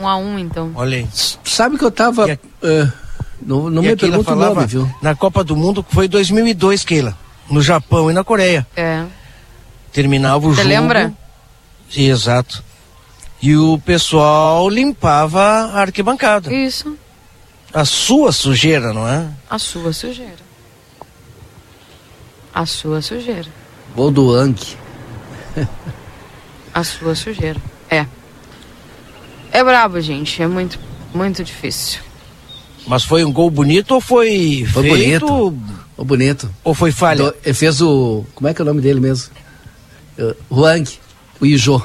Um 0.00 0.08
a 0.08 0.16
um, 0.16 0.38
então. 0.38 0.72
Olha 0.74 0.98
aí. 0.98 1.08
Sabe 1.44 1.76
que 1.76 1.84
eu 1.84 1.90
tava. 1.90 2.24
A... 2.24 2.34
Uh, 2.34 2.92
não 3.42 3.70
não 3.70 3.82
me 3.82 3.94
pergunto 3.94 4.32
o 4.32 4.36
nome, 4.36 4.66
viu? 4.66 4.90
Na 5.02 5.14
Copa 5.14 5.44
do 5.44 5.54
Mundo 5.56 5.84
foi 5.88 6.08
2002, 6.08 6.84
Keila. 6.84 7.16
No 7.50 7.60
Japão 7.60 8.10
e 8.10 8.14
na 8.14 8.24
Coreia. 8.24 8.66
É. 8.76 9.04
Terminava 9.92 10.38
o 10.38 10.54
Você 10.54 10.62
jogo. 10.62 10.68
Você 10.68 10.68
lembra? 10.68 11.12
Exato. 11.94 12.64
E 13.42 13.56
o 13.56 13.78
pessoal 13.78 14.68
limpava 14.68 15.40
a 15.40 15.80
arquibancada. 15.80 16.52
Isso. 16.52 16.96
A 17.72 17.84
sua 17.84 18.32
sujeira, 18.32 18.92
não 18.92 19.08
é? 19.08 19.28
A 19.48 19.58
sua 19.58 19.92
sujeira. 19.92 20.50
A 22.54 22.66
sua 22.66 23.00
sujeira. 23.00 23.48
Gol 23.94 24.10
do 24.10 24.34
Anki. 24.34 24.76
a 26.74 26.84
sua 26.84 27.14
sujeira. 27.14 27.60
É. 27.88 28.06
É 29.52 29.64
brabo, 29.64 30.00
gente. 30.00 30.42
É 30.42 30.46
muito, 30.46 30.78
muito 31.14 31.42
difícil. 31.42 32.00
Mas 32.86 33.04
foi 33.04 33.24
um 33.24 33.32
gol 33.32 33.50
bonito 33.50 33.92
ou 33.92 34.00
foi, 34.00 34.66
foi 34.72 34.82
feito... 34.82 35.26
bonito? 35.26 35.58
Foi 35.96 36.04
bonito. 36.04 36.50
Ou 36.64 36.74
foi 36.74 36.92
falha? 36.92 37.24
Do, 37.24 37.34
ele 37.44 37.54
fez 37.54 37.80
o... 37.80 38.24
Como 38.34 38.48
é 38.48 38.54
que 38.54 38.60
é 38.60 38.64
o 38.64 38.66
nome 38.66 38.80
dele 38.80 39.00
mesmo? 39.00 39.30
Huang, 40.50 40.88
o 41.40 41.46
Ijo. 41.46 41.82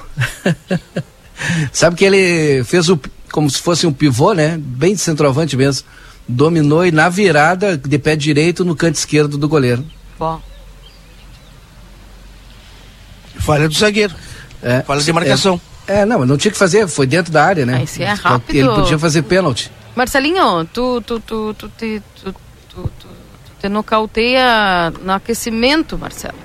Sabe 1.72 1.96
que 1.96 2.06
ele 2.06 2.64
fez 2.64 2.90
o 2.90 3.00
como 3.36 3.50
se 3.50 3.60
fosse 3.60 3.86
um 3.86 3.92
pivô, 3.92 4.32
né? 4.32 4.58
Bem 4.58 4.94
de 4.94 5.02
centroavante 5.02 5.58
mesmo. 5.58 5.86
Dominou 6.26 6.86
e 6.86 6.92
na 6.92 7.10
virada, 7.10 7.78
de 7.78 8.00
pé 8.00 8.16
direito, 8.16 8.64
no 8.64 8.78
canto 8.78 8.96
esquerdo 8.96 9.38
do 9.38 9.50
goleiro. 9.50 9.86
Bom. 10.18 10.42
Falha 13.40 13.68
do 13.68 13.76
zagueiro. 13.76 14.16
É, 14.64 14.82
Falha 14.84 15.02
de 15.02 15.12
marcação. 15.12 15.56
É, 15.56 15.75
é, 15.88 16.06
não, 16.06 16.20
mas 16.20 16.28
não 16.28 16.38
tinha 16.38 16.52
que 16.52 16.58
fazer, 16.58 16.88
foi 16.88 17.06
dentro 17.06 17.32
da 17.32 17.44
área, 17.44 17.66
né? 17.66 17.84
Isso 17.84 18.02
é 18.02 18.12
rápido. 18.14 18.58
Ele 18.58 18.70
podia 18.70 18.98
fazer 18.98 19.22
pênalti. 19.24 19.72
Marcelinho, 19.96 20.66
tu, 20.74 21.02
tu, 21.02 21.20
tu, 21.20 21.54
tu, 21.54 21.70
te, 21.70 22.02
tu, 22.22 22.34
tu, 22.70 22.92
tu, 23.00 23.08
te 23.62 23.70
nocauteia 23.70 24.92
no 25.04 25.14
aquecimento, 25.14 25.98
Marcelo. 25.98 26.36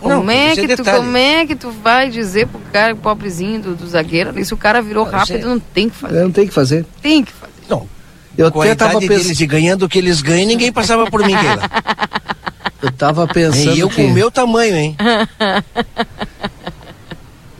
Como, 0.00 0.24
não, 0.24 0.30
é 0.30 0.54
que 0.54 0.76
tu, 0.76 0.84
como 0.84 1.16
é 1.16 1.46
que 1.46 1.56
tu 1.56 1.70
vai 1.70 2.10
dizer 2.10 2.46
pro 2.46 2.60
cara, 2.72 2.94
pobrezinho 2.94 3.60
do, 3.62 3.74
do 3.74 3.86
zagueiro, 3.86 4.38
isso 4.38 4.54
o 4.54 4.58
cara 4.58 4.82
virou 4.82 5.06
ah, 5.06 5.18
rápido, 5.18 5.48
não 5.48 5.58
tem 5.58 5.88
que 5.88 5.96
fazer. 5.96 6.22
Não 6.22 6.30
tem 6.30 6.46
que 6.46 6.52
fazer. 6.52 6.84
Tem 7.00 7.24
que 7.24 7.32
fazer. 7.32 7.52
Não, 7.68 7.88
eu 8.36 8.52
com 8.52 8.60
até 8.60 8.72
a 8.72 8.76
tava 8.76 9.00
pensando... 9.00 9.08
deles 9.08 9.40
e 9.40 9.46
ganhando 9.46 9.84
o 9.84 9.88
que 9.88 9.98
eles 9.98 10.20
ganham, 10.20 10.46
ninguém 10.46 10.70
passava 10.70 11.10
por 11.10 11.24
mim, 11.24 11.32
Eu 12.82 12.92
tava 12.92 13.26
pensando. 13.26 13.74
E 13.74 13.80
eu 13.80 13.88
que... 13.88 13.96
com 13.96 14.06
o 14.06 14.12
meu 14.12 14.30
tamanho, 14.30 14.76
hein? 14.76 14.96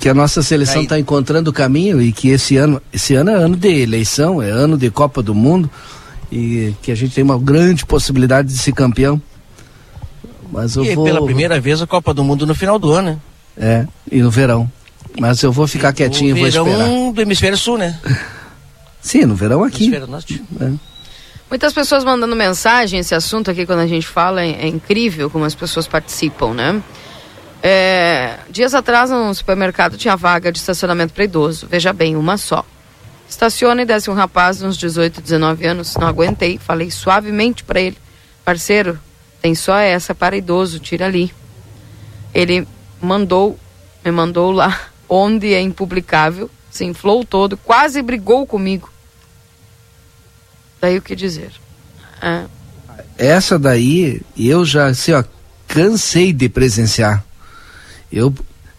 que 0.07 0.11
a 0.11 0.15
nossa 0.15 0.41
seleção 0.41 0.83
está 0.83 1.01
encontrando 1.01 1.51
o 1.51 1.53
caminho 1.53 2.01
e 2.01 2.13
que 2.13 2.29
esse 2.29 2.57
ano, 2.57 2.81
esse 2.93 3.17
ano 3.17 3.33
é 3.33 3.35
ano 3.35 3.57
de 3.57 3.81
eleição, 3.83 4.41
é 4.41 4.49
ano 4.49 4.79
de 4.79 4.89
Copa 4.89 5.21
do 5.21 5.35
Mundo 5.35 5.69
e 6.31 6.73
que 6.81 6.93
a 6.93 6.95
gente 6.95 7.13
tem 7.13 7.25
uma 7.25 7.37
grande 7.37 7.85
possibilidade 7.85 8.47
de 8.47 8.57
ser 8.57 8.71
campeão. 8.71 9.21
Mas 10.53 10.77
eu 10.77 10.85
e 10.85 10.95
vou... 10.95 11.05
pela 11.05 11.21
primeira 11.25 11.59
vez 11.59 11.83
a 11.83 11.89
Copa 11.89 12.15
do 12.15 12.23
Mundo 12.23 12.47
no 12.47 12.55
final 12.55 12.79
do 12.79 12.93
ano, 12.93 13.11
né? 13.11 13.19
É, 13.59 13.87
e 14.09 14.23
no 14.23 14.31
verão. 14.31 14.71
Mas 15.19 15.43
eu 15.43 15.51
vou 15.51 15.67
ficar 15.67 15.93
quietinho 15.93 16.37
e 16.37 16.39
vou 16.39 16.47
esperar. 16.47 16.65
verão 16.67 17.11
do 17.11 17.21
hemisfério 17.21 17.59
sul, 17.59 17.77
né? 17.77 17.99
Sim, 19.03 19.25
no 19.25 19.35
verão 19.35 19.65
aqui. 19.65 19.87
Hemisfério 19.87 20.07
norte. 20.07 20.41
É. 20.61 20.71
Muitas 21.51 21.73
pessoas 21.73 22.05
mandando 22.05 22.37
mensagem, 22.37 23.01
esse 23.01 23.13
assunto 23.13 23.51
aqui 23.51 23.67
quando 23.67 23.81
a 23.81 23.89
gente 23.89 24.07
fala 24.07 24.41
é, 24.41 24.53
é 24.53 24.69
incrível 24.69 25.29
como 25.29 25.45
as 25.45 25.57
pessoas 25.57 25.89
participam, 25.89 26.55
né? 26.55 26.81
É, 27.63 28.39
dias 28.51 28.75
atrás 28.75 29.11
no 29.11 29.35
supermercado 29.35 29.97
tinha 29.97 30.17
vaga 30.17 30.53
de 30.53 30.59
estacionamento 30.59 31.13
para 31.13 31.25
idoso, 31.25 31.67
veja 31.67 31.93
bem, 31.93 32.17
uma 32.17 32.37
só. 32.37 32.65
Estaciona 33.29 33.83
e 33.83 33.85
desce 33.85 34.09
um 34.09 34.15
rapaz 34.15 34.59
de 34.59 34.67
uns 34.67 34.77
18, 34.77 35.21
19 35.21 35.67
anos, 35.67 35.97
não 35.97 36.07
aguentei, 36.07 36.59
falei 36.59 36.91
suavemente 36.91 37.65
para 37.65 37.81
ele, 37.81 37.99
parceiro, 38.45 38.99
tem 39.43 39.55
só 39.55 39.77
essa 39.77 40.15
para 40.15 40.37
idoso, 40.37 40.79
tira 40.79 41.07
ali. 41.07 41.33
Ele 42.33 42.67
mandou, 43.01 43.59
me 44.05 44.11
mandou 44.11 44.53
lá, 44.53 44.89
onde 45.09 45.53
é 45.53 45.61
impublicável, 45.61 46.51
se 46.71 46.85
inflou 46.85 47.25
todo, 47.25 47.57
quase 47.57 48.01
brigou 48.01 48.47
comigo. 48.47 48.91
Daí 50.81 50.99
o 50.99 51.03
que 51.03 51.17
dizer? 51.17 51.51
É. 52.23 52.45
Essa 53.19 53.59
daí, 53.59 54.23
eu 54.37 54.65
já, 54.65 54.87
assim, 54.87 55.13
ó, 55.13 55.25
cansei 55.67 56.33
de 56.33 56.49
presenciar. 56.49 57.26
Eu, 58.13 58.33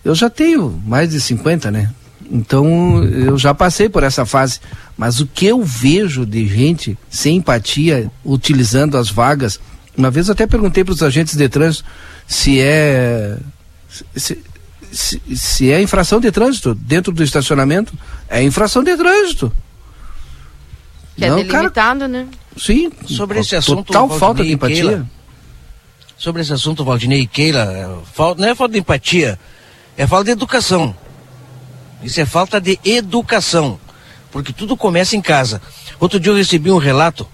eu 0.04 0.16
já 0.16 0.30
tenho 0.30 0.82
mais 0.86 1.10
de 1.10 1.20
50, 1.20 1.72
né? 1.72 1.92
Então 2.30 3.04
eu 3.04 3.38
já 3.38 3.54
passei 3.54 3.88
por 3.88 4.04
essa 4.04 4.26
fase. 4.26 4.60
Mas 4.98 5.20
o 5.20 5.28
que 5.28 5.46
eu 5.46 5.64
vejo 5.64 6.26
de 6.26 6.48
gente 6.48 6.98
sem 7.10 7.38
empatia 7.38 8.12
utilizando 8.26 8.98
as 8.98 9.10
vagas 9.10 9.60
uma 9.98 10.12
vez 10.12 10.28
eu 10.28 10.34
até 10.34 10.46
perguntei 10.46 10.84
para 10.84 10.94
os 10.94 11.02
agentes 11.02 11.36
de 11.36 11.50
trânsito 11.50 11.84
se 12.28 12.62
é. 12.62 13.38
Se, 14.16 14.38
se, 14.92 15.22
se, 15.36 15.72
é 15.72 15.82
infração 15.82 16.20
de 16.20 16.32
trânsito 16.32 16.76
dentro 16.76 17.12
do 17.12 17.24
estacionamento, 17.24 17.94
é 18.30 18.44
infração 18.44 18.84
de 18.84 18.96
trânsito. 18.96 19.52
Que 21.16 21.26
é 21.26 21.30
Não, 21.30 21.40
é 21.40 21.44
delimitado, 21.44 21.72
cara, 21.72 22.08
né? 22.08 22.28
Sim. 22.56 22.92
Sobre 23.08 23.40
esse 23.40 23.56
assunto. 23.56 23.86
Total 23.86 24.08
falta 24.20 24.44
de 24.44 24.52
empatia. 24.52 24.76
Keila, 24.76 25.10
sobre 26.18 26.42
esse 26.42 26.52
assunto, 26.52 26.84
Valdinei 26.84 27.22
e 27.22 27.28
Keila, 27.28 27.64
é, 27.64 27.88
falta, 28.12 28.42
não 28.42 28.50
é 28.50 28.56
falta 28.56 28.74
de 28.74 28.80
empatia, 28.80 29.40
é 29.96 30.08
falta 30.08 30.26
de 30.26 30.32
educação. 30.32 30.96
Isso 32.02 32.20
é 32.20 32.26
falta 32.26 32.60
de 32.60 32.80
educação. 32.84 33.80
Porque 34.32 34.52
tudo 34.52 34.76
começa 34.76 35.16
em 35.16 35.22
casa. 35.22 35.62
Outro 36.00 36.20
dia 36.20 36.32
eu 36.32 36.36
recebi 36.36 36.70
um 36.70 36.78
relato 36.78 37.28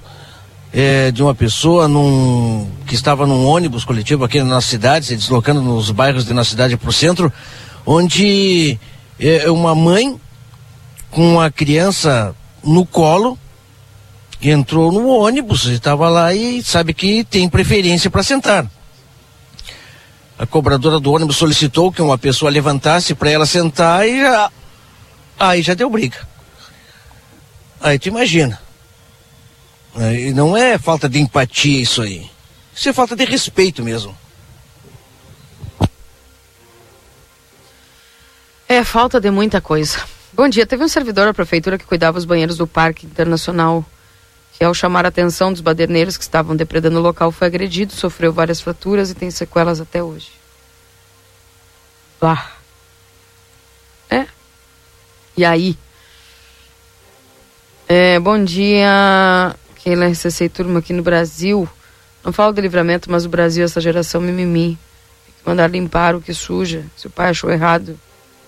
é, 0.71 1.11
de 1.11 1.21
uma 1.21 1.35
pessoa 1.35 1.87
num, 1.87 2.69
que 2.85 2.95
estava 2.95 3.25
num 3.25 3.45
ônibus 3.45 3.85
coletivo 3.85 4.23
aqui 4.23 4.39
na 4.39 4.45
nossa 4.45 4.67
cidade, 4.67 5.05
se 5.05 5.15
deslocando 5.15 5.61
nos 5.61 5.91
bairros 5.91 6.25
de 6.25 6.33
nossa 6.33 6.49
cidade 6.49 6.77
para 6.77 6.89
o 6.89 6.93
centro, 6.93 7.31
onde 7.85 8.79
é, 9.19 9.49
uma 9.49 9.75
mãe 9.75 10.19
com 11.11 11.39
a 11.39 11.51
criança 11.51 12.35
no 12.63 12.85
colo 12.85 13.37
entrou 14.49 14.91
no 14.91 15.07
ônibus, 15.07 15.65
estava 15.65 16.09
lá 16.09 16.33
e 16.33 16.61
sabe 16.63 16.93
que 16.93 17.23
tem 17.23 17.47
preferência 17.47 18.09
para 18.09 18.23
sentar. 18.23 18.69
A 20.37 20.45
cobradora 20.45 20.99
do 20.99 21.13
ônibus 21.13 21.37
solicitou 21.37 21.91
que 21.91 22.01
uma 22.01 22.17
pessoa 22.17 22.51
levantasse 22.51 23.13
para 23.15 23.29
ela 23.29 23.45
sentar 23.45 24.07
e 24.07 24.19
já, 24.19 24.51
aí 25.39 25.61
já 25.61 25.73
deu 25.73 25.89
briga. 25.89 26.27
Aí 27.79 27.99
tu 27.99 28.07
imagina. 28.07 28.59
Aí 29.95 30.33
não 30.33 30.57
é 30.57 30.77
falta 30.77 31.07
de 31.07 31.19
empatia 31.19 31.81
isso 31.81 32.01
aí. 32.01 32.29
Isso 32.75 32.89
é 32.89 32.93
falta 32.93 33.15
de 33.15 33.25
respeito 33.25 33.83
mesmo. 33.83 34.17
É 38.67 38.83
falta 38.83 39.21
de 39.21 39.29
muita 39.29 39.61
coisa. 39.61 39.99
Bom 40.33 40.49
dia. 40.49 40.65
Teve 40.65 40.83
um 40.83 40.87
servidor 40.87 41.27
da 41.27 41.33
prefeitura 41.33 41.77
que 41.77 41.85
cuidava 41.85 42.17
os 42.17 42.25
banheiros 42.25 42.57
do 42.57 42.65
Parque 42.65 43.05
Internacional 43.05 43.85
que, 44.53 44.63
ao 44.63 44.73
chamar 44.73 45.05
a 45.05 45.09
atenção 45.09 45.51
dos 45.51 45.61
baderneiros 45.61 46.15
que 46.15 46.23
estavam 46.23 46.55
depredando 46.55 46.99
o 46.99 47.01
local, 47.01 47.31
foi 47.31 47.47
agredido, 47.47 47.91
sofreu 47.91 48.31
várias 48.31 48.61
fraturas 48.61 49.09
e 49.09 49.15
tem 49.15 49.31
sequelas 49.31 49.81
até 49.81 50.01
hoje. 50.01 50.31
Lá. 52.21 52.51
É. 54.09 54.27
E 55.35 55.43
aí? 55.43 55.77
É, 57.87 58.19
bom 58.19 58.41
dia, 58.43 59.55
Keila 59.75 60.07
RCC 60.07 60.47
Turma 60.49 60.79
aqui 60.79 60.93
no 60.93 61.03
Brasil. 61.03 61.67
Não 62.23 62.31
falo 62.31 62.53
de 62.53 62.61
livramento, 62.61 63.11
mas 63.11 63.25
o 63.25 63.29
Brasil, 63.29 63.65
essa 63.65 63.81
geração 63.81 64.21
mimimi. 64.21 64.77
Tem 65.25 65.35
que 65.35 65.49
mandar 65.49 65.67
limpar 65.67 66.15
o 66.15 66.21
que 66.21 66.33
suja. 66.33 66.85
Se 66.95 67.07
o 67.07 67.09
pai 67.09 67.31
achou 67.31 67.51
errado, 67.51 67.99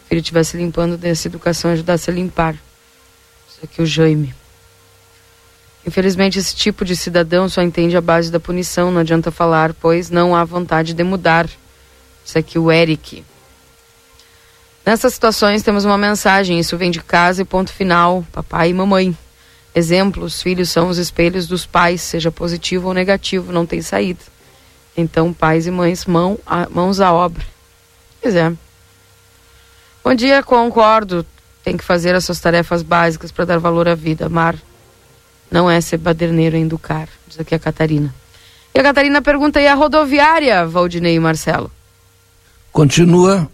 o 0.06 0.08
filho 0.08 0.20
estivesse 0.20 0.56
limpando, 0.56 0.97
dessa 0.97 1.28
educação 1.28 1.72
ajudasse 1.72 2.10
a 2.10 2.14
limpar. 2.14 2.53
Isso 3.49 3.60
aqui 3.64 3.82
é 3.82 3.84
o 3.84 3.86
Jaime. 3.86 4.34
Infelizmente, 5.86 6.39
esse 6.39 6.55
tipo 6.55 6.83
de 6.83 6.95
cidadão 6.95 7.47
só 7.47 7.61
entende 7.61 7.95
a 7.95 8.01
base 8.01 8.31
da 8.31 8.39
punição, 8.39 8.89
não 8.89 9.01
adianta 9.01 9.29
falar, 9.29 9.73
pois 9.73 10.09
não 10.09 10.36
há 10.36 10.43
vontade 10.43 10.93
de 10.93 11.03
mudar. 11.03 11.47
Isso 12.25 12.38
aqui, 12.38 12.57
o 12.57 12.71
Eric. 12.71 13.23
Nessas 14.83 15.13
situações, 15.13 15.61
temos 15.61 15.86
uma 15.86 15.97
mensagem: 15.97 16.59
isso 16.59 16.75
vem 16.75 16.89
de 16.89 17.01
casa 17.01 17.43
e 17.43 17.45
ponto 17.45 17.71
final, 17.71 18.25
papai 18.31 18.69
e 18.69 18.73
mamãe. 18.73 19.15
Exemplo: 19.75 20.23
os 20.23 20.41
filhos 20.41 20.69
são 20.69 20.89
os 20.89 20.97
espelhos 20.97 21.47
dos 21.47 21.67
pais, 21.67 22.01
seja 22.01 22.31
positivo 22.31 22.88
ou 22.88 22.93
negativo, 22.93 23.51
não 23.51 23.65
tem 23.65 23.81
saída. 23.81 24.21
Então, 24.97 25.31
pais 25.31 25.67
e 25.67 25.71
mães, 25.71 26.05
mão 26.05 26.39
a, 26.45 26.67
mãos 26.69 26.99
à 26.99 27.13
obra. 27.13 27.45
Pois 28.21 28.36
é. 28.36 28.51
Bom 30.03 30.15
dia, 30.15 30.41
concordo. 30.41 31.25
Tem 31.63 31.77
que 31.77 31.83
fazer 31.83 32.15
as 32.15 32.25
suas 32.25 32.39
tarefas 32.39 32.81
básicas 32.81 33.31
para 33.31 33.45
dar 33.45 33.59
valor 33.59 33.88
à 33.88 33.93
vida. 33.93 34.29
Mar. 34.29 34.55
Não 35.56 35.72
é 35.72 35.80
ser 35.80 35.99
baderneiro 35.99 36.58
em 36.58 36.64
educar, 36.64 37.08
diz 37.26 37.39
aqui 37.39 37.56
a 37.56 37.60
Catarina. 37.60 38.14
E 38.74 38.80
a 38.80 38.84
Catarina 38.84 39.22
pergunta: 39.22 39.62
e 39.62 39.66
a 39.66 39.74
rodoviária, 39.74 40.68
Valdinei 40.68 41.16
e 41.16 41.20
Marcelo? 41.20 41.72
Continua 42.74 43.49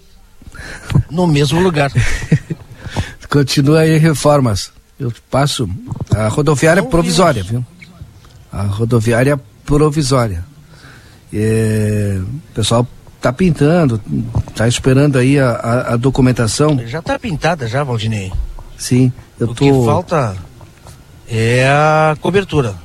no 1.12 1.28
mesmo 1.28 1.62
lugar. 1.62 1.92
Continua 3.30 3.88
em 3.88 4.00
reformas. 4.00 4.72
Eu 5.00 5.14
passo. 5.30 5.70
A 6.10 6.28
rodoviária 6.28 6.82
provisória, 6.82 7.44
viu? 7.44 7.64
A 8.52 8.64
rodoviária 8.64 9.40
provisória. 9.64 10.44
É, 11.32 12.20
o 12.20 12.56
pessoal 12.56 12.88
está 13.16 13.32
pintando, 13.32 14.02
está 14.50 14.68
esperando 14.68 15.20
aí 15.20 15.38
a, 15.38 15.52
a, 15.52 15.94
a, 15.94 15.98
documentação. 15.98 16.82
Já 16.88 16.98
está 16.98 17.20
pintada 17.20 17.68
já, 17.68 17.84
Valdinei. 17.84 18.34
Sim, 18.76 19.14
eu 19.40 19.50
o 19.50 19.54
tô. 19.54 19.66
O 19.66 19.80
que 19.82 19.86
falta 19.86 20.51
é 21.32 21.68
a 21.68 22.18
cobertura. 22.20 22.76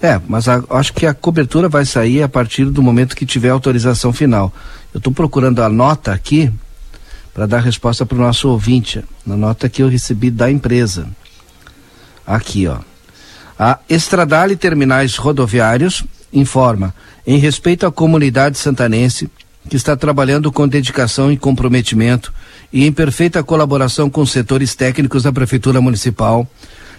É, 0.00 0.20
mas 0.26 0.48
a, 0.48 0.62
acho 0.70 0.92
que 0.92 1.06
a 1.06 1.14
cobertura 1.14 1.68
vai 1.68 1.84
sair 1.84 2.22
a 2.22 2.28
partir 2.28 2.64
do 2.66 2.82
momento 2.82 3.14
que 3.14 3.26
tiver 3.26 3.50
autorização 3.50 4.12
final. 4.12 4.52
Eu 4.92 4.98
estou 4.98 5.12
procurando 5.12 5.62
a 5.62 5.68
nota 5.68 6.12
aqui 6.12 6.50
para 7.32 7.46
dar 7.46 7.60
resposta 7.60 8.06
para 8.06 8.16
o 8.16 8.20
nosso 8.20 8.48
ouvinte. 8.48 9.04
Na 9.26 9.36
nota 9.36 9.68
que 9.68 9.82
eu 9.82 9.88
recebi 9.88 10.30
da 10.30 10.50
empresa. 10.50 11.06
Aqui, 12.26 12.66
ó. 12.66 12.78
A 13.58 13.78
Estradale 13.88 14.56
Terminais 14.56 15.16
Rodoviários 15.16 16.04
informa, 16.32 16.92
em 17.26 17.38
respeito 17.38 17.86
à 17.86 17.92
comunidade 17.92 18.58
santanense, 18.58 19.30
que 19.68 19.76
está 19.76 19.96
trabalhando 19.96 20.50
com 20.50 20.66
dedicação 20.66 21.32
e 21.32 21.36
comprometimento 21.36 22.32
e 22.72 22.84
em 22.84 22.92
perfeita 22.92 23.42
colaboração 23.42 24.10
com 24.10 24.22
os 24.22 24.32
setores 24.32 24.74
técnicos 24.74 25.22
da 25.22 25.32
Prefeitura 25.32 25.80
Municipal, 25.80 26.46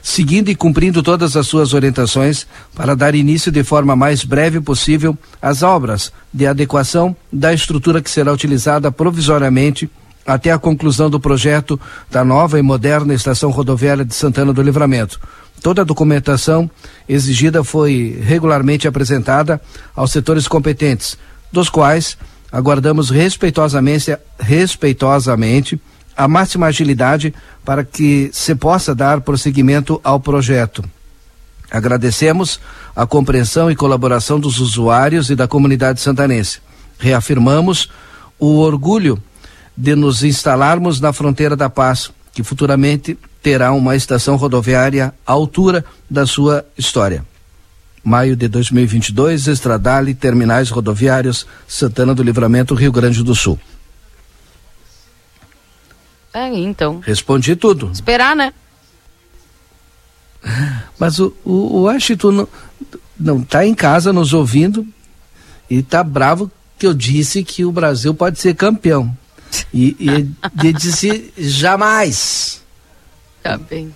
seguindo 0.06 0.49
e 0.49 0.56
cumprindo 0.56 1.01
todas 1.01 1.36
as 1.36 1.47
suas 1.47 1.74
orientações 1.74 2.45
para 2.76 2.95
dar 2.95 3.16
início 3.16 3.51
de 3.51 3.64
forma 3.64 3.95
mais 3.95 4.24
breve 4.24 4.62
possível 4.62 5.18
às 5.41 5.64
obras 5.64 6.14
de 6.32 6.45
adequação 6.45 7.16
da 7.34 7.51
estrutura 7.51 7.99
que 7.99 8.12
será 8.12 8.32
utilizada 8.32 8.91
provisoriamente 8.91 9.89
até 10.24 10.51
a 10.51 10.60
conclusão 10.60 11.10
do 11.10 11.20
projeto 11.20 11.80
da 12.12 12.24
nova 12.24 12.60
e 12.60 12.62
moderna 12.62 13.16
estação 13.16 13.49
rodoviária 13.49 14.06
de 14.06 14.14
Santana 14.14 14.53
do 14.53 14.62
Livramento. 14.62 15.20
Toda 15.60 15.82
a 15.82 15.86
documentação 15.86 16.70
exigida 17.10 17.64
foi 17.64 18.22
regularmente 18.24 18.88
apresentada 18.88 19.60
aos 19.95 20.12
setores 20.12 20.47
competentes, 20.47 21.18
dos 21.51 21.68
quais 21.68 22.16
aguardamos 22.51 23.10
respeitosamente, 23.10 24.16
respeitosamente 24.39 25.82
a 26.16 26.28
máxima 26.28 26.68
agilidade 26.68 27.34
para 27.63 27.84
que 27.84 28.30
se 28.32 28.55
possa 28.55 28.95
dar 28.95 29.22
prosseguimento 29.22 29.99
ao 30.03 30.20
projeto. 30.20 30.84
Agradecemos 31.70 32.59
a 32.95 33.05
compreensão 33.05 33.70
e 33.70 33.76
colaboração 33.76 34.39
dos 34.39 34.59
usuários 34.59 35.30
e 35.30 35.36
da 35.36 35.47
comunidade 35.47 35.99
santanense. 35.99 36.59
Reafirmamos 36.97 37.89
o 38.39 38.57
orgulho 38.57 39.22
de 39.76 39.95
nos 39.95 40.24
instalarmos 40.24 41.01
na 41.01 41.11
fronteira 41.11 41.55
da 41.55 41.70
paz, 41.70 42.11
que 42.34 42.43
futuramente 42.43 43.18
terá 43.41 43.74
uma 43.74 43.95
estação 43.95 44.36
rodoviária 44.36 45.13
à 45.26 45.32
altura 45.32 45.84
da 46.09 46.26
sua 46.26 46.66
história. 46.78 47.26
Maio 48.03 48.36
de 48.36 48.47
2022, 48.47 49.47
Estradale, 49.47 50.13
Terminais 50.13 50.70
Rodoviários, 50.70 51.45
Santana 51.68 52.13
do 52.13 52.24
Livramento, 52.24 52.76
Rio 52.76 52.91
Grande 52.91 53.24
do 53.24 53.34
Sul. 53.34 53.59
É, 56.36 56.49
então. 56.49 56.99
Respondi 56.99 57.55
tudo. 57.55 57.89
Esperar, 57.93 58.36
né? 58.36 58.53
Mas 60.99 61.17
o, 61.17 61.33
o, 61.45 61.51
o 61.51 61.81
Washington 61.83 62.31
não, 62.31 62.47
não 63.17 63.41
tá 63.41 63.65
em 63.65 63.73
casa 63.73 64.11
nos 64.11 64.33
ouvindo 64.33 64.86
e 65.69 65.81
tá 65.81 66.03
bravo 66.03 66.51
que 66.77 66.86
eu 66.86 66.93
disse 66.93 67.41
que 67.41 67.63
o 67.63 67.71
Brasil 67.71 68.13
pode 68.13 68.38
ser 68.38 68.53
campeão. 68.53 69.17
E, 69.73 69.95
e 69.97 70.09
ele 70.09 70.73
disse 70.73 71.33
jamais. 71.38 72.61
Tá 73.41 73.57
bem. 73.57 73.95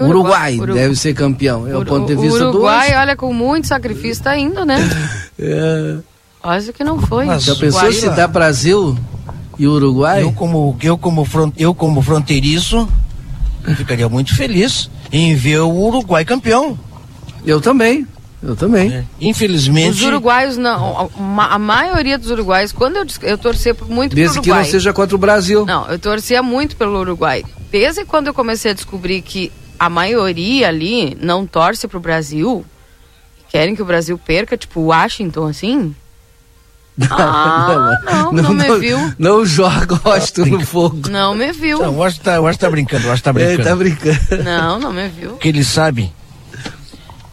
Uruguai, 0.00 0.56
Uruguai, 0.56 0.82
deve 0.82 0.96
ser 0.96 1.14
campeão. 1.14 1.66
É 1.66 1.74
o 1.74 1.82
ponto 1.82 2.08
de 2.08 2.14
vista 2.14 2.44
Uruguai, 2.44 2.50
do 2.52 2.58
Uruguai, 2.58 3.00
olha, 3.00 3.16
com 3.16 3.32
muito 3.32 3.68
sacrifício 3.68 4.22
tá 4.22 4.36
indo, 4.36 4.66
né? 4.66 4.76
é. 5.38 5.96
Quase 6.42 6.74
que 6.74 6.84
não 6.84 7.00
foi. 7.00 7.24
Mas 7.24 7.44
já 7.44 7.54
pensou 7.56 7.90
se 7.90 8.10
dá 8.10 8.26
Brasil 8.26 8.98
e 9.58 9.66
o 9.66 9.72
Uruguai? 9.72 10.22
Eu 10.22 10.32
como, 10.32 10.76
eu 10.82 10.96
como, 10.96 11.24
front, 11.24 11.54
eu 11.56 11.74
como 11.74 12.00
fronteiriço, 12.00 12.88
eu 13.66 13.74
ficaria 13.74 14.08
muito 14.08 14.34
feliz 14.34 14.90
em 15.12 15.34
ver 15.34 15.60
o 15.60 15.70
Uruguai 15.70 16.24
campeão. 16.24 16.78
Eu 17.44 17.60
também. 17.60 18.06
Eu 18.42 18.54
também. 18.54 18.92
É. 18.92 19.04
Infelizmente. 19.20 19.90
Os 19.90 20.02
uruguaios 20.02 20.56
não. 20.56 21.10
A, 21.38 21.58
maioria 21.58 22.16
dos 22.16 22.30
uruguaios, 22.30 22.70
quando 22.70 22.96
eu, 22.96 23.06
eu 23.22 23.36
torcia 23.36 23.74
muito 23.88 24.14
Desde 24.14 24.34
pelo 24.34 24.44
Uruguai. 24.44 24.60
que 24.60 24.66
não 24.66 24.70
seja 24.70 24.92
contra 24.92 25.16
o 25.16 25.18
Brasil. 25.18 25.66
Não, 25.66 25.88
eu 25.88 25.98
torcia 25.98 26.40
muito 26.42 26.76
pelo 26.76 27.00
Uruguai. 27.00 27.44
Desde 27.70 28.04
quando 28.04 28.28
eu 28.28 28.34
comecei 28.34 28.70
a 28.70 28.74
descobrir 28.74 29.22
que 29.22 29.50
a 29.78 29.90
maioria 29.90 30.68
ali 30.68 31.16
não 31.20 31.46
torce 31.46 31.88
pro 31.88 31.98
Brasil, 31.98 32.64
querem 33.50 33.74
que 33.74 33.82
o 33.82 33.84
Brasil 33.84 34.16
perca, 34.16 34.56
tipo 34.56 34.80
Washington, 34.82 35.46
assim. 35.46 35.94
Ah, 37.10 38.00
não, 38.04 38.32
não, 38.32 38.42
não, 38.42 38.54
me 38.54 38.78
viu. 38.78 39.12
Não 39.18 39.46
joga 39.46 40.00
Washington 40.04 40.46
no 40.46 40.66
fogo. 40.66 41.08
Não 41.08 41.34
me 41.34 41.52
viu. 41.52 41.78
Não, 41.80 41.94
o 41.94 41.98
Washington 41.98 42.24
tá, 42.24 42.40
o 42.40 42.56
tá 42.56 42.70
brincando, 42.70 43.06
o 43.06 43.10
Washington 43.10 43.24
tá 43.24 43.32
brincando. 43.32 43.60
Ele 43.60 43.68
tá 43.68 43.76
brincando. 43.76 44.44
Não, 44.44 44.78
não 44.80 44.92
me 44.92 45.08
viu. 45.08 45.30
Porque 45.30 45.48
ele 45.48 45.62
sabe, 45.62 46.12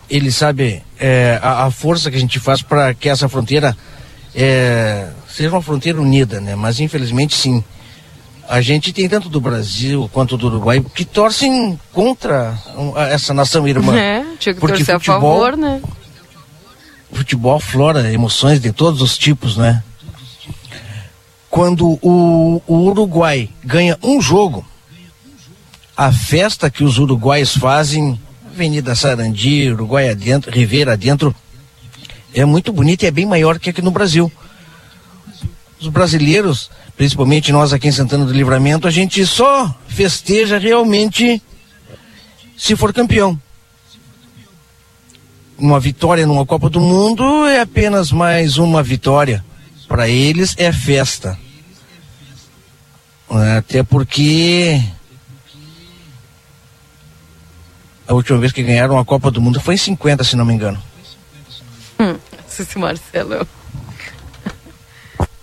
ele 0.10 0.32
sabe 0.32 0.84
é, 1.00 1.40
a, 1.42 1.66
a, 1.66 1.72
força 1.72 2.12
que 2.12 2.18
a 2.18 2.20
gente 2.20 2.40
faz 2.40 2.62
para 2.62 2.94
que 2.94 3.10
essa 3.10 3.28
fronteira 3.28 3.76
é, 4.36 5.08
seja 5.28 5.50
uma 5.50 5.62
fronteira 5.62 6.00
unida, 6.00 6.40
né? 6.40 6.56
Mas 6.56 6.80
infelizmente 6.80 7.36
sim. 7.36 7.64
A 8.48 8.62
gente 8.62 8.94
tem 8.94 9.10
tanto 9.10 9.28
do 9.28 9.42
Brasil 9.42 10.08
quanto 10.14 10.38
do 10.38 10.46
Uruguai 10.46 10.84
que 10.94 11.04
torcem 11.04 11.80
contra 11.92 12.56
essa 13.10 13.34
nação 13.34 13.68
irmã. 13.68 13.98
É, 13.98 14.24
tinha 14.38 14.54
que 14.54 14.62
Porque 14.62 14.78
torcer 14.78 15.00
futebol, 15.00 15.18
a 15.18 15.50
favor, 15.50 15.58
né? 15.58 15.82
Futebol 17.16 17.60
flora 17.60 18.12
emoções 18.12 18.60
de 18.60 18.72
todos 18.72 19.02
os 19.02 19.18
tipos, 19.18 19.58
né? 19.58 19.82
Quando 21.50 21.98
o, 22.02 22.62
o 22.68 22.76
Uruguai 22.90 23.50
ganha 23.64 23.98
um 24.04 24.22
jogo, 24.22 24.66
a 25.96 26.12
festa 26.12 26.70
que 26.70 26.84
os 26.84 26.98
uruguaios 26.98 27.56
fazem, 27.56 28.20
Avenida 28.52 28.94
Sarandi, 28.94 29.72
Uruguai 29.72 30.10
adentro, 30.10 30.52
Ribeira 30.52 30.94
adentro, 30.94 31.34
é 32.34 32.44
muito 32.44 32.74
bonita 32.74 33.06
e 33.06 33.08
é 33.08 33.12
bem 33.12 33.26
maior 33.26 33.58
que 33.58 33.70
aqui 33.70 33.82
no 33.82 33.92
Brasil. 33.92 34.30
Os 35.80 35.88
brasileiros, 35.88 36.70
principalmente 36.98 37.54
nós 37.54 37.72
aqui 37.72 37.88
em 37.88 37.94
Santana 37.94 38.26
do 38.26 38.34
Livramento, 38.34 38.88
a 38.88 38.92
gente 38.92 39.26
só 39.26 39.74
festeja 39.88 40.58
realmente 40.58 41.42
se 42.58 42.76
for 42.76 42.94
campeão 42.94 43.40
uma 45.58 45.80
vitória 45.80 46.26
numa 46.26 46.46
Copa 46.46 46.70
do 46.70 46.80
Mundo 46.80 47.46
é 47.46 47.62
apenas 47.62 48.12
mais 48.12 48.58
uma 48.58 48.84
vitória. 48.84 49.44
Para 49.88 50.10
eles 50.10 50.56
é 50.58 50.72
festa. 50.72 51.38
Até 53.58 53.84
porque 53.84 54.82
a 58.08 58.14
última 58.14 58.38
vez 58.38 58.52
que 58.52 58.64
ganharam 58.64 59.00
a 59.00 59.06
Copa 59.06 59.32
do 59.32 59.42
Mundo 59.42 59.60
foi 59.60 59.76
em 59.76 59.78
50, 59.78 60.24
se 60.24 60.36
não 60.36 60.46
me 60.46 60.54
engano. 60.54 60.82
Hum, 62.00 62.18
esse 62.48 62.78
Marcelo. 62.78 63.48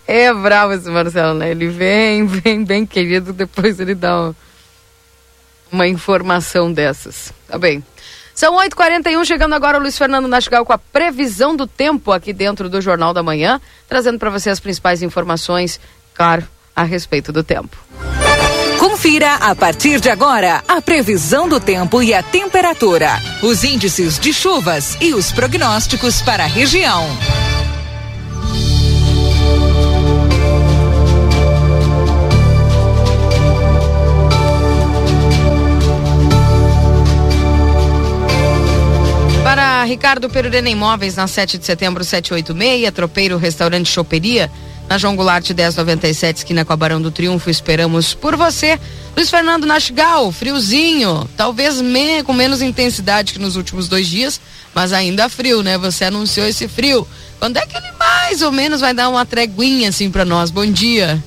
É 0.06 0.32
bravo 0.32 0.74
esse 0.74 0.88
Marcelo, 0.90 1.38
né? 1.38 1.50
Ele 1.50 1.68
vem, 1.68 2.26
vem 2.26 2.64
bem 2.64 2.86
querido, 2.86 3.32
depois 3.32 3.80
ele 3.80 3.94
dá 3.94 4.32
uma 5.70 5.88
informação 5.88 6.72
dessas. 6.72 7.32
Tá 7.48 7.58
bem. 7.58 7.82
São 8.43 8.57
8h41, 8.57 9.24
chegando 9.24 9.55
agora 9.55 9.78
o 9.78 9.80
Luiz 9.80 9.97
Fernando 9.97 10.26
Nastigal 10.26 10.66
com 10.66 10.72
a 10.72 10.78
previsão 10.78 11.55
do 11.55 11.64
tempo 11.64 12.11
aqui 12.11 12.32
dentro 12.32 12.68
do 12.68 12.80
Jornal 12.80 13.14
da 13.14 13.22
Manhã, 13.22 13.61
trazendo 13.88 14.18
para 14.18 14.30
você 14.30 14.51
as 14.51 14.59
principais 14.59 15.01
informações, 15.01 15.78
claro, 16.12 16.43
a 16.74 16.82
respeito 16.82 17.30
do 17.30 17.45
tempo. 17.45 17.76
Confira 18.80 19.34
a 19.36 19.55
partir 19.55 20.01
de 20.01 20.11
agora 20.11 20.61
a 20.66 20.82
previsão 20.82 21.49
do 21.49 21.61
tempo 21.61 22.03
e 22.03 22.12
a 22.12 22.20
temperatura, 22.20 23.11
os 23.45 23.62
índices 23.62 24.18
de 24.18 24.32
chuvas 24.32 24.97
e 25.01 25.14
os 25.14 25.30
prognósticos 25.30 26.20
para 26.20 26.43
a 26.43 26.49
região. 26.49 27.07
Ricardo 39.85 40.28
Perurena 40.28 40.68
Imóveis, 40.68 41.16
na 41.16 41.26
7 41.26 41.59
de 41.59 41.66
setembro, 41.66 42.05
786, 42.05 42.93
Tropeiro 42.93 43.37
Restaurante 43.37 43.91
Choperia, 43.91 44.51
na 44.89 44.99
João 44.99 45.16
Goulart 45.16 45.49
1097, 45.49 46.39
esquina 46.39 46.64
com 46.64 46.72
a 46.72 46.76
Barão 46.76 47.01
do 47.01 47.11
Triunfo, 47.11 47.49
esperamos 47.49 48.12
por 48.14 48.37
você. 48.37 48.78
Luiz 49.16 49.30
Fernando 49.30 49.66
Nastigal, 49.66 50.30
friozinho, 50.33 51.28
talvez 51.37 51.80
me, 51.80 52.22
com 52.22 52.33
menos 52.33 52.61
intensidade 52.61 53.33
que 53.33 53.39
nos 53.39 53.57
últimos 53.57 53.89
dois 53.89 54.07
dias, 54.07 54.41
mas 54.74 54.93
ainda 54.93 55.28
frio, 55.28 55.62
né? 55.62 55.78
Você 55.78 56.05
anunciou 56.05 56.47
esse 56.47 56.68
frio. 56.68 57.07
Quando 57.39 57.57
é 57.57 57.66
que 57.66 57.76
ele 57.76 57.93
mais 57.99 58.43
ou 58.43 58.53
menos 58.53 58.80
vai 58.80 58.93
dar 58.93 59.09
uma 59.09 59.24
treguinha 59.24 59.89
assim 59.89 60.11
para 60.11 60.24
nós? 60.24 60.51
Bom 60.51 60.66
dia. 60.66 61.22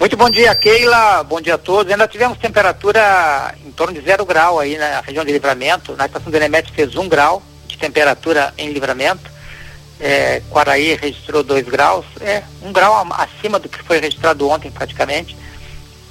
Muito 0.00 0.16
bom 0.16 0.28
dia, 0.28 0.54
Keila. 0.54 1.22
Bom 1.22 1.40
dia 1.40 1.54
a 1.54 1.58
todos. 1.58 1.92
Ainda 1.92 2.08
tivemos 2.08 2.36
temperatura 2.38 3.54
em 3.64 3.70
torno 3.70 3.94
de 3.94 4.04
zero 4.04 4.26
grau 4.26 4.58
aí 4.58 4.76
na 4.76 5.00
região 5.00 5.24
de 5.24 5.32
livramento. 5.32 5.94
Na 5.96 6.06
estação 6.06 6.30
do 6.30 6.36
Enemete 6.36 6.72
fez 6.72 6.96
um 6.96 7.08
grau 7.08 7.42
temperatura 7.82 8.54
em 8.56 8.70
livramento. 8.70 9.28
É, 9.98 10.40
Quaraí 10.50 10.94
registrou 10.94 11.42
2 11.42 11.66
graus, 11.66 12.04
é 12.20 12.42
um 12.62 12.72
grau 12.72 13.06
acima 13.12 13.58
do 13.58 13.68
que 13.68 13.82
foi 13.82 13.98
registrado 13.98 14.48
ontem 14.48 14.70
praticamente, 14.70 15.36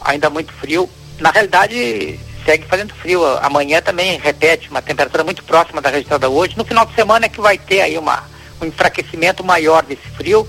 ainda 0.01 0.29
muito 0.29 0.53
frio. 0.53 0.89
Na 1.19 1.29
realidade, 1.29 2.19
segue 2.45 2.65
fazendo 2.65 2.93
frio. 2.95 3.25
Amanhã 3.41 3.81
também 3.81 4.17
repete 4.17 4.69
uma 4.69 4.81
temperatura 4.81 5.23
muito 5.23 5.43
próxima 5.43 5.81
da 5.81 5.89
registrada 5.89 6.29
hoje. 6.29 6.57
No 6.57 6.63
final 6.63 6.85
de 6.85 6.95
semana 6.95 7.25
é 7.25 7.29
que 7.29 7.41
vai 7.41 7.57
ter 7.57 7.81
aí 7.81 7.97
uma, 7.97 8.23
um 8.61 8.65
enfraquecimento 8.65 9.43
maior 9.43 9.83
desse 9.83 10.07
frio, 10.15 10.47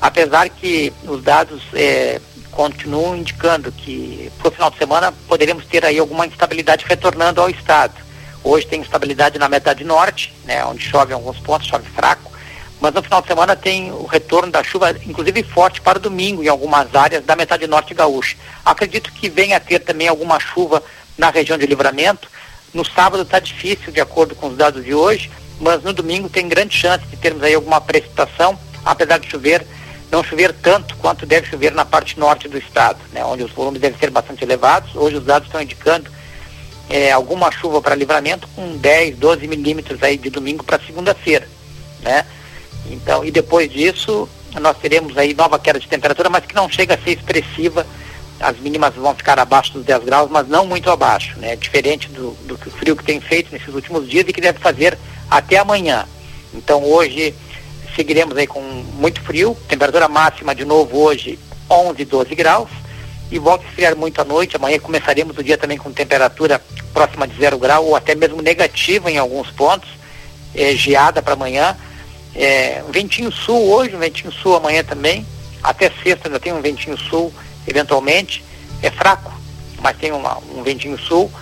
apesar 0.00 0.48
que 0.48 0.92
os 1.04 1.22
dados 1.22 1.62
é, 1.74 2.20
continuam 2.50 3.16
indicando 3.16 3.70
que 3.70 4.32
para 4.38 4.48
o 4.48 4.50
final 4.50 4.70
de 4.70 4.78
semana 4.78 5.12
poderemos 5.28 5.66
ter 5.66 5.84
aí 5.84 5.98
alguma 5.98 6.26
instabilidade 6.26 6.86
retornando 6.88 7.40
ao 7.40 7.50
estado. 7.50 7.94
Hoje 8.44 8.66
tem 8.66 8.82
estabilidade 8.82 9.38
na 9.38 9.48
metade 9.48 9.84
norte, 9.84 10.34
né, 10.44 10.64
onde 10.64 10.82
chove 10.82 11.12
em 11.12 11.14
alguns 11.14 11.38
pontos, 11.38 11.68
chove 11.68 11.88
fraco, 11.90 12.30
mas 12.80 12.92
no 12.92 13.02
final 13.02 13.22
de 13.22 13.28
semana 13.28 13.54
tem 13.54 13.92
o 13.92 14.04
retorno 14.04 14.50
da 14.50 14.64
chuva, 14.64 14.90
inclusive 15.06 15.44
forte 15.44 15.80
para 15.80 16.00
domingo 16.00 16.42
em 16.42 16.48
algumas 16.48 16.92
áreas 16.94 17.24
da 17.24 17.36
metade 17.36 17.66
norte 17.68 17.94
gaúcha. 17.94 18.36
Acredito 18.64 19.12
que 19.12 19.28
venha 19.28 19.56
a 19.56 19.60
ter 19.60 19.78
também 19.78 20.08
alguma 20.08 20.40
chuva 20.40 20.82
na 21.16 21.30
região 21.30 21.56
de 21.56 21.64
livramento. 21.64 22.28
No 22.74 22.84
sábado 22.84 23.22
está 23.22 23.38
difícil, 23.38 23.92
de 23.92 24.00
acordo 24.00 24.34
com 24.34 24.48
os 24.48 24.56
dados 24.56 24.84
de 24.84 24.92
hoje, 24.92 25.30
mas 25.60 25.80
no 25.84 25.92
domingo 25.92 26.28
tem 26.28 26.48
grande 26.48 26.76
chance 26.76 27.06
de 27.06 27.16
termos 27.16 27.44
aí 27.44 27.54
alguma 27.54 27.80
precipitação, 27.80 28.58
apesar 28.84 29.18
de 29.18 29.30
chover, 29.30 29.64
não 30.10 30.24
chover 30.24 30.52
tanto 30.52 30.96
quanto 30.96 31.24
deve 31.24 31.48
chover 31.48 31.72
na 31.72 31.84
parte 31.84 32.18
norte 32.18 32.48
do 32.48 32.58
estado, 32.58 32.98
né, 33.12 33.24
onde 33.24 33.44
os 33.44 33.52
volumes 33.52 33.80
devem 33.80 33.96
ser 33.96 34.10
bastante 34.10 34.42
elevados. 34.42 34.96
Hoje 34.96 35.18
os 35.18 35.24
dados 35.24 35.46
estão 35.46 35.62
indicando 35.62 36.10
é, 36.88 37.10
alguma 37.10 37.50
chuva 37.50 37.80
para 37.80 37.94
livramento 37.94 38.48
com 38.54 38.76
10, 38.76 39.16
12 39.16 39.46
milímetros 39.46 40.02
aí 40.02 40.16
de 40.16 40.30
domingo 40.30 40.64
para 40.64 40.78
segunda-feira, 40.80 41.48
né? 42.02 42.24
Então, 42.90 43.24
e 43.24 43.30
depois 43.30 43.70
disso, 43.70 44.28
nós 44.60 44.76
teremos 44.78 45.16
aí 45.16 45.34
nova 45.34 45.58
queda 45.58 45.78
de 45.78 45.88
temperatura, 45.88 46.28
mas 46.28 46.44
que 46.44 46.54
não 46.54 46.68
chega 46.68 46.94
a 46.94 46.98
ser 46.98 47.12
expressiva. 47.12 47.86
As 48.40 48.58
mínimas 48.58 48.94
vão 48.94 49.14
ficar 49.14 49.38
abaixo 49.38 49.72
dos 49.72 49.84
10 49.84 50.04
graus, 50.04 50.30
mas 50.30 50.48
não 50.48 50.66
muito 50.66 50.90
abaixo, 50.90 51.38
né? 51.38 51.54
Diferente 51.56 52.08
do, 52.08 52.32
do 52.44 52.58
frio 52.58 52.96
que 52.96 53.04
tem 53.04 53.20
feito 53.20 53.52
nesses 53.52 53.72
últimos 53.72 54.08
dias 54.08 54.26
e 54.28 54.32
que 54.32 54.40
deve 54.40 54.58
fazer 54.58 54.98
até 55.30 55.58
amanhã. 55.58 56.06
Então, 56.52 56.82
hoje 56.84 57.34
seguiremos 57.94 58.36
aí 58.36 58.46
com 58.46 58.60
muito 58.60 59.20
frio, 59.22 59.56
temperatura 59.68 60.08
máxima 60.08 60.54
de 60.54 60.64
novo 60.64 60.98
hoje 60.98 61.38
11, 61.70 62.04
12 62.04 62.34
graus 62.34 62.81
e 63.32 63.38
volta 63.38 63.64
a 63.64 63.68
esfriar 63.68 63.96
muito 63.96 64.20
à 64.20 64.24
noite. 64.24 64.56
Amanhã 64.56 64.78
começaremos 64.78 65.36
o 65.36 65.42
dia 65.42 65.56
também 65.56 65.78
com 65.78 65.90
temperatura 65.90 66.60
próxima 66.92 67.26
de 67.26 67.34
zero 67.40 67.58
grau 67.58 67.86
ou 67.86 67.96
até 67.96 68.14
mesmo 68.14 68.42
negativa 68.42 69.10
em 69.10 69.16
alguns 69.16 69.50
pontos, 69.50 69.88
é, 70.54 70.76
geada 70.76 71.22
para 71.22 71.32
amanhã. 71.32 71.74
É, 72.36 72.82
um 72.86 72.92
ventinho 72.92 73.32
sul 73.32 73.70
hoje, 73.70 73.96
ventinho 73.96 74.30
sul 74.30 74.54
amanhã 74.54 74.84
também. 74.84 75.26
Até 75.62 75.90
sexta 76.02 76.28
ainda 76.28 76.38
tem 76.38 76.52
um 76.52 76.60
ventinho 76.60 76.98
sul, 76.98 77.32
eventualmente. 77.66 78.44
É 78.82 78.90
fraco, 78.90 79.32
mas 79.80 79.96
tem 79.96 80.12
uma, 80.12 80.36
um 80.54 80.62
ventinho 80.62 80.98
sul. 80.98 81.32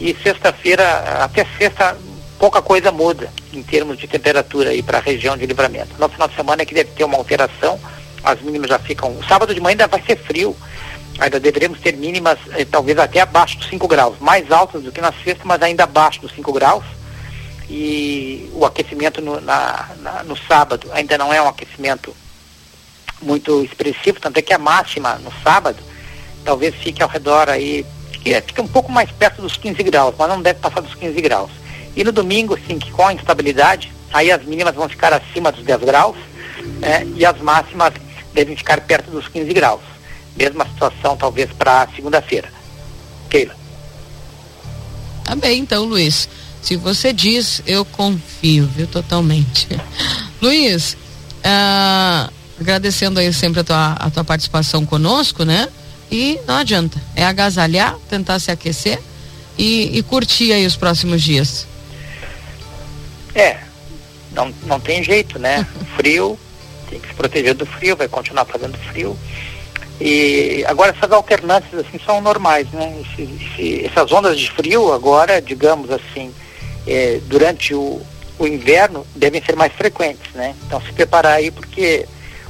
E 0.00 0.16
sexta-feira, 0.22 0.84
até 1.24 1.44
sexta, 1.58 1.96
pouca 2.38 2.62
coisa 2.62 2.92
muda 2.92 3.32
em 3.52 3.64
termos 3.64 3.98
de 3.98 4.06
temperatura 4.06 4.70
aí 4.70 4.82
para 4.82 4.98
a 4.98 5.00
região 5.00 5.36
de 5.36 5.44
livramento. 5.44 5.90
No 5.98 6.08
final 6.08 6.28
de 6.28 6.36
semana 6.36 6.62
é 6.62 6.64
que 6.64 6.74
deve 6.74 6.90
ter 6.92 7.02
uma 7.02 7.16
alteração, 7.16 7.80
as 8.22 8.40
mínimas 8.40 8.68
já 8.68 8.78
ficam. 8.78 9.16
Sábado 9.26 9.52
de 9.52 9.60
manhã 9.60 9.72
ainda 9.72 9.88
vai 9.88 10.02
ser 10.02 10.16
frio 10.16 10.56
ainda 11.18 11.38
deveremos 11.38 11.80
ter 11.80 11.96
mínimas 11.96 12.38
eh, 12.52 12.64
talvez 12.64 12.98
até 12.98 13.20
abaixo 13.20 13.58
dos 13.58 13.68
5 13.68 13.86
graus, 13.88 14.16
mais 14.20 14.50
altas 14.50 14.82
do 14.82 14.92
que 14.92 15.00
na 15.00 15.12
sexta, 15.12 15.42
mas 15.44 15.62
ainda 15.62 15.84
abaixo 15.84 16.20
dos 16.20 16.32
5 16.32 16.52
graus. 16.52 16.84
E 17.68 18.50
o 18.52 18.66
aquecimento 18.66 19.22
no, 19.22 19.40
na, 19.40 19.88
na, 20.00 20.22
no 20.24 20.36
sábado 20.36 20.90
ainda 20.92 21.16
não 21.16 21.32
é 21.32 21.40
um 21.40 21.48
aquecimento 21.48 22.14
muito 23.22 23.62
expressivo, 23.62 24.20
tanto 24.20 24.38
é 24.38 24.42
que 24.42 24.52
a 24.52 24.58
máxima 24.58 25.14
no 25.16 25.32
sábado 25.42 25.78
talvez 26.44 26.74
fique 26.74 27.02
ao 27.02 27.08
redor 27.08 27.48
aí, 27.48 27.86
fique, 28.10 28.40
fique 28.42 28.60
um 28.60 28.66
pouco 28.66 28.90
mais 28.90 29.10
perto 29.10 29.40
dos 29.40 29.56
15 29.56 29.82
graus, 29.84 30.14
mas 30.18 30.28
não 30.28 30.42
deve 30.42 30.58
passar 30.58 30.80
dos 30.80 30.94
15 30.94 31.20
graus. 31.20 31.50
E 31.94 32.02
no 32.02 32.12
domingo, 32.12 32.58
sim, 32.66 32.78
que 32.78 32.90
com 32.90 33.06
a 33.06 33.12
instabilidade, 33.12 33.92
aí 34.12 34.30
as 34.30 34.44
mínimas 34.44 34.74
vão 34.74 34.88
ficar 34.88 35.12
acima 35.12 35.52
dos 35.52 35.64
10 35.64 35.80
graus 35.82 36.16
né, 36.80 37.06
e 37.16 37.24
as 37.24 37.38
máximas 37.38 37.92
devem 38.34 38.56
ficar 38.56 38.80
perto 38.80 39.10
dos 39.10 39.28
15 39.28 39.52
graus. 39.52 39.91
Mesma 40.36 40.66
situação, 40.66 41.16
talvez, 41.16 41.50
para 41.52 41.88
segunda-feira. 41.94 42.50
Keila. 43.28 43.54
Tá 45.24 45.34
bem, 45.36 45.60
então, 45.60 45.84
Luiz. 45.84 46.28
Se 46.62 46.76
você 46.76 47.12
diz, 47.12 47.62
eu 47.66 47.84
confio, 47.84 48.66
viu, 48.66 48.86
totalmente. 48.86 49.68
Luiz, 50.40 50.96
uh, 51.44 52.32
Agradecendo 52.62 53.18
aí 53.18 53.32
sempre 53.32 53.60
a 53.60 53.64
tua, 53.64 53.92
a 53.94 54.08
tua 54.08 54.22
participação 54.22 54.86
conosco, 54.86 55.44
né? 55.44 55.68
E 56.08 56.38
não 56.46 56.54
adianta. 56.54 56.96
É 57.16 57.24
agasalhar, 57.24 57.96
tentar 58.08 58.38
se 58.38 58.52
aquecer 58.52 59.00
e, 59.58 59.98
e 59.98 60.02
curtir 60.04 60.52
aí 60.52 60.64
os 60.64 60.76
próximos 60.76 61.22
dias. 61.22 61.66
É, 63.34 63.58
não, 64.30 64.54
não 64.64 64.78
tem 64.78 65.02
jeito, 65.02 65.40
né? 65.40 65.66
frio, 65.96 66.38
tem 66.88 67.00
que 67.00 67.08
se 67.08 67.14
proteger 67.14 67.54
do 67.54 67.66
frio, 67.66 67.96
vai 67.96 68.06
continuar 68.06 68.44
fazendo 68.44 68.78
frio. 68.78 69.18
E 70.00 70.64
agora 70.66 70.94
essas 70.96 71.10
alternâncias 71.12 71.86
assim 71.86 71.98
são 72.04 72.20
normais, 72.20 72.68
né? 72.72 73.02
Esse, 73.02 73.22
esse, 73.22 73.86
essas 73.86 74.10
ondas 74.10 74.38
de 74.38 74.50
frio 74.50 74.92
agora, 74.92 75.40
digamos 75.40 75.90
assim, 75.90 76.32
é, 76.86 77.20
durante 77.26 77.74
o, 77.74 78.00
o 78.38 78.46
inverno 78.46 79.06
devem 79.14 79.42
ser 79.42 79.54
mais 79.54 79.72
frequentes, 79.72 80.32
né? 80.34 80.54
Então 80.66 80.80
se 80.80 80.92
preparar 80.92 81.34
aí 81.34 81.50
porque 81.50 82.06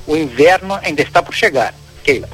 o 0.06 0.16
inverno 0.16 0.78
ainda 0.82 1.02
está 1.02 1.22
por 1.22 1.34
chegar. 1.34 1.74
Keila. 2.02 2.28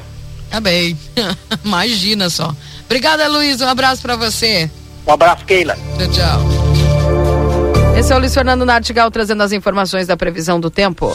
Tá 0.51 0.61
bem. 0.61 0.97
Imagina 1.65 2.31
só. 2.31 2.55
Obrigada, 2.87 3.29
Luiz. 3.29 3.61
Um 3.61 3.69
abraço 3.69 4.01
para 4.01 4.17
você. 4.17 4.71
Um 5.07 5.13
abraço, 5.13 5.45
Keila. 5.45 5.77
Tchau, 5.99 6.09
tchau. 6.11 7.99
Esse 7.99 8.13
é 8.13 8.17
o 8.17 8.19
Luiz 8.19 8.33
Fernando 8.33 8.65
Nartigal 8.65 9.11
trazendo 9.11 9.43
as 9.43 9.53
informações 9.53 10.07
da 10.07 10.17
previsão 10.17 10.61
do 10.61 10.71
tempo. 10.71 11.15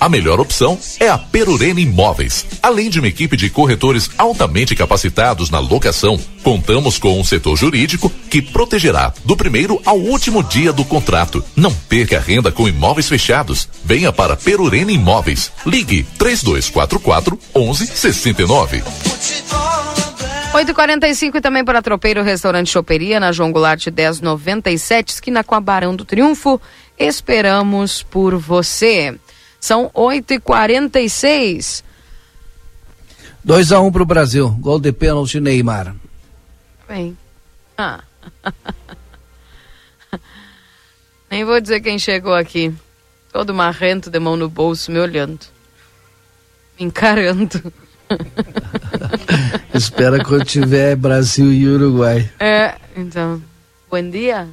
a 0.00 0.08
melhor 0.08 0.40
opção 0.40 0.78
é 0.98 1.08
a 1.08 1.18
Perurena 1.18 1.78
Imóveis. 1.78 2.46
Além 2.62 2.88
de 2.88 2.98
uma 2.98 3.08
equipe 3.08 3.36
de 3.36 3.50
corretores 3.50 4.10
altamente 4.16 4.74
capacitados 4.74 5.50
na 5.50 5.58
locação, 5.58 6.18
contamos 6.42 6.98
com 6.98 7.20
um 7.20 7.24
setor 7.24 7.56
jurídico 7.56 8.10
que 8.30 8.40
protegerá 8.40 9.12
do 9.24 9.36
primeiro 9.36 9.80
ao 9.84 9.98
último 9.98 10.42
dia 10.42 10.72
do 10.72 10.84
contrato. 10.84 11.44
Não 11.54 11.72
perca 11.72 12.18
renda 12.18 12.50
com 12.50 12.66
imóveis 12.66 13.08
fechados. 13.08 13.68
Venha 13.84 14.10
para 14.10 14.36
Perurena 14.36 14.90
Imóveis. 14.90 15.52
Ligue 15.66 16.02
3244 16.18 17.38
1169. 17.54 18.82
8h45 20.52 21.36
e 21.36 21.40
também 21.40 21.64
para 21.64 21.80
Tropeiro 21.80 22.24
Restaurante 22.24 22.70
Choperia, 22.70 23.20
na 23.20 23.30
João 23.30 23.52
Goulart 23.52 23.86
1097, 23.86 25.10
esquina 25.10 25.44
com 25.44 25.54
a 25.54 25.60
Barão 25.60 25.94
do 25.94 26.04
Triunfo. 26.04 26.60
Esperamos 26.98 28.02
por 28.02 28.36
você. 28.36 29.16
São 29.60 29.90
8h46. 29.90 31.84
2 33.44 33.72
a 33.72 33.80
1 33.80 33.86
um 33.86 33.92
para 33.92 34.02
o 34.02 34.06
Brasil. 34.06 34.48
Gol 34.60 34.80
de 34.80 34.92
pênalti 34.92 35.38
Neymar. 35.38 35.94
Bem. 36.88 37.16
Ah. 37.76 38.00
Nem 41.30 41.44
vou 41.44 41.60
dizer 41.60 41.80
quem 41.80 41.98
chegou 41.98 42.34
aqui. 42.34 42.74
Todo 43.32 43.54
marrento, 43.54 44.10
de 44.10 44.18
mão 44.18 44.36
no 44.36 44.48
bolso, 44.48 44.90
me 44.90 44.98
olhando. 44.98 45.46
Me 46.78 46.86
encarando. 46.86 47.72
Espera 49.72 50.24
quando 50.24 50.44
tiver 50.44 50.96
Brasil 50.96 51.52
e 51.52 51.68
Uruguai. 51.68 52.28
É, 52.40 52.74
então. 52.96 53.40
Buen 53.88 54.10
dia. 54.10 54.48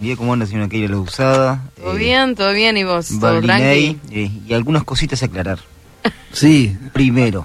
Día, 0.00 0.16
¿cómo 0.16 0.32
anda, 0.32 0.46
señora 0.46 0.66
Keila 0.68 0.96
Usada? 0.96 1.62
Todo 1.76 1.94
eh, 1.94 1.98
bien, 1.98 2.34
todo 2.34 2.52
bien, 2.54 2.74
¿y 2.78 2.84
vos? 2.84 3.08
¿Todo? 3.20 3.38
Eh, 3.38 3.96
y 4.10 4.54
algunas 4.54 4.82
cositas 4.84 5.22
a 5.22 5.26
aclarar. 5.26 5.58
Sí. 6.32 6.76
Primero. 6.92 7.44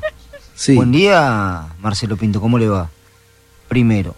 Sí. 0.54 0.76
Buen 0.76 0.92
día, 0.92 1.66
Marcelo 1.82 2.16
Pinto, 2.18 2.40
¿cómo 2.40 2.58
le 2.60 2.70
va? 2.70 2.90
Primero, 3.68 4.16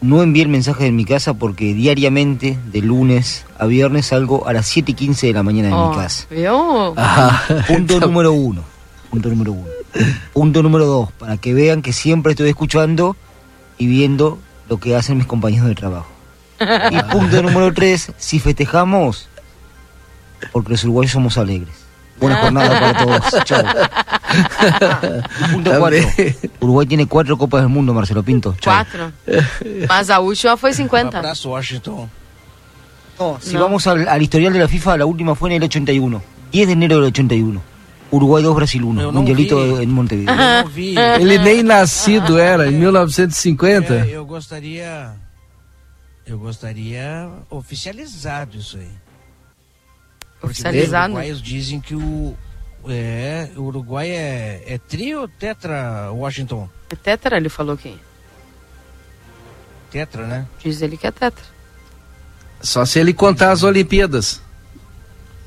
no 0.00 0.22
envié 0.22 0.42
el 0.42 0.48
mensaje 0.48 0.86
en 0.86 0.96
mi 0.96 1.04
casa 1.04 1.34
porque 1.34 1.74
diariamente, 1.74 2.58
de 2.72 2.80
lunes 2.80 3.44
a 3.58 3.66
viernes, 3.66 4.06
salgo 4.06 4.48
a 4.48 4.52
las 4.54 4.66
7 4.66 4.90
y 4.92 4.94
15 4.94 5.26
de 5.28 5.32
la 5.34 5.42
mañana 5.42 5.68
de 5.68 5.74
mi 5.74 5.80
Oh, 5.80 5.92
casa. 5.94 6.26
¿vio? 6.30 6.94
Punto 7.68 8.00
número 8.00 8.32
uno. 8.32 8.62
Punto 9.10 9.28
número 9.28 9.52
uno. 9.52 9.66
Punto 10.32 10.62
número 10.62 10.86
dos, 10.86 11.12
para 11.12 11.36
que 11.36 11.52
vean 11.54 11.82
que 11.82 11.92
siempre 11.92 12.32
estoy 12.32 12.48
escuchando 12.48 13.16
y 13.78 13.86
viendo 13.86 14.38
lo 14.68 14.78
que 14.78 14.96
hacen 14.96 15.18
mis 15.18 15.26
compañeros 15.26 15.68
de 15.68 15.74
trabajo. 15.74 16.15
Y 16.60 17.02
punto 17.12 17.42
número 17.42 17.72
tres, 17.72 18.10
si 18.16 18.38
festejamos, 18.40 19.28
porque 20.52 20.70
los 20.72 20.84
uruguayos 20.84 21.12
somos 21.12 21.36
alegres. 21.38 21.74
Buena 22.18 22.36
jornada 22.40 22.80
para 22.80 23.04
todos. 23.04 23.44
Chao. 23.44 23.62
Punto 25.52 25.70
cuatro. 25.78 25.98
Uruguay 26.60 26.86
tiene 26.86 27.06
cuatro 27.06 27.36
Copas 27.36 27.60
del 27.62 27.68
Mundo, 27.68 27.92
Marcelo 27.92 28.22
Pinto. 28.22 28.56
Chao. 28.60 28.72
Quatro. 28.74 29.12
Mas 29.88 30.10
a 30.10 30.18
última 30.20 30.56
foi 30.56 30.72
50. 30.72 31.18
abraço, 31.18 31.50
Washington. 31.50 32.08
No, 33.18 33.38
si 33.40 33.54
No. 33.54 33.60
vamos 33.60 33.86
al, 33.86 34.08
al 34.08 34.22
historial 34.22 34.52
de 34.52 34.58
la 34.60 34.68
FIFA, 34.68 34.98
la 34.98 35.06
última 35.06 35.34
fue 35.34 35.50
en 35.50 35.56
el 35.56 35.62
81. 35.64 36.22
10 36.52 36.66
de 36.66 36.72
enero 36.72 36.96
del 36.96 37.04
81. 37.04 37.60
Uruguay 38.10 38.42
2, 38.42 38.54
Brasil 38.56 38.84
1. 38.86 39.00
Eu 39.00 39.12
não 39.12 39.20
Mundialito 39.22 39.56
vi. 39.76 39.82
en 39.82 39.88
Montevideo. 39.88 40.32
Eu 40.34 40.36
não 40.62 40.70
vi. 40.70 40.94
Ele 40.96 41.38
nem 41.38 41.62
nascido 41.62 42.38
era, 42.38 42.68
em 42.68 42.72
1950. 42.72 43.94
É, 43.94 44.10
eu 44.12 44.24
gostaria. 44.24 45.10
Eu 46.26 46.38
gostaria 46.38 47.28
oficializado 47.48 48.56
isso 48.56 48.76
aí. 48.76 48.90
Oficializado? 50.42 51.06
Os 51.06 51.18
uruguaios 51.18 51.42
dizem 51.42 51.80
que 51.80 51.94
o. 51.94 52.36
É, 52.88 53.50
o 53.56 53.62
Uruguai 53.62 54.08
é, 54.10 54.62
é 54.66 54.78
trio 54.78 55.22
ou 55.22 55.28
tetra, 55.28 56.10
Washington? 56.12 56.68
É 56.88 56.94
tetra, 56.94 57.36
ele 57.36 57.48
falou 57.48 57.76
que. 57.76 57.98
Tetra, 59.90 60.26
né? 60.26 60.46
Diz 60.62 60.82
ele 60.82 60.96
que 60.96 61.06
é 61.06 61.10
tetra. 61.10 61.44
Só 62.60 62.84
se 62.84 62.98
ele 63.00 63.12
contar 63.12 63.50
as 63.52 63.62
Olimpíadas. 63.62 64.40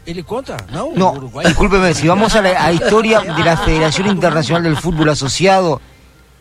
Ele 0.06 0.24
conta? 0.24 0.58
Não, 0.72 0.90
o 0.92 0.98
No, 0.98 1.12
Uruguai. 1.14 1.46
discúlpeme, 1.46 1.94
si 1.94 2.08
vamos 2.08 2.36
a 2.36 2.42
la 2.42 2.64
a 2.66 2.74
historia 2.74 3.20
de 3.22 3.44
la 3.44 3.56
Federación 3.58 4.08
Internacional 4.08 4.64
del 4.64 4.76
Fútbol 4.78 5.10
Asociado, 5.10 5.82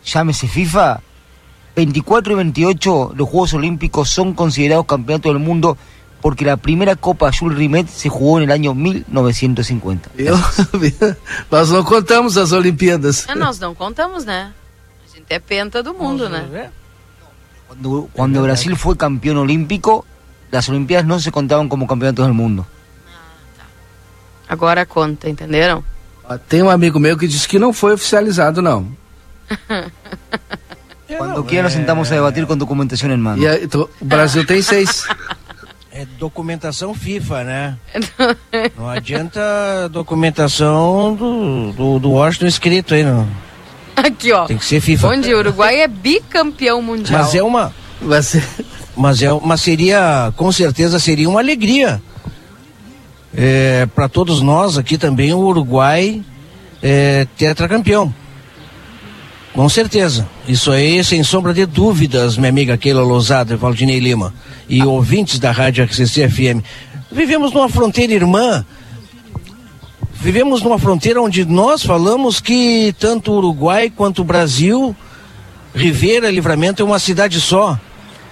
llámese 0.03 0.47
FIFA, 0.47 1.01
24 1.75 2.33
y 2.33 2.35
28 2.35 3.13
los 3.15 3.29
Juegos 3.29 3.53
Olímpicos 3.53 4.09
son 4.09 4.33
considerados 4.33 4.85
campeonatos 4.85 5.33
del 5.33 5.41
mundo 5.41 5.77
porque 6.21 6.43
la 6.43 6.57
primera 6.57 6.95
Copa 6.95 7.31
Jules 7.31 7.57
Rimet 7.57 7.87
se 7.87 8.09
jugó 8.09 8.39
en 8.39 8.45
el 8.45 8.51
año 8.51 8.73
1950. 8.73 10.11
Eu, 10.17 10.35
nós 11.49 11.71
não 11.71 11.83
contamos 11.83 12.37
as 12.37 12.51
Olimpíadas. 12.51 13.27
É, 13.29 13.35
nós 13.35 13.59
não 13.59 13.73
contamos, 13.73 14.25
né? 14.25 14.51
A 15.07 15.15
gente 15.15 15.25
é 15.29 15.39
penta 15.39 15.81
do 15.81 15.93
mundo, 15.93 16.29
Vamos 16.29 16.31
né? 16.31 16.47
ver? 16.51 16.71
Cuando, 17.67 18.09
cuando 18.13 18.41
Brasil 18.41 18.75
fue 18.75 18.97
campeón 18.97 19.37
olímpico, 19.37 20.03
las 20.51 20.67
Olimpiadas 20.69 21.05
no 21.05 21.19
se 21.19 21.31
contaban 21.31 21.69
como 21.69 21.87
campeonatos 21.87 22.25
del 22.25 22.33
mundo. 22.33 22.65
Agora 24.47 24.85
conta, 24.85 25.29
entenderam? 25.29 25.83
Ó, 26.23 26.37
Tem 26.37 26.63
um 26.63 26.69
amigo 26.69 26.99
meu 26.99 27.15
que 27.15 27.27
disse 27.27 27.47
que 27.47 27.59
não 27.59 27.71
foi 27.71 27.93
oficializado, 27.93 28.61
não. 28.61 28.87
Cuando 31.17 31.35
não, 31.35 31.43
quiera 31.43 31.63
nos 31.63 31.73
sentamos 31.73 32.11
a 32.11 32.15
debatir 32.15 32.45
con 32.45 32.59
documentación 32.59 33.11
en 33.11 33.21
mano. 33.21 33.41
E 33.41 33.47
o 33.75 33.89
Brasil 34.01 34.45
tem 34.45 34.61
seis. 34.61 35.05
É 35.91 36.05
documentação 36.19 36.93
FIFA, 36.93 37.43
né? 37.43 37.77
Não 38.77 38.87
adianta 38.87 39.89
documentação 39.91 41.15
do, 41.15 41.71
do, 41.71 41.99
do 41.99 42.11
Washington 42.11 42.45
escrito 42.45 42.93
aí, 42.93 43.03
não. 43.03 43.27
Aqui, 43.95 44.31
ó. 44.31 44.45
Tem 44.45 44.57
que 44.57 44.65
ser 44.65 44.79
FIFA. 44.79 45.07
Onde 45.07 45.33
o 45.33 45.39
Uruguai 45.39 45.81
é 45.81 45.87
bicampeão 45.87 46.81
mundial. 46.81 47.23
Mas 47.23 47.35
é 47.35 47.43
uma. 47.43 47.73
Ser... 48.21 48.47
Mas, 48.95 49.21
é, 49.21 49.29
mas 49.43 49.61
seria, 49.61 50.31
com 50.37 50.51
certeza, 50.51 50.99
seria 50.99 51.27
uma 51.27 51.39
alegria. 51.39 52.01
É, 53.35 53.87
para 53.87 54.07
todos 54.07 54.41
nós 54.41 54.77
aqui 54.77 54.97
também, 54.97 55.33
o 55.33 55.39
Uruguai 55.39 56.23
é 56.81 57.27
tetracampeão. 57.37 58.13
Com 59.53 59.67
certeza. 59.67 60.27
Isso 60.47 60.71
aí, 60.71 61.03
sem 61.03 61.23
sombra 61.23 61.53
de 61.53 61.65
dúvidas, 61.65 62.37
minha 62.37 62.49
amiga 62.49 62.77
Keila 62.77 63.01
Lousada 63.01 63.53
e 63.53 63.57
Valdinei 63.57 63.99
Lima. 63.99 64.33
E 64.67 64.83
ouvintes 64.83 65.39
da 65.39 65.51
Rádio 65.51 65.83
RCC 65.83 66.29
FM. 66.29 66.63
Vivemos 67.11 67.51
numa 67.51 67.67
fronteira 67.67 68.13
irmã. 68.13 68.65
Vivemos 70.13 70.61
numa 70.61 70.77
fronteira 70.77 71.21
onde 71.21 71.45
nós 71.45 71.83
falamos 71.83 72.39
que 72.39 72.93
tanto 72.99 73.31
o 73.31 73.37
Uruguai 73.37 73.89
quanto 73.89 74.21
o 74.21 74.25
Brasil, 74.25 74.95
Ribeira, 75.73 76.29
Livramento 76.29 76.81
é 76.81 76.85
uma 76.85 76.99
cidade 76.99 77.39
só. 77.39 77.79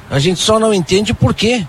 A 0.09 0.19
gente 0.19 0.39
só 0.39 0.59
não 0.59 0.73
entende 0.73 1.13
por 1.13 1.33
quê. 1.33 1.65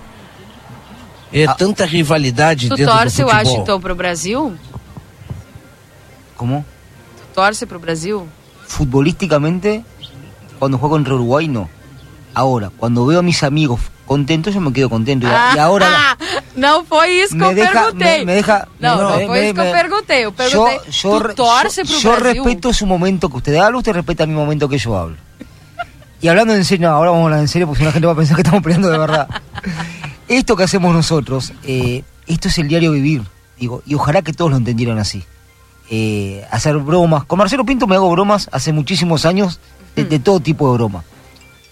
É 1.32 1.46
tanta 1.54 1.84
rivalidade 1.84 2.68
Tu 2.68 2.76
dentro 2.76 2.92
do 2.92 2.98
torce 2.98 3.22
o 3.22 3.28
futebol. 3.28 3.52
Washington 3.52 3.80
pro 3.80 3.94
Brasil? 3.94 4.54
¿Cómo? 6.36 6.64
Tu 7.16 7.34
torce 7.34 7.66
pro 7.66 7.78
Brasil? 7.78 8.26
Futbolísticamente, 8.68 9.82
cuando 10.58 10.78
juego 10.78 10.94
contra 10.94 11.14
Uruguay, 11.14 11.48
no. 11.48 11.68
Ahora, 12.34 12.70
cuando 12.76 13.04
veo 13.04 13.18
a 13.18 13.22
mis 13.22 13.42
amigos 13.42 13.80
contentos, 14.06 14.54
yo 14.54 14.60
me 14.60 14.72
quedo 14.72 14.88
contento. 14.88 15.26
Y, 15.26 15.56
y 15.56 15.58
ahora, 15.58 16.16
Não 16.54 16.84
foi 16.84 17.22
isso 17.22 17.32
que 17.32 17.38
me 17.38 17.46
eu 17.46 17.54
deja, 17.54 17.70
perguntei. 17.72 18.18
Me, 18.20 18.24
me 18.26 18.34
deja, 18.34 18.68
não, 18.80 18.96
no, 18.96 19.02
não 19.10 19.16
me, 19.18 19.26
foi 19.26 19.44
isso 19.44 19.54
que 19.54 19.60
eu 19.60 19.72
perguntei. 19.72 20.24
Eu 20.24 20.32
perguntei, 20.32 20.80
yo, 20.90 21.20
¿tú 21.20 21.34
torce 21.34 21.84
pro 21.84 21.98
yo 21.98 22.10
Brasil? 22.16 22.44
respeto 22.44 22.72
su 22.72 22.86
momento 22.86 23.28
que 23.28 23.36
usted 23.36 23.54
habla, 23.56 23.78
usted 23.78 23.92
respeta 23.92 24.26
mi 24.26 24.34
momento 24.34 24.68
que 24.68 24.78
yo 24.78 24.96
hablo. 24.96 25.16
Y 26.20 26.26
hablando 26.26 26.54
en 26.54 26.64
serio, 26.64 26.88
no, 26.88 26.96
ahora 26.96 27.10
vamos 27.10 27.22
a 27.22 27.26
hablar 27.26 27.40
en 27.40 27.48
serio 27.48 27.66
porque 27.68 27.78
si 27.78 27.84
no 27.84 27.88
la 27.88 27.92
gente 27.92 28.06
va 28.06 28.12
a 28.12 28.16
pensar 28.16 28.34
que 28.34 28.42
estamos 28.42 28.62
peleando 28.62 28.90
de 28.90 28.98
verdad. 28.98 29.28
Esto 30.26 30.56
que 30.56 30.64
hacemos 30.64 30.92
nosotros, 30.92 31.52
eh, 31.62 32.02
esto 32.26 32.48
es 32.48 32.58
el 32.58 32.68
diario 32.68 32.92
vivir, 32.92 33.22
digo, 33.58 33.82
y 33.86 33.94
ojalá 33.94 34.22
que 34.22 34.32
todos 34.32 34.50
lo 34.50 34.56
entendieran 34.56 34.98
así. 34.98 35.24
Eh, 35.90 36.44
hacer 36.50 36.76
bromas. 36.78 37.24
Con 37.24 37.38
Marcelo 37.38 37.64
Pinto 37.64 37.86
me 37.86 37.96
hago 37.96 38.10
bromas 38.10 38.48
hace 38.52 38.72
muchísimos 38.72 39.24
años, 39.24 39.58
de, 39.96 40.04
de 40.04 40.18
todo 40.18 40.40
tipo 40.40 40.70
de 40.70 40.76
broma. 40.76 41.04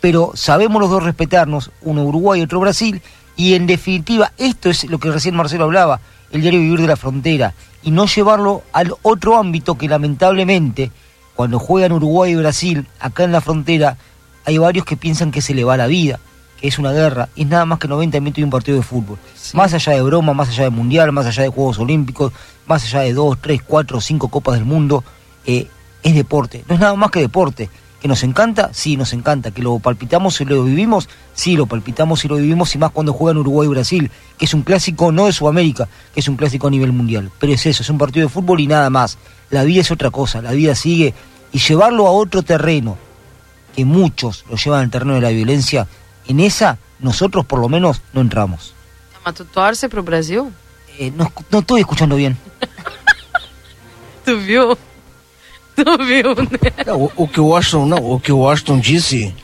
Pero 0.00 0.32
sabemos 0.34 0.80
los 0.80 0.90
dos 0.90 1.02
respetarnos, 1.02 1.70
uno 1.82 2.04
Uruguay 2.04 2.40
y 2.40 2.44
otro 2.44 2.60
Brasil, 2.60 3.02
y 3.36 3.54
en 3.54 3.66
definitiva, 3.66 4.32
esto 4.38 4.70
es 4.70 4.84
lo 4.84 4.98
que 4.98 5.10
recién 5.10 5.36
Marcelo 5.36 5.64
hablaba, 5.64 6.00
el 6.32 6.40
diario 6.40 6.60
vivir 6.60 6.80
de 6.80 6.86
la 6.86 6.96
frontera, 6.96 7.54
y 7.82 7.90
no 7.90 8.06
llevarlo 8.06 8.62
al 8.72 8.94
otro 9.02 9.36
ámbito 9.36 9.76
que 9.76 9.88
lamentablemente, 9.88 10.90
cuando 11.34 11.58
juegan 11.58 11.92
Uruguay 11.92 12.32
y 12.32 12.36
Brasil, 12.36 12.86
acá 12.98 13.24
en 13.24 13.32
la 13.32 13.42
frontera, 13.42 13.98
hay 14.46 14.58
varios 14.58 14.86
que 14.86 14.96
piensan 14.96 15.30
que 15.30 15.42
se 15.42 15.54
le 15.54 15.64
va 15.64 15.76
la 15.76 15.86
vida, 15.86 16.18
que 16.61 16.68
es 16.68 16.78
una 16.78 16.92
guerra, 16.92 17.28
y 17.34 17.42
es 17.42 17.48
nada 17.48 17.64
más 17.64 17.78
que 17.78 17.88
90 17.88 18.20
minutos 18.20 18.36
de 18.36 18.44
un 18.44 18.50
partido 18.50 18.76
de 18.76 18.82
fútbol. 18.82 19.18
Más 19.54 19.74
allá 19.74 19.92
de 19.92 20.02
broma, 20.02 20.32
más 20.32 20.48
allá 20.48 20.64
de 20.64 20.70
mundial, 20.70 21.12
más 21.12 21.26
allá 21.26 21.42
de 21.42 21.48
Juegos 21.48 21.78
Olímpicos, 21.78 22.32
más 22.66 22.84
allá 22.84 23.00
de 23.00 23.12
dos, 23.12 23.38
tres, 23.40 23.62
cuatro, 23.62 24.00
cinco 24.00 24.28
copas 24.28 24.54
del 24.54 24.64
mundo, 24.64 25.04
eh, 25.44 25.66
es 26.02 26.14
deporte, 26.14 26.64
no 26.68 26.74
es 26.74 26.80
nada 26.80 26.94
más 26.94 27.11
que 27.11 27.20
deporte. 27.20 27.68
¿Que 28.00 28.09
nos 28.09 28.22
encanta? 28.22 28.70
Sí, 28.72 28.96
nos 28.96 29.12
encanta. 29.14 29.50
¿Que 29.50 29.62
lo 29.62 29.78
palpitamos 29.78 30.40
y 30.40 30.44
lo 30.44 30.64
vivimos? 30.64 31.09
Sí, 31.34 31.57
lo 31.57 31.66
palpitamos 31.66 32.24
y 32.24 32.28
lo 32.28 32.36
vivimos, 32.36 32.74
y 32.74 32.78
más 32.78 32.90
cuando 32.90 33.12
juegan 33.12 33.38
Uruguay 33.38 33.66
y 33.66 33.70
Brasil, 33.70 34.11
que 34.38 34.44
es 34.44 34.54
un 34.54 34.62
clásico 34.62 35.12
no 35.12 35.26
de 35.26 35.32
Sudamérica, 35.32 35.88
que 36.12 36.20
es 36.20 36.28
un 36.28 36.36
clásico 36.36 36.66
a 36.66 36.70
nivel 36.70 36.92
mundial. 36.92 37.30
Pero 37.40 37.54
es 37.54 37.64
eso, 37.64 37.82
es 37.82 37.88
un 37.88 37.96
partido 37.96 38.26
de 38.26 38.32
fútbol 38.32 38.61
y 38.61 38.66
nada 38.66 38.90
más. 38.90 39.18
La 39.50 39.64
vida 39.64 39.80
es 39.80 39.90
otra 39.90 40.11
cosa, 40.11 40.42
la 40.42 40.52
vida 40.52 40.74
sigue. 40.74 41.14
Y 41.52 41.59
llevarlo 41.59 42.07
a 42.07 42.11
otro 42.11 42.42
terreno, 42.42 42.98
que 43.74 43.84
muchos 43.84 44.44
lo 44.50 44.57
llevan 44.57 44.80
al 44.80 44.90
terreno 44.90 45.14
de 45.14 45.22
la 45.22 45.30
violencia, 45.30 45.88
en 46.28 46.40
esa 46.40 46.78
nosotros 47.00 47.44
por 47.46 47.58
lo 47.60 47.68
menos 47.68 48.00
no 48.12 48.20
entramos. 48.20 48.74
Mas 49.24 49.34
tu 49.34 49.44
torce 49.44 49.88
pro 49.88 50.02
Brasil? 50.02 50.52
Eh, 50.98 51.10
no, 51.14 51.30
no 51.50 51.58
estoy 51.58 51.80
escuchando 51.80 52.16
bien. 52.16 52.36
Tu 54.24 54.36
viu? 54.38 54.76
Tu 55.76 55.98
viu, 56.04 56.34
né? 56.34 56.84
Não, 56.86 57.02
o, 57.04 57.12
o 57.16 57.28
que 57.28 57.40
o 57.40 57.46
Washington, 57.46 57.86
não, 57.86 57.98
o 58.12 58.18
que 58.18 58.32
o 58.32 58.38
Washington 58.38 58.78
disse 58.80 59.34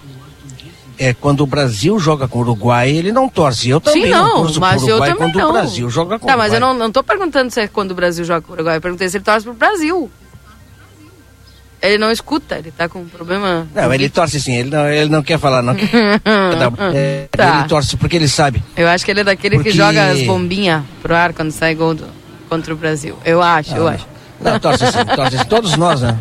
é 0.99 1.13
quando 1.15 1.43
o 1.43 1.47
Brasil 1.47 1.99
joga 1.99 2.27
com 2.27 2.39
o 2.39 2.43
Uruguai, 2.43 2.91
ele 2.91 3.13
não 3.13 3.29
torce. 3.29 3.69
Eu 3.69 3.81
também 3.81 4.05
Sim, 4.05 4.11
não, 4.11 4.25
não, 4.29 4.37
torço 4.43 4.61
mas 4.61 4.81
pro 4.81 4.91
eu 4.91 4.97
Uruguai 4.97 5.11
também 5.13 5.33
quando 5.33 5.39
não. 5.43 5.49
o 5.51 5.53
Brasil 5.53 5.91
joga 5.91 6.19
com 6.19 6.27
Tá, 6.27 6.35
o 6.35 6.39
mas 6.39 6.53
eu 6.53 6.59
Uruguai. 6.59 6.75
não, 6.79 6.85
não 6.87 6.91
tô 6.93 7.03
perguntando 7.05 7.51
se 7.53 7.61
é 7.61 7.69
quando 7.69 7.93
o 7.93 7.95
Brasil 7.95 8.25
joga 8.25 8.41
com 8.43 8.51
o 8.53 8.55
Uruguai. 8.55 8.77
Eu 8.77 8.81
perguntei 8.81 9.09
se 9.09 9.17
ele 9.19 9.25
torce 9.25 9.45
pro 9.45 9.55
Brasil. 9.55 10.11
Ele 11.83 11.99
não 11.99 12.13
escuta, 12.13 12.57
ele 12.59 12.71
tá 12.71 12.89
com 12.89 13.01
um 13.01 13.09
problema. 13.09 13.67
Não, 13.75 13.93
ele 13.93 14.09
torce 14.09 14.41
sim, 14.41 14.55
ele 14.55 14.71
não, 14.71 14.89
ele 14.89 15.11
não 15.11 15.21
quer 15.23 15.37
falar, 15.39 15.63
não. 15.63 15.75
É, 16.95 17.27
Tá. 17.31 17.59
Ele 17.61 17.69
torce 17.69 17.97
porque 17.97 18.15
ele 18.17 18.29
sabe. 18.29 18.63
Eu 18.77 18.87
acho 18.89 19.05
que 19.05 19.11
ele 19.11 19.21
é 19.21 19.25
daquele 19.25 19.57
Porque- 19.57 19.71
que 19.73 19.77
joga 19.77 20.11
as 20.11 20.23
bombinhas 20.23 20.83
pro 21.03 21.15
ar 21.15 21.33
quando 21.33 21.51
sai 21.51 21.75
gol 21.75 21.95
do- 21.95 22.07
contra 22.49 22.73
o 22.73 22.77
Brasil. 22.77 23.19
Eu 23.25 23.43
acho, 23.43 23.75
eu 23.75 23.89
Ah, 23.89 23.93
acho. 23.93 24.07
Não, 24.41 24.59
torce 24.61 24.87
sim, 24.87 25.05
torce 25.17 25.39
sim. 25.39 25.45
Todos 25.45 25.77
nós, 25.77 26.03
né? 26.03 26.17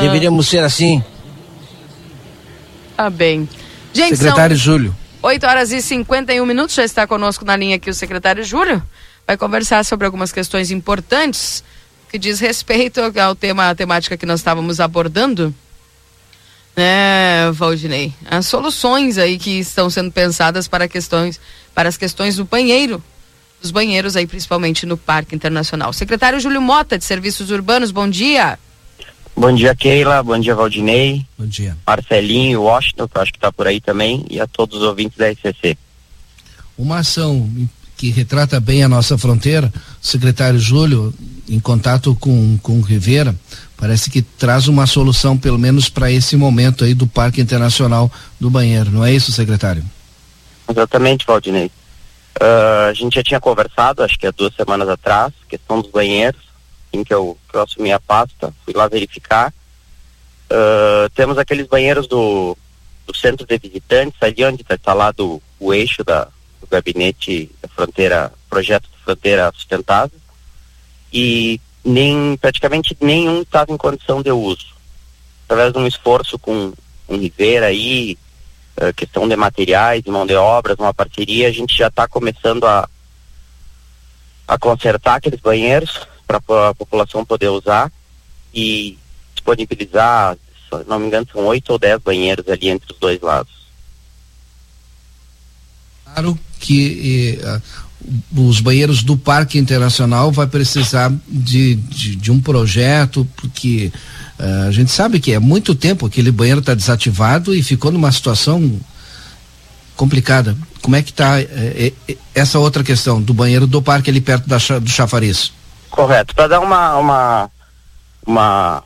Deveríamos 0.00 0.46
ser 0.48 0.62
assim. 0.62 1.02
Tá 2.96 3.08
bem. 3.10 3.48
Gente, 3.92 4.16
Secretário 4.16 4.56
são 4.56 4.64
Júlio. 4.64 4.96
8 5.22 5.46
horas 5.46 5.72
e 5.72 5.80
51 5.80 6.44
minutos. 6.46 6.74
Já 6.74 6.84
está 6.84 7.06
conosco 7.06 7.44
na 7.44 7.56
linha 7.56 7.76
aqui 7.76 7.88
o 7.90 7.94
secretário 7.94 8.44
Júlio. 8.44 8.82
Vai 9.26 9.36
conversar 9.36 9.84
sobre 9.84 10.04
algumas 10.06 10.32
questões 10.32 10.70
importantes 10.70 11.62
que 12.12 12.18
diz 12.18 12.40
respeito 12.40 13.00
ao 13.00 13.34
tema, 13.34 13.70
à 13.70 13.74
temática 13.74 14.18
que 14.18 14.26
nós 14.26 14.40
estávamos 14.40 14.80
abordando. 14.80 15.52
Né, 16.76 17.50
Valdinei? 17.52 18.12
As 18.30 18.46
soluções 18.46 19.16
aí 19.16 19.38
que 19.38 19.58
estão 19.58 19.88
sendo 19.88 20.12
pensadas 20.12 20.68
para 20.68 20.86
questões, 20.86 21.40
para 21.74 21.88
as 21.88 21.96
questões 21.96 22.36
do 22.36 22.44
banheiro, 22.44 23.02
dos 23.62 23.70
banheiros 23.70 24.14
aí, 24.14 24.26
principalmente 24.26 24.84
no 24.84 24.98
Parque 24.98 25.34
Internacional. 25.34 25.90
Secretário 25.94 26.38
Júlio 26.38 26.60
Mota, 26.60 26.98
de 26.98 27.04
Serviços 27.04 27.50
Urbanos, 27.50 27.90
bom 27.90 28.06
dia. 28.06 28.58
Bom 29.34 29.54
dia, 29.54 29.74
Keila. 29.74 30.22
Bom 30.22 30.38
dia, 30.38 30.54
Valdinei. 30.54 31.24
Bom 31.38 31.46
dia. 31.46 31.78
Marcelinho, 31.86 32.60
Washington, 32.60 33.08
que 33.08 33.16
eu 33.16 33.22
acho 33.22 33.32
que 33.32 33.38
está 33.38 33.50
por 33.50 33.66
aí 33.66 33.80
também, 33.80 34.26
e 34.28 34.38
a 34.38 34.46
todos 34.46 34.80
os 34.80 34.84
ouvintes 34.84 35.16
da 35.16 35.30
RCC. 35.30 35.78
Uma 36.76 36.98
ação 36.98 37.50
que 38.02 38.10
retrata 38.10 38.58
bem 38.58 38.82
a 38.82 38.88
nossa 38.88 39.16
fronteira, 39.16 39.72
o 40.02 40.04
secretário 40.04 40.58
Júlio, 40.58 41.14
em 41.48 41.60
contato 41.60 42.16
com, 42.16 42.58
com 42.60 42.80
Rivera, 42.80 43.32
parece 43.76 44.10
que 44.10 44.20
traz 44.20 44.66
uma 44.66 44.88
solução, 44.88 45.38
pelo 45.38 45.56
menos 45.56 45.88
para 45.88 46.10
esse 46.10 46.36
momento 46.36 46.82
aí 46.82 46.94
do 46.94 47.06
Parque 47.06 47.40
Internacional 47.40 48.10
do 48.40 48.50
Banheiro. 48.50 48.90
Não 48.90 49.04
é 49.04 49.12
isso, 49.12 49.30
secretário? 49.30 49.84
Exatamente, 50.68 51.24
Valdinei. 51.24 51.70
Ah, 52.40 52.88
a 52.90 52.92
gente 52.92 53.14
já 53.14 53.22
tinha 53.22 53.38
conversado, 53.38 54.02
acho 54.02 54.18
que 54.18 54.26
há 54.26 54.32
duas 54.32 54.52
semanas 54.56 54.88
atrás, 54.88 55.32
questão 55.48 55.80
dos 55.80 55.92
banheiros, 55.92 56.40
em 56.92 57.04
que 57.04 57.14
eu, 57.14 57.38
que 57.48 57.56
eu 57.56 57.62
assumi 57.62 57.92
a 57.92 58.00
pasta, 58.00 58.52
fui 58.64 58.74
lá 58.74 58.88
verificar. 58.88 59.54
Ah, 60.50 61.08
temos 61.14 61.38
aqueles 61.38 61.68
banheiros 61.68 62.08
do, 62.08 62.58
do 63.06 63.16
centro 63.16 63.46
de 63.46 63.56
visitantes, 63.58 64.20
ali 64.20 64.44
onde 64.44 64.62
está 64.62 64.74
instalado 64.74 65.40
o 65.60 65.72
eixo 65.72 66.02
da, 66.02 66.26
do 66.62 66.68
gabinete 66.68 67.50
da 67.60 67.68
fronteira, 67.68 68.32
projeto 68.48 68.88
de 68.88 69.04
fronteira 69.04 69.52
sustentável, 69.52 70.18
e 71.12 71.60
nem, 71.84 72.38
praticamente 72.40 72.96
nenhum 73.00 73.42
estava 73.42 73.72
em 73.72 73.76
condição 73.76 74.22
de 74.22 74.30
uso. 74.30 74.68
Através 75.44 75.72
de 75.72 75.78
um 75.78 75.86
esforço 75.86 76.38
com 76.38 76.72
o 77.08 77.16
Rivera 77.16 77.66
aí, 77.66 78.16
eh, 78.76 78.92
questão 78.92 79.28
de 79.28 79.36
materiais, 79.36 80.02
de 80.02 80.10
mão 80.10 80.24
de 80.24 80.34
obras, 80.34 80.78
uma 80.78 80.94
parceria, 80.94 81.48
a 81.48 81.52
gente 81.52 81.76
já 81.76 81.88
está 81.88 82.08
começando 82.08 82.64
a, 82.64 82.88
a 84.48 84.58
consertar 84.58 85.16
aqueles 85.16 85.40
banheiros 85.40 86.06
para 86.26 86.40
a 86.70 86.74
população 86.74 87.24
poder 87.24 87.48
usar 87.48 87.92
e 88.54 88.96
disponibilizar, 89.34 90.36
se 90.36 90.88
não 90.88 91.00
me 91.00 91.06
engano, 91.08 91.26
são 91.30 91.44
oito 91.46 91.70
ou 91.70 91.78
dez 91.78 92.00
banheiros 92.00 92.48
ali 92.48 92.68
entre 92.68 92.92
os 92.92 92.98
dois 92.98 93.20
lados. 93.20 93.61
Claro 96.14 96.38
que 96.60 97.38
eh, 97.42 97.60
os 98.36 98.60
banheiros 98.60 99.02
do 99.02 99.16
Parque 99.16 99.58
Internacional 99.58 100.30
vai 100.30 100.46
precisar 100.46 101.10
de, 101.26 101.74
de, 101.76 102.16
de 102.16 102.30
um 102.30 102.40
projeto, 102.40 103.26
porque 103.36 103.90
eh, 104.38 104.64
a 104.68 104.70
gente 104.70 104.90
sabe 104.90 105.18
que 105.20 105.32
é 105.32 105.38
muito 105.38 105.74
tempo 105.74 106.06
aquele 106.06 106.30
banheiro 106.30 106.60
está 106.60 106.74
desativado 106.74 107.54
e 107.54 107.62
ficou 107.62 107.90
numa 107.90 108.12
situação 108.12 108.78
complicada. 109.96 110.56
Como 110.82 110.96
é 110.96 111.02
que 111.02 111.10
está 111.10 111.36
essa 112.34 112.58
outra 112.58 112.84
questão 112.84 113.22
do 113.22 113.32
banheiro 113.32 113.66
do 113.66 113.80
parque 113.80 114.10
ali 114.10 114.20
perto 114.20 114.46
da, 114.48 114.58
do 114.78 114.90
chafariz? 114.90 115.52
Correto. 115.90 116.34
Para 116.34 116.48
dar 116.48 116.60
uma, 116.60 116.96
uma, 116.96 117.50
uma, 118.26 118.82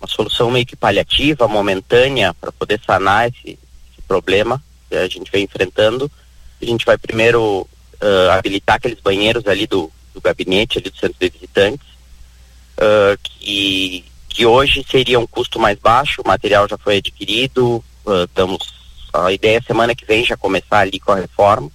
uma 0.00 0.08
solução 0.08 0.50
meio 0.50 0.64
que 0.64 0.76
paliativa, 0.76 1.48
momentânea, 1.48 2.32
para 2.34 2.52
poder 2.52 2.80
sanar 2.86 3.28
esse, 3.28 3.58
esse 3.58 4.02
problema 4.06 4.62
que 4.88 4.96
a 4.96 5.08
gente 5.08 5.30
vem 5.32 5.44
enfrentando, 5.44 6.10
a 6.64 6.68
gente 6.68 6.86
vai 6.86 6.96
primeiro 6.98 7.66
ah, 8.00 8.34
habilitar 8.34 8.76
aqueles 8.76 9.00
banheiros 9.00 9.46
ali 9.46 9.66
do, 9.66 9.90
do 10.14 10.20
gabinete, 10.20 10.78
ali 10.78 10.90
do 10.90 10.96
centro 10.96 11.16
de 11.20 11.28
visitantes, 11.28 11.86
ah, 12.78 13.16
que, 13.22 14.04
que 14.28 14.46
hoje 14.46 14.84
seria 14.90 15.18
um 15.18 15.26
custo 15.26 15.58
mais 15.58 15.78
baixo, 15.78 16.22
o 16.22 16.28
material 16.28 16.68
já 16.68 16.78
foi 16.78 16.98
adquirido, 16.98 17.82
ah, 18.06 18.24
estamos, 18.24 18.58
a 19.12 19.32
ideia 19.32 19.58
é 19.58 19.62
semana 19.62 19.94
que 19.94 20.04
vem 20.04 20.24
já 20.24 20.36
começar 20.36 20.80
ali 20.80 20.98
com 20.98 21.12
a 21.12 21.16
reforma, 21.16 21.70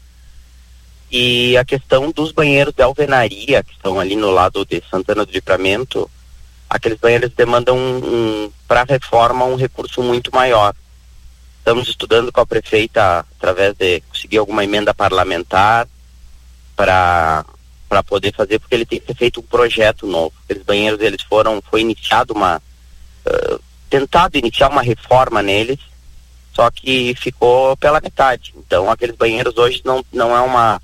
e 1.10 1.56
a 1.56 1.64
questão 1.64 2.12
dos 2.12 2.32
banheiros 2.32 2.74
de 2.74 2.84
alvenaria, 2.84 3.64
que 3.64 3.72
estão 3.72 4.00
ali 4.00 4.16
no 4.16 4.30
lado 4.30 4.66
de 4.66 4.84
Santana 4.92 5.26
do 5.26 5.32
Livramento, 5.32 6.10
aqueles 6.70 7.00
banheiros 7.00 7.32
demandam 7.32 7.78
um, 7.78 7.98
um, 7.98 8.52
para 8.68 8.84
reforma 8.84 9.46
um 9.46 9.56
recurso 9.56 10.04
muito 10.04 10.34
maior. 10.34 10.76
Estamos 11.68 11.90
estudando 11.90 12.32
com 12.32 12.40
a 12.40 12.46
prefeita, 12.46 13.26
através 13.38 13.76
de 13.76 14.00
conseguir 14.00 14.38
alguma 14.38 14.64
emenda 14.64 14.94
parlamentar, 14.94 15.86
para 16.78 17.46
para 17.90 18.02
poder 18.02 18.34
fazer, 18.34 18.58
porque 18.58 18.74
ele 18.74 18.86
tem 18.86 19.02
que 19.02 19.08
ser 19.08 19.16
feito 19.16 19.42
um 19.42 19.44
projeto 19.44 20.08
novo. 20.08 20.34
Aqueles 20.46 20.64
banheiros, 20.64 21.02
eles 21.02 21.22
foram, 21.24 21.62
foi 21.70 21.82
iniciado 21.82 22.34
uma, 22.34 22.62
uh, 23.26 23.60
tentado 23.90 24.38
iniciar 24.38 24.70
uma 24.70 24.82
reforma 24.82 25.42
neles, 25.42 25.80
só 26.54 26.72
que 26.72 27.14
ficou 27.16 27.76
pela 27.76 28.00
metade. 28.00 28.54
Então, 28.56 28.90
aqueles 28.90 29.18
banheiros 29.18 29.58
hoje 29.58 29.82
não, 29.84 30.06
não 30.14 30.34
é 30.34 30.40
uma, 30.40 30.82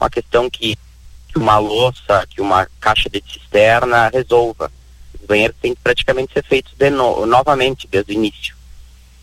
uma 0.00 0.08
questão 0.08 0.48
que, 0.48 0.78
que 1.26 1.38
uma 1.38 1.58
louça, 1.58 2.24
que 2.30 2.40
uma 2.40 2.68
caixa 2.78 3.10
de 3.10 3.20
cisterna 3.28 4.08
resolva. 4.10 4.70
Os 5.20 5.26
banheiros 5.26 5.56
têm 5.60 5.74
que 5.74 5.80
praticamente 5.82 6.32
ser 6.32 6.44
feitos 6.44 6.72
de 6.78 6.88
no, 6.88 7.26
novamente, 7.26 7.88
desde 7.90 8.12
o 8.12 8.14
início. 8.14 8.59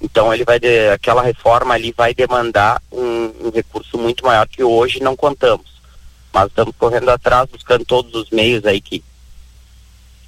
Então, 0.02 0.34
ele 0.34 0.46
vai 0.46 0.60
de, 0.60 0.90
aquela 0.90 1.22
reforma 1.22 1.74
ali 1.74 1.94
vai 1.96 2.14
demandar 2.14 2.82
um, 2.92 3.32
um 3.46 3.52
recurso 3.54 3.98
muito 3.98 4.24
maior 4.24 4.48
que 4.48 4.64
hoje 4.64 5.00
não 5.02 5.16
contamos. 5.16 5.78
Mas 6.32 6.48
estamos 6.48 6.74
correndo 6.78 7.10
atrás, 7.10 7.50
buscando 7.52 7.84
todos 7.84 8.14
os 8.14 8.30
meios 8.30 8.64
aí 8.66 8.80
que 8.80 9.04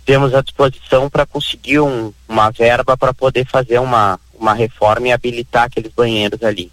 temos 0.09 0.33
à 0.33 0.41
disposição 0.41 1.07
para 1.07 1.23
conseguir 1.23 1.79
um, 1.81 2.11
uma 2.27 2.49
verba 2.49 2.97
para 2.97 3.13
poder 3.13 3.45
fazer 3.45 3.77
uma, 3.79 4.19
uma 4.39 4.55
reforma 4.55 5.07
e 5.07 5.11
habilitar 5.11 5.65
aqueles 5.65 5.91
banheiros 5.95 6.41
ali. 6.41 6.71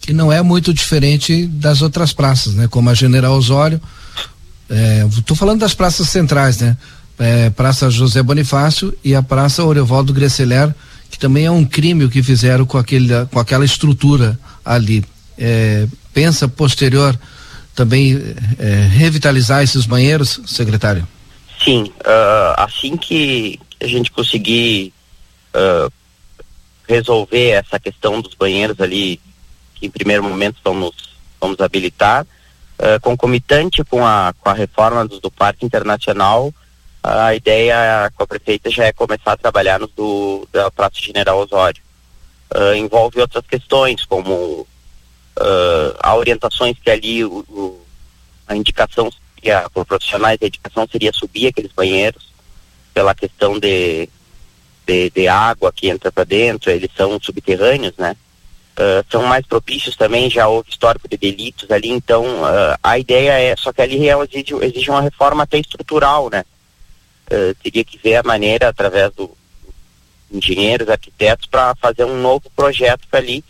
Que 0.00 0.12
não 0.12 0.32
é 0.32 0.42
muito 0.42 0.74
diferente 0.74 1.46
das 1.46 1.80
outras 1.80 2.12
praças, 2.12 2.54
né? 2.54 2.66
Como 2.66 2.90
a 2.90 2.94
General 2.94 3.32
Osório. 3.32 3.80
Estou 5.16 5.36
é, 5.36 5.38
falando 5.38 5.60
das 5.60 5.74
praças 5.74 6.08
centrais, 6.08 6.58
né? 6.58 6.76
É, 7.18 7.50
Praça 7.50 7.88
José 7.88 8.20
Bonifácio 8.20 8.96
e 9.04 9.14
a 9.14 9.22
Praça 9.22 9.62
Orevaldo 9.62 10.12
Greceler, 10.12 10.74
que 11.10 11.18
também 11.18 11.44
é 11.44 11.50
um 11.50 11.64
crime 11.64 12.04
o 12.04 12.10
que 12.10 12.22
fizeram 12.22 12.64
com, 12.64 12.78
aquele, 12.78 13.08
com 13.26 13.38
aquela 13.38 13.64
estrutura 13.64 14.38
ali. 14.64 15.04
É, 15.36 15.86
pensa 16.14 16.48
posterior 16.48 17.18
também 17.74 18.18
é, 18.58 18.86
revitalizar 18.92 19.62
esses 19.62 19.86
banheiros, 19.86 20.40
secretário? 20.46 21.06
Sim, 21.64 21.84
uh, 22.00 22.54
assim 22.56 22.96
que 22.96 23.58
a 23.82 23.86
gente 23.86 24.10
conseguir 24.10 24.92
uh, 25.54 25.92
resolver 26.88 27.50
essa 27.50 27.78
questão 27.78 28.20
dos 28.20 28.34
banheiros 28.34 28.80
ali, 28.80 29.20
que 29.74 29.86
em 29.86 29.90
primeiro 29.90 30.22
momento 30.22 30.56
vamos, 30.64 30.94
vamos 31.40 31.60
habilitar, 31.60 32.24
uh, 32.24 33.00
concomitante 33.00 33.84
com 33.84 34.06
a, 34.06 34.34
com 34.38 34.48
a 34.48 34.54
reforma 34.54 35.06
do, 35.06 35.20
do 35.20 35.30
Parque 35.30 35.64
Internacional, 35.64 36.52
a 37.02 37.34
ideia 37.34 38.10
com 38.14 38.22
a 38.22 38.26
prefeita 38.26 38.70
já 38.70 38.84
é 38.84 38.92
começar 38.92 39.32
a 39.32 39.36
trabalhar 39.36 39.78
no 39.78 39.86
do, 39.88 40.48
da 40.52 40.70
Praça 40.70 40.96
General 41.00 41.38
Osório. 41.38 41.82
envolve 42.76 43.20
outras 43.20 43.46
questões, 43.46 44.04
como 44.04 44.66
uh, 45.40 45.96
a 45.98 46.14
orientações 46.16 46.76
que 46.82 46.90
ali 46.90 47.24
o, 47.24 47.44
o, 47.48 47.80
a 48.46 48.56
indicação 48.56 49.10
seria, 49.34 49.68
por 49.70 49.84
profissionais 49.86 50.38
a 50.40 50.46
indicação 50.46 50.86
seria 50.90 51.12
subir 51.12 51.48
aqueles 51.48 51.72
banheiros 51.72 52.30
pela 52.92 53.14
questão 53.14 53.58
de, 53.58 54.08
de, 54.86 55.10
de 55.10 55.28
água 55.28 55.72
que 55.72 55.88
entra 55.88 56.10
para 56.10 56.24
dentro, 56.24 56.70
eles 56.70 56.90
são 56.96 57.18
subterrâneos, 57.20 57.96
né? 57.96 58.16
Uh, 58.72 59.04
são 59.10 59.22
mais 59.24 59.44
propícios 59.44 59.96
também, 59.96 60.30
já 60.30 60.48
houve 60.48 60.70
histórico 60.70 61.08
de 61.08 61.16
delitos 61.16 61.70
ali, 61.70 61.90
então 61.90 62.24
uh, 62.24 62.78
a 62.82 62.98
ideia 62.98 63.32
é, 63.32 63.54
só 63.56 63.72
que 63.72 63.82
ali 63.82 64.08
exige, 64.08 64.54
exige 64.62 64.90
uma 64.90 65.02
reforma 65.02 65.42
até 65.42 65.58
estrutural, 65.58 66.30
né? 66.30 66.44
Uh, 67.30 67.54
teria 67.62 67.84
que 67.84 67.96
ver 67.98 68.16
a 68.16 68.22
maneira, 68.22 68.68
através 68.68 69.12
do 69.14 69.30
engenheiros, 70.32 70.88
arquitetos, 70.88 71.46
para 71.46 71.74
fazer 71.76 72.04
um 72.04 72.20
novo 72.20 72.50
projeto 72.54 73.06
ali 73.12 73.44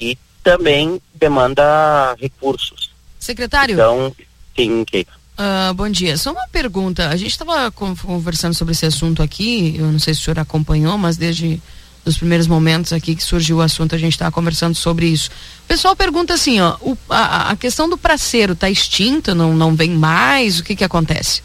e 0.00 0.16
também 0.42 1.00
demanda 1.14 2.14
recursos. 2.20 2.90
Secretário? 3.18 3.74
Então, 3.74 4.14
sim, 4.56 4.84
Keita. 4.84 5.12
Uh, 5.38 5.72
bom 5.74 5.88
dia. 5.88 6.16
Só 6.16 6.32
uma 6.32 6.46
pergunta. 6.48 7.08
A 7.08 7.16
gente 7.16 7.30
estava 7.30 7.70
conversando 7.70 8.54
sobre 8.54 8.72
esse 8.72 8.86
assunto 8.86 9.22
aqui. 9.22 9.76
Eu 9.78 9.86
não 9.86 9.98
sei 9.98 10.14
se 10.14 10.20
o 10.20 10.24
senhor 10.24 10.38
acompanhou, 10.38 10.98
mas 10.98 11.16
desde 11.16 11.60
os 12.04 12.16
primeiros 12.16 12.46
momentos 12.46 12.92
aqui 12.92 13.14
que 13.14 13.22
surgiu 13.22 13.58
o 13.58 13.60
assunto, 13.60 13.94
a 13.94 13.98
gente 13.98 14.12
estava 14.12 14.32
conversando 14.32 14.74
sobre 14.74 15.06
isso. 15.06 15.30
O 15.64 15.68
pessoal 15.68 15.94
pergunta 15.94 16.34
assim, 16.34 16.60
ó, 16.60 16.76
o, 16.80 16.98
a, 17.08 17.50
a, 17.50 17.56
questão 17.56 17.88
do 17.88 17.96
praceiro 17.96 18.54
está 18.54 18.68
extinta, 18.68 19.34
não, 19.34 19.54
não 19.54 19.74
vem 19.74 19.90
mais? 19.90 20.58
O 20.58 20.64
que 20.64 20.74
que 20.74 20.84
acontece? 20.84 21.42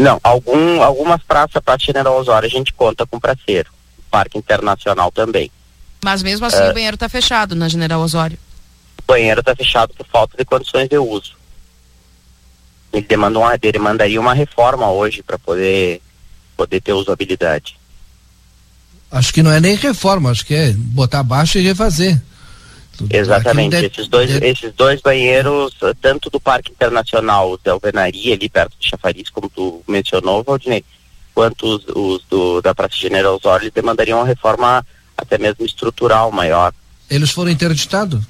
Não, 0.00 0.18
algum, 0.22 0.82
algumas 0.82 1.22
praças 1.22 1.62
para 1.62 1.78
General 1.78 2.16
Osório 2.16 2.46
a 2.46 2.50
gente 2.50 2.72
conta 2.72 3.06
com 3.06 3.20
praceiro. 3.20 3.70
Parque 4.10 4.38
Internacional 4.38 5.10
também. 5.12 5.50
Mas 6.02 6.22
mesmo 6.22 6.46
assim 6.46 6.62
uh, 6.62 6.70
o 6.70 6.74
banheiro 6.74 6.94
está 6.96 7.08
fechado 7.08 7.54
na 7.54 7.68
General 7.68 8.00
Osório? 8.00 8.38
O 8.98 9.02
banheiro 9.06 9.40
está 9.40 9.54
fechado 9.54 9.92
por 9.94 10.06
falta 10.06 10.36
de 10.36 10.44
condições 10.44 10.88
de 10.88 10.98
uso 10.98 11.40
ele 12.92 13.06
demanda 13.06 13.38
uma, 13.38 13.54
ele 13.54 13.72
demandaria 13.72 14.20
uma 14.20 14.34
reforma 14.34 14.90
hoje 14.90 15.22
para 15.22 15.38
poder 15.38 16.00
poder 16.56 16.80
ter 16.80 16.92
usabilidade. 16.92 17.78
Acho 19.10 19.32
que 19.32 19.42
não 19.42 19.50
é 19.50 19.60
nem 19.60 19.76
reforma, 19.76 20.30
acho 20.30 20.44
que 20.44 20.54
é 20.54 20.72
botar 20.72 21.20
abaixo 21.20 21.58
e 21.58 21.62
refazer. 21.62 22.20
Exatamente. 23.08 23.72
Deve, 23.72 23.86
esses, 23.86 24.08
dois, 24.08 24.30
deve... 24.30 24.46
esses 24.48 24.72
dois 24.74 25.00
banheiros, 25.00 25.74
tanto 26.00 26.28
do 26.28 26.40
Parque 26.40 26.72
Internacional 26.72 27.58
da 27.62 27.72
Alvenaria, 27.72 28.34
ali 28.34 28.48
perto 28.48 28.76
de 28.78 28.88
Chafariz, 28.88 29.30
como 29.30 29.48
tu 29.48 29.82
mencionou, 29.88 30.42
Valdinei, 30.42 30.84
quanto 31.34 31.66
os, 31.66 31.84
os 31.88 32.24
do, 32.28 32.60
da 32.60 32.74
Praça 32.74 32.96
General 32.96 33.36
Osório, 33.36 33.70
demandariam 33.72 34.18
uma 34.18 34.26
reforma 34.26 34.84
até 35.16 35.38
mesmo 35.38 35.64
estrutural 35.64 36.30
maior. 36.32 36.72
Eles 37.08 37.30
foram 37.30 37.50
interditados? 37.50 38.22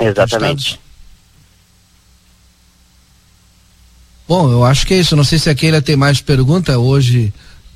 Exatamente. 0.00 0.80
Bom, 4.26 4.50
eu 4.50 4.64
acho 4.64 4.86
que 4.86 4.94
é 4.94 4.98
isso. 4.98 5.14
Não 5.14 5.24
sei 5.24 5.38
se 5.38 5.50
a 5.50 5.54
Keila 5.54 5.82
tem 5.82 5.96
mais 5.96 6.20
pergunta 6.20 6.78
hoje 6.78 7.32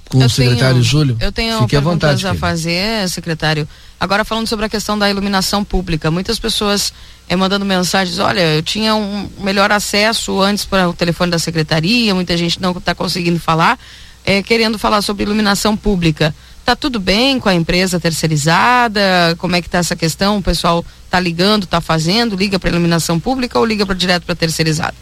com 0.09 0.21
eu 0.21 0.27
o 0.27 0.31
secretário 0.31 0.75
tenho, 0.75 0.85
Júlio. 0.85 1.17
Eu 1.21 1.33
tenho 1.33 1.59
Fique 1.59 1.71
perguntas 1.71 2.23
vontade, 2.23 2.27
a 2.27 2.41
fazer, 2.41 3.09
secretário. 3.09 3.69
Agora 3.99 4.25
falando 4.25 4.47
sobre 4.47 4.67
a 4.67 4.69
questão 4.69 4.99
da 4.99 5.09
iluminação 5.09 5.65
pública, 5.65 6.11
muitas 6.11 6.39
pessoas 6.39 6.93
é, 7.29 7.35
mandando 7.35 7.65
mensagens, 7.65 8.19
olha, 8.19 8.57
eu 8.57 8.63
tinha 8.63 8.95
um 8.95 9.29
melhor 9.39 9.73
acesso 9.73 10.41
antes 10.41 10.65
para 10.65 10.89
o 10.89 10.93
telefone 10.93 11.31
da 11.31 11.39
secretaria, 11.39 12.15
muita 12.15 12.37
gente 12.37 12.61
não 12.61 12.73
está 12.73 12.95
conseguindo 12.95 13.41
falar, 13.41 13.79
é, 14.25 14.43
querendo 14.43 14.79
falar 14.79 15.01
sobre 15.01 15.25
iluminação 15.25 15.77
pública. 15.77 16.35
Tá 16.65 16.75
tudo 16.75 16.99
bem 16.99 17.39
com 17.39 17.49
a 17.49 17.55
empresa 17.55 18.01
terceirizada? 18.01 19.37
Como 19.39 19.55
é 19.55 19.63
que 19.63 19.71
tá 19.71 19.79
essa 19.79 19.95
questão? 19.95 20.39
O 20.39 20.43
pessoal 20.43 20.85
tá 21.09 21.19
ligando, 21.19 21.65
tá 21.65 21.81
fazendo, 21.81 22.37
liga 22.37 22.59
para 22.59 22.71
iluminação 22.71 23.21
pública 23.21 23.59
ou 23.59 23.65
liga 23.65 23.87
para 23.87 23.95
direto 23.95 24.25
para 24.25 24.35
terceirizada? 24.35 24.95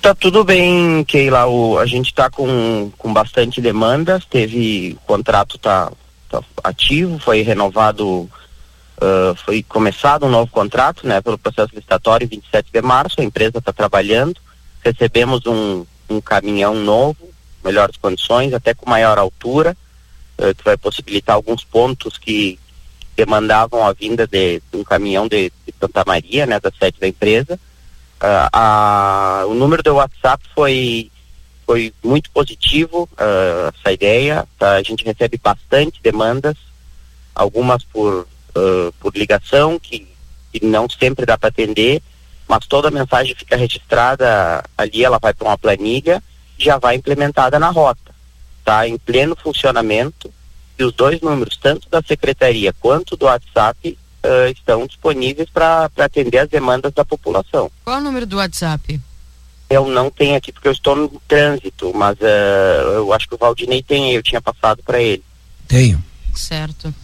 Tá 0.00 0.14
tudo 0.14 0.42
bem, 0.42 1.04
Keila. 1.04 1.46
O, 1.46 1.78
a 1.78 1.86
gente 1.86 2.06
está 2.06 2.28
com, 2.30 2.90
com 2.96 3.12
bastante 3.12 3.60
demandas. 3.60 4.24
Teve. 4.24 4.98
O 5.02 5.06
contrato 5.06 5.58
tá 5.58 5.90
ativo, 6.62 7.18
foi 7.18 7.42
renovado, 7.42 8.06
uh, 8.08 9.34
foi 9.44 9.62
começado 9.62 10.26
um 10.26 10.30
novo 10.30 10.50
contrato, 10.50 11.06
né, 11.06 11.20
pelo 11.20 11.38
processo 11.38 11.74
licitatório 11.74 12.28
27 12.28 12.70
de 12.72 12.82
março. 12.82 13.20
A 13.20 13.24
empresa 13.24 13.58
está 13.58 13.72
trabalhando. 13.72 14.40
Recebemos 14.82 15.46
um, 15.46 15.84
um 16.08 16.20
caminhão 16.20 16.74
novo, 16.74 17.28
melhores 17.64 17.96
condições, 17.96 18.52
até 18.52 18.74
com 18.74 18.88
maior 18.88 19.18
altura, 19.18 19.76
uh, 20.38 20.54
que 20.54 20.64
vai 20.64 20.76
possibilitar 20.76 21.36
alguns 21.36 21.64
pontos 21.64 22.18
que 22.18 22.58
demandavam 23.16 23.86
a 23.86 23.92
vinda 23.92 24.26
de, 24.26 24.60
de 24.72 24.76
um 24.76 24.82
caminhão 24.84 25.28
de, 25.28 25.52
de 25.66 25.74
Santa 25.80 26.04
Maria, 26.06 26.46
né, 26.46 26.58
da 26.58 26.72
sede 26.78 26.98
da 26.98 27.06
empresa 27.06 27.58
Uh, 28.24 28.48
a, 28.52 29.44
o 29.46 29.54
número 29.54 29.82
do 29.82 29.96
WhatsApp 29.96 30.42
foi, 30.54 31.10
foi 31.66 31.92
muito 32.02 32.30
positivo, 32.30 33.08
uh, 33.12 33.72
essa 33.78 33.92
ideia. 33.92 34.46
Tá? 34.58 34.76
A 34.76 34.82
gente 34.82 35.04
recebe 35.04 35.38
bastante 35.42 36.00
demandas, 36.02 36.56
algumas 37.34 37.82
por, 37.84 38.26
uh, 38.56 38.92
por 39.00 39.16
ligação, 39.16 39.78
que, 39.78 40.06
que 40.52 40.64
não 40.64 40.88
sempre 40.88 41.26
dá 41.26 41.36
para 41.36 41.48
atender, 41.48 42.02
mas 42.46 42.66
toda 42.66 42.88
a 42.88 42.90
mensagem 42.90 43.34
fica 43.34 43.56
registrada 43.56 44.62
ali, 44.76 45.04
ela 45.04 45.18
vai 45.18 45.32
para 45.32 45.48
uma 45.48 45.58
planilha 45.58 46.22
já 46.58 46.78
vai 46.78 46.96
implementada 46.96 47.58
na 47.58 47.70
rota. 47.70 48.14
Está 48.60 48.88
em 48.88 48.96
pleno 48.96 49.36
funcionamento 49.36 50.32
e 50.78 50.84
os 50.84 50.92
dois 50.92 51.20
números, 51.20 51.56
tanto 51.56 51.88
da 51.88 52.02
secretaria 52.02 52.72
quanto 52.72 53.16
do 53.16 53.26
WhatsApp, 53.26 53.98
uh, 54.24 54.50
estão 54.50 54.86
disponíveis 54.86 55.48
para 55.50 55.90
atender 55.98 56.38
as 56.38 56.48
demandas 56.48 56.92
da 56.92 57.04
população. 57.04 57.70
Qual 57.84 57.96
é 57.96 58.00
o 58.00 58.02
número 58.02 58.26
do 58.26 58.36
WhatsApp? 58.36 59.00
Eu 59.74 59.88
não 59.88 60.10
tenho 60.10 60.36
aqui 60.36 60.52
porque 60.52 60.68
eu 60.68 60.72
estou 60.72 60.94
no 60.94 61.08
trânsito, 61.26 61.92
mas 61.94 62.16
uh, 62.20 62.92
eu 62.94 63.12
acho 63.12 63.28
que 63.28 63.34
o 63.34 63.38
Valdinei 63.38 63.82
tem, 63.82 64.12
eu 64.12 64.22
tinha 64.22 64.40
passado 64.40 64.82
para 64.84 65.00
ele. 65.00 65.22
Tenho. 65.66 66.02
Certo. 66.34 66.94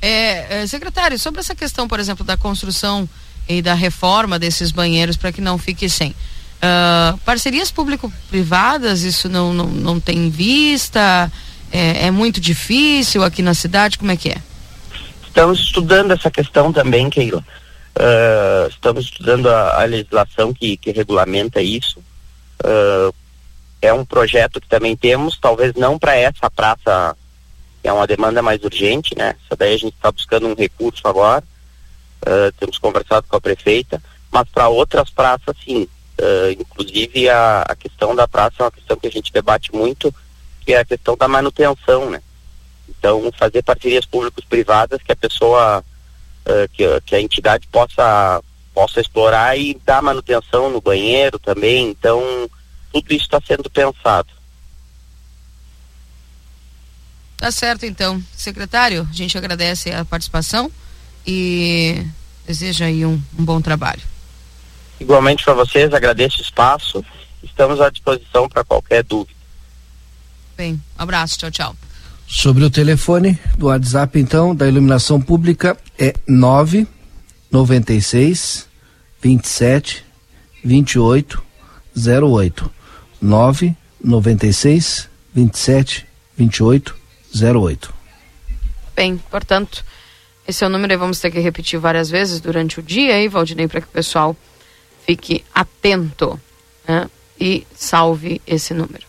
É, 0.00 0.62
é, 0.62 0.66
secretário, 0.66 1.18
sobre 1.18 1.40
essa 1.40 1.54
questão, 1.54 1.88
por 1.88 1.98
exemplo, 1.98 2.24
da 2.24 2.36
construção 2.36 3.08
e 3.48 3.60
da 3.62 3.74
reforma 3.74 4.38
desses 4.38 4.70
banheiros 4.70 5.16
para 5.16 5.32
que 5.32 5.40
não 5.40 5.58
fique 5.58 5.88
sem. 5.88 6.10
Uh, 6.10 7.16
parcerias 7.24 7.70
público-privadas, 7.70 9.02
isso 9.02 9.28
não, 9.28 9.54
não, 9.54 9.66
não 9.66 10.00
tem 10.00 10.28
vista? 10.28 11.30
É, 11.70 12.06
é 12.06 12.10
muito 12.10 12.40
difícil 12.40 13.22
aqui 13.22 13.42
na 13.42 13.54
cidade? 13.54 13.98
Como 13.98 14.10
é 14.10 14.16
que 14.16 14.30
é? 14.30 14.38
Estamos 15.26 15.60
estudando 15.60 16.12
essa 16.12 16.30
questão 16.30 16.72
também, 16.72 17.08
Keila. 17.08 17.44
Uh, 17.98 18.68
estamos 18.68 19.06
estudando 19.06 19.48
a, 19.48 19.82
a 19.82 19.84
legislação 19.84 20.52
que, 20.52 20.76
que, 20.76 20.92
regulamenta 20.92 21.60
isso. 21.60 22.02
Uh, 22.64 23.14
é 23.80 23.92
um 23.92 24.04
projeto 24.04 24.60
que 24.60 24.68
também 24.68 24.96
temos, 24.96 25.38
talvez 25.38 25.74
não 25.74 25.98
para 25.98 26.16
essa 26.16 26.50
praça, 26.50 27.16
que 27.80 27.88
é 27.88 27.92
uma 27.92 28.06
demanda 28.06 28.42
mais 28.42 28.62
urgente, 28.62 29.16
né? 29.16 29.36
Essa 29.44 29.56
daí 29.56 29.74
a 29.74 29.78
gente 29.78 29.94
está 29.94 30.10
buscando 30.10 30.48
um 30.48 30.54
recurso 30.54 31.02
agora. 31.06 31.44
Uh, 32.22 32.52
temos 32.58 32.78
conversado 32.78 33.26
com 33.28 33.36
a 33.36 33.40
prefeita, 33.40 34.02
mas 34.30 34.48
para 34.48 34.68
outras 34.68 35.10
praças, 35.10 35.56
sim. 35.64 35.88
inclusive 36.58 37.28
a, 37.28 37.62
a 37.62 37.76
questão 37.76 38.14
da 38.14 38.26
praça 38.26 38.56
é 38.58 38.62
uma 38.64 38.72
questão 38.72 38.96
que 38.96 39.06
a 39.06 39.10
gente 39.10 39.32
debate 39.32 39.72
muito, 39.72 40.12
que 40.64 40.74
é 40.74 40.80
a 40.80 40.84
questão 40.84 41.16
da 41.16 41.28
manutenção, 41.28 42.10
né? 42.10 42.20
Então, 42.88 43.30
fazer 43.38 43.62
parcerias 43.62 44.04
públicos-privadas 44.06 45.00
que 45.02 45.12
a 45.12 45.16
pessoa, 45.16 45.80
uh, 45.80 46.68
que, 46.72 47.00
que, 47.02 47.14
a 47.14 47.20
entidade 47.20 47.66
possa, 47.68 48.42
possa 48.78 49.00
explorar 49.00 49.58
e 49.58 49.76
dar 49.84 50.00
manutenção 50.00 50.70
no 50.70 50.80
banheiro 50.80 51.36
também. 51.36 51.88
Então, 51.88 52.22
tudo 52.92 53.12
isso 53.12 53.24
está 53.24 53.40
sendo 53.44 53.68
pensado. 53.68 54.28
Tá 57.36 57.50
certo, 57.50 57.84
então. 57.84 58.22
Secretário, 58.32 59.04
a 59.10 59.12
gente 59.12 59.36
agradece 59.36 59.90
a 59.90 60.04
participação 60.04 60.70
e 61.26 62.06
deseja 62.46 62.84
aí 62.84 63.04
um, 63.04 63.20
um 63.36 63.44
bom 63.44 63.60
trabalho. 63.60 64.02
Igualmente 65.00 65.42
para 65.42 65.54
vocês, 65.54 65.92
agradeço 65.92 66.38
o 66.38 66.42
espaço. 66.42 67.04
Estamos 67.42 67.80
à 67.80 67.90
disposição 67.90 68.48
para 68.48 68.62
qualquer 68.62 69.02
dúvida. 69.02 69.36
Bem, 70.56 70.74
um 70.74 71.02
abraço, 71.02 71.36
tchau, 71.36 71.50
tchau. 71.50 71.74
Sobre 72.28 72.62
o 72.62 72.70
telefone 72.70 73.36
do 73.56 73.66
WhatsApp, 73.66 74.20
então, 74.20 74.54
da 74.54 74.68
iluminação 74.68 75.20
pública 75.20 75.76
é 75.98 76.14
996 76.28 78.67
27 79.20 80.04
28 80.64 81.42
08. 81.96 82.70
996 83.20 85.08
27 85.34 86.06
28 86.36 86.96
08. 87.34 87.94
Bem, 88.94 89.18
portanto, 89.30 89.84
esse 90.46 90.64
é 90.64 90.66
o 90.66 90.70
número 90.70 90.92
e 90.92 90.96
vamos 90.96 91.20
ter 91.20 91.30
que 91.30 91.38
repetir 91.40 91.78
várias 91.78 92.08
vezes 92.10 92.40
durante 92.40 92.80
o 92.80 92.82
dia 92.82 93.14
aí, 93.14 93.28
Valdinei, 93.28 93.68
para 93.68 93.80
que 93.80 93.86
o 93.86 93.90
pessoal 93.90 94.36
fique 95.06 95.44
atento 95.54 96.40
né? 96.86 97.08
e 97.40 97.66
salve 97.74 98.40
esse 98.46 98.72
número. 98.72 99.06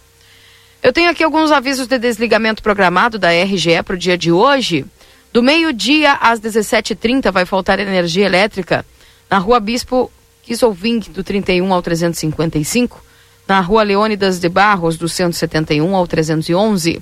Eu 0.81 0.93
tenho 0.93 1.09
aqui 1.09 1.23
alguns 1.23 1.51
avisos 1.51 1.87
de 1.87 1.99
desligamento 1.99 2.63
programado 2.63 3.19
da 3.19 3.29
RGE 3.31 3.83
para 3.83 3.95
o 3.95 3.97
dia 3.97 4.17
de 4.17 4.31
hoje. 4.31 4.85
Do 5.31 5.43
meio-dia 5.43 6.13
às 6.13 6.39
17h30 6.39 7.31
vai 7.31 7.45
faltar 7.45 7.79
energia 7.79 8.25
elétrica 8.25 8.85
na 9.29 9.37
rua 9.37 9.59
Bispo 9.59 10.11
Kisolving, 10.43 10.99
do 11.11 11.23
31 11.23 11.71
ao 11.71 11.81
355, 11.81 13.03
na 13.47 13.61
rua 13.61 13.83
Leônidas 13.83 14.39
de 14.39 14.49
Barros, 14.49 14.97
do 14.97 15.07
171 15.07 15.95
ao 15.95 16.07
311, 16.07 17.01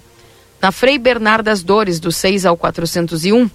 na 0.61 0.71
Frei 0.71 0.97
Bernardas 0.97 1.63
Dores, 1.63 1.99
do 1.99 2.11
6 2.11 2.45
ao 2.45 2.57
401, 2.57 3.49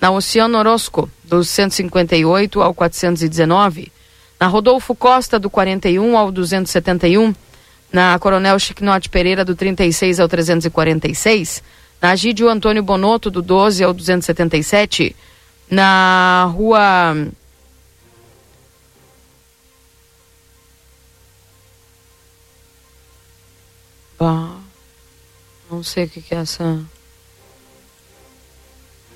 na 0.00 0.10
Oceano 0.10 0.58
Orosco, 0.58 1.10
do 1.24 1.42
158 1.42 2.62
ao 2.62 2.74
419, 2.74 3.90
na 4.38 4.46
Rodolfo 4.46 4.94
Costa, 4.94 5.38
do 5.38 5.48
41 5.48 6.16
ao 6.16 6.30
271, 6.30 7.34
na 7.92 8.18
Coronel 8.18 8.58
Chiquinote 8.58 9.08
Pereira, 9.08 9.44
do 9.44 9.54
36 9.54 10.20
ao 10.20 10.28
346, 10.28 11.62
na 12.02 12.14
Gídio 12.14 12.48
Antônio 12.48 12.82
Bonotto, 12.82 13.30
do 13.30 13.40
12 13.40 13.82
ao 13.82 13.94
277, 13.94 15.16
na 15.70 16.50
Rua. 16.54 17.16
Ah, 24.18 24.56
não 25.70 25.82
sei 25.82 26.04
o 26.04 26.08
que, 26.08 26.22
que 26.22 26.34
é 26.34 26.38
essa. 26.38 26.80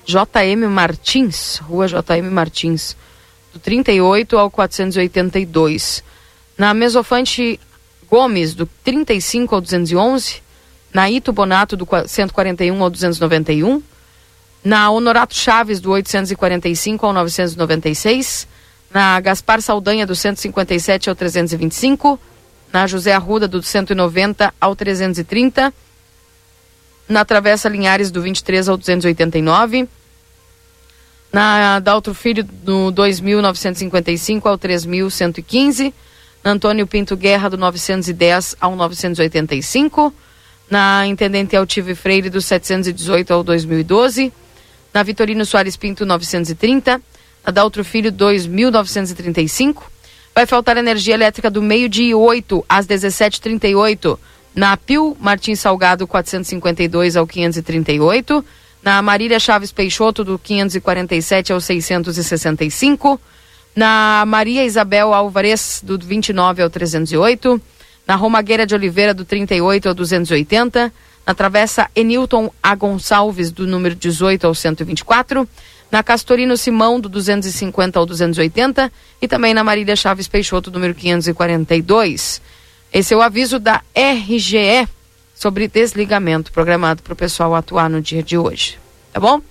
JM 0.05 0.67
Martins, 0.67 1.57
Rua 1.57 1.87
JM 1.87 2.29
Martins, 2.31 2.97
do 3.53 3.59
38 3.59 4.37
ao 4.37 4.49
482. 4.49 6.03
Na 6.57 6.73
Mesofante 6.73 7.59
Gomes, 8.09 8.55
do 8.55 8.65
35 8.65 9.53
ao 9.53 9.61
211, 9.61 10.41
na 10.91 11.09
Ito 11.09 11.31
Bonato, 11.31 11.77
do 11.77 11.87
141 12.07 12.81
ao 12.81 12.89
291, 12.89 13.83
na 14.63 14.89
Honorato 14.89 15.35
Chaves, 15.35 15.79
do 15.79 15.91
845 15.91 17.05
ao 17.05 17.13
996, 17.13 18.47
na 18.91 19.19
Gaspar 19.21 19.61
Saldanha, 19.61 20.07
do 20.07 20.15
157 20.15 21.09
ao 21.09 21.15
325, 21.15 22.19
na 22.71 22.87
José 22.87 23.13
Arruda, 23.13 23.47
do 23.47 23.61
190 23.61 24.53
ao 24.59 24.75
330, 24.75 25.73
na 27.07 27.25
Travessa 27.25 27.67
Linhares, 27.67 28.11
do 28.11 28.21
23 28.21 28.69
ao 28.69 28.77
289, 28.77 29.87
na 31.31 31.79
Daltro 31.79 32.13
Filho, 32.13 32.43
do 32.43 32.91
2955 32.91 34.47
ao 34.47 34.57
3115, 34.57 35.93
na 36.43 36.51
Antônio 36.51 36.85
Pinto 36.87 37.17
Guerra, 37.17 37.49
do 37.49 37.57
910 37.57 38.55
ao 38.59 38.75
985, 38.75 40.13
na 40.69 41.05
Intendente 41.07 41.55
Altive 41.55 41.95
Freire, 41.95 42.29
do 42.29 42.41
718 42.41 43.31
ao 43.31 43.43
2012, 43.43 44.31
na 44.93 45.03
Vitorino 45.03 45.45
Soares 45.45 45.75
Pinto, 45.75 46.05
930, 46.05 47.01
na 47.45 47.51
Daltro 47.51 47.83
Filho, 47.83 48.11
2935. 48.11 49.98
Vai 50.33 50.45
faltar 50.45 50.77
energia 50.77 51.13
elétrica 51.13 51.49
do 51.49 51.61
meio-dia 51.61 52.17
8 52.17 52.65
às 52.67 52.87
17h38, 52.87 54.17
na 54.55 54.77
Pio 54.77 55.15
Martins 55.19 55.59
Salgado, 55.59 56.07
452 56.07 57.15
ao 57.15 57.27
538, 57.27 58.43
na 58.81 59.01
Marília 59.01 59.39
Chaves 59.39 59.71
Peixoto, 59.71 60.23
do 60.23 60.39
547 60.39 61.51
ao 61.51 61.59
665, 61.59 63.19
na 63.75 64.23
Maria 64.25 64.65
Isabel 64.65 65.13
Alvarez, 65.13 65.81
do 65.83 65.97
29 65.97 66.61
ao 66.61 66.69
308, 66.69 67.61
na 68.07 68.15
Romagueira 68.15 68.65
de 68.65 68.73
Oliveira, 68.73 69.13
do 69.13 69.25
38 69.25 69.89
ao 69.89 69.93
280, 69.93 70.91
na 71.25 71.33
Travessa 71.35 71.89
Enilton 71.95 72.51
A. 72.63 72.73
Gonçalves, 72.75 73.51
do 73.51 73.67
número 73.67 73.93
18 73.93 74.47
ao 74.47 74.55
124, 74.55 75.47
na 75.91 76.03
Castorino 76.03 76.55
Simão, 76.55 76.99
do 76.99 77.09
250 77.09 77.97
ao 77.97 78.05
280, 78.05 78.91
e 79.21 79.27
também 79.27 79.53
na 79.53 79.63
Marília 79.63 79.95
Chaves 79.95 80.27
Peixoto, 80.27 80.71
número 80.71 80.93
542. 80.93 82.41
Esse 82.93 83.13
é 83.13 83.17
o 83.17 83.21
aviso 83.21 83.59
da 83.59 83.81
RGE 83.95 84.87
sobre 85.35 85.67
desligamento 85.67 86.51
programado 86.51 87.01
para 87.01 87.13
o 87.13 87.15
pessoal 87.15 87.55
atuar 87.55 87.89
no 87.89 88.01
dia 88.01 88.21
de 88.21 88.37
hoje. 88.37 88.77
Tá 89.13 89.19
bom? 89.19 89.41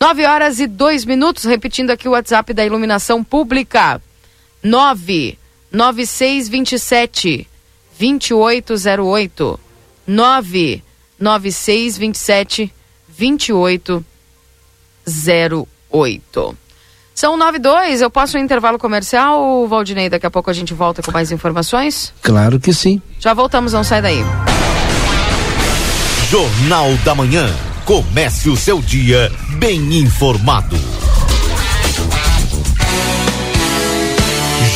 9 0.00 0.26
horas 0.26 0.58
e 0.60 0.66
2 0.66 1.04
minutos, 1.04 1.44
repetindo 1.44 1.90
aqui 1.90 2.08
o 2.08 2.12
WhatsApp 2.12 2.52
da 2.52 2.64
iluminação 2.64 3.22
pública. 3.22 4.02
99627 4.62 7.46
2808. 7.98 9.60
99627 10.06 12.72
2808. 13.08 15.75
São 17.14 17.36
9 17.36 17.56
e 17.56 17.60
2, 17.60 18.02
eu 18.02 18.10
posso 18.10 18.36
um 18.36 18.40
intervalo 18.40 18.78
comercial, 18.78 19.66
Valdinei? 19.66 20.10
Daqui 20.10 20.26
a 20.26 20.30
pouco 20.30 20.50
a 20.50 20.52
gente 20.52 20.74
volta 20.74 21.00
com 21.02 21.10
mais 21.10 21.32
informações? 21.32 22.12
Claro 22.20 22.60
que 22.60 22.74
sim. 22.74 23.00
Já 23.18 23.32
voltamos, 23.32 23.72
não 23.72 23.82
sai 23.82 24.02
daí. 24.02 24.22
Jornal 26.30 26.92
da 27.04 27.14
Manhã. 27.14 27.48
Comece 27.86 28.50
o 28.50 28.56
seu 28.56 28.82
dia 28.82 29.32
bem 29.58 29.96
informado. 29.96 30.76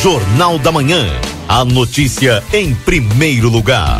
Jornal 0.01 0.57
da 0.57 0.71
Manhã. 0.71 1.05
A 1.47 1.63
notícia 1.63 2.41
em 2.53 2.73
primeiro 2.73 3.49
lugar. 3.49 3.99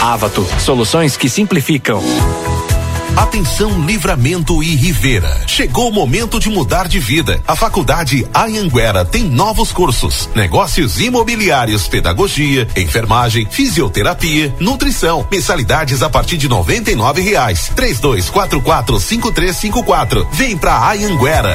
Avato, 0.00 0.46
soluções 0.58 1.14
que 1.14 1.28
simplificam. 1.28 2.02
Atenção 3.14 3.84
Livramento 3.84 4.62
e 4.62 4.74
Rivera. 4.74 5.42
Chegou 5.46 5.90
o 5.90 5.92
momento 5.92 6.40
de 6.40 6.48
mudar 6.48 6.88
de 6.88 6.98
vida. 6.98 7.42
A 7.46 7.54
Faculdade 7.54 8.26
Anhanguera 8.34 9.04
tem 9.04 9.24
novos 9.24 9.72
cursos: 9.72 10.28
negócios 10.34 10.98
imobiliários, 11.00 11.86
pedagogia, 11.86 12.66
enfermagem, 12.74 13.46
fisioterapia, 13.50 14.54
nutrição. 14.58 15.26
Mensalidades 15.30 16.02
a 16.02 16.08
partir 16.08 16.38
de 16.38 16.48
noventa 16.48 16.90
e 16.90 16.94
nove 16.94 17.20
reais. 17.20 17.70
Três 17.76 18.00
dois 18.00 18.30
quatro 18.30 18.62
quatro 18.62 18.98
cinco 18.98 19.30
três 19.30 19.56
cinco 19.56 19.82
quatro. 19.82 20.26
Vem 20.32 20.56
pra 20.56 20.90
Anhanguera. 20.90 21.54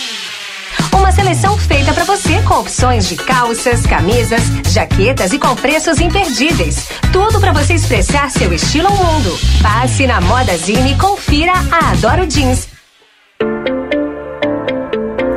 Uma 0.93 1.11
seleção 1.11 1.57
feita 1.57 1.93
para 1.93 2.03
você 2.03 2.41
com 2.41 2.55
opções 2.55 3.07
de 3.07 3.15
calças, 3.15 3.85
camisas, 3.85 4.41
jaquetas 4.69 5.33
e 5.33 5.39
com 5.39 5.55
preços 5.55 5.99
imperdíveis. 5.99 6.87
Tudo 7.11 7.39
para 7.39 7.53
você 7.53 7.73
expressar 7.73 8.29
seu 8.29 8.53
estilo 8.53 8.87
ao 8.87 8.95
mundo. 8.95 9.37
Passe 9.61 10.05
na 10.05 10.21
Moda 10.21 10.55
Zine 10.57 10.93
e 10.93 10.97
confira 10.97 11.53
a 11.71 11.91
Adoro 11.91 12.29
Jeans. 12.29 12.67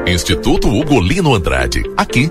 Instituto 0.07 0.69
Ugolino 0.69 1.35
Andrade. 1.35 1.83
Aqui 1.97 2.31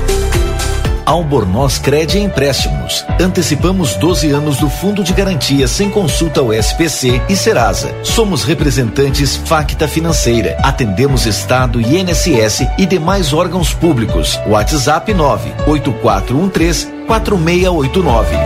Albornoz 1.11 1.77
Cred 1.77 2.17
Empréstimos. 2.17 3.05
Antecipamos 3.19 3.95
12 3.95 4.31
anos 4.31 4.57
do 4.59 4.69
Fundo 4.69 5.03
de 5.03 5.11
Garantia 5.11 5.67
sem 5.67 5.89
consulta 5.89 6.39
ao 6.39 6.53
SPC 6.53 7.21
e 7.27 7.35
Serasa. 7.35 7.93
Somos 8.01 8.45
representantes 8.45 9.35
Facta 9.35 9.89
Financeira. 9.89 10.57
Atendemos 10.63 11.25
Estado, 11.25 11.81
INSS 11.81 12.65
e 12.77 12.85
demais 12.85 13.33
órgãos 13.33 13.73
públicos. 13.73 14.39
WhatsApp 14.47 15.13
98413 15.13 16.87
4689. 17.05 18.37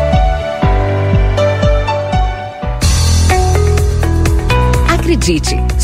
Acredite, 4.90 5.56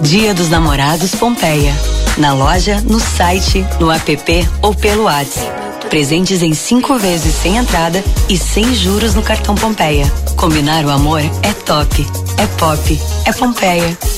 Dia 0.00 0.32
dos 0.32 0.48
Namorados 0.48 1.12
Pompeia. 1.16 1.74
Na 2.16 2.32
loja, 2.32 2.80
no 2.82 3.00
site, 3.00 3.66
no 3.80 3.90
app 3.90 4.48
ou 4.62 4.72
pelo 4.72 5.04
WhatsApp. 5.04 5.46
Presentes 5.88 6.40
em 6.42 6.54
cinco 6.54 6.96
vezes 6.98 7.34
sem 7.34 7.56
entrada 7.56 8.02
e 8.28 8.38
sem 8.38 8.74
juros 8.74 9.14
no 9.14 9.22
cartão 9.22 9.56
Pompeia. 9.56 10.06
Combinar 10.36 10.84
o 10.84 10.90
amor 10.90 11.20
é 11.42 11.52
top, 11.52 12.06
é 12.36 12.46
pop, 12.58 13.00
é 13.24 13.32
Pompeia. 13.32 14.17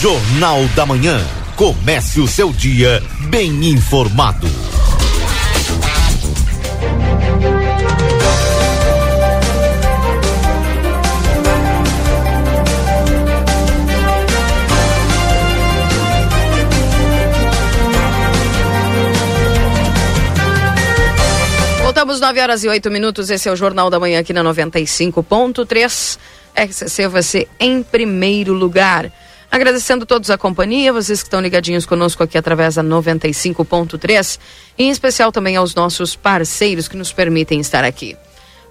Jornal 0.00 0.62
da 0.76 0.84
Manhã. 0.84 1.18
Comece 1.56 2.20
o 2.20 2.28
seu 2.28 2.52
dia 2.52 3.02
bem 3.30 3.70
informado. 3.70 4.46
Voltamos 21.82 22.20
9 22.20 22.40
horas 22.42 22.62
e 22.64 22.68
8 22.68 22.90
minutos. 22.90 23.30
Esse 23.30 23.48
é 23.48 23.52
o 23.52 23.56
Jornal 23.56 23.88
da 23.88 23.98
Manhã 23.98 24.20
aqui 24.20 24.34
na 24.34 24.44
95.3. 24.44 26.18
RCC 26.54 27.08
você 27.08 27.48
em 27.58 27.82
primeiro 27.82 28.52
lugar. 28.52 29.10
Agradecendo 29.50 30.02
a 30.02 30.06
todos 30.06 30.30
a 30.30 30.36
companhia, 30.36 30.92
vocês 30.92 31.22
que 31.22 31.26
estão 31.26 31.40
ligadinhos 31.40 31.86
conosco 31.86 32.22
aqui 32.22 32.36
através 32.36 32.74
da 32.74 32.82
95.3, 32.82 34.38
em 34.78 34.90
especial 34.90 35.32
também 35.32 35.56
aos 35.56 35.74
nossos 35.74 36.14
parceiros 36.14 36.88
que 36.88 36.96
nos 36.96 37.10
permitem 37.12 37.58
estar 37.60 37.84
aqui. 37.84 38.14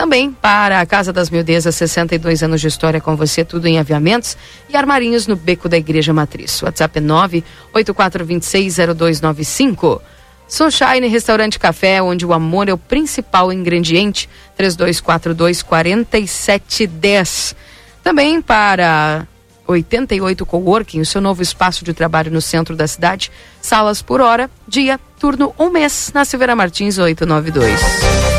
Também 0.00 0.32
para 0.32 0.80
a 0.80 0.86
Casa 0.86 1.12
das 1.12 1.28
Mildezas, 1.28 1.74
62 1.74 2.42
anos 2.42 2.60
de 2.60 2.68
história 2.68 3.00
com 3.00 3.16
você, 3.16 3.44
tudo 3.44 3.66
em 3.66 3.78
aviamentos 3.78 4.36
e 4.68 4.76
armarinhos 4.76 5.26
no 5.26 5.36
beco 5.36 5.68
da 5.68 5.76
Igreja 5.76 6.12
Matriz. 6.12 6.62
WhatsApp 6.62 6.98
é 6.98 7.02
984260295. 7.02 10.00
Sunshine 10.48 11.06
Restaurante 11.06 11.58
Café, 11.58 12.00
onde 12.00 12.24
o 12.24 12.32
amor 12.32 12.68
é 12.68 12.72
o 12.72 12.78
principal 12.78 13.52
ingrediente. 13.52 14.28
3242 14.56 15.62
4710. 15.62 17.54
Também 18.02 18.40
para 18.40 19.26
88 19.70 20.44
Coworking, 20.46 21.00
o 21.00 21.06
seu 21.06 21.20
novo 21.20 21.42
espaço 21.42 21.84
de 21.84 21.92
trabalho 21.92 22.30
no 22.30 22.40
centro 22.40 22.76
da 22.76 22.86
cidade. 22.86 23.30
Salas 23.60 24.02
por 24.02 24.20
hora, 24.20 24.50
dia, 24.66 24.98
turno, 25.18 25.54
um 25.58 25.70
mês, 25.70 26.10
na 26.14 26.24
Silveira 26.24 26.56
Martins 26.56 26.98
892. 26.98 28.29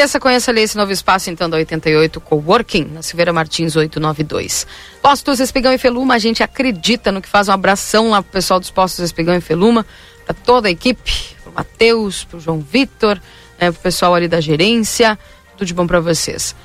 Esqueça, 0.00 0.18
conheça 0.18 0.50
ali 0.50 0.62
esse 0.62 0.76
novo 0.78 0.90
espaço, 0.92 1.28
então, 1.28 1.50
da 1.50 1.58
88 1.58 2.20
Coworking, 2.22 2.84
na 2.84 3.02
Silveira 3.02 3.34
Martins 3.34 3.76
892. 3.76 4.66
Postos 5.02 5.40
Espigão 5.40 5.72
e 5.74 5.78
Feluma, 5.78 6.14
a 6.14 6.18
gente 6.18 6.42
acredita 6.42 7.12
no 7.12 7.20
que 7.20 7.28
faz 7.28 7.48
um 7.48 7.52
abração 7.52 8.10
lá 8.10 8.22
pro 8.22 8.32
pessoal 8.32 8.58
dos 8.58 8.70
Postos 8.70 9.04
Espigão 9.04 9.34
e 9.34 9.42
Feluma, 9.42 9.84
para 10.24 10.34
toda 10.34 10.68
a 10.68 10.70
equipe, 10.70 11.36
pro 11.42 11.52
Matheus, 11.52 12.24
pro 12.24 12.40
João 12.40 12.60
Vitor, 12.60 13.20
né, 13.60 13.70
pro 13.70 13.80
pessoal 13.82 14.14
ali 14.14 14.26
da 14.26 14.40
gerência, 14.40 15.18
tudo 15.52 15.66
de 15.66 15.74
bom 15.74 15.86
para 15.86 16.00
vocês. 16.00 16.56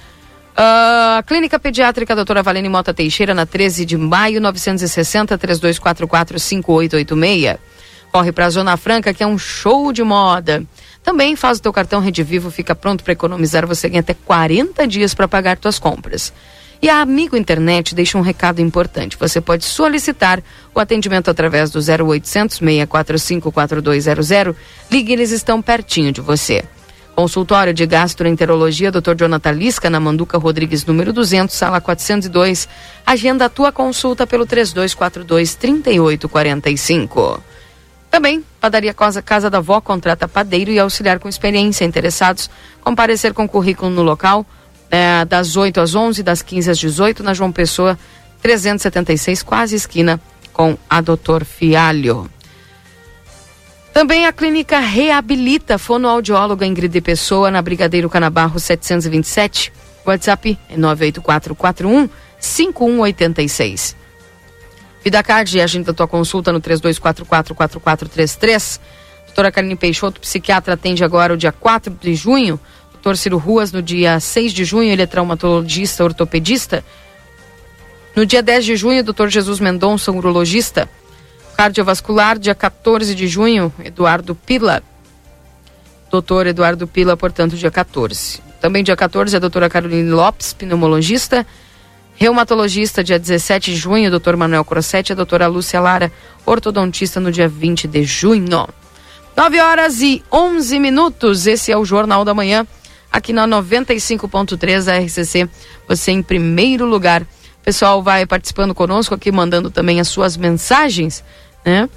Uh, 0.54 1.22
Clínica 1.26 1.60
Pediátrica 1.60 2.16
Doutora 2.16 2.42
Valene 2.42 2.70
Mota 2.70 2.94
Teixeira, 2.94 3.34
na 3.34 3.46
13 3.46 3.84
de 3.86 3.98
maio, 3.98 4.40
960 4.40 5.38
3244 5.38 6.40
5886. 6.40 7.58
Corre 8.14 8.32
para 8.32 8.46
a 8.46 8.50
Zona 8.50 8.78
Franca, 8.78 9.14
que 9.14 9.22
é 9.22 9.28
um 9.28 9.38
show 9.38 9.92
de 9.92 10.04
moda. 10.04 10.64
Também 11.06 11.36
faz 11.36 11.60
o 11.60 11.62
teu 11.62 11.72
cartão 11.72 12.02
Rede 12.02 12.24
Vivo, 12.24 12.50
fica 12.50 12.74
pronto 12.74 13.04
para 13.04 13.14
economizar, 13.14 13.68
você 13.68 13.88
ganha 13.88 14.00
até 14.00 14.16
40 14.16 14.88
dias 14.88 15.14
para 15.14 15.28
pagar 15.28 15.60
suas 15.62 15.78
compras. 15.78 16.34
E 16.82 16.90
a 16.90 17.00
Amigo 17.00 17.38
Internet 17.38 17.94
deixa 17.94 18.18
um 18.18 18.22
recado 18.22 18.60
importante. 18.60 19.16
Você 19.18 19.40
pode 19.40 19.66
solicitar 19.66 20.42
o 20.74 20.80
atendimento 20.80 21.30
através 21.30 21.70
do 21.70 21.80
0800 21.80 22.58
645 22.58 23.52
4200. 23.52 24.56
Ligue, 24.92 25.14
eles 25.14 25.32
estão 25.32 25.62
pertinho 25.62 26.12
de 26.12 26.22
você. 26.22 26.66
Consultório 27.16 27.74
de 27.74 27.86
Gastroenterologia, 27.86 28.92
Dr. 28.92 29.16
Jonathan 29.16 29.52
Lisca, 29.52 29.90
na 29.90 30.02
Manduca 30.02 30.38
Rodrigues, 30.38 30.86
número 30.86 31.14
200, 31.14 31.56
sala 31.56 31.80
402. 31.80 32.68
Agenda 33.06 33.46
a 33.46 33.50
tua 33.50 33.72
consulta 33.72 34.28
pelo 34.28 34.46
3242 34.46 35.56
3845. 35.56 37.55
Também, 38.16 38.46
Padaria 38.62 38.94
Casa, 38.94 39.22
Casa 39.22 39.50
da 39.50 39.60
Vó 39.60 39.82
contrata 39.82 40.26
padeiro 40.26 40.72
e 40.72 40.80
auxiliar 40.80 41.20
com 41.20 41.28
experiência. 41.28 41.84
Interessados, 41.84 42.50
comparecer 42.82 43.34
com 43.34 43.46
currículo 43.46 43.92
no 43.92 44.04
local, 44.04 44.46
é, 44.90 45.26
das 45.26 45.58
8 45.58 45.82
às 45.82 45.96
11, 45.96 46.24
das 46.24 46.42
15 46.42 46.72
às 46.72 46.80
18, 46.80 47.22
na 47.22 47.34
João 47.34 47.52
Pessoa, 47.52 48.00
376, 48.42 49.44
quase 49.44 49.76
esquina 49.76 50.18
com 50.54 50.78
a 50.90 51.02
Doutor 51.02 51.44
Fialho. 51.44 52.30
Também 53.94 54.26
a 54.26 54.32
clínica 54.32 54.80
reabilita 54.80 55.78
fonoaudióloga 55.78 56.66
Ingrid 56.66 57.02
Pessoa 57.02 57.52
na 57.52 57.62
Brigadeiro 57.62 58.10
Canabarro 58.10 58.62
727. 58.62 59.74
WhatsApp 60.06 60.58
é 60.70 60.78
98441 60.78 62.10
5186. 62.40 64.05
VidaCard, 65.06 65.62
agenda 65.62 65.94
tua 65.94 66.08
consulta 66.08 66.52
no 66.52 66.60
32444433. 66.60 68.80
Doutora 69.28 69.52
Karine 69.52 69.76
Peixoto, 69.76 70.20
psiquiatra, 70.20 70.74
atende 70.74 71.04
agora 71.04 71.36
o 71.36 71.38
dia 71.38 71.52
4 71.52 71.96
de 72.02 72.16
junho. 72.16 72.60
Doutor 72.92 73.16
Ciro 73.16 73.38
Ruas, 73.38 73.72
no 73.72 73.84
dia 73.84 74.20
6 74.20 74.52
de 74.52 74.66
junho, 74.66 74.92
ele 74.92 75.04
é 75.04 75.06
traumatologista, 75.06 76.04
ortopedista. 76.04 76.84
No 78.16 78.26
dia 78.26 78.42
10 78.42 78.66
de 78.66 78.76
junho, 78.76 79.04
doutor 79.04 79.30
Jesus 79.30 79.60
Mendonça, 79.60 80.12
urologista. 80.12 80.90
Cardiovascular, 81.56 82.40
dia 82.40 82.56
14 82.56 83.14
de 83.14 83.28
junho, 83.28 83.72
Eduardo 83.84 84.34
Pila. 84.34 84.82
Doutor 86.10 86.48
Eduardo 86.48 86.88
Pila, 86.88 87.16
portanto, 87.16 87.56
dia 87.56 87.70
14. 87.70 88.42
Também 88.60 88.84
dia 88.84 88.96
14, 88.96 89.36
a 89.36 89.40
doutora 89.40 89.70
Caroline 89.70 90.10
Lopes, 90.10 90.54
pneumologista. 90.54 91.46
Reumatologista, 92.16 93.04
dia 93.04 93.20
17 93.20 93.72
de 93.72 93.78
junho, 93.78 94.20
Dr. 94.20 94.36
Manuel 94.36 94.64
Crossetti, 94.64 95.12
a 95.12 95.16
doutora 95.16 95.48
Lúcia 95.48 95.82
Lara, 95.82 96.12
ortodontista, 96.46 97.20
no 97.20 97.32
dia 97.32 97.48
20 97.48 97.88
de 97.88 98.04
junho. 98.04 98.68
9 99.36 99.60
horas 99.60 100.02
e 100.02 100.24
11 100.32 100.80
minutos, 100.80 101.46
esse 101.46 101.72
é 101.72 101.78
o 101.78 101.84
Jornal 101.84 102.24
da 102.24 102.34
Manhã, 102.34 102.66
aqui 103.12 103.34
na 103.34 103.46
95.3 103.46 104.86
da 104.86 104.98
RCC, 104.98 105.50
você 105.88 106.12
em 106.12 106.24
primeiro 106.24 106.86
lugar. 106.86 107.24
O 107.24 107.66
pessoal 107.66 108.02
vai 108.02 108.26
participando 108.26 108.74
conosco 108.74 109.14
aqui, 109.14 109.32
mandando 109.32 109.70
também 109.70 110.00
as 110.00 110.08
suas 110.08 110.38
mensagens, 110.38 111.24
né? 111.66 111.90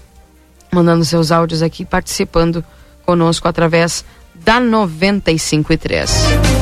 Mandando 0.73 1.05
seus 1.05 1.31
áudios 1.31 1.63
aqui, 1.63 1.85
participando 1.85 2.65
conosco 3.05 3.47
através 3.47 4.05
da 4.35 4.61
95.3. 4.61 6.58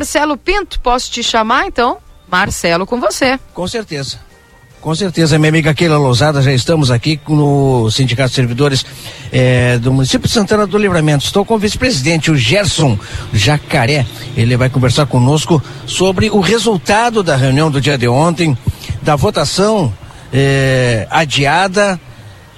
Marcelo 0.00 0.34
Pinto, 0.34 0.80
posso 0.80 1.10
te 1.10 1.22
chamar 1.22 1.66
então? 1.66 1.98
Marcelo, 2.26 2.86
com 2.86 2.98
você. 2.98 3.38
Com 3.52 3.68
certeza. 3.68 4.18
Com 4.80 4.94
certeza, 4.94 5.38
minha 5.38 5.50
amiga 5.50 5.74
Keila 5.74 5.98
Lousada, 5.98 6.40
já 6.40 6.54
estamos 6.54 6.90
aqui 6.90 7.20
no 7.28 7.90
Sindicato 7.90 8.30
de 8.30 8.34
Servidores 8.34 8.86
eh, 9.30 9.76
do 9.76 9.92
município 9.92 10.26
de 10.26 10.32
Santana 10.32 10.66
do 10.66 10.78
Livramento. 10.78 11.26
Estou 11.26 11.44
com 11.44 11.56
o 11.56 11.58
vice-presidente, 11.58 12.30
o 12.30 12.34
Gerson 12.34 12.98
Jacaré. 13.30 14.06
Ele 14.34 14.56
vai 14.56 14.70
conversar 14.70 15.04
conosco 15.04 15.62
sobre 15.84 16.30
o 16.30 16.40
resultado 16.40 17.22
da 17.22 17.36
reunião 17.36 17.70
do 17.70 17.78
dia 17.78 17.98
de 17.98 18.08
ontem, 18.08 18.56
da 19.02 19.16
votação 19.16 19.92
eh, 20.32 21.06
adiada 21.10 22.00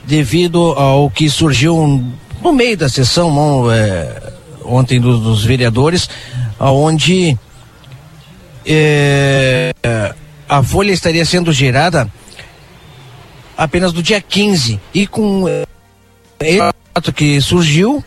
devido 0.05 0.75
ao 0.77 1.11
que 1.11 1.29
surgiu 1.29 2.05
no 2.41 2.53
meio 2.53 2.77
da 2.77 2.89
sessão 2.89 3.67
eh, 3.73 4.33
ontem 4.65 5.01
dos, 5.01 5.21
dos 5.21 5.45
vereadores 5.45 6.09
onde 6.71 7.37
é, 8.65 9.73
a 10.49 10.63
folha 10.63 10.93
estaria 10.93 11.25
sendo 11.25 11.53
gerada 11.53 12.09
apenas 13.57 13.93
do 13.93 14.03
dia 14.03 14.21
15 14.21 14.81
e 14.95 15.07
com 15.07 15.49
é, 15.49 15.65
fato 16.95 17.13
que 17.13 17.41
surgiu 17.41 18.05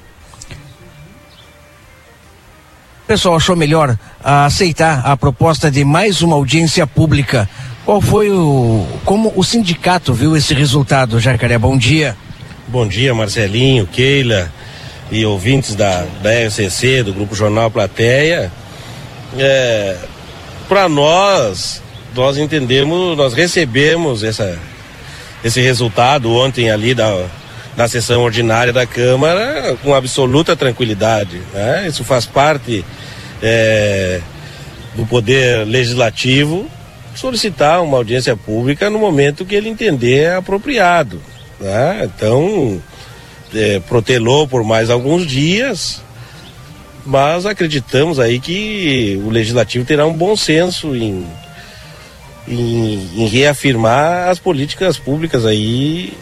o 3.05 3.07
pessoal 3.07 3.35
achou 3.35 3.55
melhor 3.55 3.95
aceitar 4.23 5.05
a 5.05 5.15
proposta 5.15 5.69
de 5.69 5.85
mais 5.85 6.23
uma 6.23 6.35
audiência 6.35 6.87
pública. 6.87 7.47
Qual 7.85 8.01
foi 8.01 8.31
o. 8.31 8.83
Como 9.05 9.31
o 9.35 9.43
sindicato 9.43 10.11
viu 10.11 10.35
esse 10.35 10.55
resultado, 10.55 11.19
Jacaré? 11.19 11.55
Bom 11.55 11.77
dia. 11.77 12.17
Bom 12.67 12.87
dia, 12.87 13.13
Marcelinho, 13.13 13.85
Keila, 13.85 14.51
e 15.11 15.25
ouvintes 15.25 15.75
da, 15.75 16.05
da 16.21 16.31
RCC, 16.31 17.03
do 17.03 17.13
Grupo 17.13 17.35
Jornal 17.35 17.69
Plateia, 17.69 18.51
é, 19.37 19.95
para 20.67 20.89
nós, 20.89 21.81
nós 22.15 22.37
entendemos, 22.37 23.17
nós 23.17 23.33
recebemos 23.33 24.23
essa, 24.23 24.57
esse 25.43 25.61
resultado 25.61 26.31
ontem 26.33 26.71
ali 26.71 26.93
da, 26.93 27.27
da 27.75 27.87
sessão 27.87 28.23
ordinária 28.23 28.73
da 28.73 28.85
Câmara 28.85 29.77
com 29.83 29.93
absoluta 29.93 30.55
tranquilidade. 30.55 31.41
Né? 31.53 31.87
Isso 31.87 32.03
faz 32.03 32.25
parte 32.25 32.83
é, 33.43 34.21
do 34.95 35.05
Poder 35.05 35.65
Legislativo 35.65 36.69
solicitar 37.15 37.81
uma 37.81 37.97
audiência 37.97 38.35
pública 38.35 38.89
no 38.89 38.99
momento 38.99 39.45
que 39.45 39.55
ele 39.55 39.69
entender 39.69 40.33
apropriado. 40.33 41.21
Né? 41.59 42.01
Então, 42.03 42.81
é, 43.55 43.79
protelou 43.79 44.47
por 44.47 44.63
mais 44.63 44.89
alguns 44.89 45.25
dias, 45.25 46.01
mas 47.05 47.45
acreditamos 47.45 48.19
aí 48.19 48.39
que 48.39 49.21
o 49.23 49.29
legislativo 49.29 49.85
terá 49.85 50.05
um 50.05 50.13
bom 50.13 50.35
senso 50.35 50.95
em, 50.95 51.25
em, 52.47 53.09
em 53.15 53.27
reafirmar 53.27 54.29
as 54.29 54.39
políticas 54.39 54.97
públicas 54.97 55.45
aí 55.45 56.13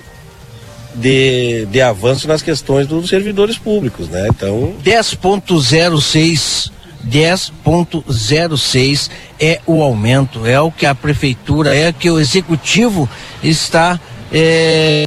de, 0.96 1.66
de 1.68 1.82
avanço 1.82 2.28
nas 2.28 2.42
questões 2.42 2.88
dos 2.88 3.10
servidores 3.10 3.58
públicos, 3.58 4.10
né? 4.10 4.28
Então 4.30 4.76
10.06 4.84 6.72
10.06 7.08 9.10
é 9.40 9.62
o 9.66 9.82
aumento, 9.84 10.46
é 10.46 10.62
o 10.62 10.72
que 10.72 10.86
a 10.86 10.94
prefeitura, 10.96 11.76
é 11.76 11.90
o 11.90 11.94
que 11.94 12.10
o 12.10 12.18
executivo 12.20 13.10
está 13.44 14.00
é, 14.32 15.06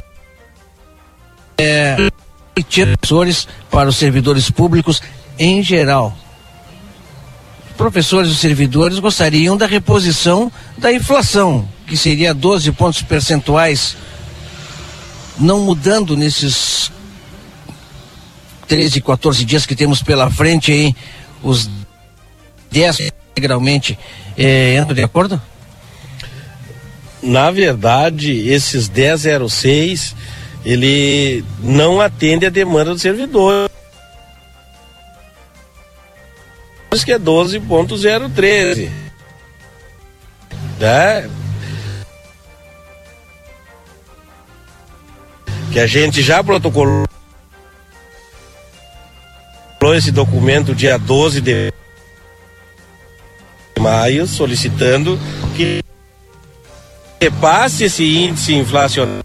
é, 1.57 2.11
para 3.69 3.89
os 3.89 3.95
servidores 3.95 4.49
públicos 4.49 5.01
em 5.39 5.61
geral, 5.61 6.17
professores 7.77 8.31
e 8.31 8.35
servidores 8.35 8.99
gostariam 8.99 9.55
da 9.55 9.67
reposição 9.67 10.51
da 10.77 10.91
inflação, 10.91 11.67
que 11.85 11.95
seria 11.95 12.33
12 12.33 12.71
pontos 12.71 13.01
percentuais, 13.01 13.95
não 15.37 15.59
mudando 15.59 16.17
nesses 16.17 16.91
13, 18.67 18.99
14 19.01 19.45
dias 19.45 19.65
que 19.65 19.75
temos 19.75 20.01
pela 20.01 20.29
frente 20.29 20.71
aí, 20.71 20.95
os 21.43 21.69
10 22.71 23.11
integralmente 23.31 23.97
é, 24.35 24.77
entram 24.77 24.95
de 24.95 25.03
acordo? 25.03 25.41
Na 27.21 27.51
verdade, 27.51 28.31
esses 28.49 28.89
1006 28.89 30.15
ele 30.69 31.45
não 31.59 32.01
atende 32.01 32.45
a 32.45 32.49
demanda 32.49 32.93
do 32.93 32.99
servidor. 32.99 33.69
que 37.05 37.13
é 37.13 37.19
12.013. 37.19 38.89
Né? 40.77 41.29
Que 45.71 45.79
a 45.79 45.87
gente 45.87 46.21
já 46.21 46.43
protocolou 46.43 47.07
esse 49.95 50.11
documento 50.11 50.75
dia 50.75 50.97
12 50.99 51.39
de 51.39 51.71
maio, 53.79 54.27
solicitando 54.27 55.17
que 55.55 55.81
repasse 57.21 57.85
esse 57.85 58.03
índice 58.03 58.53
inflacionário, 58.53 59.23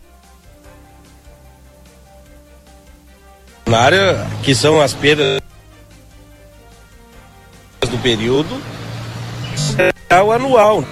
que 4.43 4.55
são 4.55 4.81
as 4.81 4.93
perdas 4.93 5.41
do 7.91 7.99
período, 7.99 8.61
ao 10.09 10.33
anual, 10.33 10.85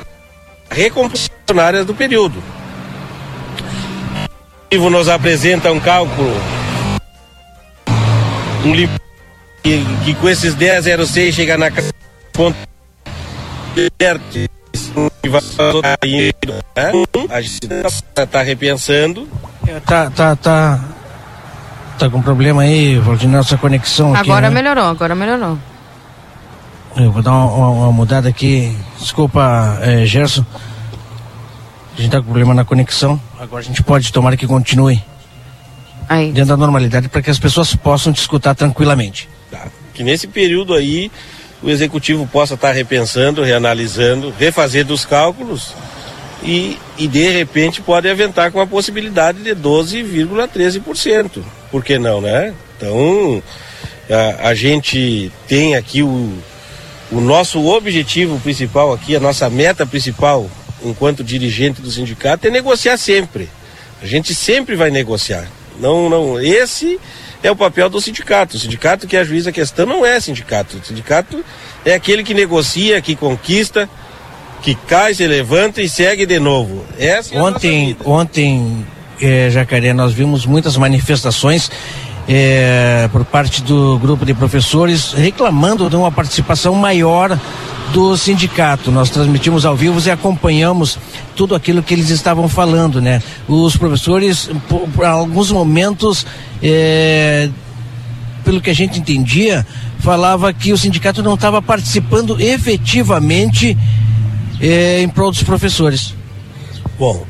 recomposicionárias 0.70 1.86
do 1.86 1.94
período. 1.94 2.42
O 4.72 4.90
nos 4.90 5.09
apresenta 5.09 5.72
um 5.72 5.80
cálculo 5.80 6.32
um 8.64 8.72
que, 9.62 9.84
que 10.05 10.14
com 10.14 10.28
esses 10.28 10.55
10,06 10.55 11.32
chega 11.32 11.56
na 11.56 11.70
ponto 12.32 12.56
a 17.30 17.40
gente 17.40 17.68
está 18.16 18.42
repensando. 18.42 19.28
Tá, 19.86 20.10
tá, 20.10 20.36
tá. 20.36 20.80
Tá 22.01 22.09
com 22.09 22.22
problema 22.22 22.62
aí, 22.62 22.98
Valdir, 22.98 23.28
nossa 23.28 23.59
conexão 23.59 24.14
aqui. 24.14 24.31
Agora 24.31 24.48
né? 24.48 24.55
melhorou, 24.55 24.85
agora 24.85 25.14
melhorou. 25.14 25.59
Eu 26.97 27.12
vou 27.12 27.20
dar 27.20 27.31
uma, 27.31 27.44
uma, 27.44 27.68
uma 27.68 27.93
mudada 27.93 28.27
aqui. 28.27 28.74
Desculpa, 28.98 29.78
é, 29.82 30.06
Gerson. 30.06 30.43
A 31.94 32.01
gente 32.01 32.10
tá 32.10 32.16
com 32.16 32.24
problema 32.24 32.55
na 32.55 32.64
conexão. 32.64 33.20
Agora 33.39 33.60
a 33.60 33.62
gente 33.62 33.82
pode 33.82 34.10
tomar 34.14 34.35
que 34.39 34.47
continue. 34.47 35.05
Aí. 36.09 36.32
Dentro 36.32 36.48
da 36.48 36.56
normalidade 36.56 37.06
para 37.06 37.20
que 37.20 37.28
as 37.28 37.39
pessoas 37.39 37.77
possam 37.77 38.14
te 38.14 38.20
escutar 38.22 38.55
tranquilamente. 38.55 39.28
Tá. 39.51 39.66
Que 39.93 40.02
nesse 40.02 40.27
período 40.27 40.72
aí 40.72 41.12
o 41.62 41.68
executivo 41.68 42.27
possa 42.27 42.55
estar 42.55 42.72
repensando, 42.72 43.43
reanalisando, 43.43 44.32
refazendo 44.39 44.94
os 44.94 45.05
cálculos 45.05 45.74
e, 46.42 46.78
e 46.98 47.06
de 47.06 47.28
repente 47.30 47.80
pode 47.82 48.08
aventar 48.08 48.50
com 48.50 48.60
a 48.60 48.66
possibilidade 48.66 49.42
de 49.42 49.54
12,13%. 49.54 51.42
Por 51.70 51.84
que 51.84 51.98
não, 51.98 52.20
né? 52.20 52.54
Então, 52.76 53.42
a, 54.08 54.48
a 54.48 54.54
gente 54.54 55.30
tem 55.46 55.76
aqui 55.76 56.02
o, 56.02 56.32
o 57.12 57.20
nosso 57.20 57.64
objetivo 57.66 58.38
principal 58.40 58.92
aqui, 58.92 59.14
a 59.14 59.20
nossa 59.20 59.48
meta 59.50 59.84
principal 59.84 60.50
enquanto 60.82 61.22
dirigente 61.22 61.82
do 61.82 61.90
sindicato 61.90 62.46
é 62.46 62.50
negociar 62.50 62.96
sempre. 62.96 63.48
A 64.02 64.06
gente 64.06 64.34
sempre 64.34 64.76
vai 64.76 64.90
negociar. 64.90 65.46
Não, 65.78 66.08
não, 66.08 66.40
esse 66.40 66.98
é 67.42 67.50
o 67.50 67.56
papel 67.56 67.88
do 67.88 68.00
sindicato. 68.00 68.56
O 68.56 68.60
sindicato 68.60 69.06
que 69.06 69.16
ajuiza 69.16 69.50
a 69.50 69.52
questão 69.52 69.86
não 69.86 70.04
é 70.04 70.18
sindicato. 70.20 70.78
O 70.78 70.84
sindicato 70.84 71.44
é 71.84 71.94
aquele 71.94 72.22
que 72.22 72.34
negocia, 72.34 73.00
que 73.00 73.14
conquista, 73.14 73.88
que 74.62 74.74
cai, 74.74 75.14
se 75.14 75.26
levanta 75.26 75.80
e 75.80 75.88
segue 75.88 76.26
de 76.26 76.38
novo. 76.38 76.84
Essa 76.98 77.34
é 77.34 77.40
ontem, 77.40 77.96
ontem, 78.04 78.86
é, 79.20 79.50
Jacaré, 79.50 79.92
nós 79.92 80.12
vimos 80.12 80.46
muitas 80.46 80.76
manifestações 80.76 81.70
é, 82.28 83.08
por 83.10 83.24
parte 83.24 83.62
do 83.62 83.98
grupo 83.98 84.24
de 84.24 84.34
professores 84.34 85.12
reclamando 85.12 85.88
de 85.88 85.96
uma 85.96 86.12
participação 86.12 86.74
maior 86.74 87.38
do 87.92 88.16
sindicato. 88.16 88.90
Nós 88.92 89.10
transmitimos 89.10 89.64
ao 89.64 89.74
vivo 89.74 90.00
e 90.06 90.10
acompanhamos 90.10 90.98
tudo 91.34 91.54
aquilo 91.54 91.82
que 91.82 91.94
eles 91.94 92.10
estavam 92.10 92.48
falando, 92.48 93.00
né? 93.00 93.22
Os 93.48 93.76
professores, 93.76 94.48
por, 94.68 94.88
por 94.88 95.04
alguns 95.04 95.50
momentos, 95.50 96.24
é, 96.62 97.48
pelo 98.44 98.60
que 98.60 98.70
a 98.70 98.74
gente 98.74 99.00
entendia, 99.00 99.66
falava 99.98 100.52
que 100.52 100.72
o 100.72 100.78
sindicato 100.78 101.22
não 101.22 101.34
estava 101.34 101.60
participando 101.60 102.40
efetivamente 102.40 103.76
é, 104.60 105.00
em 105.00 105.08
prol 105.08 105.30
dos 105.30 105.42
professores. 105.42 106.14
Bom, 106.98 107.24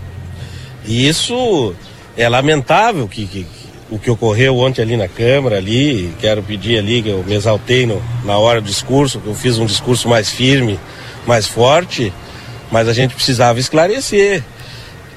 isso 0.84 1.74
é 2.16 2.28
lamentável 2.28 3.06
que, 3.06 3.26
que, 3.26 3.46
o 3.90 3.98
que 3.98 4.10
ocorreu 4.10 4.58
ontem 4.58 4.82
ali 4.82 4.96
na 4.96 5.08
Câmara, 5.08 5.56
ali, 5.56 6.12
quero 6.18 6.42
pedir 6.42 6.78
ali 6.78 7.02
que 7.02 7.08
eu 7.08 7.22
me 7.24 7.34
exaltei 7.34 7.86
no, 7.86 8.02
na 8.24 8.36
hora 8.36 8.60
do 8.60 8.66
discurso, 8.66 9.20
que 9.20 9.28
eu 9.28 9.34
fiz 9.34 9.58
um 9.58 9.66
discurso 9.66 10.08
mais 10.08 10.30
firme, 10.30 10.78
mais 11.26 11.46
forte, 11.46 12.12
mas 12.70 12.88
a 12.88 12.92
gente 12.92 13.14
precisava 13.14 13.60
esclarecer 13.60 14.42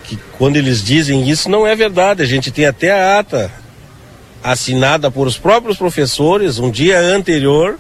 que 0.04 0.18
quando 0.38 0.58
eles 0.58 0.84
dizem 0.84 1.28
isso 1.30 1.50
não 1.50 1.66
é 1.66 1.76
verdade. 1.76 2.22
A 2.22 2.26
gente 2.26 2.52
tem 2.52 2.66
até 2.66 2.92
a 2.92 3.20
ata 3.20 3.52
assinada 4.44 5.10
por 5.10 5.26
os 5.26 5.38
próprios 5.38 5.78
professores 5.78 6.60
um 6.60 6.70
dia 6.70 7.00
anterior 7.00 7.78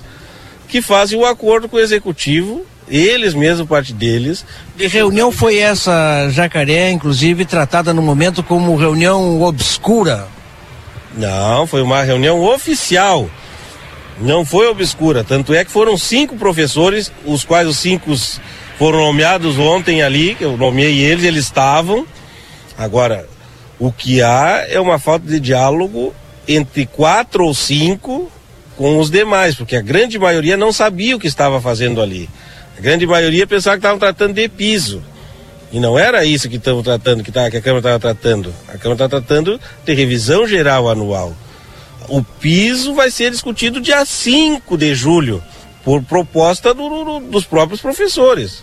que 0.69 0.81
fazem 0.81 1.19
o 1.19 1.23
um 1.23 1.25
acordo 1.25 1.67
com 1.67 1.75
o 1.75 1.79
executivo 1.79 2.65
eles 2.87 3.33
mesmo, 3.33 3.65
parte 3.65 3.93
deles. 3.93 4.45
Que 4.77 4.87
reunião 4.87 5.31
foi 5.31 5.57
essa, 5.57 6.29
Jacaré, 6.29 6.91
inclusive 6.91 7.45
tratada 7.45 7.93
no 7.93 8.01
momento 8.01 8.43
como 8.43 8.75
reunião 8.75 9.41
obscura? 9.41 10.27
Não, 11.15 11.67
foi 11.67 11.81
uma 11.81 12.01
reunião 12.03 12.41
oficial. 12.41 13.29
Não 14.19 14.45
foi 14.45 14.67
obscura. 14.67 15.23
Tanto 15.23 15.53
é 15.53 15.63
que 15.63 15.71
foram 15.71 15.97
cinco 15.97 16.35
professores, 16.35 17.11
os 17.25 17.43
quais 17.43 17.67
os 17.67 17.77
cinco 17.77 18.13
foram 18.77 18.99
nomeados 18.99 19.57
ontem 19.57 20.01
ali, 20.01 20.35
que 20.35 20.43
eu 20.43 20.57
nomeei 20.57 20.99
eles, 20.99 21.23
eles 21.23 21.45
estavam. 21.45 22.05
Agora, 22.77 23.27
o 23.79 23.91
que 23.91 24.21
há 24.21 24.65
é 24.69 24.79
uma 24.79 24.99
falta 24.99 25.27
de 25.27 25.39
diálogo 25.39 26.13
entre 26.47 26.85
quatro 26.85 27.45
ou 27.45 27.53
cinco 27.53 28.31
com 28.75 28.97
os 28.97 29.09
demais, 29.09 29.55
porque 29.55 29.75
a 29.75 29.81
grande 29.81 30.17
maioria 30.17 30.57
não 30.57 30.71
sabia 30.71 31.15
o 31.15 31.19
que 31.19 31.27
estava 31.27 31.61
fazendo 31.61 32.01
ali. 32.01 32.29
Grande 32.83 33.07
maioria 33.07 33.47
pensava 33.47 33.77
que 33.77 33.79
estavam 33.79 33.97
tratando 33.97 34.33
de 34.33 34.49
piso. 34.49 35.01
E 35.71 35.79
não 35.79 35.97
era 35.97 36.25
isso 36.25 36.49
que 36.49 36.57
estamos 36.57 36.83
tratando, 36.83 37.23
que, 37.23 37.31
tá, 37.31 37.49
que 37.49 37.55
a 37.55 37.61
Câmara 37.61 37.79
estava 37.79 37.97
tratando. 37.97 38.53
A 38.67 38.77
Câmara 38.77 39.05
está 39.05 39.07
tratando 39.07 39.57
de 39.85 39.93
revisão 39.93 40.45
geral 40.45 40.89
anual. 40.89 41.33
O 42.09 42.21
piso 42.21 42.93
vai 42.93 43.09
ser 43.09 43.31
discutido 43.31 43.79
dia 43.79 44.03
5 44.03 44.77
de 44.77 44.93
julho, 44.93 45.41
por 45.85 46.03
proposta 46.03 46.73
do, 46.73 46.89
do, 46.89 47.19
dos 47.21 47.45
próprios 47.45 47.79
professores, 47.79 48.61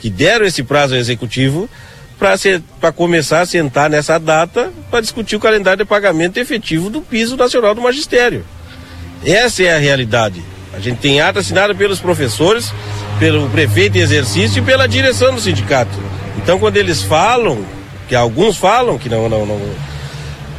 que 0.00 0.10
deram 0.10 0.44
esse 0.44 0.64
prazo 0.64 0.94
ao 0.94 1.00
executivo 1.00 1.70
para 2.18 2.90
começar 2.90 3.42
a 3.42 3.46
sentar 3.46 3.88
nessa 3.88 4.18
data 4.18 4.72
para 4.90 5.00
discutir 5.00 5.36
o 5.36 5.40
calendário 5.40 5.84
de 5.84 5.88
pagamento 5.88 6.36
efetivo 6.36 6.90
do 6.90 7.00
piso 7.00 7.36
nacional 7.36 7.76
do 7.76 7.80
magistério. 7.80 8.44
Essa 9.24 9.62
é 9.62 9.72
a 9.72 9.78
realidade. 9.78 10.42
A 10.72 10.80
gente 10.80 10.98
tem 10.98 11.20
ata 11.20 11.38
assinada 11.38 11.74
pelos 11.74 12.00
professores, 12.00 12.72
pelo 13.18 13.48
prefeito 13.50 13.98
em 13.98 14.00
exercício 14.00 14.60
e 14.60 14.62
pela 14.64 14.86
direção 14.86 15.34
do 15.34 15.40
sindicato. 15.40 15.98
Então, 16.36 16.58
quando 16.58 16.76
eles 16.76 17.02
falam, 17.02 17.64
que 18.08 18.14
alguns 18.14 18.56
falam 18.56 18.98
que 18.98 19.08
não, 19.08 19.28
não, 19.28 19.46
não 19.46 19.60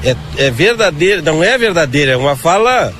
é, 0.03 0.15
é 0.37 0.51
verdadeira, 0.51 1.21
não 1.21 1.43
é 1.43 1.57
verdadeira, 1.57 2.13
é 2.13 2.17
uma 2.17 2.35
fala 2.35 2.93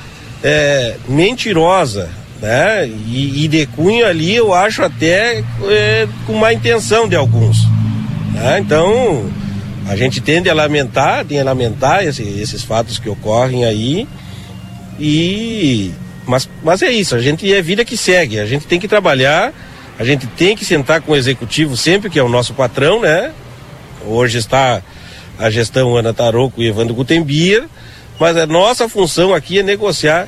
é, 0.43 0.95
mentirosa, 1.07 2.09
né? 2.41 2.87
E, 2.87 3.45
e, 3.45 3.47
de 3.47 3.65
cunho 3.67 4.05
ali 4.05 4.35
eu 4.35 4.53
acho 4.53 4.83
até 4.83 5.43
é, 5.63 6.07
com 6.25 6.33
má 6.33 6.53
intenção 6.53 7.07
de 7.07 7.15
alguns. 7.15 7.65
Né? 8.33 8.59
Então, 8.59 9.29
a 9.87 9.95
gente 9.95 10.19
tende 10.19 10.49
a 10.49 10.53
lamentar, 10.53 11.25
tem 11.25 11.39
a 11.39 11.43
lamentar 11.43 12.03
esse, 12.03 12.23
esses 12.23 12.63
fatos 12.63 12.99
que 12.99 13.09
ocorrem 13.09 13.65
aí. 13.65 14.07
E 14.99 15.91
mas, 16.25 16.49
mas 16.63 16.81
é 16.81 16.91
isso, 16.91 17.15
a 17.15 17.21
gente 17.21 17.51
é 17.51 17.61
vida 17.61 17.83
que 17.83 17.97
segue, 17.97 18.39
a 18.39 18.45
gente 18.45 18.65
tem 18.65 18.79
que 18.79 18.87
trabalhar 18.87 19.53
a 19.97 20.03
gente 20.03 20.25
tem 20.25 20.55
que 20.55 20.65
sentar 20.65 21.01
com 21.01 21.11
o 21.11 21.15
executivo 21.15 21.77
sempre, 21.77 22.09
que 22.09 22.17
é 22.17 22.23
o 22.23 22.29
nosso 22.29 22.53
patrão, 22.53 23.01
né? 23.01 23.31
Hoje 24.05 24.39
está 24.39 24.81
a 25.37 25.49
gestão 25.49 25.95
Ana 25.95 26.13
Taroco 26.13 26.61
e 26.61 26.67
Evandro 26.67 26.95
Gutenbier, 26.95 27.65
mas 28.19 28.35
a 28.35 28.47
nossa 28.47 28.89
função 28.89 29.33
aqui 29.33 29.59
é 29.59 29.63
negociar 29.63 30.27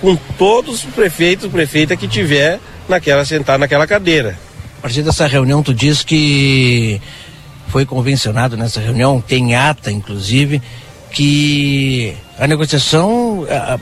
com 0.00 0.16
todos 0.38 0.84
os 0.84 0.90
prefeitos, 0.90 1.50
prefeita 1.50 1.96
que 1.96 2.08
tiver 2.08 2.58
naquela 2.88 3.24
sentar 3.24 3.58
naquela 3.58 3.86
cadeira. 3.86 4.38
A 4.78 4.82
partir 4.82 5.02
dessa 5.02 5.26
reunião, 5.26 5.62
tu 5.62 5.74
diz 5.74 6.02
que 6.02 7.00
foi 7.68 7.84
convencionado 7.84 8.56
nessa 8.56 8.80
reunião, 8.80 9.20
tem 9.20 9.54
ata, 9.54 9.90
inclusive, 9.90 10.62
que 11.10 12.14
a 12.38 12.46
negociação 12.46 13.46
a, 13.48 13.78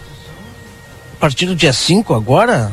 partir 1.23 1.47
do 1.47 1.55
dia 1.55 1.73
5 1.73 2.15
agora? 2.15 2.73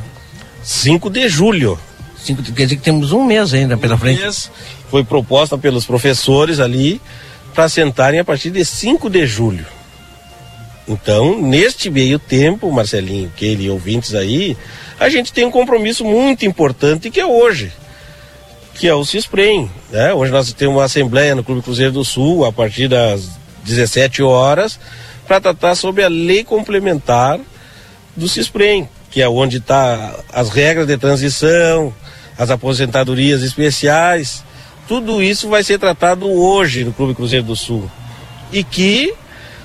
5 0.64 1.08
de 1.12 1.30
julho. 1.30 1.80
Cinco, 2.18 2.42
quer 2.42 2.64
dizer 2.64 2.78
que 2.78 2.82
temos 2.82 3.12
um 3.12 3.24
mês 3.24 3.54
ainda 3.54 3.78
pela 3.78 3.94
um 3.94 3.98
frente. 4.00 4.22
Mês 4.24 4.50
foi 4.90 5.04
proposta 5.04 5.56
pelos 5.56 5.86
professores 5.86 6.60
ali 6.60 7.00
para 7.54 7.70
sentarem 7.70 8.20
a 8.20 8.24
partir 8.24 8.50
de 8.50 8.66
5 8.66 9.08
de 9.08 9.28
julho. 9.28 9.68
Então, 10.88 11.40
neste 11.40 11.92
meio 11.92 12.18
tempo, 12.18 12.72
Marcelinho, 12.72 13.32
que 13.36 13.46
ele 13.46 13.70
ouvintes 13.70 14.16
aí, 14.16 14.58
a 15.00 15.10
gente 15.10 15.32
tem 15.32 15.46
um 15.46 15.52
compromisso 15.52 16.04
muito 16.04 16.44
importante 16.44 17.12
que 17.12 17.20
é 17.20 17.26
hoje, 17.28 17.72
que 18.74 18.88
é 18.88 18.96
o 18.96 19.06
CISPREM. 19.06 19.70
Né? 19.92 20.12
Hoje 20.12 20.32
nós 20.32 20.52
temos 20.54 20.76
uma 20.76 20.86
assembleia 20.86 21.36
no 21.36 21.44
Clube 21.44 21.62
Cruzeiro 21.62 21.92
do 21.92 22.04
Sul, 22.04 22.44
a 22.44 22.52
partir 22.52 22.88
das 22.88 23.30
17 23.64 24.24
horas, 24.24 24.80
para 25.28 25.40
tratar 25.40 25.76
sobre 25.76 26.04
a 26.04 26.08
lei 26.08 26.44
complementar 26.44 27.40
do 28.20 28.28
CISPREM, 28.30 28.88
que 29.10 29.22
é 29.22 29.30
onde 29.30 29.58
está 29.58 30.20
as 30.32 30.50
regras 30.50 30.86
de 30.86 30.98
transição, 30.98 31.94
as 32.38 32.52
aposentadorias 32.52 33.42
especiais. 33.42 34.44
Tudo 34.88 35.24
isso 35.24 35.50
vai 35.50 35.64
ser 35.64 35.80
tratado 35.80 36.30
hoje 36.30 36.84
no 36.84 36.94
Clube 36.94 37.16
Cruzeiro 37.16 37.46
do 37.46 37.56
Sul. 37.56 37.90
E 38.52 38.64
que, 38.64 39.14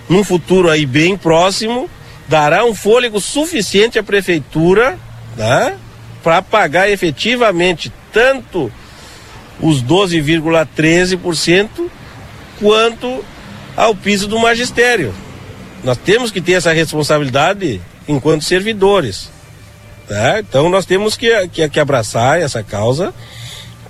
num 0.08 0.24
futuro 0.24 0.70
aí 0.70 0.86
bem 0.86 1.16
próximo, 1.16 1.90
dará 2.28 2.64
um 2.64 2.74
fôlego 2.74 3.20
suficiente 3.20 3.98
à 3.98 4.02
prefeitura 4.02 4.98
né, 5.36 5.76
para 6.22 6.40
pagar 6.40 6.88
efetivamente 6.90 7.92
tanto 8.12 8.72
os 9.60 9.82
12,13% 9.82 11.68
quanto 12.58 13.24
ao 13.76 13.94
piso 13.94 14.26
do 14.26 14.38
magistério. 14.38 15.14
Nós 15.82 15.98
temos 15.98 16.30
que 16.30 16.40
ter 16.40 16.52
essa 16.52 16.72
responsabilidade 16.72 17.80
enquanto 18.08 18.44
servidores. 18.44 19.30
Tá? 20.08 20.40
Então 20.40 20.68
nós 20.68 20.84
temos 20.84 21.16
que, 21.16 21.48
que, 21.48 21.68
que 21.68 21.80
abraçar 21.80 22.40
essa 22.40 22.62
causa, 22.62 23.14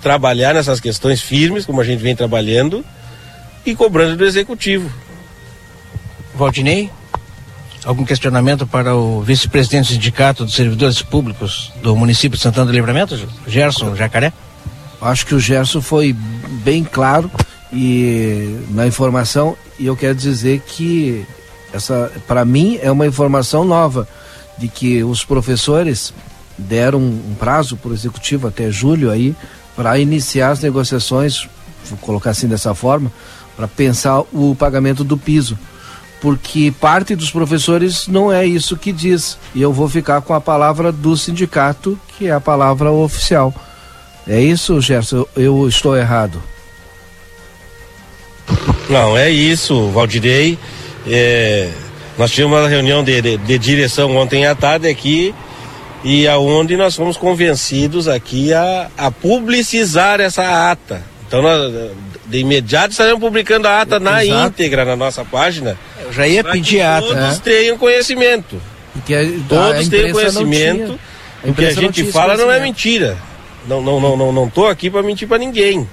trabalhar 0.01 0.55
nessas 0.55 0.81
questões 0.81 1.21
firmes, 1.21 1.67
como 1.67 1.81
a 1.81 1.85
gente 1.85 2.01
vem 2.01 2.15
trabalhando, 2.15 2.85
e 3.65 3.75
cobrando 3.75 4.17
do 4.17 4.25
executivo. 4.25 4.91
Valdinei, 6.35 6.91
algum 7.85 8.05
questionamento 8.05 8.67
para 8.67 8.95
o 8.95 9.23
vice-presidente 9.23 9.89
do 9.89 9.93
Sindicato 9.95 10.45
dos 10.45 10.55
Servidores 10.55 11.03
Públicos 11.03 11.73
do 11.83 11.95
município 11.97 12.37
de 12.37 12.43
Santana 12.43 12.67
do 12.67 12.73
Livramento, 12.73 13.17
Gerson 13.47 13.95
Jacaré? 13.95 14.33
Acho 15.01 15.27
que 15.27 15.35
o 15.35 15.41
Gerson 15.41 15.81
foi 15.81 16.13
bem 16.65 16.83
claro 16.83 17.31
e 17.73 18.59
na 18.71 18.87
informação 18.87 19.57
e 19.79 19.87
eu 19.87 19.97
quero 19.97 20.15
dizer 20.15 20.63
que 20.67 21.27
essa 21.75 22.11
para 22.27 22.45
mim 22.45 22.79
é 22.81 22.91
uma 22.91 23.07
informação 23.07 23.65
nova 23.65 24.07
de 24.57 24.69
que 24.69 25.03
os 25.03 25.25
professores 25.25 26.15
deram 26.57 27.01
um 27.01 27.35
prazo 27.39 27.77
para 27.77 27.91
o 27.91 27.95
executivo 27.95 28.47
até 28.47 28.71
julho 28.71 29.11
aí 29.11 29.35
para 29.75 29.99
iniciar 29.99 30.51
as 30.51 30.61
negociações, 30.61 31.49
vou 31.87 31.99
colocar 31.99 32.31
assim 32.31 32.47
dessa 32.47 32.75
forma, 32.75 33.11
para 33.57 33.67
pensar 33.67 34.21
o 34.33 34.55
pagamento 34.57 35.03
do 35.03 35.19
piso. 35.19 35.59
Porque 36.21 36.73
parte 36.81 37.15
dos 37.15 37.31
professores 37.31 38.07
não 38.07 38.33
é 38.33 38.47
isso 38.47 38.77
que 38.77 38.93
diz. 38.93 39.37
E 39.55 39.61
eu 39.61 39.73
vou 39.73 39.89
ficar 39.89 40.23
com 40.23 40.33
a 40.33 40.41
palavra 40.41 40.91
do 40.91 41.17
sindicato, 41.17 41.99
que 42.17 42.29
é 42.29 42.33
a 42.33 42.41
palavra 42.41 42.91
oficial. 42.91 43.53
É 44.27 44.41
isso, 44.41 44.81
Gerson? 44.81 45.27
Eu 45.37 45.69
estou 45.69 45.97
errado? 45.97 46.41
Não, 48.89 49.17
é 49.19 49.31
isso, 49.31 49.91
Valdirei. 49.91 50.59
É, 51.07 51.71
nós 52.17 52.31
tivemos 52.31 52.59
uma 52.59 52.69
reunião 52.69 53.03
de, 53.03 53.21
de, 53.21 53.37
de, 53.37 53.59
direção 53.59 54.17
ontem 54.17 54.47
à 54.47 54.55
tarde 54.55 54.89
aqui 54.89 55.35
e 56.03 56.27
aonde 56.29 56.77
nós 56.77 56.95
fomos 56.95 57.17
convencidos 57.17 58.09
aqui 58.09 58.53
a, 58.53 58.91
a 58.97 59.11
publicizar 59.11 60.21
essa 60.21 60.71
ata. 60.71 61.03
Então 61.27 61.43
nós 61.43 61.93
de 62.27 62.39
imediato 62.39 62.91
estaremos 62.91 63.21
publicando 63.21 63.69
a 63.69 63.83
ata 63.83 64.01
na 64.01 64.25
íntegra 64.25 64.85
na 64.85 64.97
nossa 64.97 65.25
página. 65.25 65.77
Eu 66.03 66.13
já 66.13 66.27
ia 66.27 66.43
pedir 66.43 66.81
a 66.81 66.99
ata. 66.99 67.07
Todos 67.09 67.21
né? 67.21 67.41
tenham 67.43 67.79
conhecimento. 67.79 68.61
Porque 68.93 69.15
a, 69.15 69.21
todos 69.49 69.89
tenham 69.89 70.13
conhecimento. 70.13 70.99
O 71.43 71.53
que 71.53 71.67
a 71.67 71.73
gente 71.73 72.05
fala 72.11 72.37
não 72.37 72.51
é 72.51 72.61
mentira. 72.61 73.19
Não, 73.69 73.83
não, 73.83 74.01
não, 74.01 74.17
não, 74.17 74.33
não 74.33 74.49
tô 74.49 74.67
aqui 74.67 74.91
para 74.91 75.03
mentir 75.03 75.29
para 75.29 75.39
ninguém. 75.39 75.89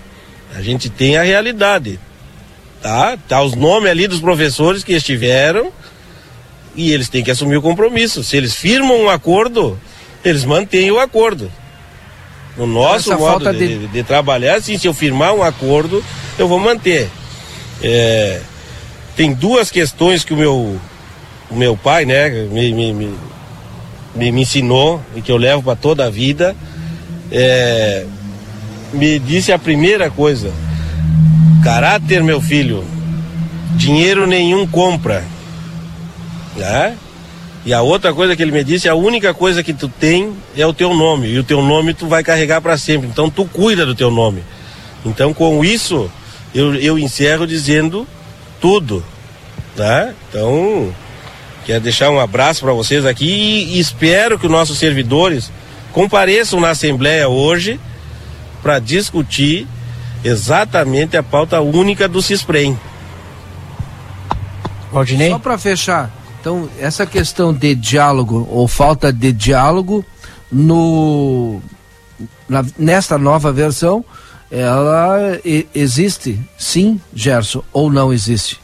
A 0.56 0.62
gente 0.62 0.90
tem 0.90 1.18
a 1.18 1.24
realidade. 1.24 2.00
Tá? 2.82 3.18
Tá 3.28 3.42
os 3.42 3.56
nomes 3.56 3.90
ali 3.90 4.08
dos 4.08 4.20
professores 4.20 4.84
que 4.84 4.94
estiveram 4.94 5.72
e 6.76 6.92
eles 6.92 7.10
têm 7.10 7.24
que 7.24 7.32
assumir 7.32 7.58
o 7.58 7.62
compromisso. 7.62 8.24
Se 8.24 8.38
eles 8.38 8.56
firmam 8.56 9.04
um 9.04 9.10
acordo, 9.10 9.80
eles 10.24 10.46
mantêm 10.46 10.90
o 10.92 11.00
acordo. 11.00 11.52
No 12.58 12.66
nosso 12.66 13.14
Essa 13.14 13.18
modo 13.18 13.52
de... 13.54 13.78
De, 13.78 13.88
de, 13.88 14.04
trabalhar, 14.04 14.56
assim, 14.56 14.78
se 14.78 14.88
eu 14.88 14.94
firmar 14.94 15.34
um 15.34 15.44
acordo, 15.44 16.04
eu 16.38 16.48
vou 16.48 16.60
manter. 16.60 17.10
É, 17.84 18.42
tem 19.16 19.34
duas 19.34 19.70
questões 19.72 20.24
que 20.24 20.34
o 20.34 20.38
meu, 20.38 20.80
o 21.50 21.56
meu 21.56 21.78
pai, 21.78 22.06
né, 22.06 22.30
me, 22.30 22.74
me, 22.74 22.94
me, 22.94 24.32
me 24.32 24.42
ensinou 24.42 25.02
e 25.16 25.22
que 25.22 25.32
eu 25.32 25.38
levo 25.38 25.64
para 25.64 25.76
toda 25.76 26.06
a 26.06 26.10
vida. 26.10 26.56
É, 27.32 28.06
me 28.92 29.20
disse 29.20 29.52
a 29.52 29.60
primeira 29.60 30.10
coisa: 30.10 30.52
caráter, 31.64 32.24
meu 32.24 32.42
filho, 32.42 32.84
dinheiro 33.76 34.26
nenhum 34.28 34.68
compra 34.68 35.24
né? 36.56 36.98
E 37.66 37.74
a 37.74 37.82
outra 37.82 38.14
coisa 38.14 38.36
que 38.36 38.42
ele 38.42 38.52
me 38.52 38.64
disse, 38.64 38.90
a 38.90 38.96
única 38.96 39.34
coisa 39.34 39.62
que 39.62 39.74
tu 39.74 39.88
tem 39.88 40.34
é 40.58 40.66
o 40.66 40.74
teu 40.74 40.94
nome. 40.94 41.28
E 41.28 41.38
o 41.38 41.44
teu 41.44 41.62
nome 41.62 41.94
tu 41.94 42.08
vai 42.08 42.24
carregar 42.24 42.60
para 42.60 42.78
sempre. 42.78 43.08
Então 43.08 43.30
tu 43.30 43.46
cuida 43.46 43.86
do 43.86 43.94
teu 43.94 44.10
nome. 44.10 44.44
Então 45.06 45.34
com 45.34 45.64
isso 45.64 46.10
eu, 46.56 46.76
eu 46.76 46.98
encerro 46.98 47.46
dizendo 47.46 48.08
tudo. 48.60 49.04
Tá? 49.76 50.12
Então 50.28 50.94
quero 51.66 51.82
deixar 51.82 52.10
um 52.10 52.20
abraço 52.20 52.62
para 52.62 52.74
vocês 52.74 53.06
aqui 53.06 53.28
e, 53.28 53.78
e 53.78 53.80
espero 53.80 54.40
que 54.40 54.48
os 54.48 54.52
nossos 54.52 54.80
servidores 54.80 55.52
compareçam 55.92 56.60
na 56.60 56.72
Assembleia 56.72 57.30
hoje 57.30 57.80
para 58.64 58.80
discutir 58.80 59.68
exatamente 60.24 61.18
a 61.18 61.24
pauta 61.24 61.62
única 61.62 62.08
do 62.08 62.22
CISPREM. 62.22 62.80
Valdinei? 64.92 65.30
Só 65.30 65.40
para 65.40 65.58
fechar, 65.58 66.12
então, 66.40 66.68
essa 66.80 67.06
questão 67.06 67.54
de 67.54 67.76
diálogo 67.76 68.48
ou 68.52 68.68
falta 68.68 69.14
de 69.14 69.32
diálogo 69.32 70.04
no 70.52 71.62
na, 72.50 72.66
nesta 72.78 73.18
nova 73.18 73.52
versão, 73.54 74.04
ela 74.52 75.40
e, 75.46 75.68
existe, 75.74 76.40
sim, 76.58 77.00
Gerson, 77.14 77.64
ou 77.72 77.92
não 77.92 78.12
existe? 78.12 78.60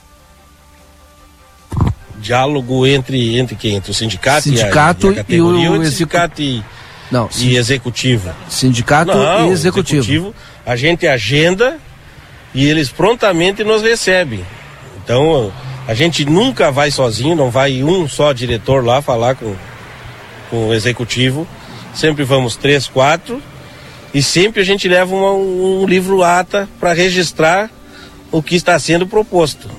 Diálogo 2.20 2.86
entre 2.86 3.38
entre 3.38 3.56
quem? 3.56 3.76
Entre 3.76 3.92
o 3.92 3.94
sindicato, 3.94 4.42
sindicato 4.42 5.14
e, 5.14 5.20
a, 5.20 5.26
e, 5.30 5.38
a 5.38 5.44
o, 5.44 5.80
o 5.80 5.86
sindicato 5.86 6.42
e, 6.42 6.64
não, 7.12 7.30
e 7.38 7.56
executivo. 7.56 8.32
Sindicato 8.50 9.14
não, 9.14 9.48
e 9.48 9.52
executivo. 9.52 10.02
executivo. 10.02 10.36
A 10.68 10.76
gente 10.76 11.08
agenda 11.08 11.80
e 12.54 12.66
eles 12.66 12.90
prontamente 12.90 13.64
nos 13.64 13.82
recebem. 13.82 14.46
Então, 15.02 15.50
a 15.88 15.94
gente 15.94 16.26
nunca 16.26 16.70
vai 16.70 16.92
sozinho, 16.92 17.38
não 17.38 17.50
vai 17.50 17.82
um 17.82 18.06
só 18.06 18.34
diretor 18.34 18.84
lá 18.84 19.02
falar 19.02 19.36
com, 19.36 19.56
com 20.50 20.68
o 20.68 20.74
executivo. 20.74 21.48
Sempre 21.96 22.26
vamos 22.26 22.58
três, 22.58 22.86
quatro. 22.86 23.42
E 24.14 24.22
sempre 24.22 24.62
a 24.62 24.66
gente 24.66 24.90
leva 24.90 25.16
uma, 25.16 25.32
um 25.32 25.86
livro 25.88 26.22
ata 26.22 26.68
para 26.82 26.92
registrar 26.92 27.72
o 28.30 28.44
que 28.44 28.56
está 28.58 28.78
sendo 28.78 29.08
proposto 29.08 29.70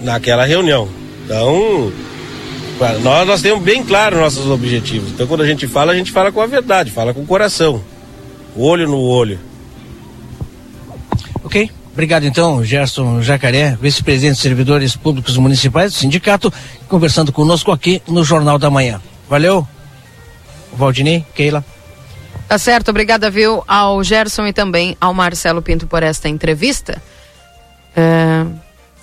naquela 0.00 0.46
reunião. 0.46 0.88
Então, 1.26 1.92
nós, 3.02 3.26
nós 3.26 3.42
temos 3.42 3.62
bem 3.62 3.84
claro 3.84 4.18
nossos 4.18 4.46
objetivos. 4.46 5.10
Então, 5.10 5.26
quando 5.26 5.42
a 5.42 5.46
gente 5.46 5.66
fala, 5.66 5.92
a 5.92 5.94
gente 5.94 6.10
fala 6.10 6.32
com 6.32 6.40
a 6.40 6.46
verdade, 6.46 6.90
fala 6.90 7.12
com 7.12 7.20
o 7.20 7.26
coração, 7.26 7.84
olho 8.56 8.88
no 8.88 8.98
olho. 8.98 9.49
Obrigado 11.92 12.24
então, 12.24 12.64
Gerson 12.64 13.20
Jacaré, 13.20 13.76
vice-presidente 13.80 14.36
de 14.36 14.42
servidores 14.42 14.94
públicos 14.94 15.36
municipais 15.36 15.92
do 15.92 15.98
sindicato, 15.98 16.52
conversando 16.88 17.32
conosco 17.32 17.72
aqui 17.72 18.00
no 18.06 18.24
Jornal 18.24 18.58
da 18.58 18.70
Manhã. 18.70 19.00
Valeu, 19.28 19.66
Valdinei, 20.72 21.24
Keila. 21.34 21.64
Tá 22.48 22.58
certo, 22.58 22.88
obrigada, 22.88 23.28
viu, 23.30 23.62
ao 23.66 24.02
Gerson 24.02 24.46
e 24.46 24.52
também 24.52 24.96
ao 25.00 25.12
Marcelo 25.12 25.62
Pinto 25.62 25.86
por 25.86 26.02
esta 26.02 26.28
entrevista, 26.28 27.00
é, 27.94 28.46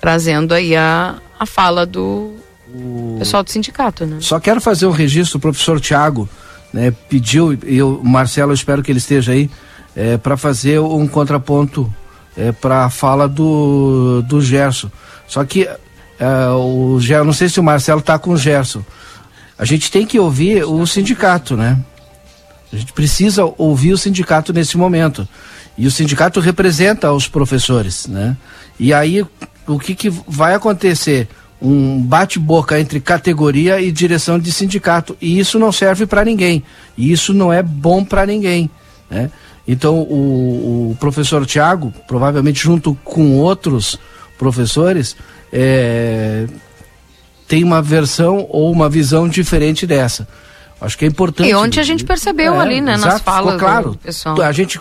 trazendo 0.00 0.52
aí 0.52 0.74
a, 0.74 1.16
a 1.38 1.46
fala 1.46 1.86
do, 1.86 2.34
O 2.74 3.16
pessoal 3.18 3.42
do 3.42 3.50
sindicato, 3.50 4.04
né? 4.06 4.18
Só 4.20 4.40
quero 4.40 4.60
fazer 4.60 4.86
um 4.86 4.90
registro, 4.90 5.38
o 5.38 5.40
professor 5.40 5.80
Tiago 5.80 6.28
né, 6.72 6.92
pediu, 7.08 7.58
e 7.64 7.82
o 7.82 8.02
Marcelo, 8.02 8.50
eu 8.50 8.54
espero 8.54 8.82
que 8.82 8.90
ele 8.90 8.98
esteja 8.98 9.32
aí, 9.32 9.50
é, 9.96 10.16
para 10.16 10.36
fazer 10.36 10.78
um 10.80 11.06
contraponto 11.06 11.92
é, 12.38 12.52
para 12.52 12.84
a 12.84 12.90
fala 12.90 13.28
do, 13.28 14.22
do 14.22 14.40
Gerson. 14.40 14.88
Só 15.26 15.44
que 15.44 15.68
é, 16.18 16.48
o 16.52 16.98
Gerson, 17.00 17.24
não 17.24 17.32
sei 17.32 17.48
se 17.48 17.58
o 17.58 17.64
Marcelo 17.64 18.00
está 18.00 18.18
com 18.18 18.30
o 18.30 18.36
Gerson. 18.36 18.82
A 19.58 19.64
gente 19.64 19.90
tem 19.90 20.06
que 20.06 20.20
ouvir 20.20 20.64
o 20.64 20.86
sindicato, 20.86 21.56
né? 21.56 21.76
A 22.72 22.76
gente 22.76 22.92
precisa 22.92 23.44
ouvir 23.58 23.92
o 23.92 23.98
sindicato 23.98 24.52
nesse 24.52 24.76
momento. 24.78 25.26
E 25.76 25.86
o 25.86 25.90
sindicato 25.90 26.38
representa 26.38 27.12
os 27.12 27.26
professores, 27.26 28.06
né? 28.06 28.36
E 28.78 28.94
aí, 28.94 29.26
o 29.66 29.78
que, 29.78 29.94
que 29.94 30.10
vai 30.10 30.54
acontecer? 30.54 31.28
Um 31.60 32.00
bate-boca 32.00 32.78
entre 32.78 33.00
categoria 33.00 33.80
e 33.80 33.90
direção 33.90 34.38
de 34.38 34.52
sindicato. 34.52 35.16
E 35.20 35.40
isso 35.40 35.58
não 35.58 35.72
serve 35.72 36.06
para 36.06 36.24
ninguém. 36.24 36.62
E 36.96 37.10
isso 37.10 37.34
não 37.34 37.52
é 37.52 37.62
bom 37.62 38.04
para 38.04 38.24
ninguém, 38.24 38.70
né? 39.10 39.28
Então, 39.68 39.98
o, 39.98 40.92
o 40.92 40.96
professor 40.98 41.44
Tiago, 41.44 41.92
provavelmente 42.06 42.58
junto 42.58 42.94
com 43.04 43.36
outros 43.36 43.98
professores, 44.38 45.14
é, 45.52 46.46
tem 47.46 47.62
uma 47.62 47.82
versão 47.82 48.46
ou 48.48 48.72
uma 48.72 48.88
visão 48.88 49.28
diferente 49.28 49.86
dessa. 49.86 50.26
Acho 50.80 50.96
que 50.96 51.04
é 51.04 51.08
importante. 51.08 51.50
E 51.50 51.54
onde 51.54 51.78
a 51.78 51.82
gente 51.82 52.02
percebeu 52.02 52.54
é, 52.54 52.58
ali, 52.58 52.80
né, 52.80 52.94
exato, 52.94 53.12
nas 53.12 53.22
falas 53.22 53.60
claro, 53.60 53.90
do 53.90 53.98
pessoal. 53.98 54.40
A 54.40 54.52
gente 54.52 54.80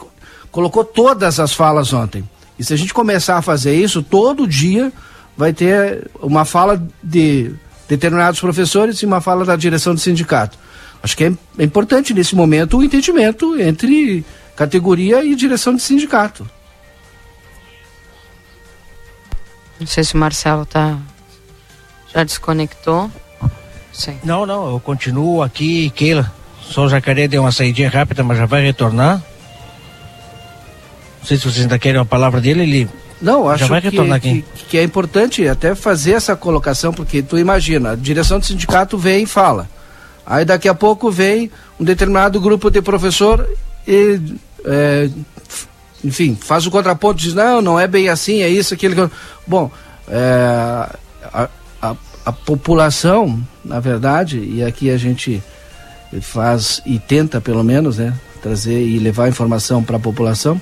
colocou 0.49 0.85
todas 0.85 1.37
as 1.37 1.53
falas 1.53 1.91
ontem. 1.91 2.23
E 2.57 2.63
se 2.63 2.73
a 2.73 2.77
gente 2.77 2.93
começar 2.93 3.37
a 3.37 3.41
fazer 3.41 3.75
isso, 3.75 4.01
todo 4.01 4.47
dia 4.47 4.93
vai 5.35 5.51
ter 5.51 6.09
uma 6.21 6.45
fala 6.45 6.81
de 7.03 7.51
determinados 7.89 8.39
professores 8.39 9.01
e 9.01 9.05
uma 9.05 9.19
fala 9.19 9.43
da 9.43 9.55
direção 9.55 9.93
do 9.93 9.99
sindicato. 9.99 10.57
Acho 11.03 11.15
que 11.15 11.25
é, 11.25 11.33
é 11.59 11.63
importante 11.63 12.13
nesse 12.13 12.35
momento 12.35 12.77
o 12.77 12.83
entendimento 12.83 13.59
entre 13.59 14.25
categoria 14.57 15.23
e 15.23 15.35
direção 15.35 15.75
de 15.75 15.81
sindicato. 15.81 16.49
Não 19.79 19.87
sei 19.87 20.03
se 20.03 20.15
o 20.15 20.17
Marcelo 20.17 20.65
tá 20.65 20.97
já 22.13 22.23
desconectou. 22.23 23.09
Sim. 23.93 24.17
Não, 24.23 24.45
não, 24.45 24.71
eu 24.71 24.79
continuo 24.79 25.43
aqui, 25.43 25.89
Keila. 25.91 26.31
Só 26.61 26.85
o 26.85 26.89
Jacaré 26.89 27.27
deu 27.27 27.43
uma 27.43 27.51
saidinha 27.51 27.89
rápida, 27.89 28.23
mas 28.23 28.37
já 28.37 28.45
vai 28.45 28.61
retornar. 28.63 29.21
Não 31.19 31.25
sei 31.25 31.37
se 31.37 31.43
vocês 31.43 31.61
ainda 31.61 31.77
querem 31.79 31.99
uma 31.99 32.05
palavra 32.05 32.41
dele, 32.41 32.63
ele 32.63 32.89
não, 33.21 33.49
acho 33.49 33.67
que, 33.81 34.19
que, 34.19 34.43
que, 34.69 34.77
é 34.77 34.83
importante 34.83 35.47
até 35.47 35.73
fazer 35.73 36.11
essa 36.11 36.35
colocação, 36.35 36.93
porque 36.93 37.23
tu 37.23 37.37
imagina, 37.37 37.91
a 37.91 37.95
direção 37.95 38.37
do 38.39 38.45
sindicato 38.45 38.97
vem 38.97 39.23
e 39.23 39.25
fala. 39.25 39.67
Aí 40.25 40.45
daqui 40.45 40.69
a 40.69 40.75
pouco 40.75 41.09
vem 41.09 41.51
um 41.79 41.83
determinado 41.83 42.39
grupo 42.39 42.69
de 42.69 42.81
professor 42.81 43.47
e 43.87 44.19
é, 44.67 45.09
enfim, 46.03 46.37
faz 46.39 46.67
o 46.67 46.71
contraponto, 46.71 47.21
diz, 47.21 47.33
não, 47.33 47.61
não 47.61 47.79
é 47.79 47.87
bem 47.87 48.09
assim, 48.09 48.41
é 48.41 48.49
isso, 48.49 48.73
aquilo. 48.73 49.09
Bom, 49.45 49.71
é, 50.07 50.89
a, 51.33 51.49
a, 51.81 51.95
a, 52.25 52.31
população, 52.31 53.41
na 53.63 53.79
verdade, 53.79 54.37
e 54.39 54.63
aqui 54.63 54.91
a 54.91 54.97
gente 54.97 55.41
faz 56.21 56.81
e 56.85 56.99
tenta 56.99 57.41
pelo 57.41 57.63
menos, 57.63 57.97
né, 57.97 58.13
trazer 58.41 58.85
e 58.85 58.99
levar 58.99 59.29
informação 59.29 59.83
para 59.83 59.97
a 59.97 59.99
população, 59.99 60.61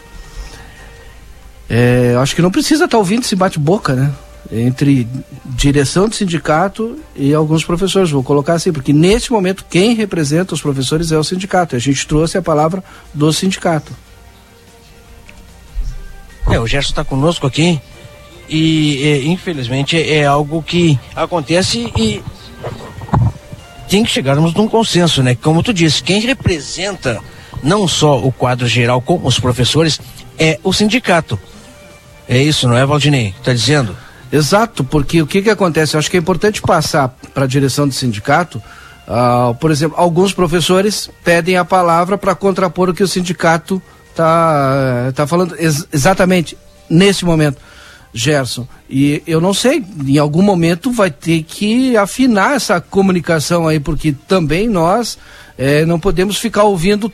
é, 1.70 2.16
acho 2.20 2.36
que 2.36 2.42
não 2.42 2.52
precisa 2.52 2.86
estar 2.86 2.96
tá 2.96 2.98
ouvindo 2.98 3.24
esse 3.24 3.36
bate-boca, 3.36 3.94
né? 3.94 4.12
Entre 4.52 5.08
direção 5.46 6.08
do 6.08 6.16
sindicato 6.16 7.00
e 7.16 7.34
alguns 7.34 7.64
professores. 7.64 8.12
Vou 8.12 8.24
colocar 8.24 8.54
assim, 8.54 8.72
porque 8.72 8.94
nesse 8.94 9.32
momento 9.32 9.66
quem 9.70 9.96
representa 9.96 10.54
os 10.54 10.62
professores 10.62 11.12
é 11.12 11.18
o 11.18 11.24
sindicato. 11.24 11.76
A 11.76 11.80
gente 11.80 12.06
trouxe 12.08 12.38
a 12.38 12.42
palavra 12.42 12.84
do 13.14 13.32
sindicato. 13.34 13.92
É, 16.50 16.60
o 16.60 16.68
Gerson 16.68 16.92
está 16.92 17.04
conosco 17.04 17.48
aqui 17.48 17.82
e 18.48 19.02
é, 19.04 19.24
infelizmente 19.24 19.98
é 19.98 20.26
algo 20.26 20.62
que 20.62 21.00
acontece 21.16 21.92
e 21.98 22.22
tem 23.90 24.04
que 24.04 24.12
chegarmos 24.12 24.54
num 24.54 24.68
consenso, 24.68 25.24
né? 25.24 25.36
Como 25.36 25.64
tu 25.64 25.74
disse, 25.74 26.04
quem 26.04 26.20
representa 26.22 27.20
não 27.64 27.88
só 27.88 28.20
o 28.20 28.32
quadro 28.32 28.68
geral 28.68 29.02
como 29.02 29.28
os 29.28 29.40
professores 29.40 30.00
é 30.38 30.60
o 30.64 30.72
sindicato. 30.72 31.40
É 32.28 32.38
isso, 32.42 32.68
não 32.68 32.78
é, 32.78 32.86
Valdinei? 32.86 33.34
Está 33.40 33.54
dizendo? 33.54 33.96
Exato, 34.36 34.84
porque 34.84 35.22
o 35.22 35.28
que, 35.28 35.42
que 35.42 35.50
acontece? 35.50 35.96
Eu 35.96 36.00
acho 36.00 36.12
que 36.12 36.18
é 36.18 36.20
importante 36.20 36.62
passar 36.62 37.08
para 37.34 37.46
a 37.46 37.48
direção 37.48 37.88
do 37.88 37.94
sindicato. 37.94 38.62
Uh, 39.08 39.56
por 39.56 39.72
exemplo, 39.72 39.96
alguns 39.98 40.34
professores 40.34 41.10
pedem 41.24 41.56
a 41.56 41.64
palavra 41.64 42.18
para 42.18 42.36
contrapor 42.36 42.90
o 42.90 42.94
que 42.94 43.04
o 43.04 43.08
sindicato 43.08 43.82
está 44.10 45.14
tá 45.16 45.26
falando 45.26 45.56
ex 45.58 45.88
exatamente 45.94 46.58
nesse 46.90 47.24
momento, 47.24 47.62
Gerson. 48.14 48.68
E 48.90 49.24
eu 49.26 49.40
não 49.40 49.54
sei, 49.54 49.82
em 50.06 50.18
algum 50.18 50.42
momento 50.42 50.92
vai 50.92 51.12
ter 51.12 51.44
que 51.44 51.96
afinar 51.96 52.58
essa 52.58 52.82
comunicação 52.82 53.66
aí, 53.66 53.80
porque 53.80 54.14
também 54.28 54.68
nós 54.68 55.18
é, 55.58 55.86
não 55.86 55.98
podemos 55.98 56.38
ficar 56.38 56.64
ouvindo 56.64 57.10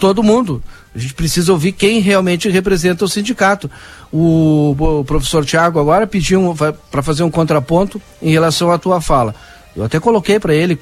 todo 0.00 0.20
mundo. 0.20 0.60
A 0.94 0.98
gente 0.98 1.14
precisa 1.14 1.52
ouvir 1.52 1.72
quem 1.72 2.00
realmente 2.00 2.48
representa 2.48 3.04
o 3.04 3.08
sindicato. 3.08 3.70
O, 4.12 4.74
o 4.78 5.04
professor 5.04 5.44
Tiago 5.44 5.78
agora 5.78 6.06
pediu 6.06 6.56
para 6.90 7.02
fazer 7.02 7.22
um 7.22 7.30
contraponto 7.30 8.02
em 8.20 8.30
relação 8.30 8.72
à 8.72 8.78
tua 8.78 9.00
fala. 9.00 9.34
Eu 9.76 9.84
até 9.84 10.00
coloquei 10.00 10.40
para 10.40 10.54
ele 10.54 10.78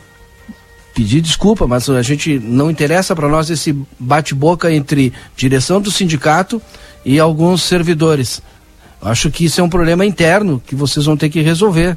pedir 0.94 1.20
desculpa, 1.20 1.66
mas 1.66 1.88
a 1.90 2.02
gente 2.02 2.38
não 2.38 2.70
interessa 2.70 3.14
para 3.14 3.28
nós 3.28 3.50
esse 3.50 3.76
bate-boca 3.98 4.72
entre 4.72 5.12
direção 5.36 5.80
do 5.80 5.90
sindicato 5.90 6.60
e 7.04 7.20
alguns 7.20 7.62
servidores. 7.62 8.42
Acho 9.00 9.30
que 9.30 9.44
isso 9.44 9.60
é 9.60 9.64
um 9.64 9.68
problema 9.68 10.04
interno 10.04 10.60
que 10.66 10.74
vocês 10.74 11.06
vão 11.06 11.16
ter 11.16 11.28
que 11.28 11.40
resolver. 11.40 11.96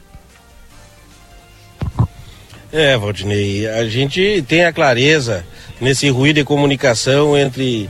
É, 2.72 2.98
Valdinei, 2.98 3.68
a 3.68 3.88
gente 3.90 4.44
tem 4.48 4.64
a 4.66 4.72
clareza 4.72 5.46
nesse 5.82 6.10
ruído 6.10 6.36
de 6.36 6.44
comunicação 6.44 7.36
entre, 7.36 7.90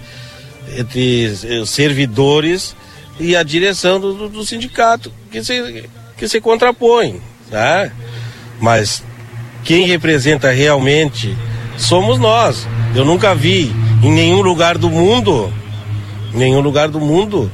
entre 0.78 1.26
os 1.62 1.70
servidores 1.70 2.74
e 3.20 3.36
a 3.36 3.44
direção 3.44 4.00
do, 4.00 4.14
do, 4.14 4.30
do 4.30 4.46
sindicato, 4.46 5.12
que 5.30 5.44
se, 5.44 5.84
que 6.18 6.28
se 6.28 6.40
contrapõe, 6.40 7.22
tá? 7.50 7.92
Mas 8.60 9.04
quem 9.64 9.86
representa 9.86 10.50
realmente 10.52 11.38
somos 11.78 12.18
nós. 12.18 12.66
Eu 12.96 13.04
nunca 13.04 13.36
vi 13.36 13.72
em 14.02 14.12
nenhum 14.12 14.42
lugar 14.42 14.78
do 14.78 14.90
mundo, 14.90 15.54
em 16.34 16.38
nenhum 16.38 16.62
lugar 16.62 16.88
do 16.88 17.00
mundo, 17.00 17.52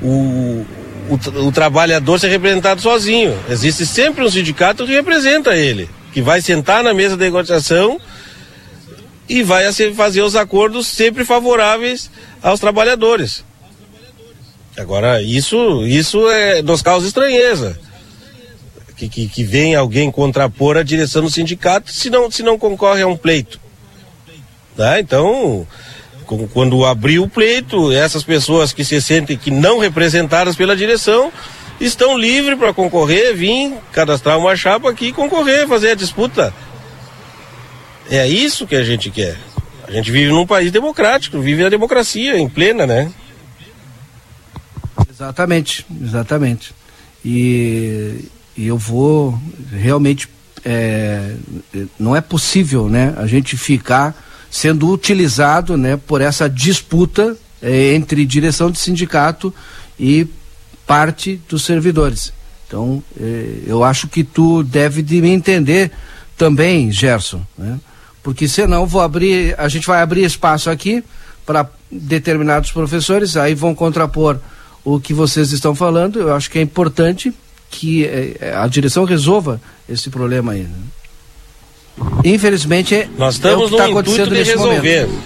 o, 0.00 0.64
o, 1.08 1.46
o 1.46 1.52
trabalhador 1.52 2.18
ser 2.18 2.28
representado 2.28 2.80
sozinho. 2.80 3.36
Existe 3.48 3.84
sempre 3.84 4.24
um 4.24 4.30
sindicato 4.30 4.86
que 4.86 4.92
representa 4.92 5.54
ele, 5.54 5.88
que 6.12 6.22
vai 6.22 6.40
sentar 6.40 6.82
na 6.82 6.94
mesa 6.94 7.16
de 7.16 7.22
negociação 7.22 8.00
e 9.28 9.42
vai 9.42 9.70
fazer 9.94 10.22
os 10.22 10.36
acordos 10.36 10.86
sempre 10.86 11.24
favoráveis 11.24 12.10
aos 12.42 12.60
trabalhadores. 12.60 13.44
Agora, 14.76 15.22
isso, 15.22 15.86
isso 15.86 16.28
é, 16.28 16.60
nos 16.62 16.82
causa 16.82 17.06
estranheza 17.06 17.78
que, 18.96 19.08
que, 19.08 19.28
que 19.28 19.44
vem 19.44 19.74
alguém 19.74 20.10
contrapor 20.10 20.76
a 20.76 20.82
direção 20.82 21.22
do 21.22 21.30
sindicato 21.30 21.92
se 21.92 22.08
não, 22.10 22.30
se 22.30 22.42
não 22.42 22.58
concorre 22.58 23.02
a 23.02 23.06
um 23.06 23.16
pleito. 23.16 23.60
Tá? 24.76 24.98
Então, 24.98 25.66
quando 26.52 26.84
abriu 26.84 27.24
o 27.24 27.28
pleito, 27.28 27.92
essas 27.92 28.22
pessoas 28.22 28.72
que 28.72 28.84
se 28.84 29.00
sentem 29.00 29.36
que 29.36 29.50
não 29.50 29.78
representadas 29.78 30.56
pela 30.56 30.76
direção 30.76 31.32
estão 31.80 32.16
livres 32.16 32.58
para 32.58 32.72
concorrer, 32.72 33.34
vir, 33.34 33.74
cadastrar 33.92 34.38
uma 34.38 34.56
chapa 34.56 34.90
aqui 34.90 35.06
e 35.06 35.12
concorrer, 35.12 35.68
fazer 35.68 35.90
a 35.90 35.94
disputa. 35.94 36.54
É 38.10 38.28
isso 38.28 38.66
que 38.66 38.76
a 38.76 38.84
gente 38.84 39.10
quer. 39.10 39.36
A 39.86 39.90
gente 39.90 40.10
vive 40.10 40.30
num 40.30 40.46
país 40.46 40.72
democrático, 40.72 41.40
vive 41.40 41.64
a 41.64 41.68
democracia 41.68 42.38
em 42.38 42.48
plena, 42.48 42.86
né? 42.86 43.12
Exatamente, 45.10 45.86
exatamente. 46.02 46.74
E, 47.24 48.24
e 48.56 48.66
eu 48.66 48.76
vou 48.76 49.38
realmente 49.72 50.28
é, 50.64 51.34
não 51.98 52.16
é 52.16 52.20
possível 52.20 52.88
né 52.88 53.12
a 53.16 53.26
gente 53.26 53.56
ficar 53.56 54.16
sendo 54.50 54.90
utilizado 54.90 55.76
né 55.76 55.96
por 55.96 56.20
essa 56.20 56.48
disputa 56.48 57.36
é, 57.60 57.94
entre 57.94 58.24
direção 58.24 58.70
de 58.70 58.78
sindicato 58.78 59.52
e 59.98 60.26
parte 60.86 61.40
dos 61.48 61.64
servidores 61.64 62.32
então 62.66 63.02
é, 63.20 63.58
eu 63.66 63.84
acho 63.84 64.08
que 64.08 64.24
tu 64.24 64.62
deve 64.62 65.02
de 65.02 65.20
me 65.20 65.30
entender 65.30 65.90
também 66.36 66.90
Gerson 66.90 67.42
né 67.58 67.78
porque 68.24 68.48
senão 68.48 68.84
vou 68.86 69.00
abrir 69.00 69.54
a 69.56 69.68
gente 69.68 69.86
vai 69.86 70.02
abrir 70.02 70.24
espaço 70.24 70.68
aqui 70.68 71.04
para 71.46 71.70
determinados 71.88 72.72
professores 72.72 73.36
aí 73.36 73.54
vão 73.54 73.72
contrapor 73.72 74.40
o 74.84 74.98
que 74.98 75.14
vocês 75.14 75.52
estão 75.52 75.76
falando 75.76 76.18
eu 76.18 76.34
acho 76.34 76.50
que 76.50 76.58
é 76.58 76.62
importante 76.62 77.32
que 77.74 78.04
é, 78.04 78.54
a 78.56 78.66
direção 78.68 79.04
resolva 79.04 79.60
esse 79.88 80.08
problema 80.08 80.52
aí. 80.52 80.62
Né? 80.62 82.04
Infelizmente, 82.24 82.94
é, 82.94 83.08
nós 83.18 83.34
estamos 83.34 83.62
é 83.62 83.64
o 83.64 83.68
que 83.68 83.74
está 83.74 83.86
acontecendo 83.86 84.34
de 84.34 84.42
resolver. 84.42 85.06
Momento. 85.06 85.22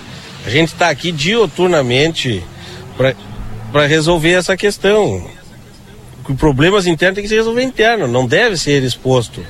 A 0.46 0.50
gente 0.50 0.72
está 0.72 0.88
aqui 0.88 1.12
dioturnamente 1.12 2.42
para 3.72 3.86
resolver 3.86 4.32
essa 4.32 4.56
questão. 4.56 5.28
Problemas 6.38 6.86
internos 6.86 7.16
tem 7.16 7.22
que 7.24 7.28
ser 7.28 7.36
resolver 7.36 7.62
interno, 7.62 8.06
não 8.06 8.26
deve 8.26 8.56
ser 8.56 8.82
exposto. 8.82 9.44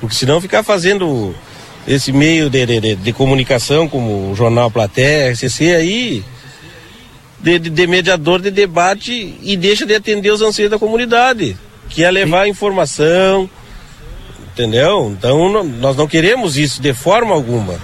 Porque 0.00 0.14
senão 0.14 0.40
ficar 0.40 0.62
fazendo 0.62 1.34
esse 1.86 2.12
meio 2.12 2.48
de, 2.48 2.64
de, 2.66 2.94
de 2.96 3.12
comunicação, 3.12 3.88
como 3.88 4.30
o 4.30 4.34
Jornal 4.34 4.70
Platéia, 4.70 5.32
RCC, 5.32 5.74
aí, 5.74 6.24
de, 7.40 7.58
de, 7.58 7.86
mediador 7.86 8.40
de 8.40 8.50
debate 8.50 9.36
e 9.42 9.56
deixa 9.56 9.84
de 9.84 9.94
atender 9.94 10.30
os 10.30 10.42
anseios 10.42 10.70
da 10.70 10.78
comunidade, 10.78 11.56
que 11.88 12.04
é 12.04 12.10
levar 12.10 12.46
informação, 12.46 13.50
entendeu? 14.52 15.14
Então 15.16 15.64
nós 15.64 15.96
não 15.96 16.06
queremos 16.06 16.56
isso 16.56 16.80
de 16.80 16.94
forma 16.94 17.34
alguma. 17.34 17.78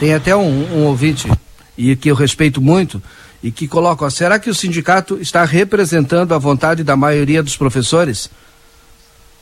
Tem 0.00 0.14
até 0.14 0.34
um, 0.34 0.78
um 0.78 0.86
ouvinte, 0.86 1.30
e 1.76 1.94
que 1.94 2.10
eu 2.10 2.14
respeito 2.14 2.60
muito, 2.60 3.02
e 3.42 3.50
que 3.50 3.68
coloca, 3.68 4.04
ó, 4.04 4.10
será 4.10 4.38
que 4.38 4.48
o 4.48 4.54
sindicato 4.54 5.18
está 5.20 5.44
representando 5.44 6.32
a 6.32 6.38
vontade 6.38 6.82
da 6.82 6.96
maioria 6.96 7.42
dos 7.42 7.56
professores? 7.56 8.30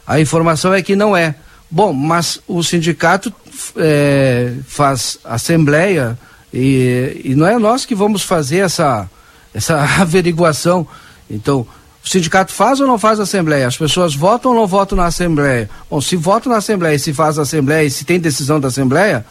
A 0.07 0.21
informação 0.21 0.75
é 0.75 0.83
que 0.83 0.97
não 0.97 1.17
é. 1.17 1.37
Bom, 1.71 1.93
mas 1.93 2.41
o 2.49 2.63
sindicato 2.63 3.33
é, 3.77 4.55
faz 4.67 5.19
assembleia 5.25 6.19
e, 6.53 7.21
e 7.25 7.35
não 7.35 7.47
é 7.47 7.59
nós 7.59 7.85
que 7.85 7.95
vamos 7.95 8.23
fazer 8.23 8.59
essa, 8.59 9.09
essa 9.55 9.81
averiguação. 10.01 10.87
Então, 11.31 11.67
o 12.05 12.09
sindicato 12.09 12.53
faz 12.53 12.81
ou 12.81 12.87
não 12.87 12.99
faz 12.99 13.21
assembleia? 13.21 13.69
As 13.69 13.77
pessoas 13.77 14.15
votam 14.15 14.51
ou 14.51 14.57
não 14.57 14.67
votam 14.67 14.97
na 14.97 15.07
assembleia? 15.07 15.71
Bom, 15.89 16.01
se 16.01 16.17
votam 16.17 16.51
na 16.51 16.59
assembleia, 16.59 16.99
se 16.99 17.13
faz 17.13 17.39
assembleia 17.39 17.87
e 17.87 17.91
se 17.91 18.05
tem 18.05 18.19
decisão 18.19 18.59
da 18.59 18.69
assembleia, 18.69 19.25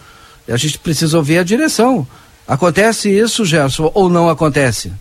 a 0.47 0.55
gente 0.55 0.77
precisa 0.79 1.17
ouvir 1.17 1.39
a 1.39 1.43
direção. 1.43 2.07
Acontece 2.47 3.09
isso, 3.09 3.45
Gerson, 3.45 3.91
ou 3.93 4.09
não 4.09 4.29
acontece? 4.29 4.91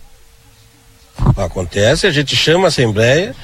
Acontece, 1.37 2.05
a 2.05 2.11
gente 2.11 2.35
chama 2.35 2.65
a 2.65 2.67
assembleia, 2.67 3.35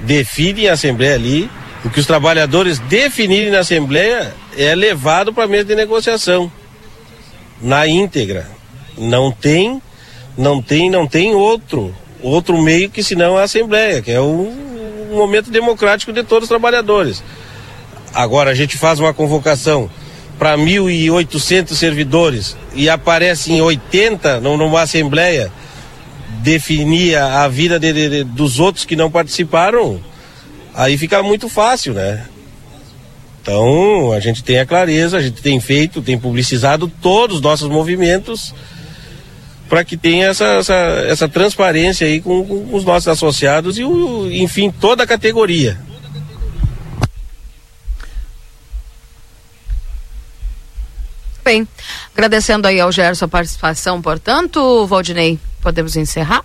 define 0.00 0.68
a 0.68 0.72
assembleia 0.72 1.14
ali, 1.14 1.50
o 1.84 1.90
que 1.90 2.00
os 2.00 2.06
trabalhadores 2.06 2.78
definirem 2.78 3.50
na 3.50 3.60
Assembleia 3.60 4.34
é 4.56 4.74
levado 4.74 5.32
para 5.32 5.44
a 5.44 5.48
mesa 5.48 5.64
de 5.64 5.74
negociação 5.74 6.50
na 7.60 7.86
íntegra. 7.86 8.46
Não 8.98 9.32
tem, 9.32 9.80
não 10.36 10.60
tem, 10.60 10.90
não 10.90 11.06
tem 11.06 11.34
outro, 11.34 11.94
outro 12.22 12.60
meio 12.60 12.90
que 12.90 13.02
senão 13.02 13.36
a 13.36 13.44
Assembleia, 13.44 14.02
que 14.02 14.10
é 14.10 14.20
o, 14.20 14.24
o 14.24 15.14
momento 15.16 15.50
democrático 15.50 16.12
de 16.12 16.22
todos 16.22 16.44
os 16.44 16.48
trabalhadores. 16.48 17.22
Agora 18.12 18.50
a 18.50 18.54
gente 18.54 18.76
faz 18.76 18.98
uma 18.98 19.14
convocação 19.14 19.88
para 20.38 20.56
1.800 20.56 21.74
servidores 21.74 22.56
e 22.74 22.88
aparecem 22.88 23.60
80 23.60 24.40
numa 24.40 24.82
Assembleia 24.82 25.52
definir 26.42 27.16
a 27.16 27.46
vida 27.48 27.78
de, 27.78 27.92
de, 27.92 28.24
dos 28.24 28.58
outros 28.58 28.84
que 28.84 28.96
não 28.96 29.10
participaram 29.10 30.00
aí 30.74 30.96
fica 30.98 31.22
muito 31.22 31.48
fácil, 31.48 31.94
né? 31.94 32.26
Então, 33.42 34.12
a 34.12 34.20
gente 34.20 34.44
tem 34.44 34.58
a 34.58 34.66
clareza, 34.66 35.16
a 35.16 35.22
gente 35.22 35.40
tem 35.40 35.58
feito, 35.60 36.02
tem 36.02 36.18
publicizado 36.18 36.90
todos 37.00 37.36
os 37.36 37.42
nossos 37.42 37.68
movimentos 37.68 38.54
para 39.68 39.84
que 39.84 39.96
tenha 39.96 40.26
essa, 40.26 40.44
essa, 40.44 40.74
essa 40.74 41.28
transparência 41.28 42.06
aí 42.06 42.20
com, 42.20 42.44
com, 42.44 42.74
os 42.74 42.84
nossos 42.84 43.08
associados 43.08 43.78
e, 43.78 43.84
o, 43.84 44.30
enfim, 44.30 44.70
toda 44.70 45.04
a 45.04 45.06
categoria. 45.06 45.80
Bem, 51.42 51.66
agradecendo 52.12 52.68
aí 52.68 52.78
ao 52.78 52.92
Gerson 52.92 53.24
a 53.24 53.28
participação, 53.28 54.02
portanto, 54.02 54.86
Valdinei, 54.86 55.38
podemos 55.62 55.96
encerrar? 55.96 56.44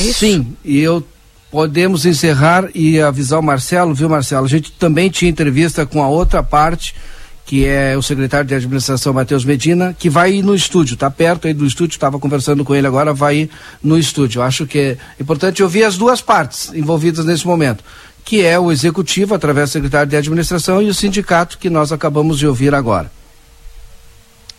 Isso? 0.00 0.20
Sim, 0.20 0.56
e 0.64 0.80
eu 0.80 1.06
podemos 1.54 2.04
encerrar 2.04 2.68
e 2.74 3.00
avisar 3.00 3.38
o 3.38 3.42
Marcelo, 3.42 3.94
viu, 3.94 4.08
Marcelo? 4.08 4.44
A 4.44 4.48
gente 4.48 4.72
também 4.72 5.08
tinha 5.08 5.30
entrevista 5.30 5.86
com 5.86 6.02
a 6.02 6.08
outra 6.08 6.42
parte, 6.42 6.96
que 7.46 7.64
é 7.64 7.96
o 7.96 8.02
secretário 8.02 8.44
de 8.44 8.56
administração 8.56 9.12
Matheus 9.12 9.44
Medina, 9.44 9.94
que 9.96 10.10
vai 10.10 10.32
ir 10.32 10.42
no 10.42 10.52
estúdio, 10.52 10.94
está 10.94 11.08
perto 11.08 11.46
aí 11.46 11.54
do 11.54 11.64
estúdio, 11.64 11.94
estava 11.94 12.18
conversando 12.18 12.64
com 12.64 12.74
ele 12.74 12.88
agora, 12.88 13.14
vai 13.14 13.36
ir 13.36 13.50
no 13.80 13.96
estúdio. 13.96 14.42
Acho 14.42 14.66
que 14.66 14.78
é 14.78 14.96
importante 15.20 15.62
ouvir 15.62 15.84
as 15.84 15.96
duas 15.96 16.20
partes 16.20 16.74
envolvidas 16.74 17.24
nesse 17.24 17.46
momento, 17.46 17.84
que 18.24 18.44
é 18.44 18.58
o 18.58 18.72
executivo, 18.72 19.32
através 19.32 19.70
do 19.70 19.74
secretário 19.74 20.10
de 20.10 20.16
administração, 20.16 20.82
e 20.82 20.88
o 20.88 20.94
sindicato, 20.94 21.56
que 21.56 21.70
nós 21.70 21.92
acabamos 21.92 22.36
de 22.36 22.48
ouvir 22.48 22.74
agora. 22.74 23.12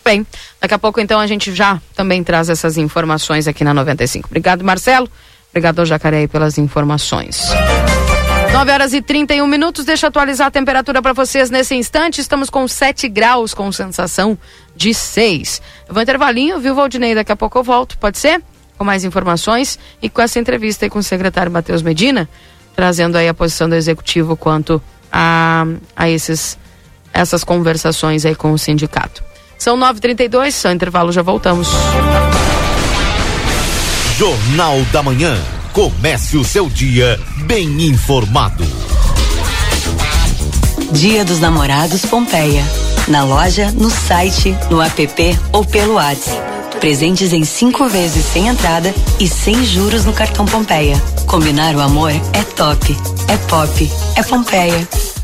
Bem, 0.02 0.26
daqui 0.58 0.72
a 0.72 0.78
pouco 0.78 0.98
então 0.98 1.20
a 1.20 1.26
gente 1.26 1.54
já 1.54 1.78
também 1.94 2.24
traz 2.24 2.48
essas 2.48 2.78
informações 2.78 3.46
aqui 3.46 3.62
na 3.64 3.74
95. 3.74 4.28
Obrigado, 4.28 4.64
Marcelo. 4.64 5.10
Obrigado 5.56 5.78
ao 5.78 5.86
Jacareí 5.86 6.28
pelas 6.28 6.58
informações. 6.58 7.48
9 8.52 8.72
horas 8.72 8.92
e 8.92 9.00
31 9.00 9.46
minutos. 9.46 9.86
Deixa 9.86 10.04
eu 10.04 10.08
atualizar 10.08 10.48
a 10.48 10.50
temperatura 10.50 11.00
para 11.00 11.14
vocês 11.14 11.48
nesse 11.48 11.74
instante. 11.74 12.20
Estamos 12.20 12.50
com 12.50 12.68
7 12.68 13.08
graus, 13.08 13.54
com 13.54 13.72
sensação 13.72 14.36
de 14.76 14.92
6. 14.92 15.62
Eu 15.88 15.94
vou 15.94 16.02
intervalinho, 16.02 16.60
viu, 16.60 16.74
Valdinei? 16.74 17.14
Daqui 17.14 17.32
a 17.32 17.36
pouco 17.36 17.56
eu 17.56 17.62
volto, 17.62 17.96
pode 17.96 18.18
ser? 18.18 18.42
Com 18.76 18.84
mais 18.84 19.02
informações 19.02 19.78
e 20.02 20.10
com 20.10 20.20
essa 20.20 20.38
entrevista 20.38 20.90
com 20.90 20.98
o 20.98 21.02
secretário 21.02 21.50
Matheus 21.50 21.80
Medina, 21.80 22.28
trazendo 22.74 23.16
aí 23.16 23.26
a 23.26 23.32
posição 23.32 23.66
do 23.66 23.76
executivo 23.76 24.36
quanto 24.36 24.82
a, 25.10 25.64
a 25.96 26.10
esses, 26.10 26.58
essas 27.14 27.42
conversações 27.42 28.26
aí 28.26 28.34
com 28.34 28.52
o 28.52 28.58
sindicato. 28.58 29.24
São 29.56 29.74
9h32, 29.78 30.50
só 30.50 30.70
intervalo, 30.70 31.10
já 31.12 31.22
voltamos. 31.22 31.66
Jornal 34.16 34.80
da 34.90 35.02
Manhã. 35.02 35.36
Comece 35.74 36.38
o 36.38 36.44
seu 36.44 36.70
dia 36.70 37.20
bem 37.44 37.82
informado. 37.82 38.64
Dia 40.90 41.22
dos 41.22 41.38
Namorados 41.38 42.06
Pompeia. 42.06 42.64
Na 43.08 43.24
loja, 43.24 43.70
no 43.72 43.90
site, 43.90 44.56
no 44.70 44.80
app 44.80 45.38
ou 45.52 45.66
pelo 45.66 45.96
WhatsApp. 45.96 46.40
Presentes 46.80 47.34
em 47.34 47.44
cinco 47.44 47.90
vezes 47.90 48.24
sem 48.24 48.48
entrada 48.48 48.94
e 49.20 49.28
sem 49.28 49.62
juros 49.66 50.06
no 50.06 50.14
cartão 50.14 50.46
Pompeia. 50.46 50.96
Combinar 51.26 51.76
o 51.76 51.80
amor 51.82 52.10
é 52.10 52.42
top, 52.56 52.96
é 53.28 53.36
pop, 53.36 53.92
é 54.16 54.22
Pompeia. 54.22 55.15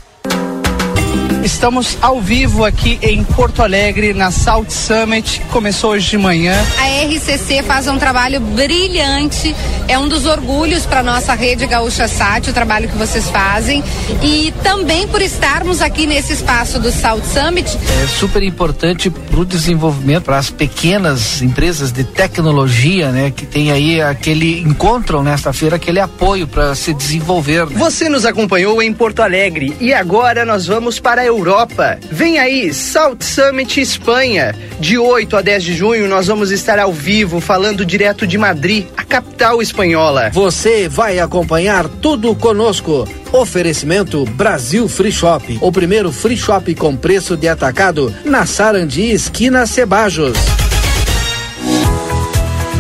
Estamos 1.44 1.98
ao 2.01 2.20
vivo 2.20 2.64
aqui 2.64 3.01
em 3.02 3.24
Porto 3.24 3.62
Alegre, 3.62 4.14
na 4.14 4.30
Salt 4.30 4.70
Summit. 4.70 5.43
Começou 5.51 5.90
hoje 5.90 6.10
de 6.10 6.18
manhã. 6.18 6.55
A 6.78 7.05
RCC 7.05 7.64
faz 7.64 7.89
um 7.89 7.98
trabalho 7.98 8.39
brilhante. 8.40 9.55
É 9.89 9.98
um 9.98 10.09
dos 10.09 10.24
orgulhos 10.24 10.86
para 10.86 11.02
nossa 11.02 11.34
rede 11.34 11.66
Gaúcha 11.66 12.06
Sat, 12.06 12.48
o 12.48 12.52
trabalho 12.52 12.89
que 12.89 12.97
vocês 12.97 13.28
fazem. 13.28 13.82
E 14.22 14.55
também 14.62 15.09
por 15.09 15.20
estarmos 15.20 15.82
aqui 15.82 16.06
nesse 16.06 16.32
espaço 16.32 16.78
do 16.78 16.93
Salt 16.93 17.24
Summit. 17.24 17.76
É 18.02 18.06
super 18.06 18.43
importante 18.43 19.10
para 19.10 19.40
o 19.40 19.44
desenvolvimento, 19.44 20.24
para 20.24 20.39
as 20.39 20.48
pequenas 20.48 21.43
empresas 21.43 21.90
de 21.90 22.05
tecnologia, 22.05 23.10
né? 23.10 23.32
Que 23.32 23.44
tem 23.44 23.72
aí 23.72 24.01
aquele, 24.01 24.60
encontram 24.60 25.24
nesta 25.24 25.52
feira 25.52 25.74
aquele 25.74 25.98
apoio 25.98 26.47
para 26.47 26.74
se 26.76 26.94
desenvolver. 26.94 27.66
Né? 27.66 27.76
Você 27.76 28.09
nos 28.09 28.24
acompanhou 28.24 28.80
em 28.80 28.93
Porto 28.93 29.20
Alegre 29.20 29.76
e 29.80 29.93
agora 29.93 30.44
nós 30.44 30.66
vamos 30.66 31.01
para 31.02 31.22
a 31.22 31.26
Europa. 31.26 31.98
Vem 32.10 32.38
aí, 32.38 32.72
Salt 32.72 33.22
Summit 33.22 33.80
Espanha. 33.80 34.54
De 34.78 34.96
8 34.96 35.36
a 35.36 35.42
10 35.42 35.64
de 35.64 35.74
junho 35.74 36.08
nós 36.08 36.26
vamos 36.26 36.50
estar 36.50 36.78
ao 36.78 36.92
vivo 36.92 37.40
falando 37.40 37.84
direto 37.84 38.26
de 38.26 38.38
Madrid, 38.38 38.86
a 38.96 39.04
capital 39.04 39.60
espanhola. 39.60 40.30
Você 40.30 40.88
vai 40.88 41.18
acompanhar 41.18 41.88
tudo 41.88 42.34
conosco. 42.34 43.06
Oferecimento 43.32 44.24
Brasil 44.24 44.88
Free 44.88 45.12
Shop, 45.12 45.58
o 45.60 45.72
primeiro 45.72 46.12
free 46.12 46.36
shop 46.36 46.74
com 46.74 46.94
preço 46.96 47.36
de 47.36 47.48
atacado 47.48 48.14
na 48.24 48.44
Sarandi, 48.44 49.10
esquina 49.10 49.66
Cebajos. 49.66 50.36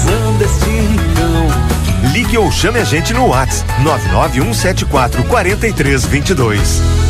valorizando 0.00 0.44
este 0.44 0.70
rincão. 0.70 2.12
Ligue 2.12 2.38
ou 2.38 2.50
chame 2.50 2.78
a 2.78 2.84
gente 2.84 3.12
no 3.12 3.26
WhatsApp 3.26 3.82
99174 3.82 5.24
4322. 5.24 7.09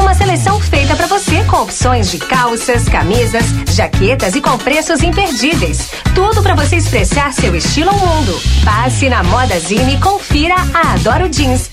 Uma 0.00 0.14
seleção 0.14 0.58
feita 0.58 0.96
para 0.96 1.06
você 1.06 1.44
com 1.44 1.58
opções 1.58 2.10
de 2.10 2.18
calças, 2.18 2.88
camisas, 2.88 3.44
jaquetas 3.74 4.34
e 4.34 4.40
com 4.40 4.56
preços 4.56 5.02
imperdíveis. 5.02 5.90
Tudo 6.14 6.42
para 6.42 6.54
você 6.54 6.76
expressar 6.76 7.32
seu 7.32 7.54
estilo 7.54 7.90
ao 7.90 7.98
mundo. 7.98 8.40
Passe 8.64 9.10
na 9.10 9.22
Moda 9.22 9.60
Zine 9.60 9.96
e 9.96 10.00
confira 10.00 10.54
a 10.72 10.94
Adoro 10.94 11.28
Jeans. 11.28 11.70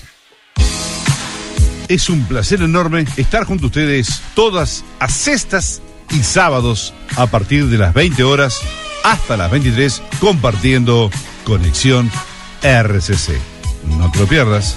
Es 1.88 2.10
un 2.10 2.22
placer 2.24 2.60
enorme 2.60 3.06
estar 3.16 3.46
junto 3.46 3.64
a 3.64 3.66
ustedes 3.68 4.20
todas 4.34 4.84
a 5.00 5.08
sextas 5.08 5.80
y 6.10 6.22
sábados 6.22 6.92
a 7.16 7.26
partir 7.26 7.66
de 7.66 7.78
las 7.78 7.94
20 7.94 8.24
horas 8.24 8.60
hasta 9.04 9.38
las 9.38 9.50
23 9.50 10.02
compartiendo 10.20 11.10
Conexión 11.44 12.10
RCC. 12.62 13.40
No 13.98 14.10
te 14.10 14.18
lo 14.18 14.26
pierdas. 14.26 14.76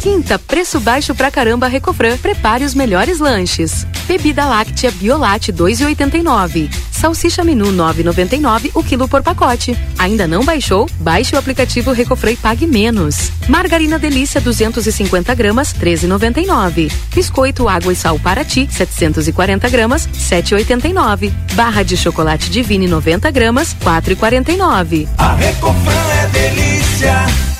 Quinta, 0.00 0.38
preço 0.38 0.80
baixo 0.80 1.14
pra 1.14 1.30
caramba 1.30 1.68
Recofran. 1.68 2.16
Prepare 2.16 2.64
os 2.64 2.74
melhores 2.74 3.18
lanches. 3.18 3.86
Bebida 4.08 4.46
láctea 4.46 4.90
Biolate 4.90 5.52
2,89. 5.52 6.70
Salsicha 6.90 7.44
Menu 7.44 7.66
9,99 7.66 8.70
o 8.72 8.82
quilo 8.82 9.06
por 9.06 9.22
pacote. 9.22 9.76
Ainda 9.98 10.26
não 10.26 10.42
baixou? 10.42 10.88
Baixe 10.98 11.34
o 11.34 11.38
aplicativo 11.38 11.92
Recofran 11.92 12.32
e 12.32 12.36
pague 12.36 12.66
menos. 12.66 13.30
Margarina 13.46 13.98
Delícia 13.98 14.40
250 14.40 15.34
gramas 15.34 15.74
13,99. 15.74 16.90
Biscoito 17.14 17.68
Água 17.68 17.92
e 17.92 17.96
Sal 17.96 18.18
Paraty 18.18 18.68
740 18.70 19.68
gramas 19.68 20.08
7,89. 20.08 21.30
Barra 21.52 21.82
de 21.82 21.98
chocolate 21.98 22.48
Divine 22.50 22.88
90 22.88 23.30
gramas 23.30 23.76
4,49. 23.84 25.06
A 25.18 25.34
Recofran 25.34 25.92
é 26.22 26.26
delícia. 26.28 27.59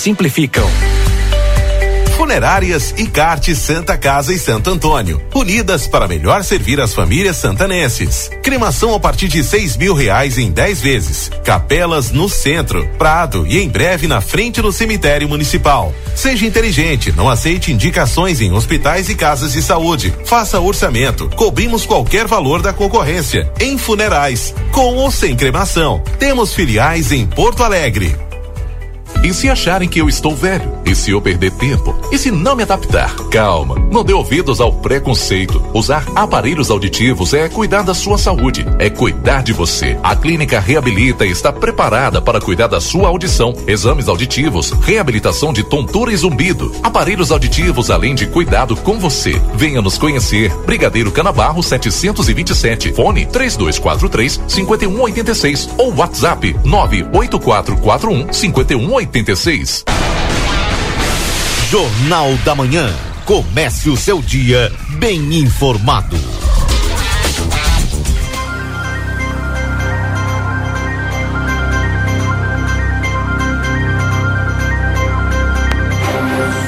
simplificam. 0.00 0.68
Funerárias 2.20 2.94
e 2.96 3.06
Carte 3.06 3.56
Santa 3.56 3.96
Casa 3.96 4.32
e 4.32 4.38
Santo 4.38 4.70
Antônio, 4.70 5.20
unidas 5.34 5.86
para 5.86 6.06
melhor 6.06 6.44
servir 6.44 6.80
as 6.80 6.94
famílias 6.94 7.36
santanenses. 7.36 8.30
Cremação 8.42 8.94
a 8.94 9.00
partir 9.00 9.26
de 9.26 9.42
seis 9.42 9.76
mil 9.76 9.94
reais 9.94 10.38
em 10.38 10.50
10 10.52 10.80
vezes. 10.80 11.30
Capelas 11.42 12.12
no 12.12 12.28
centro, 12.28 12.86
Prado 12.98 13.46
e 13.46 13.58
em 13.58 13.68
breve 13.68 14.06
na 14.06 14.20
frente 14.20 14.62
do 14.62 14.70
cemitério 14.70 15.28
municipal. 15.28 15.92
Seja 16.14 16.46
inteligente, 16.46 17.10
não 17.10 17.28
aceite 17.28 17.72
indicações 17.72 18.40
em 18.40 18.52
hospitais 18.52 19.08
e 19.08 19.14
casas 19.14 19.52
de 19.52 19.62
saúde. 19.62 20.14
Faça 20.24 20.60
orçamento. 20.60 21.28
Cobrimos 21.30 21.84
qualquer 21.84 22.28
valor 22.28 22.62
da 22.62 22.72
concorrência. 22.72 23.50
Em 23.58 23.76
funerais, 23.76 24.54
com 24.70 24.94
ou 24.96 25.10
sem 25.10 25.34
cremação. 25.34 26.00
Temos 26.18 26.54
filiais 26.54 27.10
em 27.10 27.26
Porto 27.26 27.64
Alegre. 27.64 28.29
E 29.22 29.34
se 29.34 29.50
acharem 29.50 29.88
que 29.88 30.00
eu 30.00 30.08
estou 30.08 30.34
velho? 30.34 30.78
E 30.84 30.94
se 30.94 31.10
eu 31.10 31.20
perder 31.20 31.50
tempo? 31.52 31.94
E 32.10 32.18
se 32.18 32.30
não 32.30 32.56
me 32.56 32.62
adaptar? 32.62 33.14
Calma, 33.30 33.76
não 33.90 34.02
dê 34.02 34.12
ouvidos 34.14 34.60
ao 34.60 34.72
preconceito. 34.72 35.62
Usar 35.74 36.04
aparelhos 36.14 36.70
auditivos 36.70 37.34
é 37.34 37.48
cuidar 37.48 37.82
da 37.82 37.92
sua 37.92 38.16
saúde, 38.16 38.66
é 38.78 38.88
cuidar 38.88 39.42
de 39.42 39.52
você. 39.52 39.98
A 40.02 40.16
Clínica 40.16 40.58
Reabilita 40.58 41.26
está 41.26 41.52
preparada 41.52 42.20
para 42.20 42.40
cuidar 42.40 42.66
da 42.66 42.80
sua 42.80 43.08
audição, 43.08 43.54
exames 43.66 44.08
auditivos, 44.08 44.70
reabilitação 44.70 45.52
de 45.52 45.62
tontura 45.62 46.12
e 46.12 46.16
zumbido, 46.16 46.74
aparelhos 46.82 47.30
auditivos, 47.30 47.90
além 47.90 48.14
de 48.14 48.26
cuidado 48.26 48.74
com 48.76 48.98
você. 48.98 49.40
Venha 49.54 49.82
nos 49.82 49.98
conhecer. 49.98 50.50
Brigadeiro 50.64 51.12
Canabarro 51.12 51.62
727, 51.62 52.92
fone 52.94 53.26
3243 53.26 54.40
5186 54.48 55.68
ou 55.76 55.94
WhatsApp 55.94 56.56
98441 56.64 58.32
5186. 58.32 58.99
86. 59.00 59.84
Jornal 61.70 62.34
da 62.44 62.54
Manhã. 62.54 62.94
Comece 63.24 63.88
o 63.88 63.96
seu 63.96 64.20
dia 64.20 64.70
bem 64.98 65.36
informado. 65.36 66.18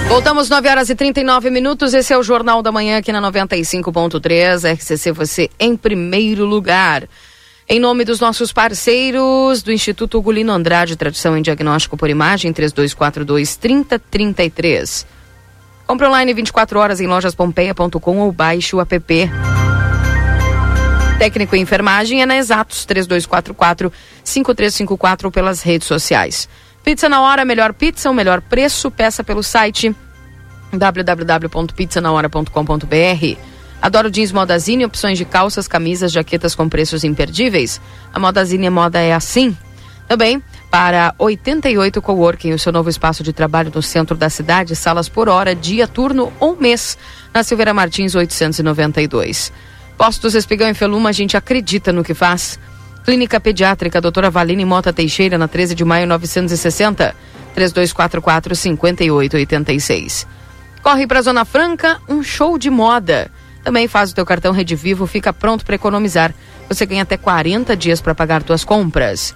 Voltamos 0.08 0.48
9 0.48 0.68
horas 0.68 0.88
e 0.88 0.94
39 0.94 1.50
minutos. 1.50 1.92
Esse 1.92 2.14
é 2.14 2.18
o 2.18 2.22
Jornal 2.22 2.62
da 2.62 2.72
Manhã 2.72 2.96
aqui 2.96 3.12
na 3.12 3.20
95.3. 3.20 4.72
RCC, 4.74 5.12
você 5.12 5.50
em 5.60 5.76
primeiro 5.76 6.46
lugar. 6.46 7.06
Em 7.68 7.78
nome 7.78 8.04
dos 8.04 8.20
nossos 8.20 8.52
parceiros 8.52 9.62
do 9.62 9.72
Instituto 9.72 10.18
Ugolino 10.18 10.52
Andrade, 10.52 10.96
tradição 10.96 11.36
em 11.36 11.42
diagnóstico 11.42 11.96
por 11.96 12.10
imagem, 12.10 12.52
3242 12.52 13.56
3033. 13.56 15.06
Compre 15.86 16.06
online 16.06 16.34
24 16.34 16.78
horas 16.78 17.00
em 17.00 17.06
lojaspompeia.com 17.06 18.18
ou 18.18 18.32
baixe 18.32 18.74
o 18.74 18.80
app. 18.80 19.30
Técnico 21.18 21.54
em 21.54 21.62
enfermagem 21.62 22.20
é 22.20 22.26
na 22.26 22.36
Exatos 22.36 22.84
3244 22.84 23.92
5354 24.24 25.30
pelas 25.30 25.62
redes 25.62 25.86
sociais. 25.86 26.48
Pizza 26.82 27.08
na 27.08 27.20
hora, 27.20 27.44
melhor 27.44 27.72
pizza, 27.72 28.10
o 28.10 28.14
melhor 28.14 28.40
preço, 28.40 28.90
peça 28.90 29.22
pelo 29.22 29.42
site 29.42 29.94
www.pizzanahora.com.br. 30.72 33.51
Adoro 33.82 34.08
jeans 34.08 34.30
Modazine, 34.30 34.84
opções 34.84 35.18
de 35.18 35.24
calças, 35.24 35.66
camisas, 35.66 36.12
jaquetas 36.12 36.54
com 36.54 36.68
preços 36.68 37.02
imperdíveis. 37.02 37.80
A 38.14 38.20
Modazine 38.20 38.70
Moda 38.70 39.00
é 39.00 39.12
assim. 39.12 39.56
Também 40.06 40.40
para 40.70 41.14
88 41.18 42.00
Coworking, 42.00 42.52
o 42.52 42.58
seu 42.58 42.72
novo 42.72 42.88
espaço 42.88 43.24
de 43.24 43.32
trabalho 43.32 43.72
no 43.74 43.82
centro 43.82 44.16
da 44.16 44.30
cidade, 44.30 44.76
salas 44.76 45.08
por 45.08 45.28
hora, 45.28 45.54
dia, 45.54 45.88
turno 45.88 46.32
ou 46.38 46.56
mês, 46.56 46.96
na 47.34 47.42
Silveira 47.42 47.74
Martins 47.74 48.14
892. 48.14 49.52
Postos 49.98 50.34
Espigão 50.34 50.68
e 50.68 50.74
Feluma, 50.74 51.08
a 51.10 51.12
gente 51.12 51.36
acredita 51.36 51.92
no 51.92 52.04
que 52.04 52.14
faz. 52.14 52.60
Clínica 53.04 53.40
Pediátrica, 53.40 54.00
doutora 54.00 54.30
Valine 54.30 54.64
Mota 54.64 54.92
Teixeira, 54.92 55.36
na 55.36 55.48
13 55.48 55.74
de 55.74 55.84
maio 55.84 56.06
960, 56.06 57.16
3244 57.54 58.54
5886. 58.54 60.26
Corre 60.82 61.06
para 61.06 61.22
Zona 61.22 61.44
Franca, 61.44 62.00
um 62.08 62.22
show 62.22 62.56
de 62.56 62.70
moda. 62.70 63.30
Também 63.62 63.86
faz 63.86 64.10
o 64.10 64.14
teu 64.14 64.26
cartão 64.26 64.52
Rede 64.52 64.74
Vivo, 64.74 65.06
fica 65.06 65.32
pronto 65.32 65.64
para 65.64 65.74
economizar. 65.74 66.34
Você 66.68 66.84
ganha 66.84 67.02
até 67.02 67.16
40 67.16 67.76
dias 67.76 68.00
para 68.00 68.14
pagar 68.14 68.42
suas 68.44 68.64
compras. 68.64 69.34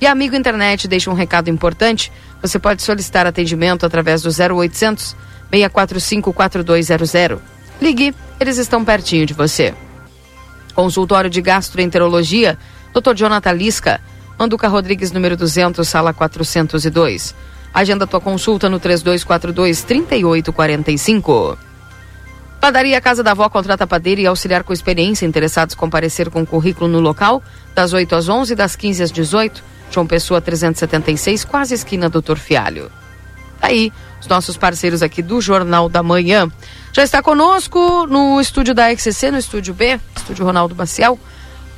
E 0.00 0.06
Amigo 0.06 0.36
Internet 0.36 0.88
deixa 0.88 1.10
um 1.10 1.14
recado 1.14 1.48
importante. 1.48 2.12
Você 2.40 2.58
pode 2.58 2.82
solicitar 2.82 3.26
atendimento 3.26 3.84
através 3.84 4.22
do 4.22 4.28
0800 4.30 5.16
645 5.50 6.32
4200. 6.32 7.40
Ligue, 7.80 8.14
eles 8.40 8.58
estão 8.58 8.84
pertinho 8.84 9.26
de 9.26 9.34
você. 9.34 9.74
Consultório 10.74 11.30
de 11.30 11.40
Gastroenterologia, 11.40 12.58
Dr. 12.92 13.14
Jonathan 13.14 13.52
Lisca, 13.52 14.00
Manduca 14.38 14.68
Rodrigues, 14.68 15.12
número 15.12 15.36
200, 15.36 15.86
sala 15.88 16.12
402. 16.12 17.34
Agenda 17.72 18.06
tua 18.06 18.20
consulta 18.20 18.68
no 18.68 18.78
3242 18.78 19.82
3845. 19.82 21.58
Padaria 22.60 23.00
Casa 23.00 23.22
da 23.22 23.32
Avó 23.32 23.48
contrata 23.48 23.86
padeiro 23.86 24.20
e 24.20 24.26
auxiliar 24.26 24.64
com 24.64 24.72
experiência. 24.72 25.26
Interessados 25.26 25.74
comparecer 25.74 26.30
com 26.30 26.44
currículo 26.44 26.88
no 26.88 27.00
local, 27.00 27.42
das 27.74 27.92
8 27.92 28.14
às 28.14 28.28
11, 28.28 28.54
das 28.54 28.74
15 28.74 29.02
às 29.02 29.12
18. 29.12 29.62
João 29.90 30.06
Pessoa 30.06 30.40
376, 30.40 31.44
quase 31.44 31.74
esquina 31.74 32.08
Doutor 32.08 32.38
Fialho. 32.38 32.90
Tá 33.60 33.68
aí, 33.68 33.92
os 34.20 34.26
nossos 34.26 34.56
parceiros 34.56 35.02
aqui 35.02 35.22
do 35.22 35.40
Jornal 35.40 35.88
da 35.88 36.02
Manhã. 36.02 36.50
Já 36.92 37.04
está 37.04 37.22
conosco 37.22 38.06
no 38.06 38.40
estúdio 38.40 38.74
da 38.74 38.90
XCC, 38.90 39.30
no 39.30 39.38
estúdio 39.38 39.72
B, 39.72 40.00
estúdio 40.16 40.44
Ronaldo 40.44 40.74
Maciel, 40.74 41.18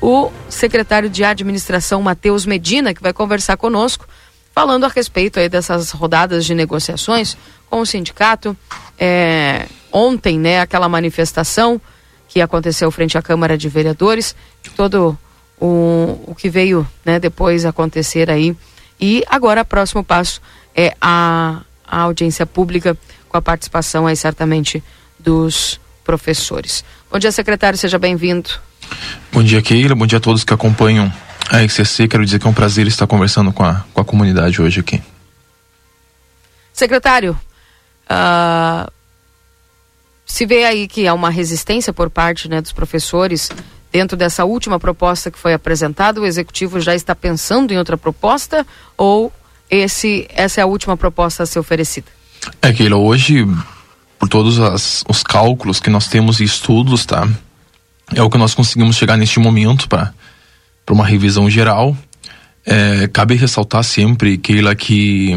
o 0.00 0.30
secretário 0.48 1.10
de 1.10 1.24
administração 1.24 2.00
Matheus 2.00 2.46
Medina, 2.46 2.94
que 2.94 3.02
vai 3.02 3.12
conversar 3.12 3.56
conosco, 3.56 4.06
falando 4.54 4.84
a 4.84 4.88
respeito 4.88 5.38
aí 5.38 5.48
dessas 5.48 5.90
rodadas 5.90 6.44
de 6.44 6.54
negociações 6.54 7.36
com 7.68 7.80
o 7.80 7.86
sindicato. 7.86 8.56
É, 8.98 9.66
ontem, 9.92 10.38
né, 10.38 10.60
aquela 10.60 10.88
manifestação 10.88 11.80
que 12.28 12.40
aconteceu 12.40 12.90
frente 12.90 13.16
à 13.16 13.22
Câmara 13.22 13.56
de 13.56 13.68
Vereadores, 13.68 14.34
todo 14.76 15.16
o, 15.60 16.20
o 16.26 16.34
que 16.34 16.50
veio 16.50 16.86
né, 17.04 17.18
depois 17.18 17.64
acontecer 17.64 18.30
aí. 18.30 18.56
E 19.00 19.24
agora, 19.28 19.62
o 19.62 19.64
próximo 19.64 20.02
passo 20.04 20.40
é 20.74 20.94
a, 21.00 21.62
a 21.86 22.00
audiência 22.00 22.44
pública 22.44 22.96
com 23.28 23.36
a 23.36 23.42
participação 23.42 24.06
aí, 24.06 24.16
certamente, 24.16 24.82
dos 25.18 25.80
professores. 26.04 26.84
Bom 27.10 27.18
dia, 27.18 27.32
secretário, 27.32 27.78
seja 27.78 27.98
bem-vindo. 27.98 28.50
Bom 29.32 29.42
dia, 29.42 29.60
Keila. 29.62 29.94
Bom 29.94 30.06
dia 30.06 30.18
a 30.18 30.20
todos 30.20 30.44
que 30.44 30.54
acompanham 30.54 31.12
a 31.50 31.60
XCC. 31.60 32.08
Quero 32.08 32.24
dizer 32.24 32.38
que 32.38 32.46
é 32.46 32.50
um 32.50 32.54
prazer 32.54 32.86
estar 32.86 33.06
conversando 33.06 33.52
com 33.52 33.62
a, 33.62 33.84
com 33.92 34.00
a 34.00 34.04
comunidade 34.04 34.60
hoje 34.60 34.80
aqui. 34.80 35.02
Secretário, 36.72 37.38
uh, 38.10 38.90
se 40.26 40.44
vê 40.46 40.64
aí 40.64 40.86
que 40.86 41.06
há 41.06 41.14
uma 41.14 41.30
resistência 41.30 41.92
por 41.92 42.10
parte 42.10 42.48
né, 42.48 42.60
dos 42.60 42.72
professores 42.72 43.50
dentro 43.90 44.16
dessa 44.16 44.44
última 44.44 44.78
proposta 44.78 45.30
que 45.30 45.38
foi 45.38 45.54
apresentada, 45.54 46.20
o 46.20 46.26
executivo 46.26 46.80
já 46.80 46.94
está 46.94 47.14
pensando 47.14 47.72
em 47.72 47.78
outra 47.78 47.96
proposta 47.96 48.66
ou 48.96 49.32
esse, 49.70 50.26
essa 50.30 50.60
é 50.60 50.64
a 50.64 50.66
última 50.66 50.96
proposta 50.96 51.42
a 51.42 51.46
ser 51.46 51.58
oferecida? 51.58 52.06
É, 52.62 52.72
que 52.72 52.92
hoje, 52.92 53.46
por 54.18 54.28
todos 54.28 54.58
as, 54.60 55.04
os 55.08 55.22
cálculos 55.22 55.80
que 55.80 55.90
nós 55.90 56.08
temos 56.08 56.40
e 56.40 56.44
estudos, 56.44 57.04
tá? 57.04 57.28
É 58.14 58.22
o 58.22 58.30
que 58.30 58.38
nós 58.38 58.54
conseguimos 58.54 58.96
chegar 58.96 59.16
neste 59.16 59.38
momento 59.38 59.88
para 59.88 60.12
uma 60.90 61.06
revisão 61.06 61.50
geral. 61.50 61.96
É, 62.64 63.08
cabe 63.08 63.34
ressaltar 63.34 63.82
sempre, 63.84 64.38
Keila, 64.38 64.74
que 64.74 65.36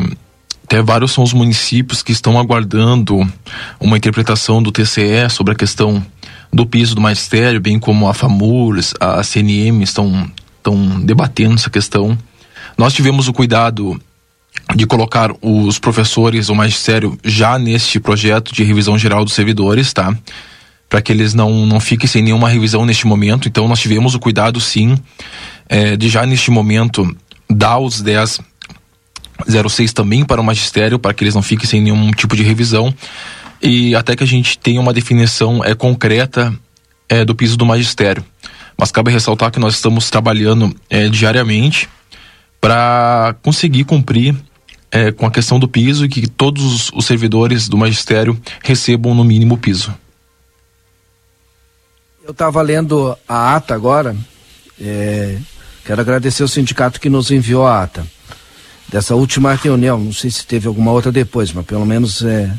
até 0.72 0.82
vários 0.82 1.12
são 1.12 1.22
os 1.22 1.34
municípios 1.34 2.02
que 2.02 2.14
estão 2.14 2.40
aguardando 2.40 3.30
uma 3.78 3.98
interpretação 3.98 4.64
do 4.64 4.72
TCE 4.72 5.30
sobre 5.30 5.52
a 5.52 5.56
questão 5.56 6.02
do 6.52 6.66
piso 6.66 6.96
do 6.96 7.02
magistério, 7.02 7.60
bem 7.60 7.78
como 7.78 8.08
a 8.08 8.14
FAMURS, 8.14 8.94
a 8.98 9.22
CNM 9.22 9.84
estão, 9.84 10.32
estão 10.56 11.02
debatendo 11.02 11.56
essa 11.56 11.70
questão. 11.70 12.18
Nós 12.78 12.94
tivemos 12.94 13.28
o 13.28 13.34
cuidado 13.34 14.02
de 14.74 14.88
colocar 14.88 15.34
os 15.42 15.78
professores, 15.78 16.48
o 16.48 16.56
magistério, 16.56 17.20
já 17.22 17.60
neste 17.60 18.00
projeto 18.00 18.54
de 18.54 18.64
revisão 18.64 18.98
geral 18.98 19.26
dos 19.26 19.34
servidores, 19.34 19.92
tá? 19.92 20.18
Para 20.88 21.02
que 21.02 21.12
eles 21.12 21.34
não, 21.34 21.66
não 21.66 21.82
fiquem 21.82 22.08
sem 22.08 22.24
nenhuma 22.24 22.48
revisão 22.48 22.86
neste 22.86 23.06
momento. 23.06 23.46
Então, 23.46 23.68
nós 23.68 23.82
tivemos 23.82 24.16
o 24.16 24.20
cuidado, 24.20 24.58
sim, 24.62 24.98
é, 25.68 25.98
de 25.98 26.08
já 26.08 26.26
neste 26.26 26.50
momento 26.50 27.14
dar 27.50 27.78
os 27.78 28.02
10 28.02 28.40
06 29.48 29.94
também 29.94 30.26
para 30.26 30.42
o 30.42 30.44
magistério, 30.44 31.00
para 31.00 31.14
que 31.14 31.24
eles 31.24 31.36
não 31.36 31.42
fiquem 31.42 31.68
sem 31.68 31.82
nenhum 31.82 32.12
tipo 32.12 32.36
de 32.36 32.44
revisão. 32.44 32.94
E 33.62 33.94
até 33.96 34.16
que 34.16 34.24
a 34.24 34.28
gente 34.28 34.58
tenha 34.58 34.82
uma 34.82 34.94
definição 34.94 35.64
é, 35.64 35.76
concreta 35.76 36.54
é, 37.08 37.24
do 37.24 37.36
piso 37.36 37.56
do 37.58 37.66
magistério. 37.66 38.26
Mas 38.78 38.92
cabe 38.92 39.12
ressaltar 39.12 39.52
que 39.52 39.60
nós 39.60 39.76
estamos 39.76 40.10
trabalhando 40.10 40.76
é, 40.90 41.08
diariamente 41.10 41.88
para 42.60 43.36
conseguir 43.44 43.84
cumprir 43.84 44.36
é, 44.92 45.12
com 45.12 45.26
a 45.26 45.32
questão 45.32 45.60
do 45.60 45.68
piso 45.68 46.06
e 46.06 46.10
que 46.10 46.28
todos 46.28 46.90
os 46.94 47.06
servidores 47.06 47.70
do 47.70 47.78
magistério 47.78 48.40
recebam 48.64 49.14
no 49.14 49.24
mínimo 49.24 49.56
o 49.56 49.58
piso. 49.58 49.94
Eu 52.24 52.32
estava 52.32 52.62
lendo 52.62 53.16
a 53.28 53.56
ata 53.56 53.76
agora. 53.76 54.16
É, 54.80 55.38
quero 55.86 56.02
agradecer 56.02 56.44
o 56.44 56.48
sindicato 56.48 57.00
que 57.00 57.10
nos 57.10 57.30
enviou 57.30 57.68
a 57.68 57.84
ata 57.84 58.06
dessa 58.92 59.16
última 59.16 59.54
reunião. 59.54 59.98
Não 59.98 60.14
sei 60.14 60.30
se 60.30 60.46
teve 60.46 60.68
alguma 60.68 60.92
outra 60.92 61.12
depois, 61.12 61.52
mas 61.54 61.66
pelo 61.66 61.86
menos 61.86 62.22
é. 62.24 62.52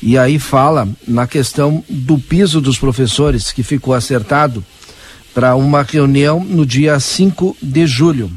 E 0.00 0.16
aí 0.16 0.38
fala 0.38 0.88
na 1.06 1.26
questão 1.26 1.84
do 1.88 2.18
piso 2.18 2.60
dos 2.60 2.78
professores 2.78 3.52
que 3.52 3.62
ficou 3.62 3.94
acertado 3.94 4.64
para 5.34 5.54
uma 5.54 5.82
reunião 5.82 6.42
no 6.42 6.64
dia 6.64 6.98
5 6.98 7.56
de 7.60 7.86
julho. 7.86 8.30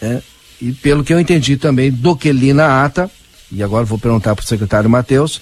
É, 0.00 0.20
e 0.60 0.72
pelo 0.72 1.02
que 1.02 1.12
eu 1.12 1.20
entendi 1.20 1.56
também 1.56 1.90
do 1.90 2.14
que 2.14 2.30
li 2.32 2.52
na 2.52 2.84
ata, 2.84 3.10
e 3.50 3.62
agora 3.62 3.84
vou 3.84 3.98
perguntar 3.98 4.34
para 4.34 4.42
o 4.42 4.46
secretário 4.46 4.88
Matheus, 4.88 5.40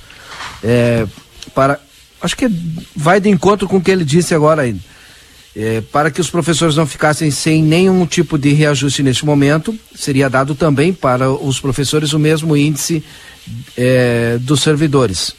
é, 0.62 1.06
para. 1.54 1.80
Acho 2.22 2.36
que 2.36 2.48
vai 2.96 3.20
de 3.20 3.28
encontro 3.28 3.68
com 3.68 3.76
o 3.76 3.80
que 3.82 3.90
ele 3.90 4.04
disse 4.04 4.34
agora 4.34 4.62
aí. 4.62 4.76
É, 5.56 5.80
para 5.92 6.10
que 6.10 6.20
os 6.20 6.28
professores 6.28 6.74
não 6.74 6.84
ficassem 6.84 7.30
sem 7.30 7.62
nenhum 7.62 8.04
tipo 8.06 8.36
de 8.36 8.52
reajuste 8.52 9.04
neste 9.04 9.24
momento, 9.24 9.78
seria 9.94 10.28
dado 10.28 10.54
também 10.54 10.92
para 10.92 11.30
os 11.30 11.60
professores 11.60 12.12
o 12.12 12.18
mesmo 12.18 12.56
índice 12.56 13.04
é, 13.76 14.36
dos 14.40 14.62
servidores. 14.62 15.32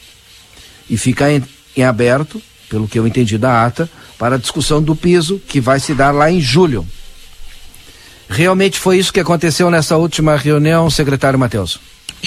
E 0.88 0.96
fica 0.96 1.30
em, 1.30 1.42
em 1.76 1.82
aberto, 1.82 2.40
pelo 2.70 2.88
que 2.88 2.98
eu 2.98 3.06
entendi 3.06 3.36
da 3.36 3.66
ata, 3.66 3.90
para 4.18 4.36
a 4.36 4.38
discussão 4.38 4.82
do 4.82 4.96
piso, 4.96 5.40
que 5.46 5.60
vai 5.60 5.78
se 5.78 5.92
dar 5.92 6.12
lá 6.12 6.30
em 6.30 6.40
julho. 6.40 6.86
Realmente 8.28 8.78
foi 8.78 8.98
isso 8.98 9.12
que 9.12 9.20
aconteceu 9.20 9.70
nessa 9.70 9.96
última 9.96 10.36
reunião, 10.36 10.88
secretário 10.90 11.38
Matheus? 11.38 11.78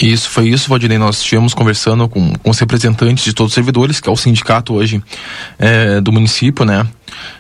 Isso, 0.02 0.30
foi 0.30 0.48
isso, 0.48 0.70
Valdinei. 0.70 0.98
Nós 0.98 1.18
estivemos 1.18 1.54
conversando 1.54 2.08
com, 2.08 2.34
com 2.36 2.50
os 2.50 2.60
representantes 2.60 3.24
de 3.24 3.34
todos 3.34 3.52
os 3.52 3.56
servidores, 3.56 4.00
que 4.00 4.08
é 4.08 4.12
o 4.12 4.16
sindicato 4.16 4.74
hoje 4.74 5.02
é, 5.58 6.00
do 6.00 6.12
município, 6.12 6.64
né? 6.64 6.88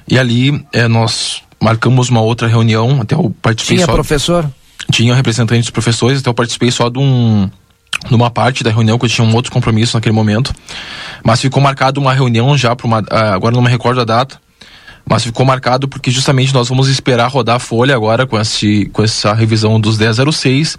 E 0.07 0.17
ali 0.17 0.65
é, 0.73 0.87
nós 0.87 1.41
marcamos 1.61 2.09
uma 2.09 2.21
outra 2.21 2.47
reunião, 2.47 3.01
até 3.01 3.15
eu 3.15 3.33
participei 3.41 3.77
Tinha 3.77 3.85
só... 3.85 3.93
professor? 3.93 4.49
Tinha 4.91 5.13
representantes 5.13 5.65
dos 5.65 5.71
professores, 5.71 6.19
até 6.19 6.29
eu 6.29 6.33
participei 6.33 6.71
só 6.71 6.89
de 6.89 6.99
um 6.99 7.49
numa 8.09 8.29
parte 8.29 8.63
da 8.63 8.71
reunião 8.71 8.97
que 8.97 9.05
eu 9.05 9.09
tinha 9.09 9.27
um 9.27 9.35
outro 9.35 9.51
compromisso 9.51 9.97
naquele 9.97 10.15
momento, 10.15 10.53
mas 11.23 11.41
ficou 11.41 11.61
marcado 11.61 11.99
uma 11.99 12.13
reunião 12.13 12.57
já 12.57 12.75
para 12.75 12.87
uma 12.87 13.03
ah, 13.09 13.33
agora 13.33 13.53
não 13.53 13.61
me 13.61 13.69
recordo 13.69 13.99
a 13.99 14.05
data, 14.05 14.39
mas 15.05 15.23
ficou 15.23 15.45
marcado 15.45 15.87
porque 15.87 16.09
justamente 16.09 16.53
nós 16.53 16.69
vamos 16.69 16.87
esperar 16.87 17.27
rodar 17.29 17.55
a 17.57 17.59
folha 17.59 17.95
agora 17.95 18.25
com, 18.25 18.39
esse, 18.39 18.85
com 18.93 19.03
essa 19.03 19.33
revisão 19.33 19.79
dos 19.79 19.97
1006 19.97 20.77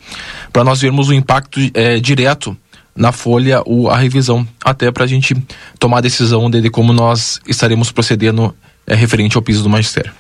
para 0.52 0.64
nós 0.64 0.80
vermos 0.80 1.08
o 1.08 1.12
impacto 1.12 1.60
é, 1.74 1.98
direto 1.98 2.56
na 2.96 3.12
folha 3.12 3.62
o, 3.66 3.88
a 3.88 3.96
revisão, 3.96 4.46
até 4.64 4.90
para 4.90 5.04
a 5.04 5.06
gente 5.06 5.34
tomar 5.78 5.98
a 5.98 6.02
decisão 6.02 6.48
de, 6.48 6.60
de 6.60 6.70
como 6.70 6.92
nós 6.92 7.40
estaremos 7.46 7.90
procedendo 7.90 8.54
é, 8.90 8.94
referente 8.96 9.36
ao 9.36 9.42
piso 9.42 9.62
do 9.62 9.70
magistério. 9.70 10.12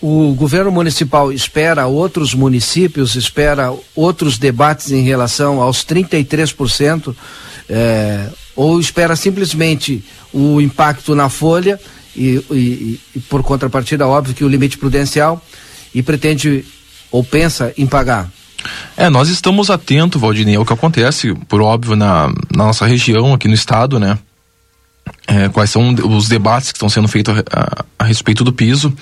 O 0.00 0.32
governo 0.34 0.70
municipal 0.70 1.32
espera 1.32 1.88
outros 1.88 2.32
municípios, 2.32 3.16
espera 3.16 3.74
outros 3.96 4.38
debates 4.38 4.92
em 4.92 5.02
relação 5.02 5.60
aos 5.60 5.84
33%, 5.84 7.12
é, 7.68 8.28
ou 8.54 8.78
espera 8.78 9.16
simplesmente 9.16 10.04
o 10.32 10.60
impacto 10.60 11.16
na 11.16 11.28
folha 11.28 11.80
e, 12.16 12.40
e, 12.52 13.00
e, 13.16 13.20
por 13.28 13.42
contrapartida, 13.42 14.06
óbvio 14.06 14.34
que 14.34 14.44
o 14.44 14.48
limite 14.48 14.78
prudencial 14.78 15.44
e 15.92 16.00
pretende 16.00 16.64
ou 17.10 17.24
pensa 17.24 17.72
em 17.76 17.86
pagar? 17.86 18.30
É, 18.96 19.10
nós 19.10 19.28
estamos 19.28 19.70
atentos, 19.70 20.20
Valdinei, 20.20 20.54
ao 20.54 20.64
que 20.64 20.72
acontece, 20.72 21.34
por 21.48 21.60
óbvio, 21.60 21.96
na, 21.96 22.28
na 22.54 22.66
nossa 22.66 22.86
região, 22.86 23.34
aqui 23.34 23.48
no 23.48 23.54
estado, 23.54 23.98
né? 23.98 24.16
É, 25.26 25.48
quais 25.48 25.70
são 25.70 25.94
os 25.94 26.28
debates 26.28 26.72
que 26.72 26.76
estão 26.76 26.88
sendo 26.88 27.06
feitos 27.06 27.36
a, 27.36 27.42
a, 27.52 27.84
a 27.98 28.04
respeito 28.04 28.42
do 28.42 28.52
piso. 28.52 28.92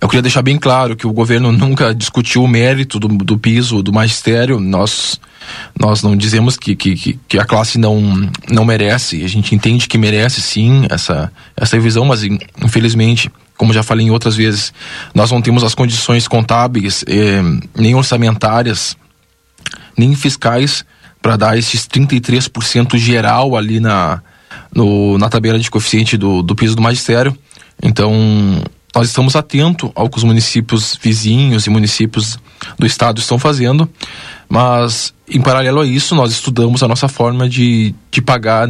Eu 0.00 0.08
queria 0.08 0.22
deixar 0.22 0.42
bem 0.42 0.58
claro 0.58 0.96
que 0.96 1.06
o 1.06 1.12
governo 1.12 1.50
nunca 1.52 1.94
discutiu 1.94 2.42
o 2.42 2.48
mérito 2.48 2.98
do, 2.98 3.08
do 3.08 3.36
piso 3.36 3.82
do 3.82 3.92
magistério. 3.92 4.60
Nós, 4.60 5.20
nós 5.78 6.02
não 6.02 6.16
dizemos 6.16 6.56
que, 6.56 6.76
que, 6.76 7.18
que 7.28 7.38
a 7.38 7.44
classe 7.44 7.78
não, 7.78 8.30
não 8.48 8.64
merece. 8.64 9.24
A 9.24 9.28
gente 9.28 9.54
entende 9.54 9.88
que 9.88 9.98
merece 9.98 10.40
sim 10.40 10.86
essa, 10.88 11.32
essa 11.56 11.76
revisão, 11.76 12.04
mas 12.04 12.22
infelizmente, 12.22 13.30
como 13.56 13.72
já 13.72 13.82
falei 13.82 14.06
em 14.06 14.10
outras 14.10 14.36
vezes, 14.36 14.72
nós 15.12 15.30
não 15.30 15.42
temos 15.42 15.64
as 15.64 15.74
condições 15.74 16.28
contábeis, 16.28 17.04
eh, 17.08 17.42
nem 17.76 17.94
orçamentárias, 17.94 18.96
nem 19.96 20.14
fiscais 20.14 20.84
para 21.20 21.36
dar 21.36 21.58
esses 21.58 21.86
33% 21.88 22.96
geral 22.96 23.56
ali 23.56 23.80
na, 23.80 24.22
no, 24.74 25.18
na 25.18 25.28
tabela 25.28 25.58
de 25.58 25.70
coeficiente 25.70 26.16
do, 26.16 26.42
do 26.42 26.54
piso 26.54 26.76
do 26.76 26.82
magistério. 26.82 27.36
Então, 27.82 28.12
nós 28.94 29.08
estamos 29.08 29.36
atentos 29.36 29.90
ao 29.94 30.08
que 30.08 30.18
os 30.18 30.24
municípios 30.24 30.98
vizinhos 31.00 31.66
e 31.66 31.70
municípios 31.70 32.38
do 32.78 32.86
estado 32.86 33.20
estão 33.20 33.38
fazendo, 33.38 33.88
mas 34.48 35.14
em 35.28 35.40
paralelo 35.40 35.80
a 35.80 35.86
isso 35.86 36.14
nós 36.14 36.32
estudamos 36.32 36.82
a 36.82 36.88
nossa 36.88 37.08
forma 37.08 37.48
de, 37.48 37.94
de 38.10 38.20
pagar 38.20 38.68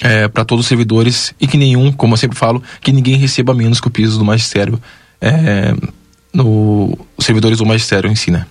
é, 0.00 0.28
para 0.28 0.44
todos 0.44 0.64
os 0.64 0.68
servidores 0.68 1.34
e 1.40 1.46
que 1.46 1.56
nenhum, 1.56 1.92
como 1.92 2.14
eu 2.14 2.18
sempre 2.18 2.38
falo, 2.38 2.62
que 2.80 2.92
ninguém 2.92 3.16
receba 3.16 3.52
menos 3.52 3.80
que 3.80 3.88
o 3.88 3.90
piso 3.90 4.18
do 4.18 4.24
magistério 4.24 4.80
é, 5.20 5.74
no 6.32 6.96
os 7.16 7.24
servidores 7.24 7.58
do 7.58 7.66
magistério 7.66 8.10
em 8.10 8.14
si, 8.14 8.30
né? 8.30 8.46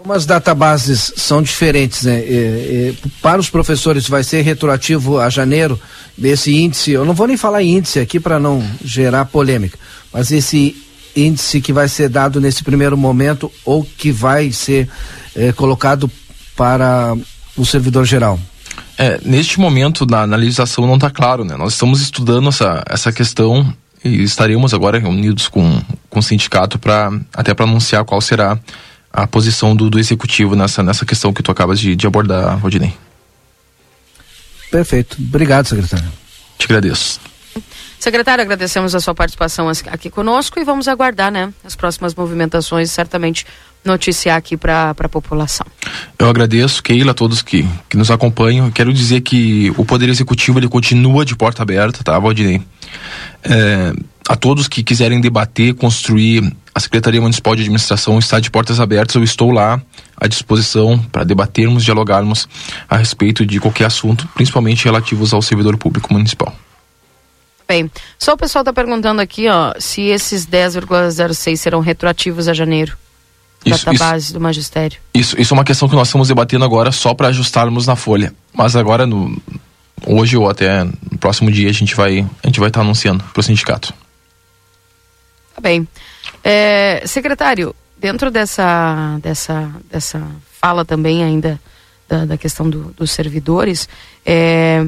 Como 0.00 0.14
as 0.14 0.24
databases 0.24 1.12
são 1.14 1.42
diferentes, 1.42 2.04
né? 2.04 2.20
É, 2.20 2.22
é, 2.24 2.94
para 3.20 3.38
os 3.38 3.50
professores 3.50 4.08
vai 4.08 4.24
ser 4.24 4.40
retroativo 4.40 5.20
a 5.20 5.28
janeiro, 5.28 5.78
esse 6.22 6.56
índice, 6.56 6.92
eu 6.92 7.04
não 7.04 7.12
vou 7.12 7.26
nem 7.26 7.36
falar 7.36 7.62
índice 7.62 8.00
aqui 8.00 8.18
para 8.18 8.40
não 8.40 8.66
gerar 8.82 9.26
polêmica, 9.26 9.78
mas 10.10 10.30
esse 10.32 10.74
índice 11.14 11.60
que 11.60 11.70
vai 11.70 11.86
ser 11.86 12.08
dado 12.08 12.40
nesse 12.40 12.64
primeiro 12.64 12.96
momento 12.96 13.52
ou 13.62 13.84
que 13.84 14.10
vai 14.10 14.50
ser 14.52 14.88
é, 15.36 15.52
colocado 15.52 16.10
para 16.56 17.14
o 17.54 17.66
servidor 17.66 18.06
geral? 18.06 18.40
É, 18.96 19.20
neste 19.22 19.60
momento, 19.60 20.06
na, 20.06 20.26
na 20.26 20.36
legislação 20.36 20.86
não 20.86 20.94
está 20.94 21.10
claro, 21.10 21.44
né? 21.44 21.58
Nós 21.58 21.74
estamos 21.74 22.00
estudando 22.00 22.48
essa, 22.48 22.82
essa 22.88 23.12
questão 23.12 23.70
e 24.02 24.22
estaremos 24.22 24.72
agora 24.72 24.98
reunidos 24.98 25.46
com, 25.46 25.82
com 26.08 26.20
o 26.20 26.22
sindicato 26.22 26.78
para 26.78 27.12
até 27.34 27.52
para 27.52 27.66
anunciar 27.66 28.02
qual 28.06 28.20
será 28.22 28.58
a 29.12 29.26
posição 29.26 29.74
do, 29.74 29.90
do 29.90 29.98
executivo 29.98 30.54
nessa, 30.54 30.82
nessa 30.82 31.04
questão 31.04 31.32
que 31.32 31.42
tu 31.42 31.50
acabas 31.50 31.80
de, 31.80 31.96
de 31.96 32.06
abordar, 32.06 32.58
Rodinei. 32.58 32.94
Perfeito. 34.70 35.16
Obrigado, 35.20 35.66
secretário. 35.66 36.10
Te 36.56 36.64
agradeço. 36.66 37.20
Secretário, 37.98 38.42
agradecemos 38.42 38.94
a 38.94 39.00
sua 39.00 39.14
participação 39.14 39.68
aqui 39.68 40.08
conosco 40.08 40.58
e 40.58 40.64
vamos 40.64 40.88
aguardar, 40.88 41.30
né, 41.30 41.52
as 41.62 41.76
próximas 41.76 42.14
movimentações, 42.14 42.90
certamente 42.90 43.44
noticiar 43.84 44.38
aqui 44.38 44.56
para 44.56 44.90
a 44.90 45.08
população. 45.08 45.66
Eu 46.18 46.28
agradeço, 46.28 46.82
Keila, 46.82 47.10
a 47.10 47.14
todos 47.14 47.42
que, 47.42 47.66
que 47.88 47.96
nos 47.96 48.10
acompanham. 48.10 48.70
Quero 48.70 48.92
dizer 48.92 49.20
que 49.20 49.70
o 49.76 49.84
Poder 49.84 50.08
Executivo 50.08 50.58
ele 50.58 50.68
continua 50.68 51.24
de 51.24 51.36
porta 51.36 51.62
aberta, 51.62 52.02
tá, 52.02 52.18
Valdinei? 52.18 52.62
É, 53.42 53.92
a 54.28 54.36
todos 54.36 54.68
que 54.68 54.82
quiserem 54.82 55.20
debater, 55.20 55.74
construir, 55.74 56.54
a 56.74 56.80
Secretaria 56.80 57.20
Municipal 57.20 57.54
de 57.54 57.62
Administração 57.62 58.18
está 58.18 58.38
de 58.38 58.50
portas 58.50 58.80
abertas. 58.80 59.16
Eu 59.16 59.24
estou 59.24 59.50
lá 59.50 59.80
à 60.16 60.26
disposição 60.26 60.98
para 60.98 61.24
debatermos, 61.24 61.84
dialogarmos 61.84 62.48
a 62.88 62.96
respeito 62.96 63.44
de 63.44 63.58
qualquer 63.58 63.86
assunto, 63.86 64.28
principalmente 64.34 64.84
relativos 64.84 65.32
ao 65.32 65.42
servidor 65.42 65.76
público 65.76 66.12
municipal. 66.12 66.54
Bem, 67.66 67.90
só 68.18 68.32
o 68.32 68.36
pessoal 68.36 68.62
está 68.62 68.72
perguntando 68.72 69.20
aqui, 69.20 69.48
ó, 69.48 69.72
se 69.78 70.02
esses 70.02 70.46
10,06 70.46 71.56
serão 71.56 71.80
retroativos 71.80 72.48
a 72.48 72.52
janeiro. 72.52 72.96
Isso, 73.64 73.86
isso, 73.92 74.32
do 74.32 74.40
magistério. 74.40 74.98
Isso, 75.12 75.38
isso 75.38 75.52
é 75.52 75.56
uma 75.56 75.64
questão 75.64 75.88
que 75.88 75.94
nós 75.94 76.08
estamos 76.08 76.28
debatendo 76.28 76.64
agora 76.64 76.90
só 76.90 77.12
para 77.12 77.28
ajustarmos 77.28 77.86
na 77.86 77.94
folha. 77.94 78.32
Mas 78.54 78.74
agora, 78.74 79.06
no, 79.06 79.40
hoje 80.06 80.36
ou 80.36 80.48
até 80.48 80.84
no 80.84 81.18
próximo 81.20 81.50
dia, 81.50 81.68
a 81.68 81.72
gente 81.72 81.94
vai 81.94 82.26
a 82.42 82.46
gente 82.46 82.58
vai 82.58 82.68
estar 82.68 82.80
tá 82.80 82.84
anunciando 82.84 83.22
para 83.32 83.40
o 83.40 83.42
sindicato. 83.42 83.92
Tá 85.54 85.60
bem. 85.60 85.86
É, 86.42 87.02
secretário, 87.06 87.74
dentro 87.98 88.30
dessa, 88.30 89.18
dessa, 89.22 89.70
dessa 89.90 90.26
fala 90.60 90.84
também 90.84 91.22
ainda 91.22 91.60
da, 92.08 92.24
da 92.24 92.36
questão 92.38 92.68
do, 92.68 92.92
dos 92.96 93.10
servidores, 93.10 93.88
é, 94.24 94.86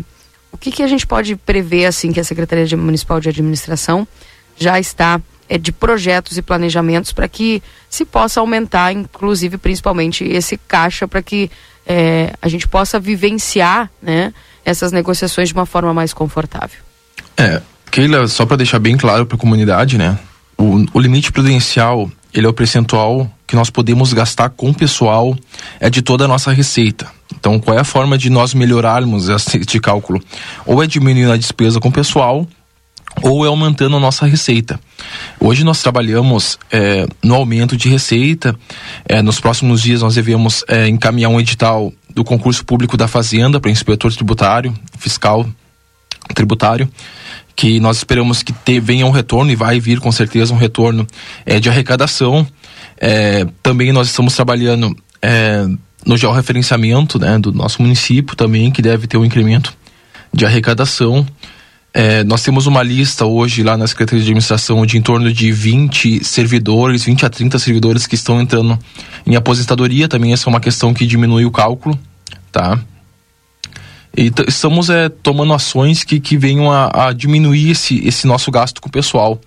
o 0.51 0.59
que, 0.59 0.70
que 0.70 0.83
a 0.83 0.89
gente 0.89 1.07
pode 1.07 1.37
prever 1.37 1.87
assim 1.87 2.12
que 2.12 2.20
a 2.20 2.24
Secretaria 2.24 2.77
Municipal 2.77 3.20
de 3.20 3.29
Administração 3.29 4.07
já 4.57 4.79
está 4.81 5.20
é, 5.49 5.59
de 5.59 5.73
projetos 5.73 6.37
e 6.37 6.43
planejamentos 6.43 7.12
para 7.12 7.29
que 7.29 7.62
se 7.89 8.05
possa 8.05 8.41
aumentar, 8.41 8.93
inclusive 8.93 9.59
principalmente 9.59 10.24
esse 10.24 10.57
caixa 10.57 11.07
para 11.07 11.23
que 11.23 11.51
é, 11.87 12.33
a 12.41 12.49
gente 12.49 12.66
possa 12.66 12.99
vivenciar, 12.99 13.91
né, 14.01 14.33
essas 14.65 14.93
negociações 14.93 15.49
de 15.49 15.55
uma 15.55 15.66
forma 15.66 15.93
mais 15.93 16.12
confortável. 16.12 16.79
É, 17.37 17.61
Keila, 17.91 18.27
só 18.29 18.47
para 18.47 18.57
deixar 18.57 18.79
bem 18.79 18.97
claro 18.97 19.27
para 19.27 19.37
a 19.37 19.39
comunidade, 19.39 19.99
né, 19.99 20.19
o, 20.62 20.86
o 20.94 21.01
limite 21.01 21.32
prudencial 21.32 22.10
ele 22.32 22.47
é 22.47 22.48
o 22.48 22.52
percentual 22.52 23.30
que 23.47 23.56
nós 23.56 23.68
podemos 23.68 24.12
gastar 24.12 24.48
com 24.51 24.70
o 24.70 24.74
pessoal 24.74 25.36
é 25.78 25.90
de 25.90 26.01
toda 26.01 26.24
a 26.24 26.28
nossa 26.28 26.51
receita. 26.51 27.06
Então, 27.34 27.59
qual 27.59 27.76
é 27.76 27.80
a 27.80 27.84
forma 27.84 28.16
de 28.16 28.30
nós 28.30 28.55
melhorarmos 28.55 29.28
este 29.28 29.78
cálculo? 29.78 30.22
Ou 30.64 30.82
é 30.82 30.86
diminuindo 30.86 31.32
a 31.32 31.36
despesa 31.36 31.78
com 31.78 31.89
o 31.89 31.93
pessoal, 31.93 32.47
ou 33.20 33.44
é 33.44 33.48
aumentando 33.48 33.97
a 33.97 34.01
nossa 34.01 34.24
receita. 34.24 34.80
Hoje 35.39 35.64
nós 35.64 35.82
trabalhamos 35.82 36.59
é, 36.70 37.06
no 37.22 37.34
aumento 37.34 37.76
de 37.76 37.90
receita. 37.90 38.56
É, 39.05 39.20
nos 39.20 39.39
próximos 39.39 39.82
dias 39.82 40.01
nós 40.01 40.14
devemos 40.14 40.64
é, 40.66 40.89
encaminhar 40.89 41.30
um 41.30 41.39
edital 41.39 41.93
do 42.09 42.24
concurso 42.24 42.64
público 42.64 42.97
da 42.97 43.06
Fazenda 43.06 43.60
para 43.60 43.70
inspetor 43.70 44.14
tributário, 44.14 44.72
fiscal 44.97 45.47
tributário, 46.34 46.89
que 47.55 47.79
nós 47.81 47.99
esperamos 47.99 48.43
que 48.43 48.53
te, 48.53 48.81
venha 48.81 49.07
um 49.07 49.11
retorno 49.11 49.51
e 49.51 49.57
vai 49.57 49.79
vir 49.79 50.01
com 50.01 50.11
certeza 50.11 50.53
um 50.53 50.57
retorno 50.57 51.07
é, 51.45 51.61
de 51.61 51.69
arrecadação. 51.69 52.47
É, 53.01 53.47
também 53.62 53.93
nós 53.93 54.09
estamos 54.09 54.35
trabalhando 54.35 54.97
é, 55.20 55.66
no 56.07 56.16
georreferenciamento 56.16 57.19
né, 57.19 57.39
do 57.39 57.53
nosso 57.53 57.83
município 57.83 58.37
também, 58.37 58.70
que 58.70 58.83
deve 58.83 59.07
ter 59.07 59.16
um 59.16 59.24
incremento 59.24 59.74
de 60.33 60.47
arrecadação. 60.47 61.27
É, 61.95 62.24
nós 62.24 62.43
temos 62.43 62.66
uma 62.66 62.83
lista 62.83 63.27
hoje 63.27 63.62
lá 63.62 63.77
na 63.77 63.87
Secretaria 63.87 64.20
de 64.20 64.27
Administração 64.27 64.85
de 64.87 64.97
em 64.97 65.03
torno 65.03 65.31
de 65.31 65.53
20 65.53 66.24
servidores, 66.24 67.05
20 67.05 67.27
a 67.27 67.31
30 67.31 67.59
servidores 67.59 68.07
que 68.07 68.15
estão 68.15 68.41
entrando 68.41 68.79
em 69.27 69.37
aposentadoria. 69.37 70.09
Também 70.09 70.33
essa 70.33 70.49
é 70.49 70.51
uma 70.51 70.61
questão 70.61 70.95
que 70.95 71.07
diminui 71.07 71.45
o 71.45 71.51
cálculo, 71.51 71.99
tá? 72.51 72.81
E 74.16 74.30
estamos 74.47 74.90
é, 74.90 75.09
tomando 75.09 75.55
ações 75.55 76.05
que, 76.05 76.20
que 76.20 76.36
venham 76.36 76.70
a, 76.70 77.09
a 77.09 77.12
diminuir 77.12 77.70
esse, 77.70 78.06
esse 78.06 78.26
nosso 78.26 78.51
gasto 78.51 78.80
com 78.80 78.89
o 78.89 78.93
pessoal 78.93 79.40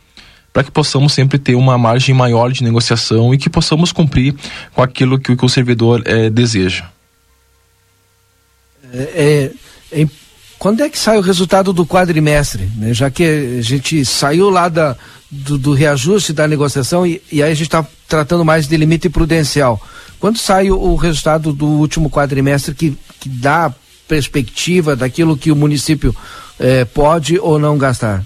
para 0.56 0.64
que 0.64 0.72
possamos 0.72 1.12
sempre 1.12 1.38
ter 1.38 1.54
uma 1.54 1.78
margem 1.78 2.16
maior 2.16 2.50
de 2.50 2.64
negociação 2.64 3.34
e 3.34 3.38
que 3.38 3.50
possamos 3.50 3.92
cumprir 3.92 4.34
com 4.74 4.82
aquilo 4.82 5.20
que, 5.20 5.34
o 5.34 5.50
servidor 5.50 6.02
é, 6.06 6.30
deseja. 6.30 6.86
É, 8.94 9.52
é, 9.92 10.08
quando 10.58 10.82
é 10.82 10.90
que 10.90 10.98
sai 10.98 11.18
o 11.18 11.22
resultado 11.22 11.74
do 11.74 11.86
quadrimestre? 11.86 12.70
Né? 12.78 12.94
Já 12.94 13.12
que 13.12 13.24
a 13.60 13.62
gente 13.62 14.06
saiu 14.06 14.50
lá 14.50 14.70
da, 14.70 14.96
do, 15.30 15.58
do 15.58 15.74
reajuste 15.74 16.32
da 16.32 16.48
negociação 16.48 17.06
e, 17.06 17.22
e 17.30 17.44
aí 17.44 17.52
a 17.52 17.54
gente 17.54 17.68
está 17.68 17.86
tratando 18.08 18.46
mais 18.46 18.66
de 18.66 18.78
limite 18.78 19.10
prudencial. 19.10 19.80
Quando 20.22 20.38
sai 20.38 20.72
o, 20.72 20.80
o 20.80 20.96
resultado 20.96 21.52
do 21.52 21.66
último 21.66 22.10
quadrimestre 22.10 22.74
que, 22.74 22.98
que 23.20 23.28
dá 23.28 23.74
perspectiva 24.08 24.96
daquilo 24.96 25.38
que 25.38 25.52
o 25.52 25.56
município 25.56 26.16
eh, 26.60 26.86
pode 26.86 27.38
ou 27.40 27.60
não 27.60 27.78
gastar? 27.78 28.24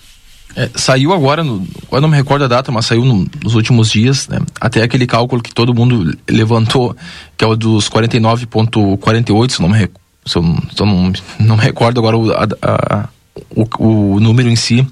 É, 0.56 0.70
saiu 0.76 1.14
agora, 1.14 1.44
no, 1.44 1.66
eu 1.92 2.02
não 2.02 2.10
me 2.10 2.18
recordo 2.18 2.44
a 2.44 2.48
data, 2.48 2.72
mas 2.72 2.86
saiu 2.86 3.06
no, 3.06 3.26
nos 3.44 3.56
últimos 3.56 3.92
dias, 3.92 4.28
né? 4.28 4.40
até 4.60 4.82
aquele 4.82 5.06
cálculo 5.06 5.42
que 5.42 5.54
todo 5.54 5.74
mundo 5.74 6.18
levantou, 6.30 6.96
que 7.38 7.46
é 7.46 7.48
o 7.48 7.56
dos 7.56 7.90
49,48, 7.90 9.52
se, 9.52 9.62
não 9.62 9.70
me, 9.70 9.90
se 10.26 10.38
eu, 10.38 10.44
se 10.76 10.82
eu 10.82 10.86
não, 10.86 11.14
não 11.40 11.56
me 11.56 11.64
recordo 11.64 12.00
agora 12.00 12.18
o, 12.18 12.32
a, 12.32 12.48
a, 12.62 13.10
o, 13.52 14.16
o 14.16 14.20
número 14.20 14.50
em 14.50 14.56
si, 14.56 14.86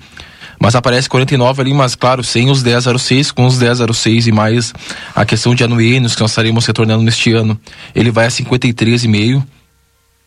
mas 0.59 0.75
aparece 0.75 1.09
49 1.09 1.61
ali, 1.61 1.73
mas 1.73 1.95
claro, 1.95 2.23
sem 2.23 2.49
os 2.49 2.61
1006, 2.61 3.31
com 3.31 3.45
os 3.45 3.57
1006 3.59 4.27
e 4.27 4.31
mais 4.31 4.73
a 5.15 5.25
questão 5.25 5.55
de 5.55 5.63
anuênios 5.63 6.15
que 6.15 6.21
nós 6.21 6.31
estaremos 6.31 6.65
retornando 6.65 7.03
neste 7.03 7.31
ano, 7.33 7.59
ele 7.95 8.11
vai 8.11 8.27
a 8.27 8.29
53,5 8.29 9.43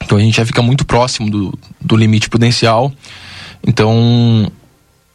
então 0.02 0.18
a 0.18 0.20
gente 0.20 0.36
já 0.36 0.46
fica 0.46 0.62
muito 0.62 0.84
próximo 0.84 1.30
do, 1.30 1.58
do 1.80 1.96
limite 1.96 2.28
prudencial. 2.28 2.92
Então, 3.66 4.50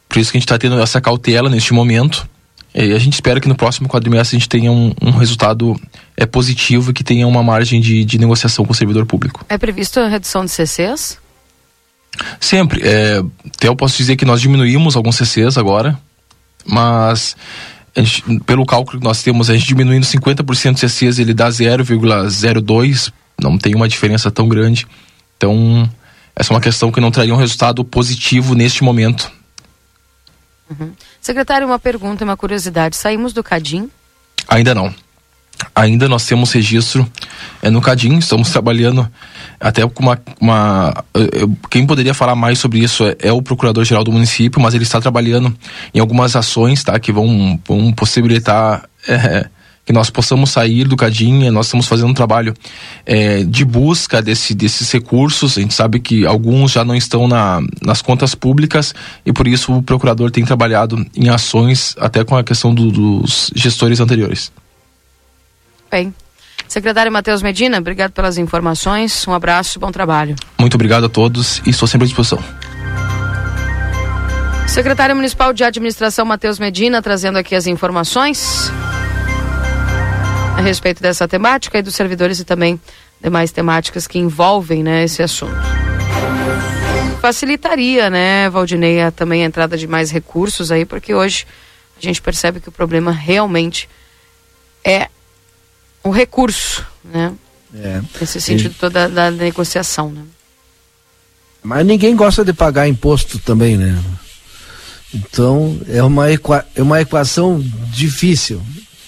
por 0.08 0.18
isso 0.18 0.30
que 0.30 0.38
a 0.38 0.40
gente 0.40 0.46
está 0.46 0.58
tendo 0.58 0.80
essa 0.80 1.00
cautela 1.00 1.50
neste 1.50 1.74
momento. 1.74 2.28
E 2.74 2.92
a 2.92 2.98
gente 2.98 3.14
espera 3.14 3.40
que 3.40 3.48
no 3.48 3.54
próximo 3.54 3.88
quadrimestre 3.88 4.36
a 4.36 4.38
gente 4.38 4.48
tenha 4.48 4.70
um, 4.70 4.92
um 5.00 5.10
resultado 5.10 5.78
é, 6.16 6.26
positivo 6.26 6.90
e 6.90 6.94
que 6.94 7.02
tenha 7.02 7.26
uma 7.26 7.42
margem 7.42 7.80
de, 7.80 8.04
de 8.04 8.18
negociação 8.18 8.64
com 8.64 8.72
o 8.72 8.74
servidor 8.76 9.06
público. 9.06 9.44
É 9.48 9.56
previsto 9.56 9.98
a 9.98 10.08
redução 10.08 10.44
de 10.44 10.50
CCs? 10.50 11.18
Sempre. 12.38 12.82
É, 12.86 13.22
até 13.54 13.68
eu 13.68 13.76
posso 13.76 13.96
dizer 13.96 14.16
que 14.16 14.24
nós 14.24 14.40
diminuímos 14.40 14.94
alguns 14.94 15.16
CCs 15.16 15.56
agora, 15.56 15.98
mas 16.66 17.34
gente, 17.96 18.22
pelo 18.40 18.66
cálculo 18.66 18.98
que 18.98 19.04
nós 19.04 19.22
temos, 19.22 19.48
a 19.48 19.54
gente 19.54 19.66
diminuindo 19.66 20.04
50% 20.04 20.74
de 20.74 20.80
CCs, 20.80 21.18
ele 21.18 21.32
dá 21.32 21.48
0,02 21.48 23.12
não 23.40 23.58
tem 23.58 23.74
uma 23.74 23.88
diferença 23.88 24.30
tão 24.30 24.48
grande. 24.48 24.86
Então, 25.36 25.88
essa 26.34 26.52
é 26.52 26.54
uma 26.54 26.60
questão 26.60 26.90
que 26.90 27.00
não 27.00 27.10
traria 27.10 27.34
um 27.34 27.38
resultado 27.38 27.84
positivo 27.84 28.54
neste 28.54 28.82
momento. 28.82 29.30
Uhum. 30.68 30.92
Secretário, 31.20 31.66
uma 31.66 31.78
pergunta, 31.78 32.24
uma 32.24 32.36
curiosidade. 32.36 32.96
Saímos 32.96 33.32
do 33.32 33.42
Cadim? 33.42 33.90
Ainda 34.48 34.74
não. 34.74 34.94
Ainda 35.74 36.08
nós 36.08 36.26
temos 36.26 36.52
registro 36.52 37.10
é, 37.62 37.70
no 37.70 37.80
Cadim, 37.80 38.18
estamos 38.18 38.50
trabalhando 38.50 39.10
até 39.58 39.86
com 39.88 40.02
uma. 40.02 40.18
uma 40.38 41.04
quem 41.70 41.86
poderia 41.86 42.12
falar 42.12 42.34
mais 42.34 42.58
sobre 42.58 42.80
isso 42.80 43.06
é, 43.06 43.16
é 43.20 43.32
o 43.32 43.40
Procurador-Geral 43.40 44.04
do 44.04 44.12
município, 44.12 44.60
mas 44.60 44.74
ele 44.74 44.84
está 44.84 45.00
trabalhando 45.00 45.56
em 45.94 45.98
algumas 45.98 46.36
ações 46.36 46.84
tá, 46.84 46.98
que 46.98 47.10
vão, 47.10 47.58
vão 47.66 47.90
possibilitar 47.92 48.86
é, 49.08 49.48
que 49.86 49.92
nós 49.92 50.10
possamos 50.10 50.50
sair 50.50 50.84
do 50.84 50.96
Cadinha, 50.96 51.52
nós 51.52 51.66
estamos 51.66 51.86
fazendo 51.86 52.10
um 52.10 52.14
trabalho 52.14 52.52
é, 53.06 53.44
de 53.44 53.64
busca 53.64 54.20
desse, 54.20 54.52
desses 54.52 54.90
recursos, 54.90 55.56
a 55.56 55.60
gente 55.60 55.72
sabe 55.72 56.00
que 56.00 56.26
alguns 56.26 56.72
já 56.72 56.84
não 56.84 56.96
estão 56.96 57.28
na, 57.28 57.60
nas 57.80 58.02
contas 58.02 58.34
públicas 58.34 58.92
e 59.24 59.32
por 59.32 59.46
isso 59.46 59.72
o 59.72 59.80
procurador 59.80 60.32
tem 60.32 60.44
trabalhado 60.44 61.06
em 61.14 61.28
ações 61.28 61.94
até 62.00 62.24
com 62.24 62.36
a 62.36 62.42
questão 62.42 62.74
do, 62.74 62.90
dos 62.90 63.52
gestores 63.54 64.00
anteriores. 64.00 64.50
Bem, 65.88 66.12
secretário 66.66 67.12
Matheus 67.12 67.40
Medina, 67.40 67.78
obrigado 67.78 68.10
pelas 68.10 68.38
informações, 68.38 69.24
um 69.28 69.32
abraço, 69.32 69.78
bom 69.78 69.92
trabalho. 69.92 70.34
Muito 70.58 70.74
obrigado 70.74 71.06
a 71.06 71.08
todos 71.08 71.62
e 71.64 71.70
estou 71.70 71.86
sempre 71.86 72.06
à 72.06 72.08
disposição. 72.08 72.42
Secretário 74.66 75.14
Municipal 75.14 75.52
de 75.52 75.62
Administração 75.62 76.26
Matheus 76.26 76.58
Medina 76.58 77.00
trazendo 77.00 77.38
aqui 77.38 77.54
as 77.54 77.68
informações 77.68 78.68
a 80.56 80.60
respeito 80.62 81.02
dessa 81.02 81.28
temática 81.28 81.78
e 81.78 81.82
dos 81.82 81.94
servidores 81.94 82.40
e 82.40 82.44
também 82.44 82.80
demais 83.22 83.52
temáticas 83.52 84.06
que 84.06 84.18
envolvem 84.18 84.82
né, 84.82 85.04
esse 85.04 85.22
assunto. 85.22 85.54
Facilitaria, 87.20 88.08
né, 88.08 88.48
Valdinei, 88.48 88.98
também 89.10 89.42
a 89.42 89.46
entrada 89.46 89.76
de 89.76 89.86
mais 89.86 90.10
recursos 90.10 90.72
aí, 90.72 90.84
porque 90.84 91.14
hoje 91.14 91.46
a 91.98 92.00
gente 92.00 92.22
percebe 92.22 92.60
que 92.60 92.68
o 92.68 92.72
problema 92.72 93.10
realmente 93.12 93.88
é 94.84 95.08
o 96.02 96.10
recurso, 96.10 96.86
né? 97.04 97.32
É. 97.74 98.00
Nesse 98.20 98.40
sentido 98.40 98.72
e... 98.72 98.78
toda 98.78 99.08
da 99.08 99.30
negociação, 99.30 100.10
né? 100.10 100.22
Mas 101.62 101.84
ninguém 101.84 102.14
gosta 102.14 102.44
de 102.44 102.52
pagar 102.52 102.86
imposto 102.86 103.38
também, 103.40 103.76
né? 103.76 104.00
Então 105.12 105.78
é 105.88 106.02
uma, 106.02 106.30
equa... 106.30 106.64
é 106.74 106.82
uma 106.82 107.00
equação 107.00 107.60
difícil. 107.92 108.62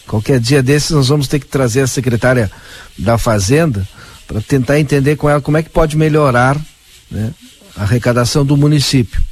Qualquer 0.09 0.41
dia 0.41 0.63
desses 0.63 0.91
nós 0.91 1.09
vamos 1.09 1.29
ter 1.29 1.39
que 1.39 1.47
trazer 1.47 1.83
a 1.83 1.87
secretária 1.87 2.51
da 2.97 3.19
Fazenda 3.19 3.87
para 4.27 4.41
tentar 4.41 4.81
entender 4.81 5.17
com 5.17 5.29
ela 5.29 5.41
como 5.41 5.59
é 5.59 5.63
que 5.63 5.69
pode 5.69 5.97
melhorar 5.97 6.59
né, 7.11 7.33
a 7.77 7.83
arrecadação 7.83 8.45
do 8.45 8.57
município. 8.57 9.23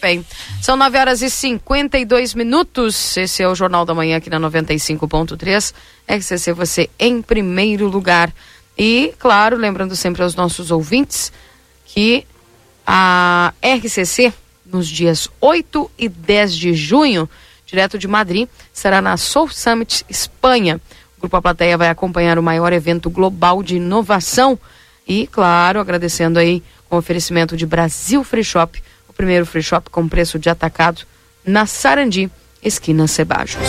Bem, 0.00 0.24
são 0.60 0.76
9 0.76 0.98
horas 0.98 1.22
e 1.22 1.30
52 1.30 2.34
minutos. 2.34 3.16
Esse 3.16 3.42
é 3.42 3.48
o 3.48 3.54
Jornal 3.54 3.84
da 3.84 3.94
Manhã 3.94 4.16
aqui 4.16 4.30
na 4.30 4.40
95.3. 4.40 5.72
RCC 6.08 6.52
você 6.52 6.90
em 6.98 7.20
primeiro 7.20 7.88
lugar. 7.88 8.32
E, 8.76 9.12
claro, 9.18 9.56
lembrando 9.56 9.94
sempre 9.94 10.22
aos 10.22 10.34
nossos 10.34 10.70
ouvintes 10.70 11.32
que 11.84 12.26
a 12.86 13.52
RCC, 13.62 14.32
nos 14.66 14.88
dias 14.88 15.28
8 15.40 15.90
e 15.98 16.08
10 16.08 16.54
de 16.56 16.74
junho, 16.74 17.28
direto 17.72 17.98
de 17.98 18.06
Madrid, 18.06 18.48
será 18.70 19.00
na 19.00 19.16
Soul 19.16 19.48
Summit 19.48 20.04
Espanha. 20.06 20.78
O 21.16 21.22
Grupo 21.22 21.36
A 21.38 21.42
Plateia 21.42 21.78
vai 21.78 21.88
acompanhar 21.88 22.38
o 22.38 22.42
maior 22.42 22.70
evento 22.70 23.08
global 23.08 23.62
de 23.62 23.76
inovação 23.76 24.58
e, 25.08 25.26
claro, 25.26 25.80
agradecendo 25.80 26.38
aí 26.38 26.62
com 26.88 26.98
oferecimento 26.98 27.56
de 27.56 27.64
Brasil 27.64 28.22
Free 28.22 28.44
Shop, 28.44 28.82
o 29.08 29.12
primeiro 29.14 29.46
free 29.46 29.62
shop 29.62 29.88
com 29.88 30.06
preço 30.06 30.38
de 30.38 30.50
atacado 30.50 31.02
na 31.44 31.64
Sarandi, 31.64 32.30
esquina 32.62 33.06
Cebajos. 33.06 33.62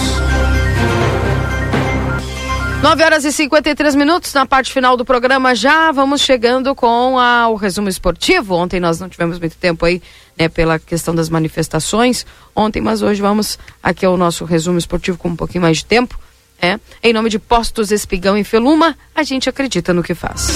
9 2.82 3.02
horas 3.02 3.24
e 3.24 3.32
53 3.32 3.96
minutos 3.96 4.34
na 4.34 4.46
parte 4.46 4.74
final 4.74 4.98
do 4.98 5.06
programa. 5.06 5.56
Já 5.56 5.94
vamos 5.94 6.20
chegando 6.20 6.76
com 6.76 7.18
a, 7.18 7.48
o 7.48 7.56
resumo 7.56 7.88
esportivo. 7.88 8.56
Ontem 8.56 8.78
nós 8.82 9.00
não 9.00 9.08
tivemos 9.08 9.40
muito 9.40 9.56
tempo 9.56 9.86
aí, 9.86 10.02
né, 10.38 10.48
pela 10.50 10.80
questão 10.80 11.14
das 11.14 11.30
manifestações. 11.30 12.26
Ontem, 12.56 12.82
mas 12.82 13.02
hoje 13.02 13.22
vamos 13.22 13.58
aqui 13.82 14.06
ao 14.06 14.18
nosso 14.18 14.46
resumo 14.46 14.78
esportivo 14.78 15.18
com 15.18 15.30
um 15.30 15.36
pouquinho 15.36 15.62
mais 15.62 15.78
de 15.78 15.86
tempo. 15.86 16.20
É. 16.62 16.80
Em 17.02 17.12
nome 17.12 17.30
de 17.30 17.40
Postos 17.40 17.92
Espigão 17.92 18.38
e 18.38 18.44
Feluma, 18.44 18.96
a 19.14 19.24
gente 19.24 19.50
acredita 19.50 19.94
no 19.94 20.02
que 20.02 20.14
faz. 20.14 20.48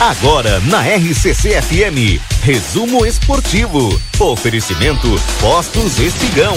Agora 0.00 0.60
na 0.60 0.82
RCC 0.82 1.60
FM, 1.60 2.20
resumo 2.42 3.04
esportivo. 3.04 4.00
Oferecimento 4.18 5.08
Postos 5.40 5.98
Espigão. 5.98 6.56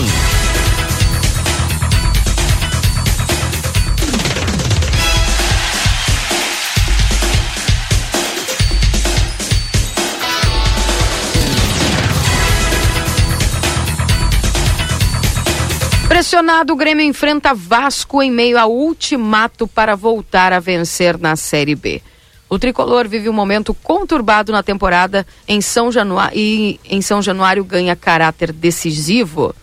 Pressionado, 16.19 16.73
o 16.73 16.75
Grêmio 16.75 17.05
enfrenta 17.05 17.53
Vasco 17.53 18.21
em 18.21 18.29
meio 18.29 18.59
a 18.59 18.65
ultimato 18.65 19.65
para 19.65 19.95
voltar 19.95 20.51
a 20.51 20.59
vencer 20.59 21.17
na 21.17 21.37
Série 21.37 21.75
B. 21.75 22.01
O 22.49 22.59
tricolor 22.59 23.07
vive 23.07 23.29
um 23.29 23.33
momento 23.33 23.73
conturbado 23.73 24.51
na 24.51 24.61
temporada 24.61 25.25
em 25.47 25.61
São 25.61 25.89
Januário 25.89 26.37
e 26.37 26.77
em 26.83 27.01
São 27.01 27.21
Januário 27.21 27.63
ganha 27.63 27.95
caráter 27.95 28.51
decisivo. 28.51 29.55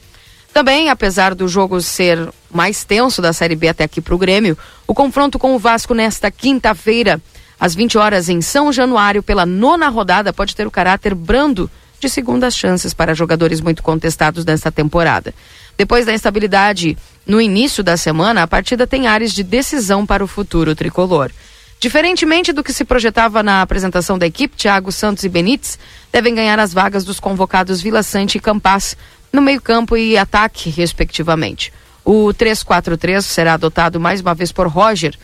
Também, 0.50 0.88
apesar 0.88 1.34
do 1.34 1.46
jogo 1.46 1.78
ser 1.82 2.26
mais 2.50 2.84
tenso 2.84 3.20
da 3.20 3.34
Série 3.34 3.54
B 3.54 3.68
até 3.68 3.84
aqui 3.84 4.00
para 4.00 4.14
o 4.14 4.18
Grêmio, 4.18 4.56
o 4.86 4.94
confronto 4.94 5.38
com 5.38 5.54
o 5.54 5.58
Vasco 5.58 5.92
nesta 5.92 6.30
quinta-feira, 6.30 7.20
às 7.60 7.74
20 7.74 7.98
horas 7.98 8.30
em 8.30 8.40
São 8.40 8.72
Januário, 8.72 9.22
pela 9.22 9.44
nona 9.44 9.90
rodada, 9.90 10.32
pode 10.32 10.56
ter 10.56 10.66
o 10.66 10.70
caráter 10.70 11.14
brando 11.14 11.70
de 12.00 12.08
segundas 12.08 12.56
chances 12.56 12.94
para 12.94 13.14
jogadores 13.14 13.60
muito 13.60 13.82
contestados 13.82 14.44
nesta 14.44 14.70
temporada. 14.70 15.34
Depois 15.76 16.06
da 16.06 16.14
instabilidade 16.14 16.96
no 17.26 17.40
início 17.40 17.82
da 17.82 17.96
semana, 17.96 18.42
a 18.42 18.46
partida 18.46 18.86
tem 18.86 19.06
áreas 19.06 19.32
de 19.32 19.42
decisão 19.42 20.06
para 20.06 20.24
o 20.24 20.26
futuro 20.26 20.74
tricolor. 20.74 21.30
Diferentemente 21.78 22.52
do 22.52 22.64
que 22.64 22.72
se 22.72 22.84
projetava 22.84 23.42
na 23.42 23.60
apresentação 23.60 24.18
da 24.18 24.26
equipe, 24.26 24.56
Thiago 24.56 24.90
Santos 24.90 25.24
e 25.24 25.28
Benítez 25.28 25.78
devem 26.10 26.34
ganhar 26.34 26.58
as 26.58 26.72
vagas 26.72 27.04
dos 27.04 27.20
convocados 27.20 27.82
Vila 27.82 28.02
Sante 28.02 28.38
e 28.38 28.40
Campas 28.40 28.96
no 29.30 29.42
meio-campo 29.42 29.96
e 29.96 30.16
ataque, 30.16 30.70
respectivamente. 30.70 31.72
O 32.02 32.28
3-4-3 32.28 33.20
será 33.20 33.54
adotado 33.54 34.00
mais 34.00 34.20
uma 34.20 34.34
vez 34.34 34.52
por 34.52 34.68
Roger. 34.68 35.14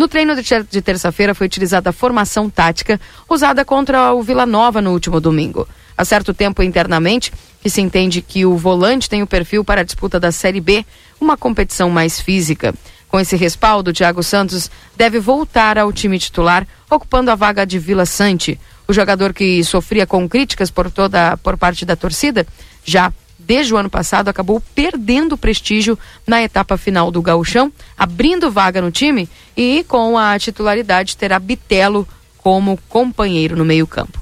No 0.00 0.08
treino 0.08 0.34
de 0.34 0.80
terça-feira 0.80 1.34
foi 1.34 1.46
utilizada 1.46 1.90
a 1.90 1.92
formação 1.92 2.48
tática 2.48 2.98
usada 3.28 3.66
contra 3.66 4.14
o 4.14 4.22
Vila 4.22 4.46
Nova 4.46 4.80
no 4.80 4.92
último 4.92 5.20
domingo. 5.20 5.68
Há 5.94 6.06
certo 6.06 6.32
tempo 6.32 6.62
internamente 6.62 7.30
que 7.62 7.68
se 7.68 7.82
entende 7.82 8.22
que 8.22 8.46
o 8.46 8.56
volante 8.56 9.10
tem 9.10 9.22
o 9.22 9.26
perfil 9.26 9.62
para 9.62 9.82
a 9.82 9.84
disputa 9.84 10.18
da 10.18 10.32
Série 10.32 10.58
B, 10.58 10.86
uma 11.20 11.36
competição 11.36 11.90
mais 11.90 12.18
física. 12.18 12.74
Com 13.08 13.20
esse 13.20 13.36
respaldo, 13.36 13.92
Thiago 13.92 14.22
Santos 14.22 14.70
deve 14.96 15.20
voltar 15.20 15.76
ao 15.76 15.92
time 15.92 16.18
titular, 16.18 16.66
ocupando 16.90 17.30
a 17.30 17.34
vaga 17.34 17.66
de 17.66 17.78
Vila 17.78 18.06
Sante. 18.06 18.58
O 18.88 18.94
jogador 18.94 19.34
que 19.34 19.62
sofria 19.62 20.06
com 20.06 20.26
críticas 20.26 20.70
por 20.70 20.90
toda 20.90 21.36
por 21.36 21.58
parte 21.58 21.84
da 21.84 21.94
torcida, 21.94 22.46
já 22.82 23.12
desde 23.50 23.74
o 23.74 23.76
ano 23.76 23.90
passado 23.90 24.28
acabou 24.28 24.62
perdendo 24.76 25.36
prestígio 25.36 25.98
na 26.24 26.40
etapa 26.40 26.76
final 26.76 27.10
do 27.10 27.20
Gauchão, 27.20 27.72
abrindo 27.98 28.48
vaga 28.48 28.80
no 28.80 28.92
time 28.92 29.28
e 29.56 29.84
com 29.88 30.16
a 30.16 30.38
titularidade 30.38 31.16
terá 31.16 31.36
Bitelo 31.36 32.06
como 32.38 32.78
companheiro 32.88 33.56
no 33.56 33.64
meio-campo. 33.64 34.20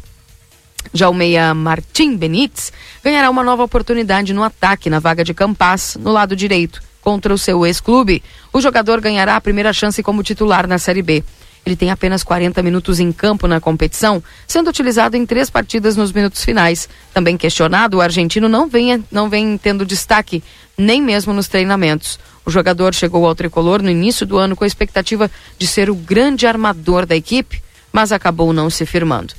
Já 0.95 1.11
o 1.11 1.15
meia 1.15 1.53
Martim 1.53 2.17
Benítez 2.17 2.73
ganhará 3.05 3.29
uma 3.29 3.45
nova 3.45 3.63
oportunidade 3.63 4.33
no 4.33 4.43
ataque 4.43 4.89
na 4.89 4.99
vaga 4.99 5.23
de 5.23 5.35
Campas, 5.35 5.99
no 6.01 6.11
lado 6.11 6.35
direito, 6.35 6.81
contra 7.03 7.35
o 7.35 7.37
seu 7.37 7.67
ex-clube. 7.67 8.23
O 8.51 8.63
jogador 8.63 8.99
ganhará 8.99 9.37
a 9.37 9.41
primeira 9.43 9.75
chance 9.75 10.03
como 10.03 10.23
titular 10.23 10.67
na 10.67 10.79
Série 10.79 11.03
B. 11.03 11.23
Ele 11.65 11.77
tem 11.77 11.91
apenas 11.91 12.23
40 12.23 12.63
minutos 12.63 12.99
em 13.01 13.13
campo 13.13 13.47
na 13.47 13.61
competição, 13.61 14.23
sendo 14.47 14.71
utilizado 14.71 15.17
em 15.17 15.27
três 15.27 15.51
partidas 15.51 15.97
nos 15.97 16.13
minutos 16.13 16.45
finais. 16.45 16.89
Também 17.13 17.37
questionado, 17.37 17.99
o 17.99 18.01
argentino 18.01 18.49
não 18.49 18.69
vem, 18.69 19.05
não 19.11 19.29
vem 19.29 19.59
tendo 19.59 19.85
destaque, 19.85 20.43
nem 20.77 21.03
mesmo 21.03 21.33
nos 21.33 21.49
treinamentos. 21.49 22.19
O 22.45 22.51
jogador 22.51 22.95
chegou 22.95 23.27
ao 23.27 23.35
tricolor 23.35 23.83
no 23.83 23.91
início 23.91 24.25
do 24.25 24.39
ano 24.39 24.57
com 24.57 24.65
a 24.65 24.67
expectativa 24.67 25.31
de 25.59 25.67
ser 25.67 25.91
o 25.91 25.95
grande 25.95 26.47
armador 26.47 27.05
da 27.05 27.15
equipe, 27.15 27.63
mas 27.93 28.13
acabou 28.13 28.53
não 28.53 28.71
se 28.71 28.87
firmando. 28.87 29.35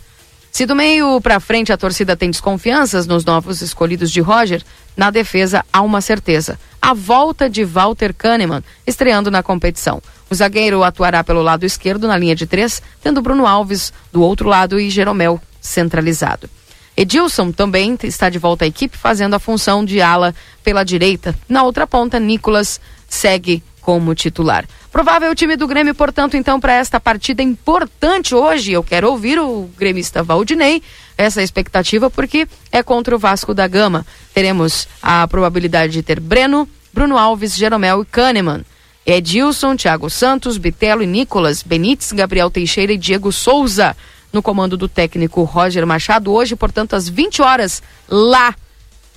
Se 0.51 0.65
do 0.65 0.75
meio 0.75 1.21
para 1.21 1.39
frente 1.39 1.71
a 1.71 1.77
torcida 1.77 2.15
tem 2.15 2.29
desconfianças 2.29 3.05
nos 3.05 3.23
novos 3.23 3.61
escolhidos 3.61 4.11
de 4.11 4.19
Roger, 4.19 4.63
na 4.97 5.09
defesa 5.11 5.63
há 5.71 5.81
uma 5.81 6.01
certeza: 6.01 6.59
a 6.81 6.93
volta 6.93 7.49
de 7.49 7.63
Walter 7.63 8.13
Kahneman, 8.13 8.63
estreando 8.85 9.31
na 9.31 9.43
competição. 9.43 10.01
O 10.29 10.35
zagueiro 10.35 10.83
atuará 10.83 11.23
pelo 11.23 11.41
lado 11.41 11.65
esquerdo 11.65 12.07
na 12.07 12.17
linha 12.17 12.35
de 12.35 12.45
três, 12.45 12.81
tendo 13.01 13.21
Bruno 13.21 13.47
Alves 13.47 13.91
do 14.11 14.21
outro 14.21 14.47
lado 14.47 14.79
e 14.79 14.89
Jeromel 14.89 15.41
centralizado. 15.59 16.49
Edilson 16.95 17.51
também 17.51 17.97
está 18.03 18.29
de 18.29 18.37
volta 18.37 18.65
à 18.65 18.67
equipe, 18.67 18.97
fazendo 18.97 19.33
a 19.33 19.39
função 19.39 19.85
de 19.85 20.01
ala 20.01 20.35
pela 20.63 20.83
direita. 20.83 21.33
Na 21.47 21.63
outra 21.63 21.87
ponta, 21.87 22.19
Nicolas 22.19 22.79
segue 23.07 23.63
como 23.81 24.13
titular. 24.13 24.65
Provável 24.91 25.33
time 25.33 25.55
do 25.55 25.67
Grêmio, 25.67 25.95
portanto, 25.95 26.35
então, 26.35 26.59
para 26.59 26.73
esta 26.73 26.99
partida 26.99 27.41
importante 27.41 28.35
hoje. 28.35 28.73
Eu 28.73 28.83
quero 28.83 29.09
ouvir 29.09 29.39
o 29.39 29.69
gremista 29.77 30.21
Valdinei, 30.21 30.83
essa 31.17 31.41
expectativa, 31.41 32.09
porque 32.09 32.47
é 32.71 32.83
contra 32.83 33.15
o 33.15 33.19
Vasco 33.19 33.53
da 33.53 33.67
Gama. 33.67 34.05
Teremos 34.33 34.87
a 35.01 35.27
probabilidade 35.27 35.93
de 35.93 36.03
ter 36.03 36.19
Breno, 36.19 36.67
Bruno 36.93 37.17
Alves, 37.17 37.55
Jeromel 37.55 38.01
e 38.01 38.05
Kahneman. 38.05 38.65
Edilson, 39.05 39.75
Thiago 39.75 40.09
Santos, 40.09 40.57
Bitelo 40.57 41.01
e 41.01 41.07
Nicolas, 41.07 41.63
Benítez, 41.63 42.11
Gabriel 42.11 42.49
Teixeira 42.49 42.93
e 42.93 42.97
Diego 42.97 43.31
Souza. 43.31 43.95
No 44.31 44.43
comando 44.43 44.77
do 44.77 44.87
técnico 44.87 45.41
Roger 45.43 45.87
Machado, 45.87 46.31
hoje, 46.31 46.55
portanto, 46.55 46.95
às 46.95 47.09
20 47.09 47.41
horas, 47.41 47.81
lá 48.07 48.53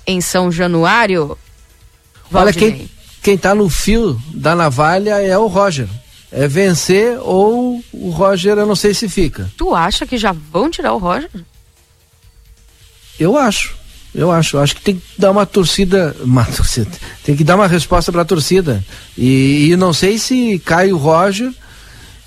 em 0.07 0.21
São 0.21 0.51
Januário. 0.51 1.37
Valdinei. 2.31 2.69
Olha, 2.71 2.77
quem, 2.79 2.91
quem 3.23 3.35
está 3.35 3.55
no 3.55 3.69
fio 3.69 4.19
da 4.33 4.55
navalha 4.55 5.21
é 5.21 5.37
o 5.37 5.47
Roger. 5.47 5.89
É 6.31 6.49
vencer 6.49 7.19
ou 7.21 7.85
o 7.93 8.09
Roger, 8.09 8.57
eu 8.57 8.67
não 8.67 8.75
sei 8.75 8.95
se 8.95 9.07
fica. 9.07 9.53
Tu 9.55 9.75
acha 9.75 10.07
que 10.07 10.17
já 10.17 10.33
vão 10.33 10.71
tirar 10.71 10.95
o 10.95 10.99
Roger? 10.99 11.31
Eu 13.21 13.37
acho. 13.37 13.77
Eu 14.15 14.31
acho. 14.31 14.59
Acho 14.59 14.77
que 14.77 14.83
tem 14.83 14.97
que 14.97 15.03
dar 15.19 15.31
uma 15.31 15.47
torcida. 15.47 16.15
Uma 16.21 16.45
torcida. 16.45 16.91
Tem 17.25 17.35
que 17.37 17.45
dar 17.45 17.57
uma 17.57 17.67
resposta 17.67 18.13
para 18.13 18.23
a 18.23 18.27
torcida. 18.27 18.85
E, 19.17 19.71
e, 19.71 19.77
não 19.77 19.93
sei 19.93 20.19
se 20.19 20.59
cai 20.65 20.93
o 20.93 20.99
Roger. 20.99 21.53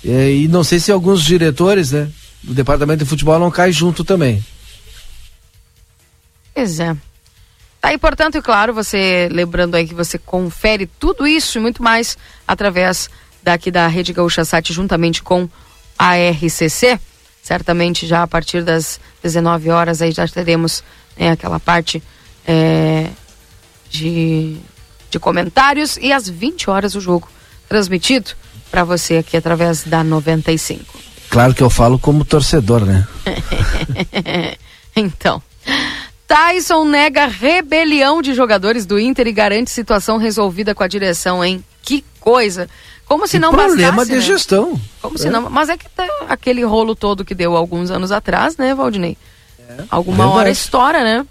É, 0.04 0.32
e 0.32 0.48
não 0.48 0.64
sei 0.64 0.78
se 0.78 0.90
alguns 0.90 1.22
diretores, 1.22 1.92
né? 1.92 2.08
Do 2.42 2.54
departamento 2.54 3.04
de 3.04 3.10
futebol 3.10 3.38
não 3.38 3.50
cai 3.50 3.72
junto 3.72 4.04
também. 4.04 4.44
Pois 6.54 6.80
é. 6.80 6.96
Tá 7.80 7.90
aí, 7.90 7.98
portanto, 7.98 8.36
e 8.36 8.42
claro, 8.42 8.74
você 8.74 9.28
lembrando 9.30 9.74
aí 9.76 9.86
que 9.86 9.94
você 9.94 10.18
confere 10.18 10.86
tudo 10.86 11.26
isso 11.26 11.58
e 11.58 11.60
muito 11.60 11.82
mais 11.82 12.18
através 12.46 13.08
daqui 13.42 13.70
da 13.70 13.86
Rede 13.86 14.12
Gaúcha 14.12 14.44
Sat 14.44 14.72
juntamente 14.72 15.22
com 15.22 15.48
a 15.96 16.14
RCC. 16.16 16.98
Certamente 17.42 18.06
já 18.06 18.24
a 18.24 18.26
partir 18.26 18.64
das 18.64 18.98
19 19.22 19.70
horas 19.70 20.02
aí 20.02 20.10
já 20.10 20.26
teremos 20.26 20.82
né, 21.16 21.30
aquela 21.30 21.58
parte 21.58 22.02
é, 22.46 23.08
de, 23.90 24.56
de 25.10 25.18
comentários 25.18 25.96
e 25.96 26.12
às 26.12 26.28
20 26.28 26.70
horas 26.70 26.94
o 26.94 27.00
jogo 27.00 27.28
transmitido 27.68 28.30
para 28.70 28.84
você 28.84 29.18
aqui 29.18 29.36
através 29.36 29.84
da 29.84 30.04
95. 30.04 30.84
Claro 31.28 31.54
que 31.54 31.62
eu 31.62 31.70
falo 31.70 31.98
como 31.98 32.24
torcedor, 32.24 32.84
né? 32.84 33.06
então. 34.94 35.42
Tyson 36.26 36.84
nega 36.84 37.26
rebelião 37.26 38.20
de 38.20 38.34
jogadores 38.34 38.84
do 38.84 38.98
Inter 38.98 39.28
e 39.28 39.32
garante 39.32 39.70
situação 39.70 40.18
resolvida 40.18 40.74
com 40.74 40.82
a 40.82 40.88
direção, 40.88 41.44
hein? 41.44 41.64
Que 41.82 42.04
coisa! 42.20 42.68
Como 43.06 43.28
se 43.28 43.38
não 43.38 43.52
problema 43.52 43.98
bastasse, 43.98 44.10
de 44.10 44.16
né? 44.16 44.20
gestão. 44.20 44.80
Como 45.00 45.14
é. 45.14 45.18
se 45.18 45.30
não, 45.30 45.48
mas 45.48 45.68
é 45.68 45.76
que 45.76 45.88
tá 45.88 46.04
aquele 46.28 46.64
rolo 46.64 46.96
todo 46.96 47.24
que 47.24 47.34
deu 47.34 47.56
alguns 47.56 47.90
anos 47.90 48.10
atrás, 48.10 48.56
né, 48.56 48.74
Valdinei? 48.74 49.16
É, 49.68 49.84
Alguma 49.90 50.18
verdade. 50.24 50.38
hora 50.38 50.50
estoura, 50.50 51.04
né? 51.04 51.26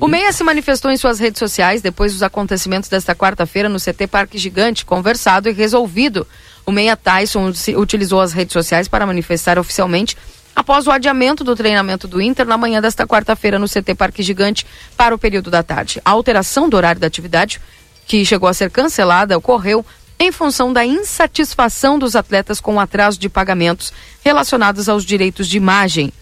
O 0.00 0.06
Meia 0.06 0.32
se 0.32 0.44
manifestou 0.44 0.90
em 0.92 0.96
suas 0.96 1.18
redes 1.18 1.40
sociais 1.40 1.82
depois 1.82 2.12
dos 2.12 2.22
acontecimentos 2.22 2.88
desta 2.88 3.16
quarta-feira 3.16 3.68
no 3.68 3.80
CT 3.80 4.06
Parque 4.06 4.38
Gigante, 4.38 4.84
conversado 4.84 5.48
e 5.48 5.52
resolvido. 5.52 6.24
O 6.64 6.70
Meia 6.70 6.96
Tyson 6.96 7.52
utilizou 7.76 8.20
as 8.20 8.32
redes 8.32 8.52
sociais 8.52 8.86
para 8.86 9.04
manifestar 9.04 9.58
oficialmente 9.58 10.16
após 10.54 10.86
o 10.86 10.90
adiamento 10.92 11.42
do 11.42 11.56
treinamento 11.56 12.06
do 12.06 12.20
Inter 12.20 12.46
na 12.46 12.56
manhã 12.56 12.80
desta 12.80 13.06
quarta-feira 13.06 13.58
no 13.58 13.68
CT 13.68 13.94
Parque 13.96 14.22
Gigante 14.22 14.64
para 14.96 15.14
o 15.14 15.18
período 15.18 15.50
da 15.50 15.62
tarde. 15.64 16.00
A 16.04 16.10
alteração 16.10 16.68
do 16.68 16.76
horário 16.76 17.00
da 17.00 17.06
atividade, 17.06 17.60
que 18.06 18.24
chegou 18.24 18.48
a 18.48 18.54
ser 18.54 18.70
cancelada, 18.70 19.36
ocorreu 19.36 19.84
em 20.18 20.30
função 20.30 20.72
da 20.72 20.84
insatisfação 20.84 21.98
dos 21.98 22.14
atletas 22.14 22.60
com 22.60 22.74
o 22.76 22.80
atraso 22.80 23.18
de 23.18 23.28
pagamentos 23.28 23.92
relacionados 24.24 24.88
aos 24.88 25.04
direitos 25.04 25.48
de 25.48 25.56
imagem. 25.56 26.12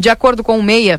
De 0.00 0.08
acordo 0.08 0.42
com 0.42 0.58
o 0.58 0.62
Meia, 0.62 0.98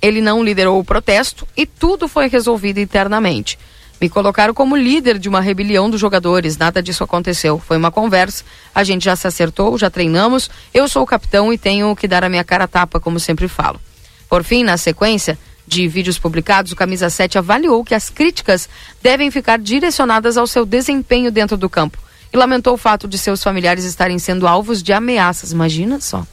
ele 0.00 0.22
não 0.22 0.42
liderou 0.42 0.80
o 0.80 0.84
protesto 0.84 1.46
e 1.54 1.66
tudo 1.66 2.08
foi 2.08 2.26
resolvido 2.26 2.80
internamente. 2.80 3.58
Me 4.00 4.08
colocaram 4.08 4.54
como 4.54 4.74
líder 4.74 5.18
de 5.18 5.28
uma 5.28 5.42
rebelião 5.42 5.90
dos 5.90 6.00
jogadores. 6.00 6.56
Nada 6.56 6.82
disso 6.82 7.04
aconteceu. 7.04 7.58
Foi 7.58 7.76
uma 7.76 7.90
conversa. 7.90 8.44
A 8.74 8.82
gente 8.82 9.04
já 9.04 9.14
se 9.14 9.26
acertou, 9.26 9.76
já 9.76 9.90
treinamos. 9.90 10.48
Eu 10.72 10.88
sou 10.88 11.02
o 11.02 11.06
capitão 11.06 11.52
e 11.52 11.58
tenho 11.58 11.94
que 11.94 12.08
dar 12.08 12.24
a 12.24 12.30
minha 12.30 12.42
cara 12.42 12.64
a 12.64 12.66
tapa, 12.66 12.98
como 12.98 13.20
sempre 13.20 13.46
falo. 13.46 13.78
Por 14.26 14.42
fim, 14.42 14.64
na 14.64 14.78
sequência 14.78 15.38
de 15.66 15.86
vídeos 15.86 16.18
publicados, 16.18 16.72
o 16.72 16.76
Camisa 16.76 17.10
7 17.10 17.36
avaliou 17.36 17.84
que 17.84 17.94
as 17.94 18.08
críticas 18.08 18.70
devem 19.02 19.30
ficar 19.30 19.58
direcionadas 19.58 20.38
ao 20.38 20.46
seu 20.46 20.64
desempenho 20.64 21.30
dentro 21.30 21.58
do 21.58 21.68
campo 21.68 21.98
e 22.32 22.38
lamentou 22.38 22.72
o 22.72 22.78
fato 22.78 23.06
de 23.06 23.18
seus 23.18 23.42
familiares 23.42 23.84
estarem 23.84 24.18
sendo 24.18 24.46
alvos 24.46 24.82
de 24.82 24.94
ameaças. 24.94 25.52
Imagina 25.52 26.00
só. 26.00 26.26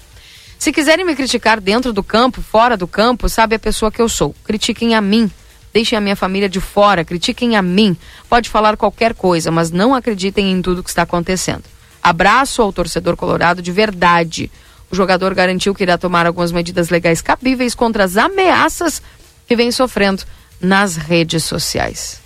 Se 0.66 0.74
quiserem 0.74 1.06
me 1.06 1.16
criticar 1.16 1.62
dentro 1.62 1.94
do 1.94 2.02
campo, 2.02 2.42
fora 2.42 2.76
do 2.76 2.88
campo, 2.88 3.30
sabe 3.30 3.56
a 3.56 3.60
pessoa 3.60 3.92
que 3.92 4.02
eu 4.02 4.10
sou. 4.10 4.34
Critiquem 4.44 4.96
a 4.96 5.00
mim 5.00 5.30
Deixem 5.72 5.96
a 5.96 6.02
minha 6.02 6.16
família 6.16 6.50
de 6.50 6.60
fora, 6.60 7.06
critiquem 7.06 7.56
a 7.56 7.62
mim. 7.62 7.96
Pode 8.28 8.50
falar 8.50 8.76
qualquer 8.76 9.14
coisa, 9.14 9.52
mas 9.52 9.70
não 9.70 9.94
acreditem 9.94 10.52
em 10.52 10.64
tudo 10.64 10.82
que 10.82 10.90
está 10.90 11.04
acontecendo. 11.04 11.66
Abraço 12.02 12.64
ao 12.64 12.74
torcedor 12.74 13.16
colorado 13.16 13.62
de 13.62 13.72
verdade. 13.72 14.50
O 14.90 14.96
jogador 14.96 15.36
garantiu 15.36 15.76
que 15.76 15.84
irá 15.84 16.00
tomar 16.00 16.26
algumas 16.26 16.52
medidas 16.52 16.90
legais 16.90 17.22
cabíveis 17.22 17.76
contra 17.76 18.04
as 18.04 18.18
ameaças 18.18 19.04
que 19.46 19.56
vem 19.56 19.72
sofrendo 19.72 20.24
nas 20.60 20.96
redes 20.96 21.44
sociais. 21.44 22.20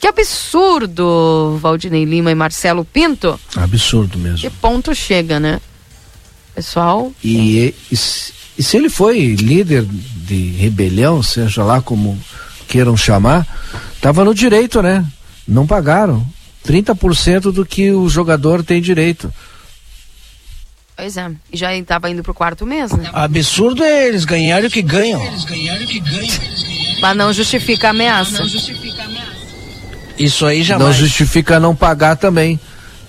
Que 0.00 0.08
absurdo, 0.08 1.56
Valdinei 1.60 2.04
Lima 2.04 2.32
e 2.32 2.34
Marcelo 2.34 2.84
Pinto. 2.84 3.38
Absurdo 3.54 4.18
mesmo. 4.18 4.38
Que 4.38 4.50
ponto 4.50 4.92
chega, 4.92 5.38
né? 5.38 5.60
Pessoal. 6.54 7.12
E, 7.22 7.74
e, 7.90 7.96
e 8.58 8.62
se 8.62 8.76
ele 8.76 8.90
foi 8.90 9.34
líder 9.34 9.84
de 9.84 10.50
rebelião, 10.50 11.22
seja 11.22 11.62
lá 11.64 11.80
como 11.80 12.18
queiram 12.68 12.96
chamar, 12.96 13.46
estava 13.94 14.24
no 14.24 14.34
direito, 14.34 14.82
né? 14.82 15.04
Não 15.46 15.66
pagaram. 15.66 16.24
30% 16.66 17.52
do 17.52 17.64
que 17.64 17.90
o 17.90 18.08
jogador 18.08 18.62
tem 18.62 18.80
direito. 18.80 19.32
Pois 20.96 21.16
é, 21.16 21.30
e 21.50 21.56
já 21.56 21.74
estava 21.74 22.10
indo 22.10 22.22
pro 22.22 22.34
quarto 22.34 22.66
mês, 22.66 22.92
né? 22.92 23.08
Absurdo 23.12 23.82
é 23.82 24.06
eles 24.06 24.26
ganharem 24.26 24.68
o 24.68 24.70
que 24.70 24.82
ganham. 24.82 25.20
Mas 27.00 27.16
não 27.16 27.32
justifica 27.32 27.86
a 27.88 27.90
ameaça. 27.90 28.44
Isso 30.18 30.44
aí 30.44 30.62
jamais. 30.62 30.90
Não 30.90 31.06
justifica 31.06 31.58
não 31.58 31.74
pagar 31.74 32.16
também. 32.16 32.60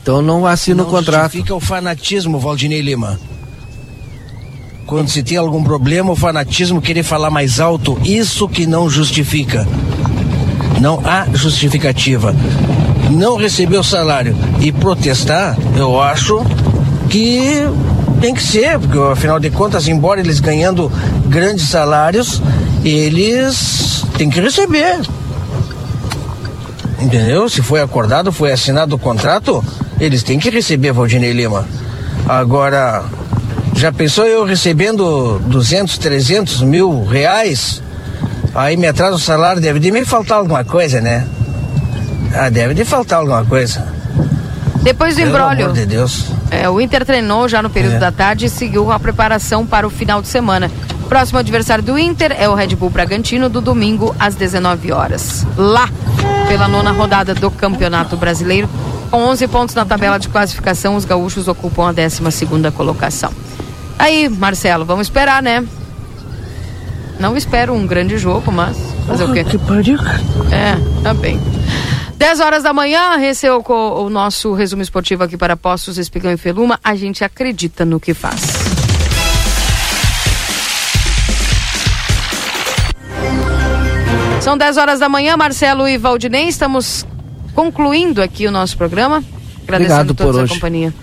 Então 0.02 0.22
não 0.22 0.46
assina 0.46 0.84
o 0.84 0.86
contrato. 0.86 1.24
Justifica 1.24 1.56
o 1.56 1.60
fanatismo, 1.60 2.40
Valdinei 2.40 2.82
Lima. 2.82 3.20
Quando 4.86 5.10
se 5.10 5.24
tem 5.24 5.38
algum 5.38 5.64
problema, 5.64 6.12
o 6.12 6.16
fanatismo 6.16 6.82
querer 6.82 7.04
falar 7.04 7.30
mais 7.30 7.60
alto, 7.60 7.98
isso 8.04 8.50
que 8.50 8.66
não 8.66 8.90
justifica. 8.90 9.66
Não 10.82 11.02
há 11.06 11.28
justificativa. 11.34 12.36
Não 13.12 13.38
receber 13.38 13.78
o 13.78 13.84
salário 13.84 14.36
e 14.60 14.72
protestar, 14.72 15.58
eu 15.78 16.02
acho 16.02 16.44
que 17.10 17.68
tem 18.20 18.34
que 18.34 18.44
ser, 18.44 18.80
porque 18.80 18.98
afinal 18.98 19.40
de 19.40 19.50
contas, 19.50 19.88
embora 19.88 20.20
eles 20.20 20.40
ganhando 20.40 20.92
grandes 21.28 21.70
salários, 21.70 22.42
eles 22.84 24.04
têm 24.18 24.30
que 24.30 24.42
receber. 24.42 25.02
Entendeu? 27.00 27.50
Se 27.50 27.62
foi 27.62 27.82
acordado, 27.82 28.32
foi 28.32 28.52
assinado 28.52 28.96
o 28.96 29.00
contrato, 29.00 29.64
eles 30.02 30.24
têm 30.24 30.40
que 30.40 30.50
receber, 30.50 30.92
Valdinei 30.92 31.32
Lima. 31.32 31.66
Agora, 32.28 33.04
já 33.76 33.92
pensou 33.92 34.26
eu 34.26 34.44
recebendo 34.44 35.40
200, 35.46 35.98
300 35.98 36.62
mil 36.64 37.06
reais? 37.06 37.82
Aí 38.54 38.76
me 38.76 38.88
atrasa 38.88 39.16
o 39.16 39.20
salário, 39.20 39.62
deve 39.62 39.80
de 39.80 39.92
me 39.92 40.04
faltar 40.04 40.40
alguma 40.40 40.64
coisa, 40.66 41.00
né? 41.00 41.26
Ah, 42.34 42.50
deve 42.50 42.74
de 42.74 42.84
faltar 42.84 43.20
alguma 43.20 43.46
coisa. 43.46 43.86
Depois 44.84 45.16
do 45.16 45.22
embrólio. 45.22 45.58
Pelo 45.58 45.70
amor 45.72 45.80
de 45.80 45.86
Deus. 45.86 46.26
É, 46.50 46.68
o 46.68 46.82
Inter 46.82 47.06
treinou 47.06 47.48
já 47.48 47.62
no 47.62 47.70
período 47.70 47.96
É. 47.96 48.00
da 48.00 48.12
tarde 48.12 48.48
e 48.48 48.50
seguiu 48.50 48.92
a 48.92 49.00
preparação 49.00 49.66
para 49.66 49.86
o 49.86 49.90
final 49.90 50.22
de 50.22 50.28
semana. 50.28 50.70
Próximo 51.08 51.38
adversário 51.40 51.84
do 51.84 51.98
Inter 52.00 52.36
é 52.38 52.50
o 52.50 52.56
Red 52.56 52.76
Bull 52.76 52.90
Bragantino, 52.90 53.50
do 53.50 53.62
domingo 53.62 54.16
às 54.20 54.34
19 54.34 54.92
horas. 54.92 55.46
Lá, 55.58 55.88
pela 56.48 56.68
nona 56.68 56.92
rodada 56.92 57.36
do 57.36 57.52
Campeonato 57.52 58.18
Brasileiro. 58.18 58.68
Com 59.12 59.18
11 59.26 59.48
pontos 59.50 59.76
na 59.76 59.86
tabela 59.86 60.18
de 60.18 60.30
classificação, 60.30 60.96
os 60.96 61.04
gaúchos 61.04 61.50
ocupam 61.50 61.90
a 61.90 61.92
12 61.92 62.22
colocação. 62.72 63.30
Aí, 64.00 64.30
Marcelo, 64.30 64.86
vamos 64.86 65.08
esperar, 65.08 65.44
né? 65.44 65.68
Não 67.20 67.36
espero 67.36 67.74
um 67.74 67.86
grande 67.86 68.18
jogo, 68.18 68.50
mas 68.54 68.78
fazer 69.06 69.26
o 69.26 69.34
quê? 69.34 69.44
Que 69.44 69.58
pariu. 69.58 70.00
É, 70.50 71.04
tá 71.04 71.14
bem. 71.14 71.40
10 72.16 72.40
horas 72.40 72.64
da 72.64 72.72
manhã, 72.72 73.20
esse 73.22 73.46
é 73.46 73.54
o, 73.54 73.62
o 73.68 74.10
nosso 74.10 74.54
resumo 74.54 74.82
esportivo 74.82 75.24
aqui 75.24 75.36
para 75.36 75.58
Postos, 75.58 75.98
Espigão 75.98 76.32
e 76.32 76.38
Feluma. 76.38 76.80
A 76.82 76.96
gente 76.96 77.24
acredita 77.24 77.84
no 77.84 78.00
que 78.00 78.14
faz. 78.14 78.42
São 84.40 84.58
10 84.58 84.78
horas 84.78 85.00
da 85.00 85.10
manhã, 85.10 85.36
Marcelo 85.36 85.88
e 85.88 85.98
Valdinei, 85.98 86.48
estamos 86.48 87.06
concluindo 87.54 88.22
aqui 88.22 88.48
o 88.48 88.52
nosso 88.52 88.78
programa. 88.78 89.24
Agradecendo 89.64 90.12
Obrigado 90.12 90.16
por 90.16 90.24
todos 90.26 90.40
a 90.40 90.44
hoje. 90.44 90.54
companhia. 90.56 90.94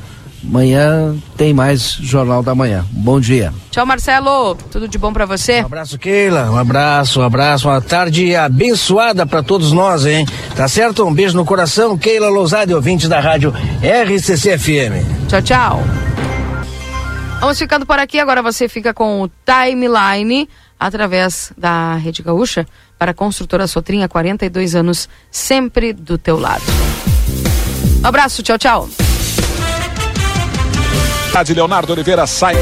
Amanhã 0.44 1.16
tem 1.36 1.52
mais 1.52 1.92
Jornal 2.00 2.42
da 2.44 2.54
Manhã. 2.54 2.84
Bom 2.92 3.18
dia. 3.18 3.52
Tchau, 3.72 3.84
Marcelo. 3.84 4.54
Tudo 4.70 4.86
de 4.86 4.96
bom 4.96 5.12
para 5.12 5.26
você? 5.26 5.62
Um 5.62 5.66
abraço, 5.66 5.98
Keila. 5.98 6.50
Um 6.50 6.56
abraço, 6.56 7.20
um 7.20 7.24
abraço. 7.24 7.68
Uma 7.68 7.80
tarde 7.80 8.36
abençoada 8.36 9.26
para 9.26 9.42
todos 9.42 9.72
nós, 9.72 10.06
hein? 10.06 10.24
Tá 10.54 10.68
certo? 10.68 11.04
Um 11.04 11.12
beijo 11.12 11.36
no 11.36 11.44
coração. 11.44 11.98
Keila 11.98 12.28
Lousade, 12.28 12.72
ouvinte 12.72 13.08
da 13.08 13.18
rádio 13.18 13.52
RCC 13.82 14.56
FM. 14.56 15.28
Tchau, 15.28 15.42
tchau. 15.42 15.82
Vamos 17.40 17.58
ficando 17.58 17.84
por 17.84 17.98
aqui. 17.98 18.18
Agora 18.20 18.40
você 18.42 18.68
fica 18.68 18.94
com 18.94 19.22
o 19.22 19.30
Timeline 19.44 20.48
através 20.78 21.52
da 21.58 21.94
Rede 21.96 22.22
Gaúcha 22.22 22.66
para 22.98 23.12
a 23.12 23.14
construtora 23.14 23.66
Sotrinha, 23.66 24.08
42 24.08 24.74
anos, 24.74 25.08
sempre 25.30 25.92
do 25.92 26.18
teu 26.18 26.38
lado. 26.38 26.64
Um 28.02 28.06
abraço, 28.06 28.42
tchau, 28.42 28.58
tchau. 28.58 28.88
Leonardo 31.54 31.92
Oliveira 31.92 32.26
sai. 32.26 32.56